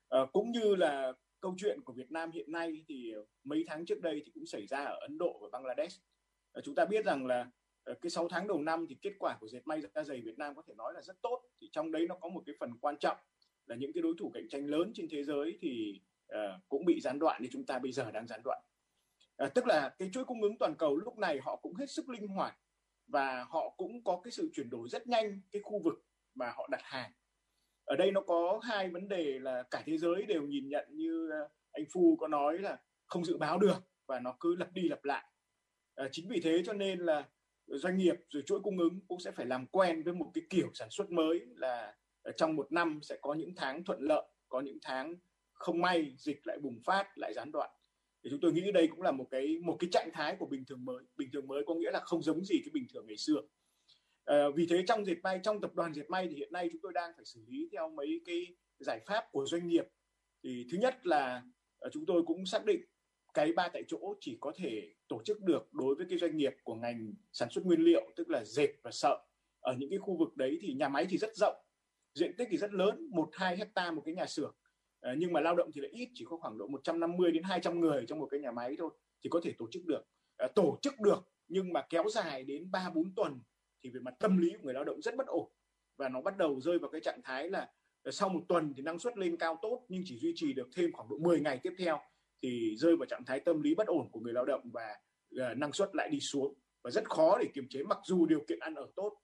À, 0.08 0.20
cũng 0.32 0.52
như 0.52 0.74
là 0.74 1.12
câu 1.40 1.54
chuyện 1.58 1.80
của 1.84 1.92
Việt 1.92 2.10
Nam 2.10 2.30
hiện 2.30 2.52
nay 2.52 2.84
thì 2.88 3.14
mấy 3.44 3.64
tháng 3.66 3.86
trước 3.86 4.00
đây 4.00 4.22
thì 4.24 4.30
cũng 4.34 4.46
xảy 4.46 4.66
ra 4.66 4.84
ở 4.84 4.98
Ấn 5.00 5.18
Độ 5.18 5.38
và 5.42 5.48
Bangladesh. 5.52 6.02
À, 6.52 6.60
chúng 6.64 6.74
ta 6.74 6.84
biết 6.84 7.04
rằng 7.04 7.26
là 7.26 7.50
Ờ, 7.84 7.94
cái 8.00 8.10
6 8.10 8.28
tháng 8.28 8.46
đầu 8.46 8.62
năm 8.62 8.86
thì 8.88 8.96
kết 9.02 9.12
quả 9.18 9.36
của 9.40 9.48
dệt 9.48 9.66
may 9.66 9.80
da 9.94 10.04
dày 10.04 10.20
Việt 10.20 10.38
Nam 10.38 10.54
có 10.54 10.62
thể 10.66 10.74
nói 10.74 10.92
là 10.94 11.02
rất 11.02 11.22
tốt. 11.22 11.42
Thì 11.60 11.68
trong 11.72 11.92
đấy 11.92 12.06
nó 12.08 12.14
có 12.14 12.28
một 12.28 12.42
cái 12.46 12.54
phần 12.60 12.78
quan 12.80 12.96
trọng 12.98 13.16
là 13.66 13.76
những 13.76 13.92
cái 13.92 14.02
đối 14.02 14.14
thủ 14.18 14.30
cạnh 14.34 14.48
tranh 14.48 14.66
lớn 14.66 14.92
trên 14.94 15.08
thế 15.10 15.24
giới 15.24 15.58
thì 15.60 16.00
uh, 16.32 16.38
cũng 16.68 16.84
bị 16.84 17.00
gián 17.00 17.18
đoạn 17.18 17.42
như 17.42 17.48
chúng 17.52 17.66
ta 17.66 17.78
bây 17.78 17.92
giờ 17.92 18.10
đang 18.10 18.26
gián 18.26 18.40
đoạn. 18.44 18.62
Uh, 19.44 19.54
tức 19.54 19.66
là 19.66 19.94
cái 19.98 20.10
chuỗi 20.12 20.24
cung 20.24 20.42
ứng 20.42 20.58
toàn 20.58 20.74
cầu 20.78 20.96
lúc 20.96 21.18
này 21.18 21.40
họ 21.42 21.56
cũng 21.56 21.74
hết 21.74 21.90
sức 21.90 22.08
linh 22.08 22.28
hoạt 22.28 22.56
và 23.06 23.44
họ 23.48 23.74
cũng 23.76 24.04
có 24.04 24.20
cái 24.24 24.30
sự 24.30 24.50
chuyển 24.54 24.70
đổi 24.70 24.88
rất 24.88 25.06
nhanh 25.06 25.40
cái 25.50 25.62
khu 25.62 25.82
vực 25.82 26.04
mà 26.34 26.50
họ 26.50 26.68
đặt 26.70 26.80
hàng. 26.82 27.12
Ở 27.84 27.96
đây 27.96 28.10
nó 28.12 28.20
có 28.20 28.60
hai 28.62 28.88
vấn 28.88 29.08
đề 29.08 29.38
là 29.38 29.62
cả 29.70 29.82
thế 29.86 29.98
giới 29.98 30.22
đều 30.22 30.42
nhìn 30.42 30.68
nhận 30.68 30.86
như 30.90 31.30
anh 31.72 31.84
Phu 31.92 32.16
có 32.20 32.28
nói 32.28 32.58
là 32.58 32.78
không 33.06 33.24
dự 33.24 33.36
báo 33.36 33.58
được 33.58 33.76
và 34.06 34.20
nó 34.20 34.36
cứ 34.40 34.56
lặp 34.56 34.72
đi 34.72 34.88
lặp 34.88 35.04
lại. 35.04 35.24
À, 35.94 36.08
chính 36.12 36.28
vì 36.28 36.40
thế 36.44 36.62
cho 36.66 36.72
nên 36.72 36.98
là 36.98 37.28
doanh 37.66 37.96
nghiệp 37.96 38.16
rồi 38.30 38.42
chuỗi 38.46 38.60
cung 38.60 38.78
ứng 38.78 39.00
cũng 39.08 39.20
sẽ 39.20 39.30
phải 39.30 39.46
làm 39.46 39.66
quen 39.66 40.02
với 40.02 40.14
một 40.14 40.30
cái 40.34 40.44
kiểu 40.50 40.70
sản 40.74 40.90
xuất 40.90 41.10
mới 41.10 41.46
là 41.56 41.94
trong 42.36 42.56
một 42.56 42.72
năm 42.72 42.98
sẽ 43.02 43.16
có 43.22 43.34
những 43.34 43.54
tháng 43.56 43.84
thuận 43.84 44.00
lợi 44.02 44.24
có 44.48 44.60
những 44.60 44.78
tháng 44.82 45.16
không 45.52 45.80
may 45.80 46.14
dịch 46.18 46.46
lại 46.46 46.58
bùng 46.58 46.80
phát 46.84 47.18
lại 47.18 47.32
gián 47.34 47.52
đoạn. 47.52 47.70
Thì 48.24 48.30
chúng 48.30 48.40
tôi 48.40 48.52
nghĩ 48.52 48.72
đây 48.72 48.88
cũng 48.88 49.02
là 49.02 49.12
một 49.12 49.26
cái 49.30 49.58
một 49.58 49.76
cái 49.80 49.90
trạng 49.92 50.10
thái 50.12 50.36
của 50.38 50.46
bình 50.46 50.64
thường 50.64 50.84
mới. 50.84 51.04
Bình 51.16 51.28
thường 51.32 51.48
mới 51.48 51.62
có 51.66 51.74
nghĩa 51.74 51.90
là 51.90 52.00
không 52.00 52.22
giống 52.22 52.44
gì 52.44 52.54
cái 52.64 52.70
bình 52.72 52.86
thường 52.94 53.06
ngày 53.06 53.16
xưa. 53.16 53.40
À, 54.24 54.44
vì 54.54 54.66
thế 54.70 54.84
trong 54.86 55.04
dệt 55.04 55.16
may 55.22 55.40
trong 55.42 55.60
tập 55.60 55.74
đoàn 55.74 55.94
dệt 55.94 56.10
may 56.10 56.28
thì 56.30 56.36
hiện 56.36 56.52
nay 56.52 56.68
chúng 56.72 56.80
tôi 56.82 56.92
đang 56.92 57.12
phải 57.16 57.24
xử 57.24 57.44
lý 57.48 57.68
theo 57.72 57.88
mấy 57.88 58.20
cái 58.26 58.46
giải 58.78 59.00
pháp 59.06 59.24
của 59.32 59.46
doanh 59.46 59.68
nghiệp. 59.68 59.84
Thì 60.42 60.66
thứ 60.72 60.78
nhất 60.78 61.06
là 61.06 61.42
ờ, 61.78 61.90
chúng 61.92 62.06
tôi 62.06 62.22
cũng 62.26 62.46
xác 62.46 62.64
định 62.64 62.80
cái 63.34 63.52
ba 63.52 63.68
tại 63.68 63.82
chỗ 63.88 64.14
chỉ 64.20 64.38
có 64.40 64.52
thể 64.56 64.94
tổ 65.08 65.22
chức 65.24 65.40
được 65.40 65.68
đối 65.72 65.94
với 65.94 66.06
cái 66.08 66.18
doanh 66.18 66.36
nghiệp 66.36 66.54
của 66.62 66.74
ngành 66.74 67.14
sản 67.32 67.50
xuất 67.50 67.66
nguyên 67.66 67.80
liệu 67.80 68.10
tức 68.16 68.30
là 68.30 68.44
dệt 68.44 68.70
và 68.82 68.90
sợi 68.90 69.18
ở 69.60 69.74
những 69.78 69.90
cái 69.90 69.98
khu 69.98 70.16
vực 70.16 70.36
đấy 70.36 70.58
thì 70.60 70.74
nhà 70.74 70.88
máy 70.88 71.06
thì 71.10 71.18
rất 71.18 71.36
rộng 71.36 71.56
diện 72.14 72.36
tích 72.36 72.48
thì 72.50 72.56
rất 72.56 72.74
lớn 72.74 73.08
một 73.10 73.28
hai 73.32 73.56
hecta 73.56 73.90
một 73.90 74.02
cái 74.04 74.14
nhà 74.14 74.26
xưởng. 74.26 74.54
À, 75.00 75.14
nhưng 75.18 75.32
mà 75.32 75.40
lao 75.40 75.54
động 75.56 75.70
thì 75.74 75.80
lại 75.80 75.90
ít 75.90 76.08
chỉ 76.14 76.24
có 76.28 76.36
khoảng 76.36 76.58
độ 76.58 76.66
150 76.66 77.32
đến 77.32 77.42
200 77.42 77.80
người 77.80 78.04
trong 78.08 78.18
một 78.18 78.28
cái 78.30 78.40
nhà 78.40 78.50
máy 78.50 78.76
thôi 78.78 78.90
thì 79.24 79.30
có 79.30 79.40
thể 79.44 79.52
tổ 79.58 79.68
chức 79.70 79.84
được. 79.86 80.02
À, 80.36 80.48
tổ 80.54 80.78
chức 80.82 81.00
được 81.00 81.28
nhưng 81.48 81.72
mà 81.72 81.86
kéo 81.90 82.04
dài 82.08 82.44
đến 82.44 82.70
3 82.70 82.90
4 82.94 83.14
tuần 83.14 83.40
thì 83.82 83.90
về 83.90 84.00
mặt 84.00 84.14
tâm 84.18 84.38
lý 84.38 84.50
của 84.50 84.62
người 84.62 84.74
lao 84.74 84.84
động 84.84 85.02
rất 85.02 85.16
bất 85.16 85.26
ổn. 85.26 85.50
Và 85.96 86.08
nó 86.08 86.20
bắt 86.20 86.36
đầu 86.36 86.60
rơi 86.60 86.78
vào 86.78 86.90
cái 86.90 87.00
trạng 87.00 87.20
thái 87.24 87.50
là 87.50 87.72
ờ, 88.02 88.10
sau 88.10 88.28
một 88.28 88.40
tuần 88.48 88.74
thì 88.76 88.82
năng 88.82 88.98
suất 88.98 89.18
lên 89.18 89.36
cao 89.36 89.58
tốt 89.62 89.84
nhưng 89.88 90.02
chỉ 90.04 90.18
duy 90.18 90.32
trì 90.36 90.52
được 90.52 90.68
thêm 90.76 90.92
khoảng 90.92 91.08
độ 91.08 91.18
10 91.18 91.40
ngày 91.40 91.60
tiếp 91.62 91.72
theo 91.78 92.00
thì 92.44 92.76
rơi 92.76 92.96
vào 92.96 93.06
trạng 93.06 93.24
thái 93.24 93.40
tâm 93.40 93.62
lý 93.62 93.74
bất 93.74 93.86
ổn 93.86 94.08
của 94.12 94.20
người 94.20 94.32
lao 94.32 94.44
động 94.44 94.70
và 94.72 94.96
uh, 95.34 95.56
năng 95.56 95.72
suất 95.72 95.94
lại 95.94 96.08
đi 96.08 96.20
xuống. 96.20 96.54
Và 96.82 96.90
rất 96.90 97.10
khó 97.10 97.38
để 97.38 97.48
kiềm 97.54 97.66
chế 97.70 97.82
mặc 97.82 97.98
dù 98.04 98.26
điều 98.26 98.44
kiện 98.48 98.58
ăn 98.58 98.74
ở 98.74 98.86
tốt. 98.96 99.20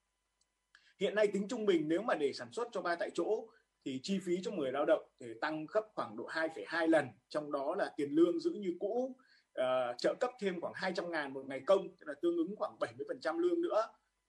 Hiện 0.99 1.15
nay 1.15 1.27
tính 1.27 1.47
trung 1.47 1.65
bình 1.65 1.87
nếu 1.87 2.01
mà 2.01 2.15
để 2.15 2.33
sản 2.33 2.51
xuất 2.51 2.67
cho 2.71 2.81
ba 2.81 2.95
tại 2.95 3.09
chỗ 3.13 3.47
thì 3.85 3.99
chi 4.03 4.19
phí 4.25 4.37
cho 4.43 4.51
người 4.51 4.71
lao 4.71 4.85
động 4.85 5.03
thì 5.19 5.27
tăng 5.41 5.65
gấp 5.73 5.81
khoảng 5.95 6.17
độ 6.17 6.27
2,2 6.27 6.87
lần. 6.87 7.05
Trong 7.29 7.51
đó 7.51 7.75
là 7.75 7.91
tiền 7.97 8.11
lương 8.11 8.39
giữ 8.39 8.51
như 8.51 8.73
cũ 8.79 9.15
uh, 9.61 9.97
trợ 9.97 10.15
cấp 10.19 10.31
thêm 10.41 10.61
khoảng 10.61 10.73
200 10.75 11.11
ngàn 11.11 11.33
một 11.33 11.45
ngày 11.47 11.61
công 11.65 11.87
tức 11.99 12.07
là 12.07 12.13
tương 12.21 12.37
ứng 12.37 12.55
khoảng 12.55 12.77
70% 12.79 13.39
lương 13.39 13.61
nữa 13.61 13.87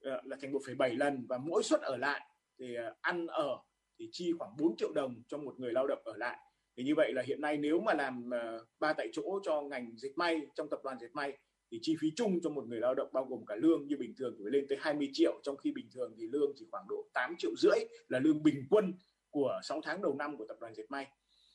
uh, 0.09 0.25
là 0.25 0.37
thành 0.41 0.53
1,7 0.53 0.99
lần. 0.99 1.27
Và 1.29 1.39
mỗi 1.39 1.63
suất 1.63 1.81
ở 1.81 1.97
lại 1.97 2.21
thì 2.59 2.77
uh, 2.79 2.97
ăn 3.01 3.27
ở 3.27 3.59
thì 3.99 4.09
chi 4.13 4.33
khoảng 4.39 4.57
4 4.59 4.77
triệu 4.77 4.93
đồng 4.93 5.23
cho 5.29 5.39
một 5.39 5.55
người 5.59 5.73
lao 5.73 5.87
động 5.87 6.03
ở 6.05 6.17
lại 6.17 6.39
thì 6.77 6.85
như 6.85 6.95
vậy 6.95 7.13
là 7.13 7.23
hiện 7.27 7.41
nay 7.41 7.57
nếu 7.57 7.81
mà 7.81 7.95
làm 7.95 8.31
ờ, 8.31 8.65
ba 8.81 8.93
tại 8.93 9.09
chỗ 9.13 9.41
cho 9.45 9.63
ngành 9.63 9.97
dệt 9.97 10.13
may, 10.17 10.41
trong 10.55 10.69
tập 10.71 10.81
đoàn 10.85 10.99
dệt 11.01 11.11
may, 11.13 11.39
thì 11.71 11.79
chi 11.83 11.97
phí 12.01 12.09
chung 12.17 12.41
cho 12.43 12.51
một 12.51 12.67
người 12.67 12.81
lao 12.81 12.95
động 12.95 13.09
bao 13.13 13.25
gồm 13.25 13.47
cả 13.47 13.55
lương 13.57 13.87
như 13.87 13.97
bình 13.97 14.15
thường 14.19 14.37
phải 14.43 14.53
lên 14.53 14.67
tới 14.69 14.79
20 14.81 15.11
triệu, 15.13 15.41
trong 15.43 15.57
khi 15.57 15.73
bình 15.73 15.89
thường 15.95 16.15
thì 16.19 16.29
lương 16.33 16.53
chỉ 16.57 16.67
khoảng 16.71 16.87
độ 16.89 17.09
8 17.15 17.35
triệu 17.39 17.51
rưỡi 17.57 17.79
là 18.09 18.19
lương 18.19 18.43
bình 18.43 18.67
quân 18.71 18.95
của 19.31 19.61
6 19.63 19.81
tháng 19.85 20.03
đầu 20.03 20.15
năm 20.15 20.37
của 20.37 20.45
tập 20.49 20.57
đoàn 20.61 20.75
dệt 20.75 20.85
may. 20.89 21.07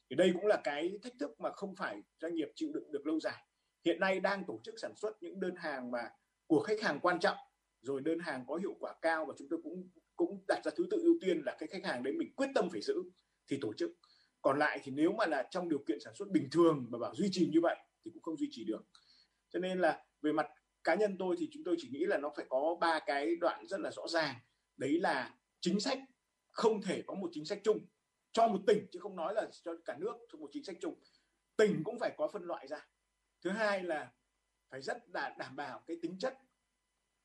Thì 0.09 0.15
đây 0.15 0.31
cũng 0.33 0.45
là 0.45 0.61
cái 0.63 0.99
thách 1.03 1.13
thức 1.19 1.39
mà 1.39 1.51
không 1.51 1.75
phải 1.75 2.01
doanh 2.21 2.35
nghiệp 2.35 2.47
chịu 2.55 2.71
đựng 2.73 2.91
được 2.91 3.07
lâu 3.07 3.19
dài. 3.19 3.43
Hiện 3.85 3.99
nay 3.99 4.19
đang 4.19 4.43
tổ 4.47 4.59
chức 4.63 4.75
sản 4.81 4.95
xuất 4.95 5.23
những 5.23 5.39
đơn 5.39 5.55
hàng 5.55 5.91
mà 5.91 6.09
của 6.47 6.59
khách 6.59 6.81
hàng 6.81 6.99
quan 6.99 7.19
trọng, 7.19 7.37
rồi 7.81 8.01
đơn 8.01 8.19
hàng 8.19 8.45
có 8.47 8.55
hiệu 8.55 8.75
quả 8.79 8.93
cao 9.01 9.25
và 9.25 9.33
chúng 9.37 9.47
tôi 9.49 9.59
cũng 9.63 9.89
cũng 10.15 10.43
đặt 10.47 10.61
ra 10.65 10.71
thứ 10.75 10.87
tự 10.91 11.01
ưu 11.03 11.17
tiên 11.21 11.41
là 11.45 11.55
cái 11.59 11.67
khách 11.67 11.85
hàng 11.85 12.03
đấy 12.03 12.13
mình 12.13 12.33
quyết 12.35 12.47
tâm 12.55 12.69
phải 12.71 12.81
giữ, 12.81 12.95
thì 13.47 13.57
tổ 13.61 13.73
chức 13.73 13.91
còn 14.41 14.59
lại 14.59 14.79
thì 14.83 14.91
nếu 14.91 15.11
mà 15.11 15.25
là 15.25 15.47
trong 15.51 15.69
điều 15.69 15.79
kiện 15.87 15.99
sản 15.99 16.15
xuất 16.15 16.29
bình 16.29 16.49
thường 16.51 16.85
mà 16.89 16.99
bảo 16.99 17.15
duy 17.15 17.29
trì 17.31 17.49
như 17.53 17.61
vậy 17.61 17.77
thì 18.05 18.11
cũng 18.13 18.23
không 18.23 18.37
duy 18.37 18.47
trì 18.51 18.63
được. 18.63 18.85
Cho 19.49 19.59
nên 19.59 19.79
là 19.79 20.03
về 20.21 20.31
mặt 20.31 20.47
cá 20.83 20.95
nhân 20.95 21.15
tôi 21.19 21.35
thì 21.39 21.49
chúng 21.51 21.63
tôi 21.63 21.75
chỉ 21.79 21.89
nghĩ 21.89 22.05
là 22.05 22.17
nó 22.17 22.31
phải 22.35 22.45
có 22.49 22.77
ba 22.81 22.99
cái 23.05 23.35
đoạn 23.35 23.67
rất 23.67 23.79
là 23.79 23.91
rõ 23.91 24.07
ràng. 24.07 24.35
Đấy 24.77 24.99
là 24.99 25.37
chính 25.59 25.79
sách 25.79 25.99
không 26.49 26.81
thể 26.81 27.03
có 27.07 27.13
một 27.13 27.29
chính 27.33 27.45
sách 27.45 27.59
chung 27.63 27.79
cho 28.31 28.47
một 28.47 28.59
tỉnh, 28.67 28.87
chứ 28.91 28.99
không 28.99 29.15
nói 29.15 29.33
là 29.33 29.49
cho 29.63 29.71
cả 29.85 29.95
nước 29.99 30.15
cho 30.31 30.37
một 30.37 30.49
chính 30.53 30.63
sách 30.63 30.75
chung. 30.81 30.95
Tỉnh 31.57 31.81
cũng 31.83 31.99
phải 31.99 32.15
có 32.17 32.27
phân 32.27 32.43
loại 32.43 32.67
ra. 32.67 32.87
Thứ 33.41 33.49
hai 33.49 33.83
là 33.83 34.11
phải 34.69 34.81
rất 34.81 34.97
là 35.13 35.35
đảm 35.37 35.55
bảo 35.55 35.83
cái 35.87 35.97
tính 36.01 36.19
chất 36.19 36.37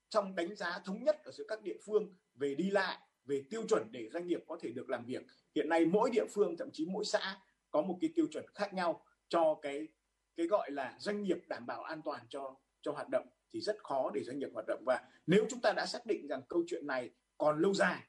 trong 0.09 0.35
đánh 0.35 0.57
giá 0.57 0.79
thống 0.85 1.05
nhất 1.05 1.17
ở 1.25 1.33
giữa 1.33 1.45
các 1.49 1.63
địa 1.63 1.77
phương 1.85 2.17
về 2.35 2.55
đi 2.55 2.71
lại 2.71 2.99
về 3.25 3.45
tiêu 3.51 3.63
chuẩn 3.69 3.89
để 3.93 4.09
doanh 4.13 4.27
nghiệp 4.27 4.45
có 4.47 4.59
thể 4.61 4.73
được 4.73 4.91
làm 4.91 5.05
việc. 5.05 5.23
Hiện 5.55 5.69
nay 5.69 5.87
mỗi 5.87 6.11
địa 6.11 6.25
phương, 6.31 6.57
thậm 6.57 6.71
chí 6.73 6.87
mỗi 6.87 7.05
xã 7.05 7.37
có 7.71 7.83
một 7.83 7.99
cái 8.01 8.11
tiêu 8.15 8.27
chuẩn 8.31 8.45
khác 8.55 8.75
nhau 8.75 9.05
cho 9.29 9.59
cái 9.63 9.89
cái 10.37 10.47
gọi 10.47 10.71
là 10.71 10.97
doanh 10.99 11.23
nghiệp 11.23 11.39
đảm 11.49 11.67
bảo 11.67 11.83
an 11.83 12.01
toàn 12.05 12.27
cho 12.29 12.57
cho 12.83 12.93
hoạt 12.93 13.09
động 13.09 13.27
thì 13.51 13.61
rất 13.61 13.77
khó 13.85 14.11
để 14.15 14.23
doanh 14.25 14.39
nghiệp 14.39 14.51
hoạt 14.55 14.67
động. 14.67 14.83
Và 14.87 15.09
nếu 15.27 15.47
chúng 15.51 15.61
ta 15.61 15.73
đã 15.73 15.87
xác 15.87 16.07
định 16.07 16.27
rằng 16.29 16.43
câu 16.49 16.65
chuyện 16.67 16.87
này 16.87 17.11
còn 17.39 17.59
lâu 17.59 17.75
dài, 17.75 18.03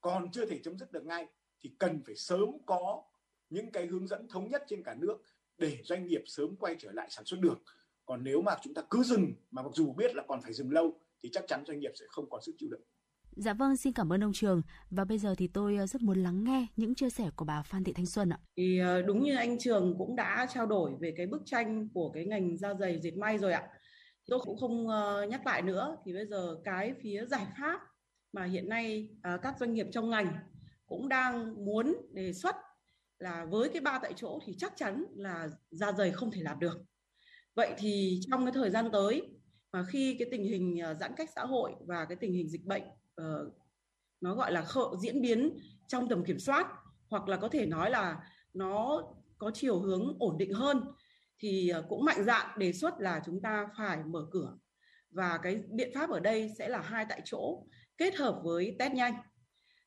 còn 0.00 0.32
chưa 0.32 0.46
thể 0.46 0.60
chấm 0.64 0.78
dứt 0.78 0.92
được 0.92 1.04
ngay, 1.04 1.26
thì 1.60 1.70
cần 1.78 2.02
phải 2.06 2.16
sớm 2.16 2.48
có 2.66 3.04
những 3.50 3.72
cái 3.72 3.86
hướng 3.86 4.06
dẫn 4.06 4.28
thống 4.28 4.50
nhất 4.50 4.64
trên 4.68 4.82
cả 4.82 4.94
nước 4.98 5.18
để 5.58 5.78
doanh 5.84 6.06
nghiệp 6.06 6.22
sớm 6.26 6.56
quay 6.56 6.76
trở 6.78 6.92
lại 6.92 7.06
sản 7.10 7.24
xuất 7.24 7.40
được. 7.40 7.58
Còn 8.04 8.24
nếu 8.24 8.42
mà 8.42 8.56
chúng 8.62 8.74
ta 8.74 8.82
cứ 8.90 9.02
dừng, 9.02 9.32
mà 9.50 9.62
mặc 9.62 9.72
dù 9.74 9.92
biết 9.92 10.14
là 10.14 10.24
còn 10.28 10.42
phải 10.42 10.52
dừng 10.52 10.72
lâu, 10.72 11.00
thì 11.22 11.28
chắc 11.32 11.44
chắn 11.48 11.64
doanh 11.66 11.80
nghiệp 11.80 11.92
sẽ 11.94 12.06
không 12.08 12.30
còn 12.30 12.42
sức 12.42 12.52
chịu 12.58 12.68
đựng. 12.72 12.82
Dạ 13.40 13.54
vâng, 13.54 13.76
xin 13.76 13.92
cảm 13.92 14.12
ơn 14.12 14.24
ông 14.24 14.32
Trường. 14.32 14.62
Và 14.90 15.04
bây 15.04 15.18
giờ 15.18 15.34
thì 15.38 15.48
tôi 15.48 15.76
ờ, 15.76 15.86
rất 15.86 16.02
muốn 16.02 16.22
lắng 16.22 16.44
nghe 16.44 16.66
những 16.76 16.94
chia 16.94 17.10
sẻ 17.10 17.30
của 17.36 17.44
bà 17.44 17.62
Phan 17.62 17.84
Thị 17.84 17.92
Thanh 17.92 18.06
Xuân 18.06 18.30
ạ. 18.30 18.38
Thì 18.56 18.78
ờ, 18.78 19.02
đúng 19.02 19.22
như 19.22 19.36
anh 19.36 19.58
Trường 19.58 19.94
cũng 19.98 20.16
đã 20.16 20.46
trao 20.54 20.66
đổi 20.66 20.92
về 21.00 21.14
cái 21.16 21.26
bức 21.26 21.42
tranh 21.44 21.88
của 21.94 22.10
cái 22.14 22.24
ngành 22.24 22.56
da 22.56 22.74
dày 22.74 23.00
dệt 23.00 23.16
may 23.16 23.38
rồi 23.38 23.52
ạ. 23.52 23.68
Tôi 24.26 24.38
cũng 24.42 24.56
không 24.58 24.88
ờ, 24.88 25.26
nhắc 25.30 25.46
lại 25.46 25.62
nữa. 25.62 25.96
Thì 26.04 26.12
bây 26.12 26.26
giờ 26.26 26.56
cái 26.64 26.94
phía 27.02 27.26
giải 27.26 27.46
pháp 27.58 27.80
mà 28.32 28.44
hiện 28.44 28.68
nay 28.68 29.08
các 29.42 29.54
doanh 29.60 29.74
nghiệp 29.74 29.86
trong 29.92 30.10
ngành 30.10 30.32
cũng 30.86 31.08
đang 31.08 31.64
muốn 31.64 31.96
đề 32.12 32.32
xuất 32.32 32.56
là 33.18 33.44
với 33.44 33.68
cái 33.68 33.80
ba 33.80 33.98
tại 34.02 34.12
chỗ 34.16 34.38
thì 34.46 34.54
chắc 34.58 34.72
chắn 34.76 35.04
là 35.16 35.48
da 35.70 35.92
dày 35.92 36.12
không 36.12 36.30
thể 36.30 36.42
làm 36.42 36.58
được 36.58 36.78
vậy 37.54 37.74
thì 37.78 38.20
trong 38.30 38.44
cái 38.44 38.52
thời 38.52 38.70
gian 38.70 38.88
tới 38.92 39.22
mà 39.72 39.84
khi 39.88 40.16
cái 40.18 40.28
tình 40.30 40.44
hình 40.44 40.80
giãn 41.00 41.12
cách 41.16 41.30
xã 41.34 41.44
hội 41.44 41.72
và 41.86 42.04
cái 42.04 42.16
tình 42.20 42.32
hình 42.32 42.48
dịch 42.48 42.64
bệnh 42.64 42.82
uh, 43.20 43.52
nó 44.20 44.34
gọi 44.34 44.52
là 44.52 44.62
khợ, 44.62 44.96
diễn 45.02 45.22
biến 45.22 45.58
trong 45.86 46.08
tầm 46.08 46.24
kiểm 46.24 46.38
soát 46.38 46.66
hoặc 47.08 47.28
là 47.28 47.36
có 47.36 47.48
thể 47.48 47.66
nói 47.66 47.90
là 47.90 48.20
nó 48.54 49.02
có 49.38 49.50
chiều 49.54 49.78
hướng 49.78 50.16
ổn 50.18 50.38
định 50.38 50.52
hơn 50.52 50.84
thì 51.38 51.68
ờ, 51.68 51.84
cũng 51.88 52.04
mạnh 52.04 52.24
dạn 52.24 52.58
đề 52.58 52.72
xuất 52.72 53.00
là 53.00 53.22
chúng 53.26 53.40
ta 53.42 53.68
phải 53.78 53.98
mở 54.04 54.26
cửa. 54.30 54.58
Và 55.10 55.38
cái 55.42 55.62
biện 55.70 55.90
pháp 55.94 56.10
ở 56.10 56.20
đây 56.20 56.52
sẽ 56.58 56.68
là 56.68 56.80
hai 56.80 57.06
tại 57.08 57.20
chỗ 57.24 57.66
kết 57.96 58.14
hợp 58.14 58.40
với 58.44 58.76
test 58.78 58.92
nhanh. 58.92 59.14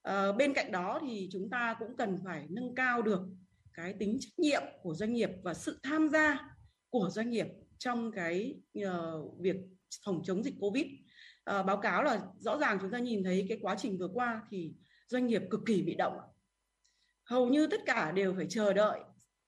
À, 0.01 0.31
bên 0.31 0.53
cạnh 0.53 0.71
đó 0.71 0.99
thì 1.01 1.29
chúng 1.31 1.49
ta 1.49 1.75
cũng 1.79 1.97
cần 1.97 2.19
phải 2.25 2.47
nâng 2.49 2.75
cao 2.75 3.01
được 3.01 3.21
cái 3.73 3.93
tính 3.99 4.17
trách 4.19 4.39
nhiệm 4.39 4.63
của 4.81 4.93
doanh 4.93 5.13
nghiệp 5.13 5.29
và 5.43 5.53
sự 5.53 5.79
tham 5.83 6.09
gia 6.09 6.55
của 6.89 7.09
doanh 7.11 7.29
nghiệp 7.29 7.47
trong 7.77 8.11
cái 8.11 8.55
uh, 8.79 9.39
việc 9.39 9.55
phòng 10.05 10.21
chống 10.23 10.43
dịch 10.43 10.55
covid 10.59 10.85
uh, 11.49 11.65
báo 11.65 11.77
cáo 11.77 12.03
là 12.03 12.21
rõ 12.39 12.57
ràng 12.57 12.77
chúng 12.81 12.91
ta 12.91 12.99
nhìn 12.99 13.23
thấy 13.23 13.45
cái 13.49 13.57
quá 13.61 13.75
trình 13.79 13.97
vừa 13.97 14.09
qua 14.13 14.41
thì 14.49 14.73
doanh 15.07 15.27
nghiệp 15.27 15.41
cực 15.49 15.61
kỳ 15.65 15.81
bị 15.81 15.95
động. 15.95 16.17
Hầu 17.23 17.47
như 17.47 17.67
tất 17.67 17.81
cả 17.85 18.11
đều 18.11 18.33
phải 18.35 18.45
chờ 18.49 18.73
đợi 18.73 18.99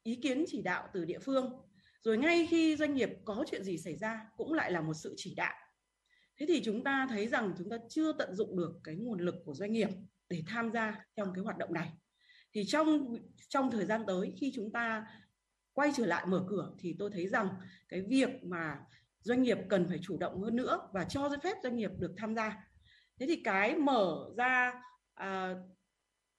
ý 0.03 0.15
kiến 0.15 0.45
chỉ 0.47 0.61
đạo 0.61 0.87
từ 0.93 1.05
địa 1.05 1.19
phương. 1.19 1.53
Rồi 2.01 2.17
ngay 2.17 2.47
khi 2.49 2.75
doanh 2.75 2.93
nghiệp 2.93 3.09
có 3.25 3.45
chuyện 3.51 3.63
gì 3.63 3.77
xảy 3.77 3.95
ra 3.95 4.27
cũng 4.37 4.53
lại 4.53 4.71
là 4.71 4.81
một 4.81 4.93
sự 4.93 5.13
chỉ 5.17 5.35
đạo. 5.35 5.53
Thế 6.37 6.45
thì 6.49 6.61
chúng 6.63 6.83
ta 6.83 7.07
thấy 7.09 7.27
rằng 7.27 7.53
chúng 7.57 7.69
ta 7.69 7.77
chưa 7.89 8.13
tận 8.13 8.35
dụng 8.35 8.57
được 8.57 8.79
cái 8.83 8.95
nguồn 8.95 9.19
lực 9.19 9.35
của 9.45 9.53
doanh 9.53 9.71
nghiệp 9.71 9.89
để 10.29 10.43
tham 10.47 10.71
gia 10.71 11.05
trong 11.15 11.33
cái 11.33 11.43
hoạt 11.43 11.57
động 11.57 11.73
này. 11.73 11.91
Thì 12.53 12.65
trong 12.65 13.15
trong 13.49 13.71
thời 13.71 13.85
gian 13.85 14.03
tới 14.07 14.33
khi 14.39 14.51
chúng 14.55 14.71
ta 14.71 15.05
quay 15.73 15.91
trở 15.95 16.05
lại 16.05 16.25
mở 16.25 16.45
cửa 16.49 16.73
thì 16.79 16.95
tôi 16.99 17.09
thấy 17.13 17.27
rằng 17.27 17.49
cái 17.89 18.01
việc 18.01 18.29
mà 18.43 18.79
doanh 19.25 19.41
nghiệp 19.41 19.57
cần 19.69 19.87
phải 19.89 19.99
chủ 20.01 20.17
động 20.17 20.41
hơn 20.41 20.55
nữa 20.55 20.79
và 20.93 21.03
cho 21.03 21.29
phép 21.43 21.57
doanh 21.63 21.75
nghiệp 21.75 21.91
được 21.97 22.13
tham 22.17 22.35
gia. 22.35 22.57
Thế 23.19 23.25
thì 23.27 23.41
cái 23.43 23.75
mở 23.75 24.25
ra 24.37 24.81
à, 25.13 25.53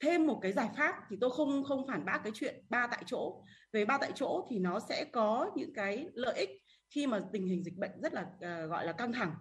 thêm 0.00 0.26
một 0.26 0.38
cái 0.42 0.52
giải 0.52 0.68
pháp 0.76 0.94
thì 1.10 1.16
tôi 1.20 1.30
không 1.30 1.64
không 1.64 1.86
phản 1.86 2.04
bác 2.04 2.20
cái 2.24 2.32
chuyện 2.34 2.64
ba 2.68 2.86
tại 2.86 3.02
chỗ. 3.06 3.42
Về 3.72 3.84
ba 3.84 3.98
tại 3.98 4.12
chỗ 4.14 4.46
thì 4.50 4.58
nó 4.58 4.80
sẽ 4.80 5.04
có 5.04 5.50
những 5.56 5.74
cái 5.74 6.08
lợi 6.14 6.38
ích 6.38 6.50
khi 6.90 7.06
mà 7.06 7.20
tình 7.32 7.46
hình 7.46 7.64
dịch 7.64 7.76
bệnh 7.76 8.00
rất 8.02 8.14
là 8.14 8.22
uh, 8.22 8.70
gọi 8.70 8.86
là 8.86 8.92
căng 8.92 9.12
thẳng 9.12 9.34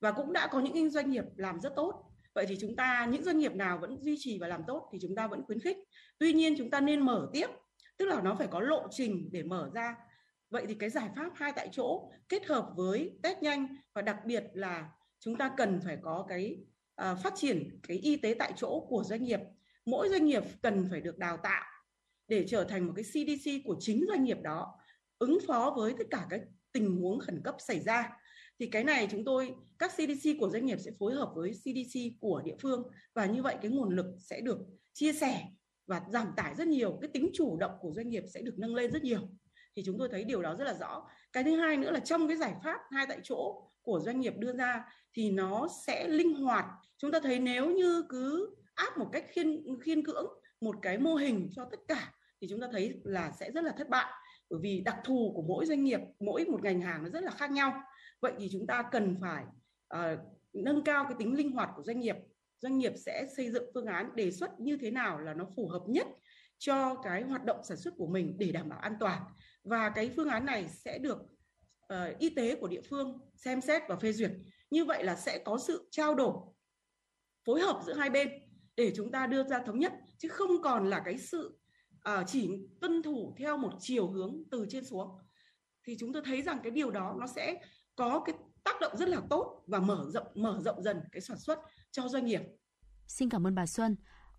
và 0.00 0.12
cũng 0.12 0.32
đã 0.32 0.46
có 0.46 0.60
những 0.60 0.90
doanh 0.90 1.10
nghiệp 1.10 1.24
làm 1.36 1.60
rất 1.60 1.72
tốt. 1.76 2.04
Vậy 2.34 2.46
thì 2.48 2.56
chúng 2.60 2.76
ta 2.76 3.06
những 3.10 3.24
doanh 3.24 3.38
nghiệp 3.38 3.54
nào 3.54 3.78
vẫn 3.78 4.02
duy 4.02 4.16
trì 4.18 4.38
và 4.38 4.48
làm 4.48 4.62
tốt 4.66 4.88
thì 4.92 4.98
chúng 5.02 5.14
ta 5.14 5.26
vẫn 5.26 5.42
khuyến 5.46 5.60
khích. 5.60 5.76
Tuy 6.18 6.32
nhiên 6.32 6.54
chúng 6.58 6.70
ta 6.70 6.80
nên 6.80 7.00
mở 7.00 7.28
tiếp 7.32 7.46
tức 7.96 8.06
là 8.06 8.20
nó 8.22 8.34
phải 8.34 8.46
có 8.46 8.60
lộ 8.60 8.88
trình 8.90 9.28
để 9.32 9.42
mở 9.42 9.70
ra 9.74 9.96
vậy 10.50 10.64
thì 10.68 10.74
cái 10.74 10.90
giải 10.90 11.08
pháp 11.16 11.32
hai 11.34 11.52
tại 11.56 11.68
chỗ 11.72 12.10
kết 12.28 12.46
hợp 12.46 12.70
với 12.76 13.18
test 13.22 13.38
nhanh 13.38 13.76
và 13.94 14.02
đặc 14.02 14.16
biệt 14.24 14.44
là 14.52 14.90
chúng 15.20 15.36
ta 15.36 15.54
cần 15.56 15.80
phải 15.84 15.98
có 16.02 16.26
cái 16.28 16.58
uh, 17.02 17.18
phát 17.22 17.32
triển 17.36 17.80
cái 17.88 17.96
y 17.96 18.16
tế 18.16 18.34
tại 18.38 18.52
chỗ 18.56 18.86
của 18.88 19.04
doanh 19.04 19.22
nghiệp. 19.22 19.40
Mỗi 19.86 20.08
doanh 20.08 20.26
nghiệp 20.26 20.42
cần 20.62 20.88
phải 20.90 21.00
được 21.00 21.18
đào 21.18 21.36
tạo 21.36 21.64
để 22.28 22.44
trở 22.48 22.64
thành 22.64 22.86
một 22.86 22.92
cái 22.96 23.04
CDC 23.04 23.50
của 23.64 23.76
chính 23.80 24.04
doanh 24.08 24.24
nghiệp 24.24 24.38
đó 24.42 24.78
ứng 25.18 25.38
phó 25.46 25.74
với 25.76 25.94
tất 25.98 26.04
cả 26.10 26.26
các 26.30 26.40
tình 26.72 26.96
huống 26.96 27.20
khẩn 27.20 27.40
cấp 27.44 27.56
xảy 27.58 27.80
ra. 27.80 28.10
Thì 28.58 28.66
cái 28.66 28.84
này 28.84 29.08
chúng 29.10 29.24
tôi 29.24 29.54
các 29.78 29.92
CDC 29.92 30.30
của 30.40 30.50
doanh 30.50 30.66
nghiệp 30.66 30.78
sẽ 30.80 30.90
phối 30.98 31.14
hợp 31.14 31.32
với 31.34 31.52
CDC 31.52 32.00
của 32.20 32.42
địa 32.44 32.56
phương 32.62 32.82
và 33.14 33.26
như 33.26 33.42
vậy 33.42 33.56
cái 33.62 33.70
nguồn 33.70 33.96
lực 33.96 34.06
sẽ 34.20 34.40
được 34.40 34.58
chia 34.92 35.12
sẻ 35.12 35.44
và 35.86 36.02
giảm 36.08 36.32
tải 36.36 36.54
rất 36.54 36.68
nhiều 36.68 36.98
cái 37.00 37.10
tính 37.12 37.30
chủ 37.34 37.56
động 37.56 37.72
của 37.80 37.92
doanh 37.92 38.08
nghiệp 38.08 38.24
sẽ 38.34 38.42
được 38.42 38.54
nâng 38.58 38.74
lên 38.74 38.90
rất 38.90 39.02
nhiều 39.02 39.20
thì 39.78 39.84
chúng 39.86 39.98
tôi 39.98 40.08
thấy 40.08 40.24
điều 40.24 40.42
đó 40.42 40.54
rất 40.54 40.64
là 40.64 40.74
rõ. 40.74 41.08
Cái 41.32 41.44
thứ 41.44 41.56
hai 41.56 41.76
nữa 41.76 41.90
là 41.90 42.00
trong 42.00 42.28
cái 42.28 42.36
giải 42.36 42.54
pháp 42.64 42.80
hai 42.90 43.06
tại 43.08 43.18
chỗ 43.22 43.62
của 43.82 44.00
doanh 44.00 44.20
nghiệp 44.20 44.34
đưa 44.38 44.52
ra 44.52 44.84
thì 45.14 45.30
nó 45.30 45.68
sẽ 45.86 46.08
linh 46.08 46.34
hoạt. 46.34 46.64
Chúng 46.98 47.10
ta 47.10 47.20
thấy 47.20 47.38
nếu 47.38 47.70
như 47.70 48.04
cứ 48.08 48.56
áp 48.74 48.98
một 48.98 49.08
cách 49.12 49.24
khiên 49.28 49.64
khiên 49.84 50.04
cưỡng 50.04 50.26
một 50.60 50.76
cái 50.82 50.98
mô 50.98 51.14
hình 51.14 51.48
cho 51.52 51.64
tất 51.70 51.80
cả 51.88 52.12
thì 52.40 52.46
chúng 52.50 52.60
ta 52.60 52.66
thấy 52.72 53.00
là 53.04 53.30
sẽ 53.30 53.50
rất 53.50 53.64
là 53.64 53.72
thất 53.78 53.88
bại. 53.88 54.12
Bởi 54.50 54.60
vì 54.62 54.80
đặc 54.80 54.96
thù 55.04 55.32
của 55.34 55.42
mỗi 55.42 55.66
doanh 55.66 55.84
nghiệp 55.84 56.00
mỗi 56.20 56.44
một 56.44 56.62
ngành 56.62 56.80
hàng 56.80 57.02
nó 57.02 57.08
rất 57.10 57.22
là 57.22 57.30
khác 57.30 57.50
nhau. 57.50 57.82
Vậy 58.20 58.32
thì 58.38 58.48
chúng 58.52 58.66
ta 58.66 58.82
cần 58.92 59.16
phải 59.20 59.44
uh, 59.94 60.18
nâng 60.52 60.84
cao 60.84 61.04
cái 61.04 61.14
tính 61.18 61.36
linh 61.36 61.52
hoạt 61.52 61.70
của 61.76 61.82
doanh 61.82 62.00
nghiệp. 62.00 62.16
Doanh 62.60 62.78
nghiệp 62.78 62.92
sẽ 62.96 63.26
xây 63.36 63.50
dựng 63.50 63.70
phương 63.74 63.86
án 63.86 64.16
đề 64.16 64.30
xuất 64.30 64.60
như 64.60 64.76
thế 64.80 64.90
nào 64.90 65.18
là 65.18 65.34
nó 65.34 65.46
phù 65.56 65.68
hợp 65.68 65.82
nhất 65.86 66.06
cho 66.58 66.94
cái 66.94 67.22
hoạt 67.22 67.44
động 67.44 67.60
sản 67.64 67.76
xuất 67.76 67.94
của 67.96 68.06
mình 68.06 68.36
để 68.38 68.52
đảm 68.52 68.68
bảo 68.68 68.78
an 68.78 68.96
toàn 69.00 69.22
và 69.68 69.90
cái 69.90 70.10
phương 70.16 70.28
án 70.28 70.46
này 70.46 70.68
sẽ 70.68 70.98
được 70.98 71.18
uh, 71.94 72.18
y 72.18 72.30
tế 72.30 72.56
của 72.56 72.68
địa 72.68 72.82
phương 72.90 73.18
xem 73.34 73.60
xét 73.60 73.82
và 73.88 73.96
phê 73.96 74.12
duyệt 74.12 74.30
như 74.70 74.84
vậy 74.84 75.04
là 75.04 75.16
sẽ 75.16 75.38
có 75.44 75.58
sự 75.58 75.88
trao 75.90 76.14
đổi 76.14 76.34
phối 77.44 77.60
hợp 77.60 77.82
giữa 77.86 77.94
hai 77.94 78.10
bên 78.10 78.28
để 78.76 78.92
chúng 78.96 79.10
ta 79.10 79.26
đưa 79.26 79.44
ra 79.44 79.62
thống 79.66 79.78
nhất 79.78 79.92
chứ 80.18 80.28
không 80.28 80.62
còn 80.62 80.90
là 80.90 81.02
cái 81.04 81.18
sự 81.18 81.58
uh, 82.10 82.26
chỉ 82.26 82.50
tuân 82.80 83.02
thủ 83.02 83.34
theo 83.38 83.58
một 83.58 83.72
chiều 83.80 84.10
hướng 84.10 84.42
từ 84.50 84.66
trên 84.68 84.84
xuống 84.84 85.18
thì 85.84 85.96
chúng 85.98 86.12
tôi 86.12 86.22
thấy 86.24 86.42
rằng 86.42 86.60
cái 86.62 86.70
điều 86.70 86.90
đó 86.90 87.16
nó 87.20 87.26
sẽ 87.26 87.62
có 87.96 88.22
cái 88.26 88.34
tác 88.64 88.80
động 88.80 88.96
rất 88.96 89.08
là 89.08 89.20
tốt 89.30 89.64
và 89.66 89.80
mở 89.80 90.06
rộng 90.08 90.26
mở 90.34 90.60
rộng 90.64 90.82
dần 90.82 91.00
cái 91.12 91.20
sản 91.20 91.38
xuất 91.38 91.58
cho 91.90 92.08
doanh 92.08 92.26
nghiệp. 92.26 92.42
Xin 93.06 93.30
cảm 93.30 93.46
ơn 93.46 93.54
bà 93.54 93.66
Xuân. 93.66 93.96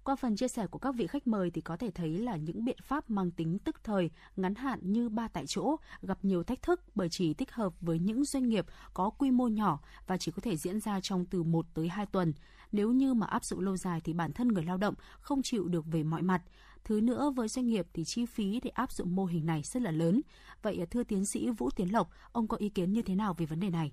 Qua 0.10 0.16
phần 0.16 0.36
chia 0.36 0.48
sẻ 0.48 0.68
của 0.68 0.80
các 0.80 0.96
vị 0.96 1.08
khách 1.08 1.28
mời 1.28 1.52
thì 1.52 1.62
có 1.62 1.78
thể 1.78 1.92
thấy 1.92 2.18
là 2.18 2.36
những 2.36 2.66
biện 2.66 2.78
pháp 2.84 3.10
mang 3.10 3.32
tính 3.32 3.60
tức 3.60 3.84
thời, 3.84 4.10
ngắn 4.36 4.56
hạn 4.56 4.80
như 4.84 5.10
ba 5.10 5.28
tại 5.28 5.48
chỗ 5.48 5.76
gặp 6.02 6.18
nhiều 6.26 6.44
thách 6.44 6.62
thức 6.62 6.82
bởi 6.96 7.10
chỉ 7.10 7.34
thích 7.34 7.52
hợp 7.52 7.74
với 7.82 8.00
những 8.00 8.26
doanh 8.26 8.50
nghiệp 8.50 8.66
có 8.94 9.10
quy 9.10 9.32
mô 9.32 9.48
nhỏ 9.48 9.80
và 10.08 10.18
chỉ 10.18 10.32
có 10.32 10.42
thể 10.42 10.58
diễn 10.58 10.80
ra 10.80 11.00
trong 11.02 11.26
từ 11.26 11.44
1 11.44 11.66
tới 11.74 11.88
2 11.88 12.06
tuần. 12.06 12.34
Nếu 12.72 12.92
như 12.92 13.14
mà 13.14 13.28
áp 13.28 13.46
dụng 13.46 13.60
lâu 13.60 13.78
dài 13.78 14.02
thì 14.04 14.14
bản 14.14 14.34
thân 14.34 14.48
người 14.48 14.64
lao 14.64 14.78
động 14.78 14.94
không 15.22 15.42
chịu 15.44 15.68
được 15.68 15.86
về 15.92 16.04
mọi 16.04 16.22
mặt. 16.22 16.42
Thứ 16.84 17.02
nữa 17.02 17.32
với 17.36 17.48
doanh 17.48 17.68
nghiệp 17.68 17.88
thì 17.94 18.04
chi 18.04 18.26
phí 18.26 18.60
để 18.64 18.70
áp 18.70 18.92
dụng 18.92 19.16
mô 19.16 19.26
hình 19.26 19.46
này 19.46 19.62
rất 19.64 19.82
là 19.82 19.92
lớn. 19.92 20.22
Vậy 20.62 20.78
à, 20.82 20.86
thưa 20.92 21.04
tiến 21.04 21.26
sĩ 21.26 21.50
Vũ 21.50 21.70
Tiến 21.76 21.94
Lộc, 21.94 22.10
ông 22.32 22.48
có 22.48 22.58
ý 22.58 22.70
kiến 22.70 22.94
như 22.94 23.02
thế 23.02 23.16
nào 23.16 23.36
về 23.38 23.46
vấn 23.46 23.60
đề 23.60 23.70
này? 23.70 23.92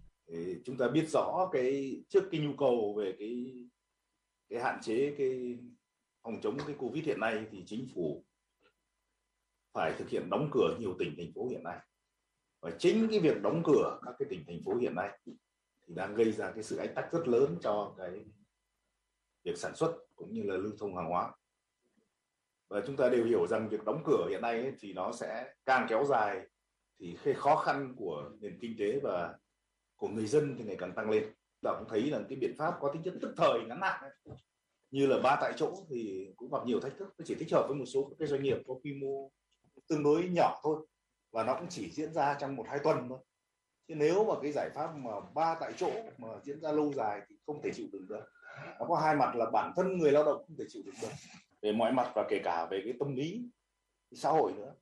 Chúng 0.64 0.76
ta 0.76 0.88
biết 0.88 1.08
rõ 1.08 1.48
cái 1.52 2.00
trước 2.08 2.24
cái 2.30 2.40
nhu 2.40 2.52
cầu 2.58 2.94
về 2.98 3.14
cái 3.18 3.46
cái 4.50 4.62
hạn 4.62 4.78
chế 4.82 5.14
cái 5.18 5.58
phòng 6.26 6.40
chống 6.42 6.58
cái 6.66 6.76
covid 6.78 7.04
hiện 7.04 7.20
nay 7.20 7.46
thì 7.50 7.64
chính 7.66 7.88
phủ 7.94 8.24
phải 9.72 9.94
thực 9.98 10.08
hiện 10.08 10.30
đóng 10.30 10.48
cửa 10.52 10.76
nhiều 10.78 10.96
tỉnh 10.98 11.14
thành 11.16 11.32
phố 11.34 11.48
hiện 11.48 11.62
nay 11.64 11.78
và 12.60 12.70
chính 12.78 13.08
cái 13.10 13.20
việc 13.20 13.42
đóng 13.42 13.62
cửa 13.66 14.00
các 14.06 14.14
cái 14.18 14.26
tỉnh 14.30 14.44
thành 14.46 14.60
phố 14.64 14.76
hiện 14.76 14.94
nay 14.94 15.18
thì 15.26 15.32
đang 15.86 16.14
gây 16.14 16.32
ra 16.32 16.52
cái 16.52 16.62
sự 16.62 16.76
ách 16.76 16.94
tắc 16.94 17.12
rất 17.12 17.28
lớn 17.28 17.58
cho 17.62 17.94
cái 17.98 18.24
việc 19.44 19.58
sản 19.58 19.76
xuất 19.76 19.96
cũng 20.14 20.32
như 20.32 20.42
là 20.42 20.56
lưu 20.56 20.72
thông 20.78 20.96
hàng 20.96 21.06
hóa 21.06 21.32
và 22.68 22.82
chúng 22.86 22.96
ta 22.96 23.08
đều 23.08 23.24
hiểu 23.24 23.46
rằng 23.46 23.68
việc 23.68 23.84
đóng 23.84 24.02
cửa 24.06 24.26
hiện 24.30 24.42
nay 24.42 24.60
ấy, 24.60 24.72
thì 24.80 24.92
nó 24.92 25.12
sẽ 25.12 25.54
càng 25.64 25.86
kéo 25.88 26.04
dài 26.04 26.46
thì 26.98 27.18
cái 27.24 27.34
khó 27.34 27.56
khăn 27.56 27.94
của 27.96 28.30
nền 28.40 28.58
kinh 28.60 28.76
tế 28.78 29.00
và 29.02 29.38
của 29.96 30.08
người 30.08 30.26
dân 30.26 30.54
thì 30.58 30.64
ngày 30.64 30.76
càng 30.78 30.92
tăng 30.92 31.10
lên 31.10 31.32
ta 31.62 31.74
cũng 31.78 31.88
thấy 31.88 32.10
là 32.10 32.20
cái 32.28 32.38
biện 32.38 32.54
pháp 32.58 32.74
có 32.80 32.90
tính 32.92 33.02
chất 33.02 33.14
tức 33.20 33.34
thời 33.36 33.60
ngắn 33.66 33.80
hạn 33.82 34.02
ấy 34.02 34.36
như 34.90 35.06
là 35.06 35.18
ba 35.22 35.38
tại 35.40 35.52
chỗ 35.56 35.72
thì 35.90 36.28
cũng 36.36 36.50
gặp 36.50 36.66
nhiều 36.66 36.80
thách 36.80 36.92
thức. 36.98 37.14
Nó 37.18 37.24
chỉ 37.24 37.34
thích 37.34 37.52
hợp 37.52 37.64
với 37.68 37.76
một 37.76 37.84
số 37.86 38.04
các 38.04 38.16
cái 38.18 38.28
doanh 38.28 38.42
nghiệp 38.42 38.56
có 38.66 38.74
quy 38.74 38.94
mô 38.94 39.30
tương 39.88 40.02
đối 40.02 40.28
nhỏ 40.28 40.60
thôi. 40.62 40.86
Và 41.32 41.44
nó 41.44 41.54
cũng 41.54 41.68
chỉ 41.68 41.90
diễn 41.90 42.12
ra 42.12 42.36
trong 42.40 42.56
một, 42.56 42.64
hai 42.68 42.78
tuần 42.84 43.08
thôi. 43.08 43.18
Chứ 43.88 43.94
nếu 43.94 44.24
mà 44.24 44.34
cái 44.42 44.52
giải 44.52 44.70
pháp 44.74 44.96
mà 44.96 45.10
ba 45.34 45.56
tại 45.60 45.72
chỗ 45.76 45.90
mà 46.18 46.28
diễn 46.44 46.60
ra 46.60 46.72
lâu 46.72 46.92
dài 46.92 47.20
thì 47.28 47.36
không 47.46 47.62
thể 47.62 47.70
chịu 47.74 47.86
đựng 47.92 48.08
được. 48.08 48.24
Nó 48.78 48.86
có 48.88 48.96
hai 48.96 49.16
mặt 49.16 49.36
là 49.36 49.50
bản 49.50 49.72
thân 49.76 49.98
người 49.98 50.12
lao 50.12 50.24
động 50.24 50.44
không 50.46 50.56
thể 50.58 50.64
chịu 50.68 50.82
đựng 50.86 50.94
được. 51.02 51.12
Về 51.62 51.72
mọi 51.72 51.92
mặt 51.92 52.12
và 52.14 52.26
kể 52.30 52.40
cả 52.44 52.66
về 52.70 52.80
cái 52.84 52.94
tâm 52.98 53.16
lý, 53.16 53.42
cái 54.10 54.18
xã 54.18 54.30
hội 54.30 54.52
nữa. 54.52 54.74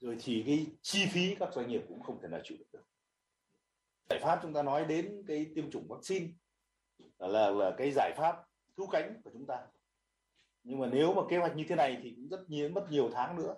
Rồi 0.00 0.16
thì 0.20 0.42
cái 0.46 0.66
chi 0.82 1.06
phí 1.12 1.34
các 1.34 1.52
doanh 1.52 1.68
nghiệp 1.68 1.82
cũng 1.88 2.02
không 2.02 2.20
thể 2.22 2.28
nào 2.28 2.40
chịu 2.44 2.58
được 2.58 2.66
được. 2.72 2.84
Giải 4.10 4.20
pháp 4.22 4.38
chúng 4.42 4.52
ta 4.52 4.62
nói 4.62 4.84
đến 4.84 5.24
cái 5.28 5.46
tiêm 5.54 5.70
chủng 5.70 5.88
vaccine. 5.88 6.26
Là 7.18 7.50
là 7.50 7.74
cái 7.78 7.90
giải 7.94 8.12
pháp 8.16 8.44
cứu 8.76 8.86
cánh 8.86 9.20
của 9.24 9.30
chúng 9.32 9.46
ta. 9.46 9.66
Nhưng 10.62 10.78
mà 10.78 10.86
nếu 10.92 11.14
mà 11.14 11.22
kế 11.28 11.38
hoạch 11.38 11.56
như 11.56 11.64
thế 11.68 11.76
này 11.76 11.98
thì 12.02 12.12
cũng 12.16 12.28
rất 12.28 12.50
nhiều 12.50 12.68
mất 12.68 12.86
nhiều 12.90 13.10
tháng 13.12 13.36
nữa 13.36 13.54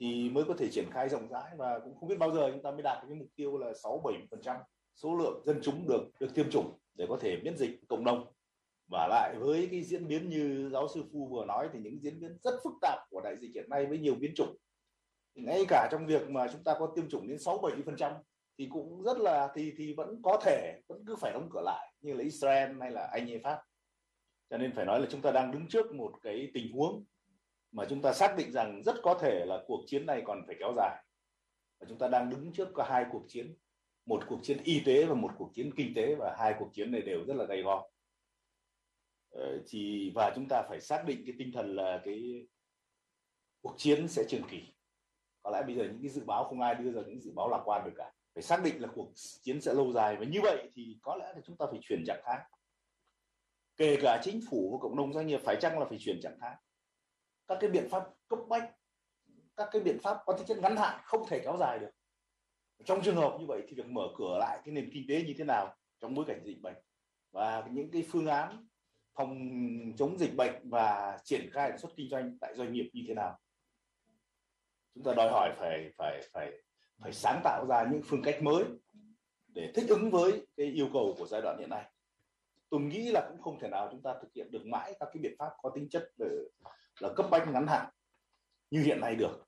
thì 0.00 0.30
mới 0.30 0.44
có 0.44 0.54
thể 0.58 0.68
triển 0.70 0.90
khai 0.90 1.08
rộng 1.08 1.28
rãi 1.28 1.50
và 1.56 1.78
cũng 1.78 1.94
không 2.00 2.08
biết 2.08 2.18
bao 2.18 2.32
giờ 2.32 2.50
chúng 2.52 2.62
ta 2.62 2.70
mới 2.70 2.82
đạt 2.82 2.98
cái 3.08 3.16
mục 3.16 3.28
tiêu 3.36 3.58
là 3.58 3.72
6 3.82 4.00
7 4.04 4.14
phần 4.30 4.40
trăm 4.42 4.56
số 4.94 5.16
lượng 5.16 5.42
dân 5.46 5.60
chúng 5.62 5.88
được 5.88 6.10
được 6.20 6.34
tiêm 6.34 6.50
chủng 6.50 6.78
để 6.94 7.06
có 7.08 7.18
thể 7.20 7.40
miễn 7.44 7.56
dịch 7.56 7.80
cộng 7.88 8.04
đồng. 8.04 8.32
Và 8.90 9.06
lại 9.10 9.34
với 9.38 9.68
cái 9.70 9.82
diễn 9.82 10.08
biến 10.08 10.30
như 10.30 10.70
giáo 10.72 10.88
sư 10.88 11.02
Phu 11.12 11.28
vừa 11.28 11.44
nói 11.44 11.68
thì 11.72 11.78
những 11.78 12.00
diễn 12.02 12.20
biến 12.20 12.38
rất 12.42 12.54
phức 12.64 12.72
tạp 12.80 12.98
của 13.10 13.20
đại 13.20 13.36
dịch 13.40 13.50
hiện 13.54 13.70
nay 13.70 13.86
với 13.86 13.98
nhiều 13.98 14.14
biến 14.14 14.32
chủng. 14.34 14.56
Ngay 15.34 15.64
cả 15.68 15.88
trong 15.92 16.06
việc 16.06 16.30
mà 16.30 16.48
chúng 16.52 16.64
ta 16.64 16.76
có 16.78 16.92
tiêm 16.96 17.08
chủng 17.08 17.28
đến 17.28 17.38
6 17.38 17.58
70 17.58 17.82
phần 17.86 17.96
trăm 17.96 18.12
thì 18.58 18.68
cũng 18.72 19.02
rất 19.02 19.18
là, 19.18 19.52
thì 19.54 19.72
thì 19.76 19.94
vẫn 19.94 20.22
có 20.22 20.40
thể, 20.44 20.80
vẫn 20.88 21.04
cứ 21.06 21.16
phải 21.16 21.32
đóng 21.32 21.48
cửa 21.52 21.62
lại 21.64 21.92
như 22.00 22.12
là 22.12 22.24
Israel 22.24 22.80
hay 22.80 22.90
là 22.90 23.08
Anh 23.12 23.28
hay 23.28 23.40
Pháp 23.44 23.62
cho 24.50 24.58
nên 24.58 24.72
phải 24.74 24.84
nói 24.84 25.00
là 25.00 25.06
chúng 25.10 25.22
ta 25.22 25.32
đang 25.32 25.52
đứng 25.52 25.66
trước 25.68 25.94
một 25.94 26.12
cái 26.22 26.50
tình 26.54 26.72
huống 26.72 27.04
mà 27.72 27.84
chúng 27.88 28.02
ta 28.02 28.12
xác 28.12 28.36
định 28.36 28.52
rằng 28.52 28.82
rất 28.82 28.94
có 29.02 29.18
thể 29.22 29.44
là 29.46 29.62
cuộc 29.66 29.84
chiến 29.86 30.06
này 30.06 30.22
còn 30.24 30.42
phải 30.46 30.56
kéo 30.58 30.72
dài. 30.76 31.04
Và 31.80 31.86
chúng 31.88 31.98
ta 31.98 32.08
đang 32.08 32.30
đứng 32.30 32.52
trước 32.52 32.68
có 32.74 32.82
hai 32.82 33.04
cuộc 33.12 33.24
chiến, 33.28 33.54
một 34.06 34.22
cuộc 34.28 34.38
chiến 34.42 34.58
y 34.64 34.80
tế 34.80 35.04
và 35.04 35.14
một 35.14 35.30
cuộc 35.38 35.50
chiến 35.54 35.70
kinh 35.76 35.94
tế, 35.94 36.14
và 36.14 36.36
hai 36.38 36.54
cuộc 36.58 36.68
chiến 36.72 36.92
này 36.92 37.00
đều 37.00 37.24
rất 37.24 37.36
là 37.36 37.44
gay 37.44 37.62
go. 37.62 37.88
Chỉ 39.32 39.60
thì, 39.66 40.12
và 40.14 40.32
chúng 40.34 40.48
ta 40.48 40.62
phải 40.68 40.80
xác 40.80 41.04
định 41.06 41.22
cái 41.26 41.34
tinh 41.38 41.52
thần 41.52 41.76
là 41.76 42.00
cái 42.04 42.46
cuộc 43.62 43.74
chiến 43.76 44.08
sẽ 44.08 44.24
trường 44.28 44.48
kỳ. 44.50 44.62
Có 45.42 45.50
lẽ 45.50 45.62
bây 45.62 45.76
giờ 45.76 45.84
những 45.84 46.02
cái 46.02 46.10
dự 46.10 46.24
báo 46.24 46.44
không 46.44 46.60
ai 46.60 46.74
đưa 46.74 46.92
ra 46.92 47.02
những 47.06 47.20
dự 47.20 47.32
báo 47.34 47.50
lạc 47.50 47.62
quan 47.64 47.84
được 47.84 47.92
cả. 47.96 48.12
Phải 48.34 48.42
xác 48.42 48.62
định 48.64 48.82
là 48.82 48.88
cuộc 48.94 49.12
chiến 49.14 49.60
sẽ 49.60 49.74
lâu 49.74 49.92
dài, 49.92 50.16
và 50.16 50.24
như 50.24 50.40
vậy 50.42 50.70
thì 50.74 50.98
có 51.02 51.16
lẽ 51.16 51.32
là 51.34 51.40
chúng 51.44 51.56
ta 51.56 51.66
phải 51.70 51.80
chuyển 51.82 52.04
trạng 52.06 52.20
thái 52.24 52.38
kể 53.80 53.96
cả 54.02 54.20
chính 54.22 54.40
phủ 54.50 54.70
và 54.72 54.78
cộng 54.80 54.96
đồng 54.96 55.12
doanh 55.12 55.26
nghiệp 55.26 55.40
phải 55.44 55.56
chăng 55.60 55.78
là 55.78 55.84
phải 55.88 55.98
chuyển 56.00 56.20
trạng 56.22 56.38
thái? 56.40 56.56
Các 57.46 57.58
cái 57.60 57.70
biện 57.70 57.88
pháp 57.90 58.04
cấp 58.28 58.38
bách, 58.48 58.72
các 59.56 59.68
cái 59.72 59.82
biện 59.82 59.98
pháp 60.02 60.18
có 60.26 60.32
tính 60.32 60.46
chất 60.46 60.58
ngắn 60.58 60.76
hạn 60.76 61.00
không 61.04 61.26
thể 61.28 61.40
kéo 61.44 61.56
dài 61.60 61.78
được. 61.78 61.90
Trong 62.84 63.02
trường 63.02 63.16
hợp 63.16 63.36
như 63.40 63.46
vậy 63.46 63.62
thì 63.68 63.76
việc 63.76 63.86
mở 63.86 64.02
cửa 64.18 64.38
lại 64.40 64.60
cái 64.64 64.74
nền 64.74 64.90
kinh 64.92 65.04
tế 65.08 65.22
như 65.22 65.34
thế 65.38 65.44
nào 65.44 65.76
trong 66.00 66.14
bối 66.14 66.24
cảnh 66.28 66.42
dịch 66.44 66.62
bệnh 66.62 66.76
và 67.32 67.66
những 67.70 67.90
cái 67.90 68.04
phương 68.10 68.26
án 68.26 68.68
phòng 69.14 69.38
chống 69.96 70.18
dịch 70.18 70.36
bệnh 70.36 70.70
và 70.70 71.18
triển 71.24 71.50
khai 71.52 71.70
sản 71.70 71.78
xuất 71.78 71.92
kinh 71.96 72.08
doanh 72.10 72.38
tại 72.40 72.54
doanh 72.56 72.72
nghiệp 72.72 72.90
như 72.92 73.02
thế 73.08 73.14
nào? 73.14 73.38
Chúng 74.94 75.04
ta 75.04 75.14
đòi 75.14 75.30
hỏi 75.30 75.52
phải 75.58 75.92
phải 75.96 76.20
phải 76.32 76.50
phải 77.02 77.12
sáng 77.12 77.40
tạo 77.44 77.66
ra 77.68 77.84
những 77.92 78.02
phương 78.04 78.22
cách 78.22 78.42
mới 78.42 78.64
để 79.46 79.72
thích 79.74 79.88
ứng 79.88 80.10
với 80.10 80.46
cái 80.56 80.66
yêu 80.66 80.88
cầu 80.92 81.14
của 81.18 81.26
giai 81.26 81.42
đoạn 81.42 81.58
hiện 81.58 81.70
nay 81.70 81.89
tôi 82.70 82.80
nghĩ 82.80 83.10
là 83.10 83.26
cũng 83.28 83.42
không 83.42 83.58
thể 83.60 83.68
nào 83.68 83.88
chúng 83.90 84.02
ta 84.02 84.14
thực 84.22 84.28
hiện 84.34 84.50
được 84.50 84.66
mãi 84.66 84.94
các 85.00 85.08
cái 85.12 85.20
biện 85.22 85.34
pháp 85.38 85.50
có 85.62 85.70
tính 85.74 85.88
chất 85.88 86.10
để 86.18 86.26
là 87.00 87.08
cấp 87.16 87.26
bách 87.30 87.48
ngắn 87.48 87.66
hạn 87.66 87.86
như 88.70 88.82
hiện 88.82 89.00
nay 89.00 89.16
được. 89.16 89.46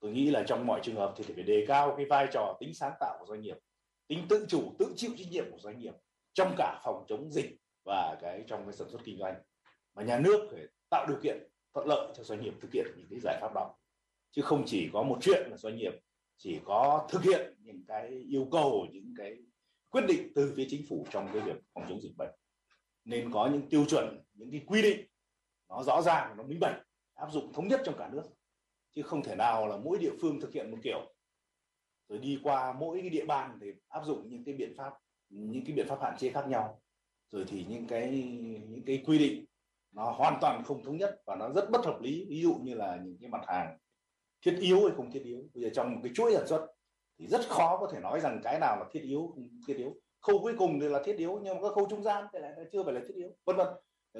Tôi 0.00 0.10
nghĩ 0.10 0.30
là 0.30 0.44
trong 0.46 0.66
mọi 0.66 0.80
trường 0.82 0.96
hợp 0.96 1.14
thì 1.16 1.24
phải 1.24 1.44
đề 1.44 1.64
cao 1.68 1.94
cái 1.96 2.06
vai 2.06 2.26
trò 2.32 2.56
tính 2.60 2.74
sáng 2.74 2.92
tạo 3.00 3.16
của 3.20 3.26
doanh 3.26 3.40
nghiệp, 3.40 3.56
tính 4.06 4.26
tự 4.28 4.46
chủ, 4.48 4.72
tự 4.78 4.92
chịu 4.96 5.10
trách 5.18 5.28
nhiệm 5.30 5.50
của 5.50 5.58
doanh 5.58 5.78
nghiệp 5.78 5.94
trong 6.32 6.54
cả 6.58 6.80
phòng 6.84 7.04
chống 7.08 7.30
dịch 7.32 7.56
và 7.84 8.18
cái 8.22 8.44
trong 8.46 8.64
cái 8.64 8.72
sản 8.72 8.88
xuất 8.90 9.00
kinh 9.04 9.18
doanh. 9.18 9.34
Mà 9.94 10.02
nhà 10.02 10.18
nước 10.18 10.48
phải 10.52 10.66
tạo 10.90 11.06
điều 11.08 11.18
kiện 11.22 11.48
thuận 11.74 11.88
lợi 11.88 12.12
cho 12.14 12.24
doanh 12.24 12.40
nghiệp 12.40 12.54
thực 12.60 12.72
hiện 12.72 12.86
những 12.96 13.06
cái 13.10 13.18
giải 13.22 13.38
pháp 13.40 13.54
đó. 13.54 13.74
Chứ 14.30 14.42
không 14.42 14.62
chỉ 14.66 14.90
có 14.92 15.02
một 15.02 15.18
chuyện 15.20 15.50
là 15.50 15.56
doanh 15.56 15.76
nghiệp 15.76 15.92
chỉ 16.36 16.60
có 16.64 17.08
thực 17.10 17.22
hiện 17.22 17.54
những 17.58 17.84
cái 17.88 18.08
yêu 18.08 18.48
cầu, 18.52 18.86
những 18.92 19.14
cái 19.18 19.36
quyết 19.90 20.02
định 20.08 20.32
từ 20.34 20.52
phía 20.56 20.66
chính 20.68 20.82
phủ 20.88 21.06
trong 21.10 21.28
cái 21.32 21.42
việc 21.42 21.56
phòng 21.74 21.84
chống 21.88 22.00
dịch 22.00 22.12
bệnh 22.18 22.37
nên 23.04 23.30
có 23.32 23.46
những 23.52 23.68
tiêu 23.68 23.84
chuẩn, 23.84 24.22
những 24.32 24.50
cái 24.50 24.62
quy 24.66 24.82
định, 24.82 25.06
nó 25.68 25.82
rõ 25.82 26.02
ràng, 26.02 26.36
nó 26.36 26.42
minh 26.42 26.60
bạch 26.60 26.82
áp 27.14 27.32
dụng 27.32 27.52
thống 27.52 27.68
nhất 27.68 27.80
trong 27.84 27.94
cả 27.98 28.08
nước. 28.12 28.22
Chứ 28.94 29.02
không 29.02 29.22
thể 29.22 29.34
nào 29.34 29.66
là 29.66 29.76
mỗi 29.76 29.98
địa 29.98 30.12
phương 30.20 30.40
thực 30.40 30.52
hiện 30.52 30.70
một 30.70 30.78
kiểu. 30.82 31.14
Rồi 32.08 32.18
đi 32.18 32.40
qua 32.42 32.72
mỗi 32.72 33.00
cái 33.00 33.10
địa 33.10 33.24
bàn 33.24 33.58
để 33.60 33.74
áp 33.88 34.04
dụng 34.04 34.28
những 34.28 34.44
cái 34.44 34.54
biện 34.54 34.74
pháp, 34.76 34.92
những 35.28 35.64
cái 35.64 35.74
biện 35.74 35.86
pháp 35.88 35.98
hạn 36.02 36.16
chế 36.18 36.30
khác 36.30 36.48
nhau. 36.48 36.80
Rồi 37.30 37.44
thì 37.48 37.64
những 37.68 37.86
cái 37.86 38.10
những 38.68 38.82
cái 38.86 39.02
quy 39.06 39.18
định 39.18 39.44
nó 39.92 40.10
hoàn 40.10 40.38
toàn 40.40 40.62
không 40.64 40.84
thống 40.84 40.96
nhất 40.96 41.22
và 41.26 41.36
nó 41.36 41.50
rất 41.52 41.70
bất 41.70 41.84
hợp 41.84 42.00
lý. 42.00 42.26
Ví 42.28 42.42
dụ 42.42 42.54
như 42.54 42.74
là 42.74 42.98
những 43.04 43.18
cái 43.20 43.30
mặt 43.30 43.44
hàng 43.46 43.78
thiết 44.42 44.56
yếu 44.60 44.80
hay 44.80 44.96
không 44.96 45.10
thiết 45.10 45.22
yếu. 45.24 45.42
Bây 45.54 45.62
giờ 45.62 45.70
trong 45.74 45.94
một 45.94 46.00
cái 46.02 46.12
chuỗi 46.14 46.34
sản 46.34 46.46
xuất 46.46 46.66
thì 47.18 47.26
rất 47.26 47.40
khó 47.48 47.78
có 47.80 47.90
thể 47.92 48.00
nói 48.00 48.20
rằng 48.20 48.40
cái 48.44 48.58
nào 48.60 48.76
là 48.76 48.84
thiết 48.92 49.02
yếu, 49.02 49.30
không 49.34 49.48
thiết 49.66 49.76
yếu 49.76 49.96
khâu 50.20 50.38
cuối 50.38 50.54
cùng 50.58 50.80
thì 50.80 50.88
là 50.88 51.02
thiết 51.04 51.16
yếu 51.16 51.40
nhưng 51.42 51.54
mà 51.54 51.62
các 51.62 51.74
khâu 51.74 51.86
trung 51.90 52.02
gian 52.02 52.24
thì 52.32 52.38
lại 52.38 52.52
chưa 52.72 52.84
phải 52.84 52.94
là 52.94 53.00
thiết 53.08 53.14
yếu 53.14 53.28
vân 53.44 53.56
vân 53.56 53.66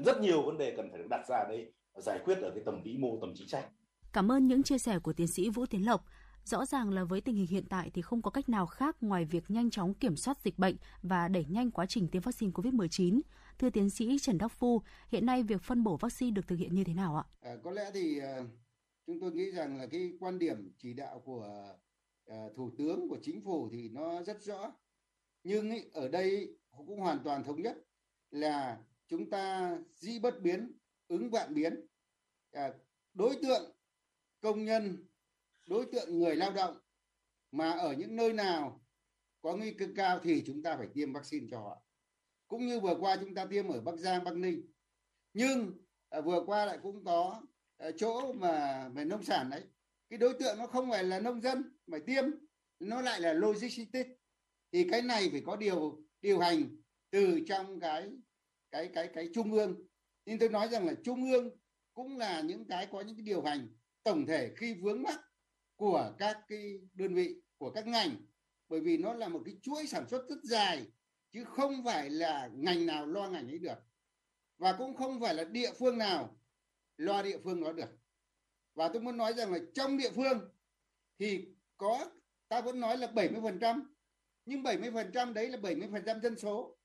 rất 0.04 0.20
nhiều 0.20 0.42
vấn 0.42 0.58
đề 0.58 0.74
cần 0.76 0.90
phải 0.90 0.98
được 0.98 1.06
đặt 1.10 1.24
ra 1.28 1.44
đây 1.48 1.72
giải 1.96 2.18
quyết 2.24 2.38
ở 2.42 2.50
cái 2.54 2.62
tầm 2.66 2.82
vĩ 2.82 2.96
mô 2.98 3.18
tầm 3.20 3.32
chính 3.36 3.48
sách 3.48 3.68
Cảm 4.12 4.32
ơn 4.32 4.46
những 4.46 4.62
chia 4.62 4.78
sẻ 4.78 4.98
của 4.98 5.12
tiến 5.12 5.26
sĩ 5.26 5.48
Vũ 5.48 5.66
Tiến 5.66 5.86
Lộc. 5.86 6.04
Rõ 6.44 6.66
ràng 6.66 6.90
là 6.90 7.04
với 7.04 7.20
tình 7.20 7.36
hình 7.36 7.46
hiện 7.46 7.64
tại 7.68 7.90
thì 7.94 8.02
không 8.02 8.22
có 8.22 8.30
cách 8.30 8.48
nào 8.48 8.66
khác 8.66 8.96
ngoài 9.00 9.24
việc 9.24 9.44
nhanh 9.48 9.70
chóng 9.70 9.94
kiểm 9.94 10.16
soát 10.16 10.40
dịch 10.40 10.58
bệnh 10.58 10.76
và 11.02 11.28
đẩy 11.28 11.44
nhanh 11.48 11.70
quá 11.70 11.86
trình 11.86 12.08
tiêm 12.08 12.22
vaccine 12.22 12.52
COVID-19. 12.52 13.20
Thưa 13.58 13.70
tiến 13.70 13.90
sĩ 13.90 14.18
Trần 14.18 14.38
Đắc 14.38 14.48
Phu, 14.48 14.82
hiện 15.08 15.26
nay 15.26 15.42
việc 15.42 15.62
phân 15.62 15.84
bổ 15.84 15.96
vaccine 15.96 16.30
được 16.30 16.48
thực 16.48 16.56
hiện 16.56 16.74
như 16.74 16.84
thế 16.84 16.94
nào 16.94 17.16
ạ? 17.16 17.24
À, 17.40 17.56
có 17.64 17.70
lẽ 17.70 17.90
thì 17.94 18.20
uh, 18.20 18.46
chúng 19.06 19.20
tôi 19.20 19.32
nghĩ 19.32 19.50
rằng 19.50 19.78
là 19.78 19.86
cái 19.86 20.12
quan 20.20 20.38
điểm 20.38 20.72
chỉ 20.78 20.94
đạo 20.94 21.22
của 21.24 21.74
uh, 22.32 22.56
thủ 22.56 22.70
tướng 22.78 23.08
của 23.08 23.18
chính 23.22 23.40
phủ 23.44 23.68
thì 23.72 23.88
nó 23.88 24.22
rất 24.22 24.42
rõ. 24.42 24.72
Nhưng 25.48 25.70
ý, 25.70 25.82
ở 25.92 26.08
đây 26.08 26.56
cũng 26.70 27.00
hoàn 27.00 27.20
toàn 27.24 27.44
thống 27.44 27.62
nhất 27.62 27.78
là 28.30 28.78
chúng 29.06 29.30
ta 29.30 29.76
di 29.94 30.18
bất 30.18 30.40
biến, 30.42 30.72
ứng 31.08 31.30
vạn 31.30 31.54
biến. 31.54 31.86
À, 32.52 32.72
đối 33.14 33.36
tượng 33.42 33.76
công 34.40 34.64
nhân 34.64 35.06
đối 35.66 35.86
tượng 35.92 36.18
người 36.18 36.36
lao 36.36 36.52
động 36.52 36.78
mà 37.50 37.70
ở 37.70 37.92
những 37.92 38.16
nơi 38.16 38.32
nào 38.32 38.84
có 39.40 39.56
nguy 39.56 39.72
cơ 39.72 39.86
cao 39.96 40.20
thì 40.22 40.42
chúng 40.46 40.62
ta 40.62 40.76
phải 40.76 40.88
tiêm 40.94 41.12
vaccine 41.12 41.46
cho 41.50 41.60
họ. 41.60 41.82
Cũng 42.48 42.66
như 42.66 42.80
vừa 42.80 42.96
qua 43.00 43.16
chúng 43.20 43.34
ta 43.34 43.46
tiêm 43.46 43.68
ở 43.68 43.80
Bắc 43.80 43.96
Giang 43.96 44.24
Bắc 44.24 44.36
Ninh. 44.36 44.72
Nhưng 45.32 45.72
à, 46.08 46.20
vừa 46.20 46.44
qua 46.46 46.64
lại 46.64 46.78
cũng 46.82 47.04
có 47.04 47.42
à, 47.76 47.90
chỗ 47.96 48.32
mà 48.32 48.88
về 48.88 49.04
nông 49.04 49.24
sản 49.24 49.50
đấy. 49.50 49.62
Cái 50.10 50.18
đối 50.18 50.34
tượng 50.34 50.58
nó 50.58 50.66
không 50.66 50.90
phải 50.90 51.04
là 51.04 51.20
nông 51.20 51.40
dân 51.40 51.76
mà 51.86 51.98
tiêm 52.06 52.24
nó 52.78 53.00
lại 53.00 53.20
là 53.20 53.32
logistics 53.32 54.18
thì 54.73 54.89
cái 54.90 55.03
này 55.03 55.28
phải 55.31 55.43
có 55.47 55.57
điều 55.57 56.03
điều 56.20 56.39
hành 56.39 56.77
từ 57.11 57.40
trong 57.49 57.81
cái 57.81 58.11
cái 58.70 58.90
cái 58.95 59.11
cái 59.15 59.28
trung 59.35 59.53
ương. 59.53 59.86
Nhưng 60.24 60.39
tôi 60.39 60.49
nói 60.49 60.69
rằng 60.69 60.86
là 60.86 60.95
trung 61.05 61.31
ương 61.32 61.51
cũng 61.95 62.19
là 62.19 62.40
những 62.40 62.69
cái 62.69 62.86
có 62.93 63.01
những 63.01 63.16
cái 63.16 63.23
điều 63.23 63.43
hành 63.43 63.69
tổng 64.03 64.27
thể 64.27 64.53
khi 64.57 64.74
vướng 64.74 65.03
mắc 65.03 65.20
của 65.77 66.15
các 66.19 66.39
cái 66.49 66.81
đơn 66.95 67.15
vị, 67.15 67.35
của 67.59 67.70
các 67.70 67.86
ngành. 67.86 68.16
Bởi 68.69 68.81
vì 68.81 68.99
nó 68.99 69.15
là 69.15 69.28
một 69.28 69.43
cái 69.45 69.55
chuỗi 69.62 69.86
sản 69.86 70.09
xuất 70.09 70.28
rất 70.28 70.39
dài, 70.43 70.86
chứ 71.32 71.45
không 71.45 71.85
phải 71.85 72.11
là 72.11 72.51
ngành 72.55 72.86
nào 72.86 73.07
lo 73.07 73.28
ngành 73.28 73.49
ấy 73.49 73.59
được. 73.59 73.78
Và 74.59 74.73
cũng 74.73 74.95
không 74.95 75.20
phải 75.20 75.35
là 75.35 75.45
địa 75.45 75.73
phương 75.78 75.99
nào 75.99 76.40
lo 76.97 77.23
địa 77.23 77.39
phương 77.45 77.65
đó 77.65 77.73
được. 77.73 77.99
Và 78.74 78.89
tôi 78.89 79.03
muốn 79.03 79.16
nói 79.16 79.35
rằng 79.35 79.53
là 79.53 79.59
trong 79.74 79.97
địa 79.97 80.11
phương 80.11 80.51
thì 81.19 81.49
có, 81.77 82.11
ta 82.49 82.61
vẫn 82.61 82.81
nói 82.81 82.99
là 82.99 83.07
70% 83.07 83.82
nhưng 84.48 84.62
70% 84.62 85.32
đấy 85.32 85.48
là 85.48 85.58
70% 85.58 86.20
dân 86.20 86.38
số. 86.38 86.76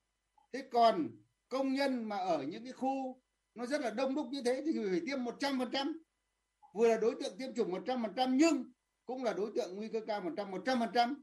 Thế 0.54 0.64
còn 0.72 1.10
công 1.50 1.74
nhân 1.74 2.04
mà 2.04 2.18
ở 2.18 2.44
những 2.44 2.64
cái 2.64 2.74
khu 2.74 3.22
nó 3.56 3.66
rất 3.66 3.82
là 3.82 3.90
đông 3.90 4.16
đúc 4.16 4.28
như 4.32 4.42
thế 4.46 4.62
thì 4.66 4.80
phải 4.90 5.02
tiêm 5.06 5.20
100% 5.20 5.94
vừa 6.74 6.88
là 6.88 6.98
đối 6.98 7.16
tượng 7.16 7.38
tiêm 7.38 7.54
chủng 7.56 7.72
100% 7.72 8.36
nhưng 8.36 8.72
cũng 9.06 9.24
là 9.24 9.34
đối 9.34 9.52
tượng 9.56 9.76
nguy 9.76 9.88
cơ 9.88 10.00
cao 10.08 10.22
100 10.22 10.52
100% 10.52 11.16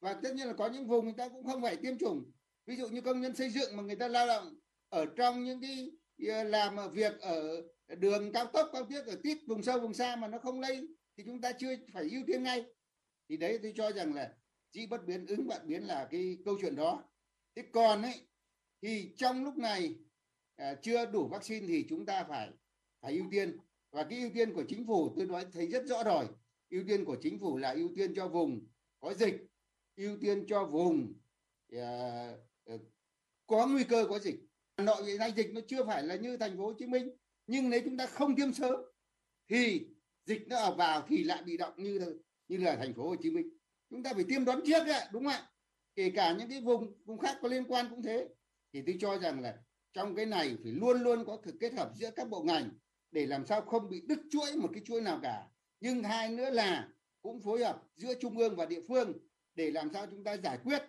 và 0.00 0.14
tất 0.22 0.34
nhiên 0.34 0.46
là 0.46 0.52
có 0.52 0.68
những 0.68 0.86
vùng 0.86 1.04
người 1.04 1.14
ta 1.16 1.28
cũng 1.28 1.44
không 1.44 1.62
phải 1.62 1.76
tiêm 1.76 1.98
chủng. 1.98 2.32
Ví 2.66 2.76
dụ 2.76 2.88
như 2.88 3.00
công 3.00 3.20
nhân 3.20 3.36
xây 3.36 3.50
dựng 3.50 3.76
mà 3.76 3.82
người 3.82 3.96
ta 3.96 4.08
lao 4.08 4.26
động 4.26 4.54
ở 4.88 5.06
trong 5.16 5.44
những 5.44 5.60
cái 5.60 5.90
ờ, 6.28 6.44
làm 6.44 6.76
việc 6.92 7.20
ở 7.20 7.62
đường 7.88 8.32
cao 8.32 8.46
tốc, 8.46 8.70
cao 8.72 8.84
tiết 8.84 9.02
ở 9.06 9.16
tít, 9.22 9.38
vùng 9.48 9.62
sâu, 9.62 9.80
vùng 9.80 9.94
xa 9.94 10.16
mà 10.16 10.28
nó 10.28 10.38
không 10.38 10.60
lây 10.60 10.88
thì 11.16 11.24
chúng 11.26 11.40
ta 11.40 11.52
chưa 11.52 11.76
phải 11.94 12.08
ưu 12.10 12.22
tiên 12.26 12.42
ngay. 12.42 12.64
Thì 13.28 13.36
đấy 13.36 13.58
tôi 13.62 13.72
cho 13.76 13.92
rằng 13.92 14.14
là 14.14 14.32
dĩ 14.72 14.86
bất 14.86 15.06
biến 15.06 15.26
ứng 15.26 15.46
vạn 15.46 15.68
biến 15.68 15.82
là 15.82 16.08
cái 16.10 16.38
câu 16.44 16.58
chuyện 16.60 16.76
đó. 16.76 17.04
Thế 17.56 17.62
còn 17.72 18.02
ấy 18.02 18.20
thì 18.82 19.12
trong 19.16 19.44
lúc 19.44 19.56
này 19.56 19.94
à, 20.56 20.74
chưa 20.82 21.06
đủ 21.06 21.28
vaccine 21.28 21.66
thì 21.66 21.86
chúng 21.88 22.06
ta 22.06 22.24
phải 22.24 22.50
phải 23.00 23.12
ưu 23.12 23.24
tiên. 23.30 23.58
Và 23.90 24.04
cái 24.04 24.18
ưu 24.18 24.30
tiên 24.34 24.54
của 24.54 24.64
chính 24.68 24.86
phủ 24.86 25.12
tôi 25.16 25.26
nói 25.26 25.46
thấy 25.52 25.66
rất 25.66 25.86
rõ 25.86 26.04
rồi. 26.04 26.26
Ưu 26.70 26.84
tiên 26.88 27.04
của 27.04 27.16
chính 27.22 27.38
phủ 27.38 27.56
là 27.56 27.70
ưu 27.70 27.90
tiên 27.96 28.14
cho 28.14 28.28
vùng 28.28 28.66
có 29.00 29.14
dịch 29.14 29.46
ưu 29.96 30.16
tiên 30.20 30.44
cho 30.48 30.64
vùng 30.64 31.14
à, 31.72 32.32
à 32.64 32.74
có 33.46 33.66
nguy 33.66 33.84
cơ 33.84 34.06
có 34.10 34.18
dịch. 34.18 34.40
Hà 34.76 34.84
Nội 34.84 35.04
hiện 35.04 35.18
nay 35.18 35.32
dịch 35.36 35.50
nó 35.52 35.60
chưa 35.68 35.84
phải 35.84 36.02
là 36.02 36.16
như 36.16 36.36
thành 36.36 36.56
phố 36.56 36.64
Hồ 36.64 36.74
Chí 36.78 36.86
Minh 36.86 37.10
nhưng 37.46 37.70
nếu 37.70 37.80
chúng 37.84 37.96
ta 37.96 38.06
không 38.06 38.36
tiêm 38.36 38.52
sớm 38.52 38.80
thì 39.48 39.86
dịch 40.26 40.48
nó 40.48 40.56
ở 40.56 40.74
vào 40.74 41.06
thì 41.08 41.24
lại 41.24 41.42
bị 41.42 41.56
động 41.56 41.74
như 41.76 42.18
như 42.48 42.56
là 42.56 42.76
thành 42.76 42.94
phố 42.94 43.08
Hồ 43.08 43.16
Chí 43.22 43.30
Minh 43.30 43.50
chúng 43.92 44.02
ta 44.02 44.12
phải 44.14 44.24
tiêm 44.28 44.44
đón 44.44 44.60
trước 44.66 44.86
ạ, 44.86 45.08
đúng 45.12 45.24
không 45.24 45.32
ạ? 45.32 45.48
Kể 45.94 46.10
cả 46.10 46.36
những 46.38 46.48
cái 46.48 46.60
vùng 46.60 46.92
vùng 47.04 47.18
khác 47.18 47.38
có 47.42 47.48
liên 47.48 47.64
quan 47.64 47.86
cũng 47.90 48.02
thế. 48.02 48.28
Thì 48.72 48.82
tôi 48.86 48.96
cho 49.00 49.18
rằng 49.18 49.40
là 49.40 49.58
trong 49.92 50.14
cái 50.14 50.26
này 50.26 50.56
phải 50.62 50.72
luôn 50.72 51.02
luôn 51.02 51.24
có 51.26 51.38
sự 51.44 51.56
kết 51.60 51.72
hợp 51.72 51.92
giữa 51.94 52.10
các 52.10 52.28
bộ 52.28 52.42
ngành 52.42 52.70
để 53.10 53.26
làm 53.26 53.46
sao 53.46 53.60
không 53.60 53.90
bị 53.90 54.02
đứt 54.08 54.18
chuỗi 54.30 54.56
một 54.56 54.70
cái 54.74 54.82
chuỗi 54.84 55.00
nào 55.00 55.20
cả. 55.22 55.46
Nhưng 55.80 56.02
hai 56.02 56.30
nữa 56.30 56.50
là 56.50 56.88
cũng 57.22 57.40
phối 57.40 57.64
hợp 57.64 57.82
giữa 57.96 58.14
trung 58.20 58.38
ương 58.38 58.56
và 58.56 58.66
địa 58.66 58.80
phương 58.88 59.12
để 59.54 59.70
làm 59.70 59.90
sao 59.92 60.06
chúng 60.10 60.24
ta 60.24 60.36
giải 60.36 60.58
quyết. 60.64 60.82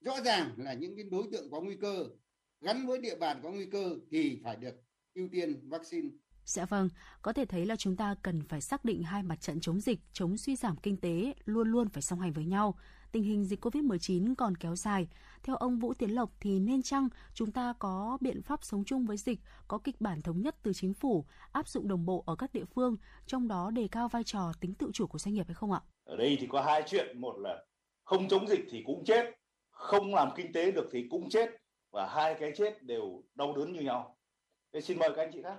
Rõ 0.00 0.20
ràng 0.20 0.54
là 0.56 0.72
những 0.72 0.96
cái 0.96 1.04
đối 1.04 1.24
tượng 1.32 1.50
có 1.50 1.60
nguy 1.60 1.76
cơ, 1.80 2.04
gắn 2.60 2.86
với 2.86 3.00
địa 3.00 3.16
bàn 3.16 3.40
có 3.42 3.50
nguy 3.50 3.66
cơ 3.66 3.90
thì 4.10 4.40
phải 4.44 4.56
được 4.56 4.74
ưu 5.14 5.28
tiên 5.32 5.68
vaccine 5.68 6.08
Dạ 6.44 6.64
vâng, 6.64 6.88
có 7.22 7.32
thể 7.32 7.44
thấy 7.44 7.66
là 7.66 7.76
chúng 7.76 7.96
ta 7.96 8.14
cần 8.22 8.42
phải 8.42 8.60
xác 8.60 8.84
định 8.84 9.02
hai 9.02 9.22
mặt 9.22 9.40
trận 9.40 9.60
chống 9.60 9.80
dịch, 9.80 10.00
chống 10.12 10.36
suy 10.36 10.56
giảm 10.56 10.76
kinh 10.76 10.96
tế 10.96 11.34
luôn 11.44 11.68
luôn 11.68 11.88
phải 11.88 12.02
song 12.02 12.20
hành 12.20 12.32
với 12.32 12.44
nhau. 12.44 12.74
tình 13.12 13.22
hình 13.22 13.44
dịch 13.44 13.64
COVID-19 13.64 14.34
còn 14.34 14.56
kéo 14.56 14.76
dài. 14.76 15.08
Theo 15.42 15.56
ông 15.56 15.78
Vũ 15.78 15.94
Tiến 15.94 16.10
Lộc 16.10 16.30
thì 16.40 16.60
nên 16.60 16.82
chăng 16.82 17.08
chúng 17.34 17.52
ta 17.52 17.74
có 17.78 18.18
biện 18.20 18.42
pháp 18.42 18.64
sống 18.64 18.84
chung 18.84 19.06
với 19.06 19.16
dịch, 19.16 19.40
có 19.68 19.78
kịch 19.78 20.00
bản 20.00 20.22
thống 20.22 20.40
nhất 20.40 20.56
từ 20.62 20.72
chính 20.72 20.94
phủ, 20.94 21.24
áp 21.52 21.68
dụng 21.68 21.88
đồng 21.88 22.06
bộ 22.06 22.24
ở 22.26 22.36
các 22.36 22.52
địa 22.52 22.64
phương, 22.64 22.96
trong 23.26 23.48
đó 23.48 23.70
đề 23.70 23.88
cao 23.88 24.08
vai 24.08 24.24
trò 24.24 24.52
tính 24.60 24.74
tự 24.74 24.90
chủ 24.92 25.06
của 25.06 25.18
doanh 25.18 25.34
nghiệp 25.34 25.46
hay 25.46 25.54
không 25.54 25.72
ạ? 25.72 25.80
Ở 26.04 26.16
đây 26.16 26.36
thì 26.40 26.46
có 26.46 26.62
hai 26.62 26.82
chuyện, 26.86 27.20
một 27.20 27.38
là 27.38 27.64
không 28.04 28.28
chống 28.28 28.48
dịch 28.48 28.60
thì 28.70 28.82
cũng 28.86 29.04
chết, 29.04 29.34
không 29.70 30.14
làm 30.14 30.28
kinh 30.36 30.52
tế 30.52 30.70
được 30.70 30.88
thì 30.92 31.06
cũng 31.10 31.30
chết 31.30 31.50
và 31.92 32.08
hai 32.08 32.36
cái 32.40 32.52
chết 32.56 32.82
đều 32.82 33.22
đau 33.34 33.56
đớn 33.56 33.72
như 33.72 33.80
nhau. 33.80 34.16
Thế 34.72 34.80
xin 34.80 34.98
mời 34.98 35.10
các 35.16 35.22
anh 35.22 35.30
chị 35.32 35.42
khác. 35.42 35.56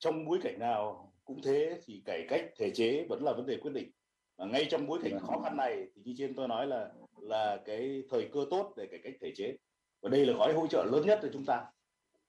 Trong 0.00 0.24
bối 0.24 0.38
cảnh 0.42 0.58
nào 0.58 1.12
cũng 1.24 1.42
thế 1.42 1.80
thì 1.84 2.02
cải 2.04 2.26
cách, 2.28 2.44
thể 2.58 2.70
chế 2.74 3.06
vẫn 3.08 3.22
là 3.22 3.32
vấn 3.32 3.46
đề 3.46 3.56
quyết 3.56 3.72
định. 3.74 3.90
Và 4.36 4.46
ngay 4.46 4.66
trong 4.70 4.86
bối 4.86 4.98
cảnh 5.02 5.18
khó 5.26 5.40
khăn 5.44 5.56
này 5.56 5.86
thì 5.94 6.02
như 6.04 6.14
trên 6.18 6.34
tôi 6.34 6.48
nói 6.48 6.66
là 6.66 6.90
là 7.20 7.58
cái 7.64 8.02
thời 8.10 8.28
cơ 8.32 8.40
tốt 8.50 8.72
để 8.76 8.86
cải 8.86 9.00
cách, 9.02 9.12
thể 9.20 9.32
chế. 9.36 9.56
Và 10.02 10.08
đây 10.08 10.26
là 10.26 10.32
gói 10.32 10.52
hỗ 10.52 10.66
trợ 10.66 10.84
lớn 10.84 11.06
nhất 11.06 11.18
cho 11.22 11.28
chúng 11.32 11.44
ta. 11.44 11.64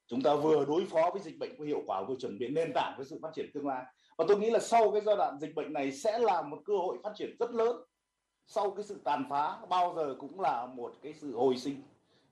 Chúng 0.08 0.22
ta 0.22 0.36
vừa 0.36 0.66
đối 0.66 0.86
phó 0.86 1.10
với 1.14 1.22
dịch 1.22 1.38
bệnh 1.40 1.58
có 1.58 1.66
hiệu 1.66 1.82
quả, 1.88 2.04
vừa 2.04 2.16
chuẩn 2.16 2.40
bị 2.40 2.48
nền 2.48 2.72
tảng 2.76 2.94
với 2.98 3.06
sự 3.06 3.20
phát 3.22 3.30
triển 3.34 3.52
tương 3.54 3.68
lai. 3.68 3.84
Và 4.18 4.26
tôi 4.28 4.40
nghĩ 4.40 4.50
là 4.50 4.60
sau 4.60 4.92
cái 4.92 5.02
giai 5.02 5.16
đoạn 5.16 5.40
dịch 5.40 5.56
bệnh 5.56 5.74
này 5.74 5.92
sẽ 5.92 6.20
là 6.20 6.42
một 6.42 6.62
cơ 6.66 6.74
hội 6.74 6.98
phát 7.04 7.12
triển 7.16 7.36
rất 7.40 7.52
lớn. 7.52 7.76
Sau 8.48 8.72
cái 8.72 8.84
sự 8.84 9.02
tàn 9.04 9.26
phá, 9.30 9.58
bao 9.70 9.94
giờ 9.96 10.16
cũng 10.20 10.40
là 10.40 10.66
một 10.66 10.94
cái 11.02 11.14
sự 11.14 11.36
hồi 11.36 11.58
sinh 11.58 11.82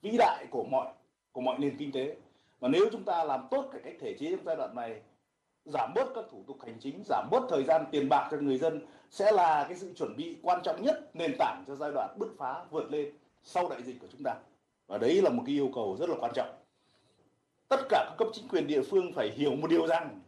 vĩ 0.01 0.17
đại 0.17 0.45
của 0.51 0.63
mọi 0.63 0.93
của 1.31 1.41
mọi 1.41 1.59
nền 1.59 1.77
kinh 1.77 1.91
tế. 1.91 2.15
Và 2.59 2.69
nếu 2.69 2.85
chúng 2.91 3.03
ta 3.03 3.23
làm 3.23 3.47
tốt 3.51 3.69
cải 3.71 3.81
cách, 3.83 3.95
thể 3.99 4.15
chế 4.19 4.31
trong 4.31 4.45
giai 4.45 4.55
đoạn 4.55 4.75
này 4.75 5.01
giảm 5.65 5.93
bớt 5.93 6.07
các 6.15 6.25
thủ 6.31 6.43
tục 6.47 6.57
hành 6.61 6.77
chính, 6.79 7.03
giảm 7.05 7.27
bớt 7.31 7.43
thời 7.49 7.63
gian 7.63 7.85
tiền 7.91 8.09
bạc 8.09 8.27
cho 8.31 8.37
người 8.37 8.57
dân 8.57 8.81
sẽ 9.09 9.31
là 9.31 9.65
cái 9.69 9.77
sự 9.77 9.93
chuẩn 9.93 10.15
bị 10.17 10.37
quan 10.41 10.61
trọng 10.63 10.83
nhất, 10.83 11.15
nền 11.15 11.35
tảng 11.39 11.63
cho 11.67 11.75
giai 11.75 11.91
đoạn 11.91 12.15
bứt 12.19 12.29
phá 12.37 12.65
vượt 12.71 12.91
lên 12.91 13.13
sau 13.43 13.69
đại 13.69 13.83
dịch 13.83 13.99
của 14.01 14.07
chúng 14.11 14.23
ta. 14.23 14.35
Và 14.87 14.97
đấy 14.97 15.21
là 15.21 15.29
một 15.29 15.43
cái 15.45 15.55
yêu 15.55 15.71
cầu 15.75 15.97
rất 15.99 16.09
là 16.09 16.15
quan 16.19 16.31
trọng. 16.35 16.49
Tất 17.67 17.79
cả 17.89 18.05
các 18.09 18.15
cấp 18.17 18.27
chính 18.33 18.47
quyền 18.47 18.67
địa 18.67 18.81
phương 18.81 19.13
phải 19.13 19.31
hiểu 19.31 19.55
một 19.55 19.69
điều 19.69 19.87
rằng 19.87 20.19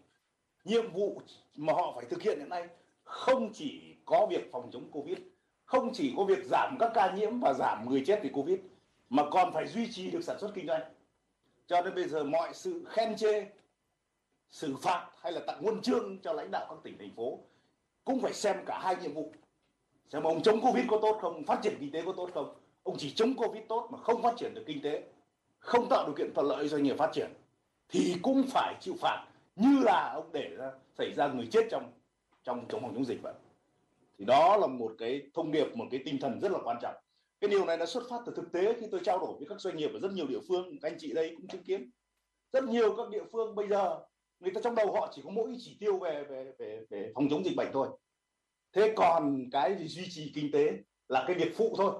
nhiệm 0.65 0.91
vụ 0.91 1.21
mà 1.55 1.73
họ 1.73 1.93
phải 1.95 2.05
thực 2.05 2.21
hiện 2.21 2.39
hiện 2.39 2.49
nay 2.49 2.67
không 3.03 3.53
chỉ 3.53 3.95
có 4.05 4.27
việc 4.29 4.51
phòng 4.51 4.69
chống 4.73 4.91
covid, 4.91 5.17
không 5.65 5.93
chỉ 5.93 6.13
có 6.17 6.23
việc 6.23 6.45
giảm 6.45 6.77
các 6.79 6.91
ca 6.93 7.15
nhiễm 7.15 7.39
và 7.39 7.53
giảm 7.53 7.89
người 7.89 8.03
chết 8.05 8.19
vì 8.23 8.29
covid, 8.29 8.59
mà 9.09 9.23
còn 9.31 9.53
phải 9.53 9.67
duy 9.67 9.91
trì 9.91 10.11
được 10.11 10.23
sản 10.23 10.39
xuất 10.39 10.51
kinh 10.55 10.67
doanh. 10.67 10.81
Cho 11.67 11.81
nên 11.81 11.95
bây 11.95 12.07
giờ 12.07 12.23
mọi 12.23 12.53
sự 12.53 12.85
khen 12.89 13.15
chê 13.17 13.45
xử 14.51 14.75
phạt 14.75 15.09
hay 15.21 15.31
là 15.31 15.41
tặng 15.47 15.61
huân 15.63 15.81
chương 15.81 16.17
cho 16.23 16.33
lãnh 16.33 16.51
đạo 16.51 16.65
các 16.69 16.77
tỉnh, 16.83 16.97
thành 16.97 17.15
phố 17.15 17.39
cũng 18.03 18.21
phải 18.21 18.33
xem 18.33 18.57
cả 18.65 18.79
hai 18.83 18.95
nhiệm 18.95 19.13
vụ. 19.13 19.33
Xem 20.09 20.23
ông 20.23 20.43
chống 20.43 20.61
covid 20.61 20.85
có 20.89 20.99
tốt 21.01 21.17
không, 21.21 21.43
phát 21.43 21.59
triển 21.63 21.77
kinh 21.79 21.91
tế 21.91 22.01
có 22.05 22.13
tốt 22.17 22.29
không. 22.33 22.53
Ông 22.83 22.95
chỉ 22.97 23.11
chống 23.15 23.33
covid 23.35 23.63
tốt 23.69 23.87
mà 23.91 23.97
không 23.97 24.21
phát 24.21 24.33
triển 24.37 24.53
được 24.53 24.63
kinh 24.67 24.81
tế, 24.81 25.03
không 25.59 25.89
tạo 25.89 26.05
điều 26.05 26.15
kiện 26.15 26.33
thuận 26.33 26.47
lợi 26.47 26.67
doanh 26.67 26.83
nghiệp 26.83 26.95
phát 26.97 27.11
triển, 27.13 27.33
thì 27.89 28.15
cũng 28.21 28.43
phải 28.49 28.75
chịu 28.79 28.95
phạt 28.99 29.27
như 29.55 29.79
là 29.83 30.11
ông 30.13 30.29
để 30.31 30.49
ra, 30.57 30.71
xảy 30.97 31.13
ra 31.13 31.27
người 31.27 31.47
chết 31.51 31.67
trong 31.71 31.91
trong 32.43 32.65
chống 32.69 32.81
phòng 32.81 32.93
chống 32.93 33.05
dịch 33.05 33.19
vậy. 33.23 33.33
Thì 34.17 34.25
đó 34.25 34.57
là 34.57 34.67
một 34.67 34.95
cái 34.97 35.21
thông 35.33 35.51
điệp, 35.51 35.75
một 35.75 35.85
cái 35.91 36.01
tinh 36.05 36.19
thần 36.21 36.39
rất 36.39 36.51
là 36.51 36.59
quan 36.63 36.77
trọng. 36.81 36.95
Cái 37.39 37.49
điều 37.49 37.65
này 37.65 37.77
nó 37.77 37.85
xuất 37.85 38.03
phát 38.09 38.17
từ 38.25 38.33
thực 38.35 38.51
tế 38.51 38.73
khi 38.79 38.87
tôi 38.91 39.01
trao 39.03 39.19
đổi 39.19 39.33
với 39.39 39.47
các 39.49 39.61
doanh 39.61 39.77
nghiệp 39.77 39.89
ở 39.93 39.99
rất 39.99 40.11
nhiều 40.11 40.27
địa 40.27 40.39
phương. 40.47 40.79
Các 40.81 40.91
anh 40.91 40.97
chị 40.99 41.13
đây 41.13 41.35
cũng 41.35 41.47
chứng 41.47 41.63
kiến. 41.63 41.89
Rất 42.53 42.63
nhiều 42.63 42.95
các 42.97 43.09
địa 43.09 43.23
phương 43.31 43.55
bây 43.55 43.67
giờ 43.67 43.99
người 44.41 44.51
ta 44.53 44.61
trong 44.63 44.75
đầu 44.75 44.93
họ 44.93 45.11
chỉ 45.15 45.21
có 45.25 45.29
mỗi 45.29 45.55
chỉ 45.59 45.77
tiêu 45.79 45.99
về 45.99 46.23
về 46.23 46.51
về 46.59 46.85
về 46.89 47.11
phòng 47.15 47.27
chống 47.29 47.45
dịch 47.45 47.55
bệnh 47.57 47.69
thôi. 47.73 47.89
Thế 48.73 48.93
còn 48.95 49.49
cái 49.51 49.75
gì 49.77 49.87
duy 49.87 50.07
trì 50.09 50.31
kinh 50.35 50.51
tế 50.51 50.71
là 51.07 51.23
cái 51.27 51.35
việc 51.35 51.53
phụ 51.57 51.73
thôi. 51.77 51.93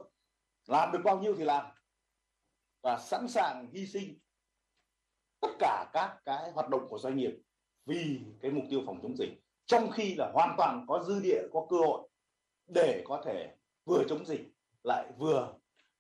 Làm 0.68 0.92
được 0.92 1.00
bao 1.04 1.20
nhiêu 1.20 1.36
thì 1.38 1.44
làm. 1.44 1.66
Và 2.82 2.98
sẵn 2.98 3.28
sàng 3.28 3.68
hy 3.74 3.88
sinh 3.88 4.20
tất 5.40 5.52
cả 5.60 5.90
các 5.94 6.18
cái 6.26 6.52
hoạt 6.52 6.70
động 6.70 6.88
của 6.90 6.98
doanh 6.98 7.18
nghiệp 7.18 7.32
vì 7.86 8.20
cái 8.42 8.52
mục 8.52 8.64
tiêu 8.70 8.82
phòng 8.86 9.00
chống 9.04 9.18
dịch. 9.18 9.30
Trong 9.66 9.92
khi 9.92 10.16
là 10.16 10.32
hoàn 10.34 10.56
toàn 10.58 10.86
có 10.88 11.04
dư 11.04 11.20
địa, 11.20 11.42
có 11.54 11.68
cơ 11.70 11.78
hội 11.78 12.10
để 12.68 13.04
có 13.06 13.22
thể 13.26 13.56
vừa 13.86 14.04
chống 14.10 14.26
dịch 14.26 14.42
lại 14.84 15.12
vừa 15.18 15.54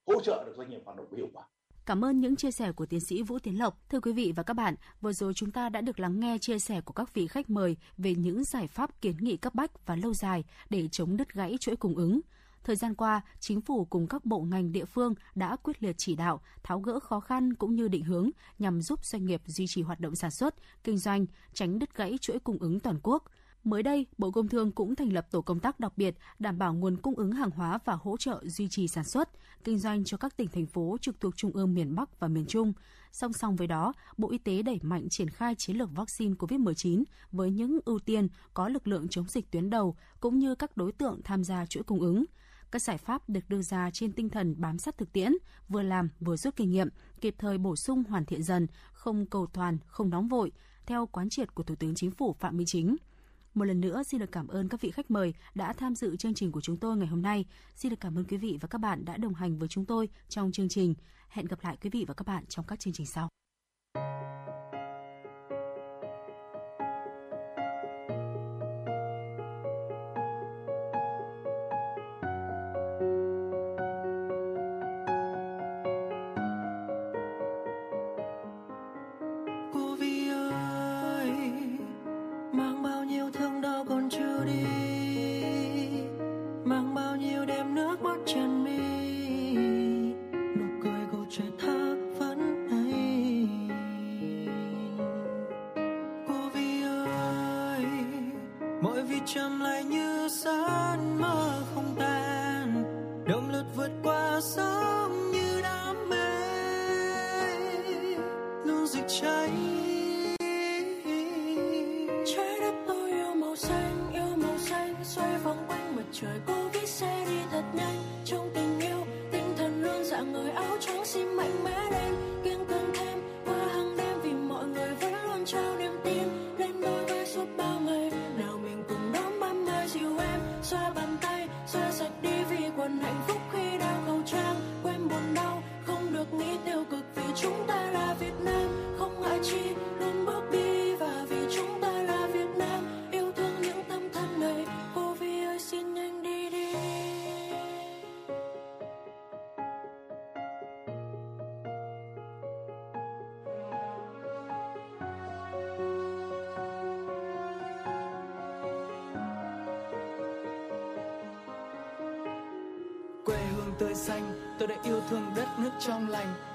hỗ 0.07 0.21
trợ 0.21 0.43
được 0.45 0.53
doanh 0.57 0.69
nghiệp 0.69 0.81
hoạt 0.85 0.97
động 0.97 1.13
hiệu 1.17 1.27
quả. 1.33 1.47
Cảm 1.91 2.05
ơn 2.05 2.19
những 2.19 2.35
chia 2.35 2.51
sẻ 2.51 2.71
của 2.71 2.85
tiến 2.85 2.99
sĩ 2.99 3.21
Vũ 3.21 3.39
Tiến 3.39 3.59
Lộc. 3.59 3.89
Thưa 3.89 3.99
quý 3.99 4.13
vị 4.13 4.33
và 4.35 4.43
các 4.43 4.53
bạn, 4.53 4.75
vừa 5.01 5.13
rồi 5.13 5.33
chúng 5.33 5.51
ta 5.51 5.69
đã 5.69 5.81
được 5.81 5.99
lắng 5.99 6.19
nghe 6.19 6.37
chia 6.37 6.59
sẻ 6.59 6.81
của 6.81 6.93
các 6.93 7.13
vị 7.13 7.27
khách 7.27 7.49
mời 7.49 7.77
về 7.97 8.15
những 8.15 8.43
giải 8.43 8.67
pháp 8.67 9.01
kiến 9.01 9.15
nghị 9.19 9.37
cấp 9.37 9.55
bách 9.55 9.85
và 9.85 9.95
lâu 9.95 10.13
dài 10.13 10.43
để 10.69 10.87
chống 10.87 11.17
đứt 11.17 11.33
gãy 11.33 11.57
chuỗi 11.59 11.75
cung 11.75 11.95
ứng. 11.95 12.21
Thời 12.63 12.75
gian 12.75 12.95
qua, 12.95 13.21
chính 13.39 13.61
phủ 13.61 13.85
cùng 13.85 14.07
các 14.07 14.25
bộ 14.25 14.41
ngành 14.41 14.71
địa 14.71 14.85
phương 14.85 15.13
đã 15.35 15.55
quyết 15.55 15.83
liệt 15.83 15.95
chỉ 15.97 16.15
đạo, 16.15 16.41
tháo 16.63 16.79
gỡ 16.79 16.99
khó 16.99 17.19
khăn 17.19 17.53
cũng 17.53 17.75
như 17.75 17.87
định 17.87 18.03
hướng 18.03 18.29
nhằm 18.59 18.81
giúp 18.81 19.05
doanh 19.05 19.25
nghiệp 19.25 19.41
duy 19.45 19.67
trì 19.67 19.81
hoạt 19.81 19.99
động 19.99 20.15
sản 20.15 20.31
xuất, 20.31 20.55
kinh 20.83 20.97
doanh, 20.97 21.25
tránh 21.53 21.79
đứt 21.79 21.95
gãy 21.95 22.17
chuỗi 22.21 22.39
cung 22.39 22.57
ứng 22.57 22.79
toàn 22.79 22.99
quốc– 23.03 23.23
Mới 23.63 23.83
đây, 23.83 24.05
Bộ 24.17 24.31
Công 24.31 24.47
Thương 24.47 24.71
cũng 24.71 24.95
thành 24.95 25.13
lập 25.13 25.27
tổ 25.31 25.41
công 25.41 25.59
tác 25.59 25.79
đặc 25.79 25.93
biệt 25.97 26.15
đảm 26.39 26.57
bảo 26.57 26.73
nguồn 26.73 26.97
cung 26.97 27.15
ứng 27.15 27.31
hàng 27.31 27.49
hóa 27.49 27.79
và 27.85 27.93
hỗ 27.93 28.17
trợ 28.17 28.41
duy 28.45 28.67
trì 28.67 28.87
sản 28.87 29.03
xuất, 29.03 29.29
kinh 29.63 29.79
doanh 29.79 30.03
cho 30.03 30.17
các 30.17 30.37
tỉnh 30.37 30.47
thành 30.47 30.65
phố 30.65 30.97
trực 31.01 31.19
thuộc 31.19 31.37
trung 31.37 31.51
ương 31.51 31.73
miền 31.73 31.95
Bắc 31.95 32.19
và 32.19 32.27
miền 32.27 32.45
Trung. 32.45 32.73
Song 33.11 33.33
song 33.33 33.55
với 33.55 33.67
đó, 33.67 33.93
Bộ 34.17 34.31
Y 34.31 34.37
tế 34.37 34.61
đẩy 34.61 34.79
mạnh 34.81 35.09
triển 35.09 35.29
khai 35.29 35.55
chiến 35.55 35.77
lược 35.77 35.89
vaccine 35.95 36.35
COVID-19 36.35 37.03
với 37.31 37.51
những 37.51 37.79
ưu 37.85 37.99
tiên 37.99 38.27
có 38.53 38.69
lực 38.69 38.87
lượng 38.87 39.07
chống 39.07 39.25
dịch 39.27 39.51
tuyến 39.51 39.69
đầu 39.69 39.95
cũng 40.19 40.39
như 40.39 40.55
các 40.55 40.77
đối 40.77 40.91
tượng 40.91 41.21
tham 41.23 41.43
gia 41.43 41.65
chuỗi 41.65 41.83
cung 41.83 41.99
ứng. 41.99 42.25
Các 42.71 42.81
giải 42.81 42.97
pháp 42.97 43.29
được 43.29 43.49
đưa 43.49 43.61
ra 43.61 43.89
trên 43.93 44.11
tinh 44.11 44.29
thần 44.29 44.55
bám 44.57 44.77
sát 44.77 44.97
thực 44.97 45.13
tiễn, 45.13 45.33
vừa 45.69 45.81
làm 45.81 46.09
vừa 46.19 46.35
rút 46.35 46.55
kinh 46.55 46.71
nghiệm, 46.71 46.89
kịp 47.21 47.35
thời 47.37 47.57
bổ 47.57 47.75
sung 47.75 48.03
hoàn 48.03 48.25
thiện 48.25 48.43
dần, 48.43 48.67
không 48.93 49.25
cầu 49.25 49.45
toàn, 49.45 49.77
không 49.87 50.09
nóng 50.09 50.27
vội, 50.27 50.51
theo 50.85 51.05
quán 51.05 51.29
triệt 51.29 51.55
của 51.55 51.63
Thủ 51.63 51.75
tướng 51.75 51.95
Chính 51.95 52.11
phủ 52.11 52.35
Phạm 52.39 52.57
Minh 52.57 52.67
Chính– 52.67 52.95
một 53.53 53.65
lần 53.65 53.81
nữa, 53.81 54.03
xin 54.03 54.19
được 54.19 54.31
cảm 54.31 54.47
ơn 54.47 54.69
các 54.69 54.81
vị 54.81 54.91
khách 54.91 55.11
mời 55.11 55.33
đã 55.55 55.73
tham 55.73 55.95
dự 55.95 56.15
chương 56.15 56.33
trình 56.33 56.51
của 56.51 56.61
chúng 56.61 56.77
tôi 56.77 56.97
ngày 56.97 57.07
hôm 57.07 57.21
nay. 57.21 57.45
Xin 57.75 57.89
được 57.89 57.99
cảm 57.99 58.17
ơn 58.17 58.25
quý 58.25 58.37
vị 58.37 58.57
và 58.61 58.67
các 58.67 58.77
bạn 58.77 59.05
đã 59.05 59.17
đồng 59.17 59.33
hành 59.33 59.57
với 59.57 59.67
chúng 59.67 59.85
tôi 59.85 60.09
trong 60.29 60.51
chương 60.51 60.69
trình. 60.69 60.93
Hẹn 61.29 61.45
gặp 61.45 61.59
lại 61.63 61.77
quý 61.81 61.89
vị 61.89 62.05
và 62.07 62.13
các 62.13 62.27
bạn 62.27 62.45
trong 62.45 62.65
các 62.65 62.79
chương 62.79 62.93
trình 62.93 63.05
sau. 63.05 63.40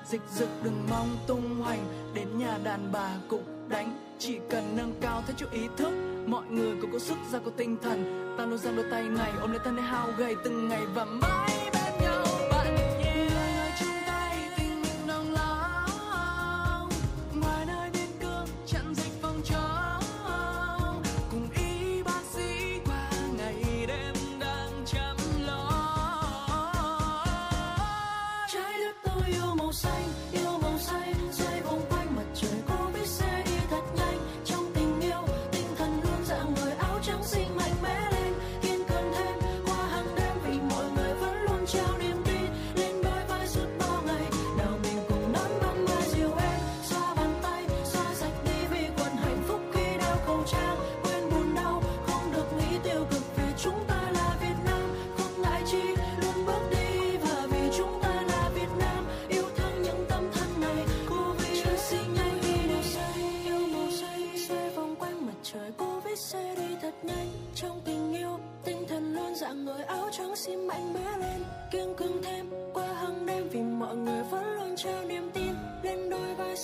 Dịch 0.09 0.21
dực 0.31 0.49
đừng 0.63 0.87
mong 0.91 1.17
tung 1.27 1.63
hoành, 1.63 1.85
đến 2.15 2.39
nhà 2.39 2.59
đàn 2.65 2.93
bà 2.93 3.11
cũng 3.29 3.69
đánh. 3.69 3.99
Chỉ 4.19 4.39
cần 4.51 4.77
nâng 4.77 4.95
cao 5.01 5.23
thái 5.27 5.35
chút 5.37 5.51
ý 5.53 5.69
thức, 5.77 5.93
mọi 6.27 6.45
người 6.51 6.77
cũng 6.81 6.93
có 6.93 6.99
sức, 6.99 7.17
ra 7.33 7.39
có 7.45 7.51
tinh 7.57 7.77
thần. 7.83 8.35
Ta 8.39 8.47
luôn 8.47 8.59
giang 8.59 8.77
đôi 8.77 8.87
tay 8.91 9.05
ngày, 9.05 9.33
ôm 9.41 9.51
lấy 9.51 9.61
thân 9.65 9.77
để 9.77 9.83
hao 9.83 10.09
gầy 10.19 10.35
từng 10.45 10.69
ngày 10.69 10.83
và 10.95 11.05
mất 11.05 11.26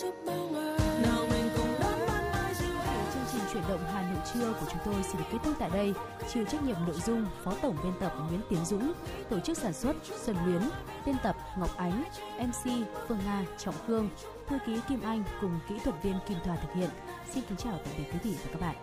giúp 0.03 0.15
bao 0.27 0.49
người 0.53 0.79
nào 1.03 1.27
mình 1.31 1.49
cùng 1.57 1.75
đón 1.81 1.99
ban 2.09 2.33
mai 2.33 2.55
Thì 2.59 2.67
chương 3.15 3.25
trình 3.33 3.43
chuyển 3.53 3.63
động 3.69 3.81
Hà 3.93 4.03
Nội 4.03 4.23
trưa 4.35 4.53
của 4.53 4.67
chúng 4.71 4.81
tôi 4.85 5.03
xin 5.03 5.17
được 5.17 5.25
kết 5.33 5.39
thúc 5.45 5.55
tại 5.59 5.71
đây. 5.73 5.95
Chịu 6.33 6.45
trách 6.45 6.63
nhiệm 6.63 6.77
nội 6.87 6.97
dung 7.07 7.27
Phó 7.45 7.55
Tổng 7.63 7.77
biên 7.83 7.93
tập 8.01 8.15
Nguyễn 8.29 8.41
Tiến 8.51 8.65
Dũng, 8.65 8.93
tổ 9.29 9.41
chức 9.41 9.59
sản 9.59 9.73
xuất 9.73 9.97
Xuân 10.25 10.37
Luyến, 10.47 10.63
biên 11.07 11.17
tập 11.23 11.37
Ngọc 11.59 11.77
Ánh, 11.77 12.05
MC 12.39 12.87
Phương 13.09 13.19
Nga, 13.27 13.45
Trọng 13.59 13.75
Khương, 13.87 14.09
thư 14.49 14.57
ký 14.67 14.81
Kim 14.89 15.03
Anh 15.03 15.25
cùng 15.41 15.59
kỹ 15.69 15.75
thuật 15.85 16.03
viên 16.03 16.17
Kim 16.29 16.39
Thoa 16.45 16.57
thực 16.57 16.73
hiện. 16.75 16.91
Xin 17.35 17.45
kính 17.49 17.59
chào 17.59 17.79
tạm 17.85 17.95
biệt 17.99 18.05
quý 18.13 18.19
vị 18.23 18.37
và 18.45 18.51
các 18.53 18.61
bạn. 18.61 18.77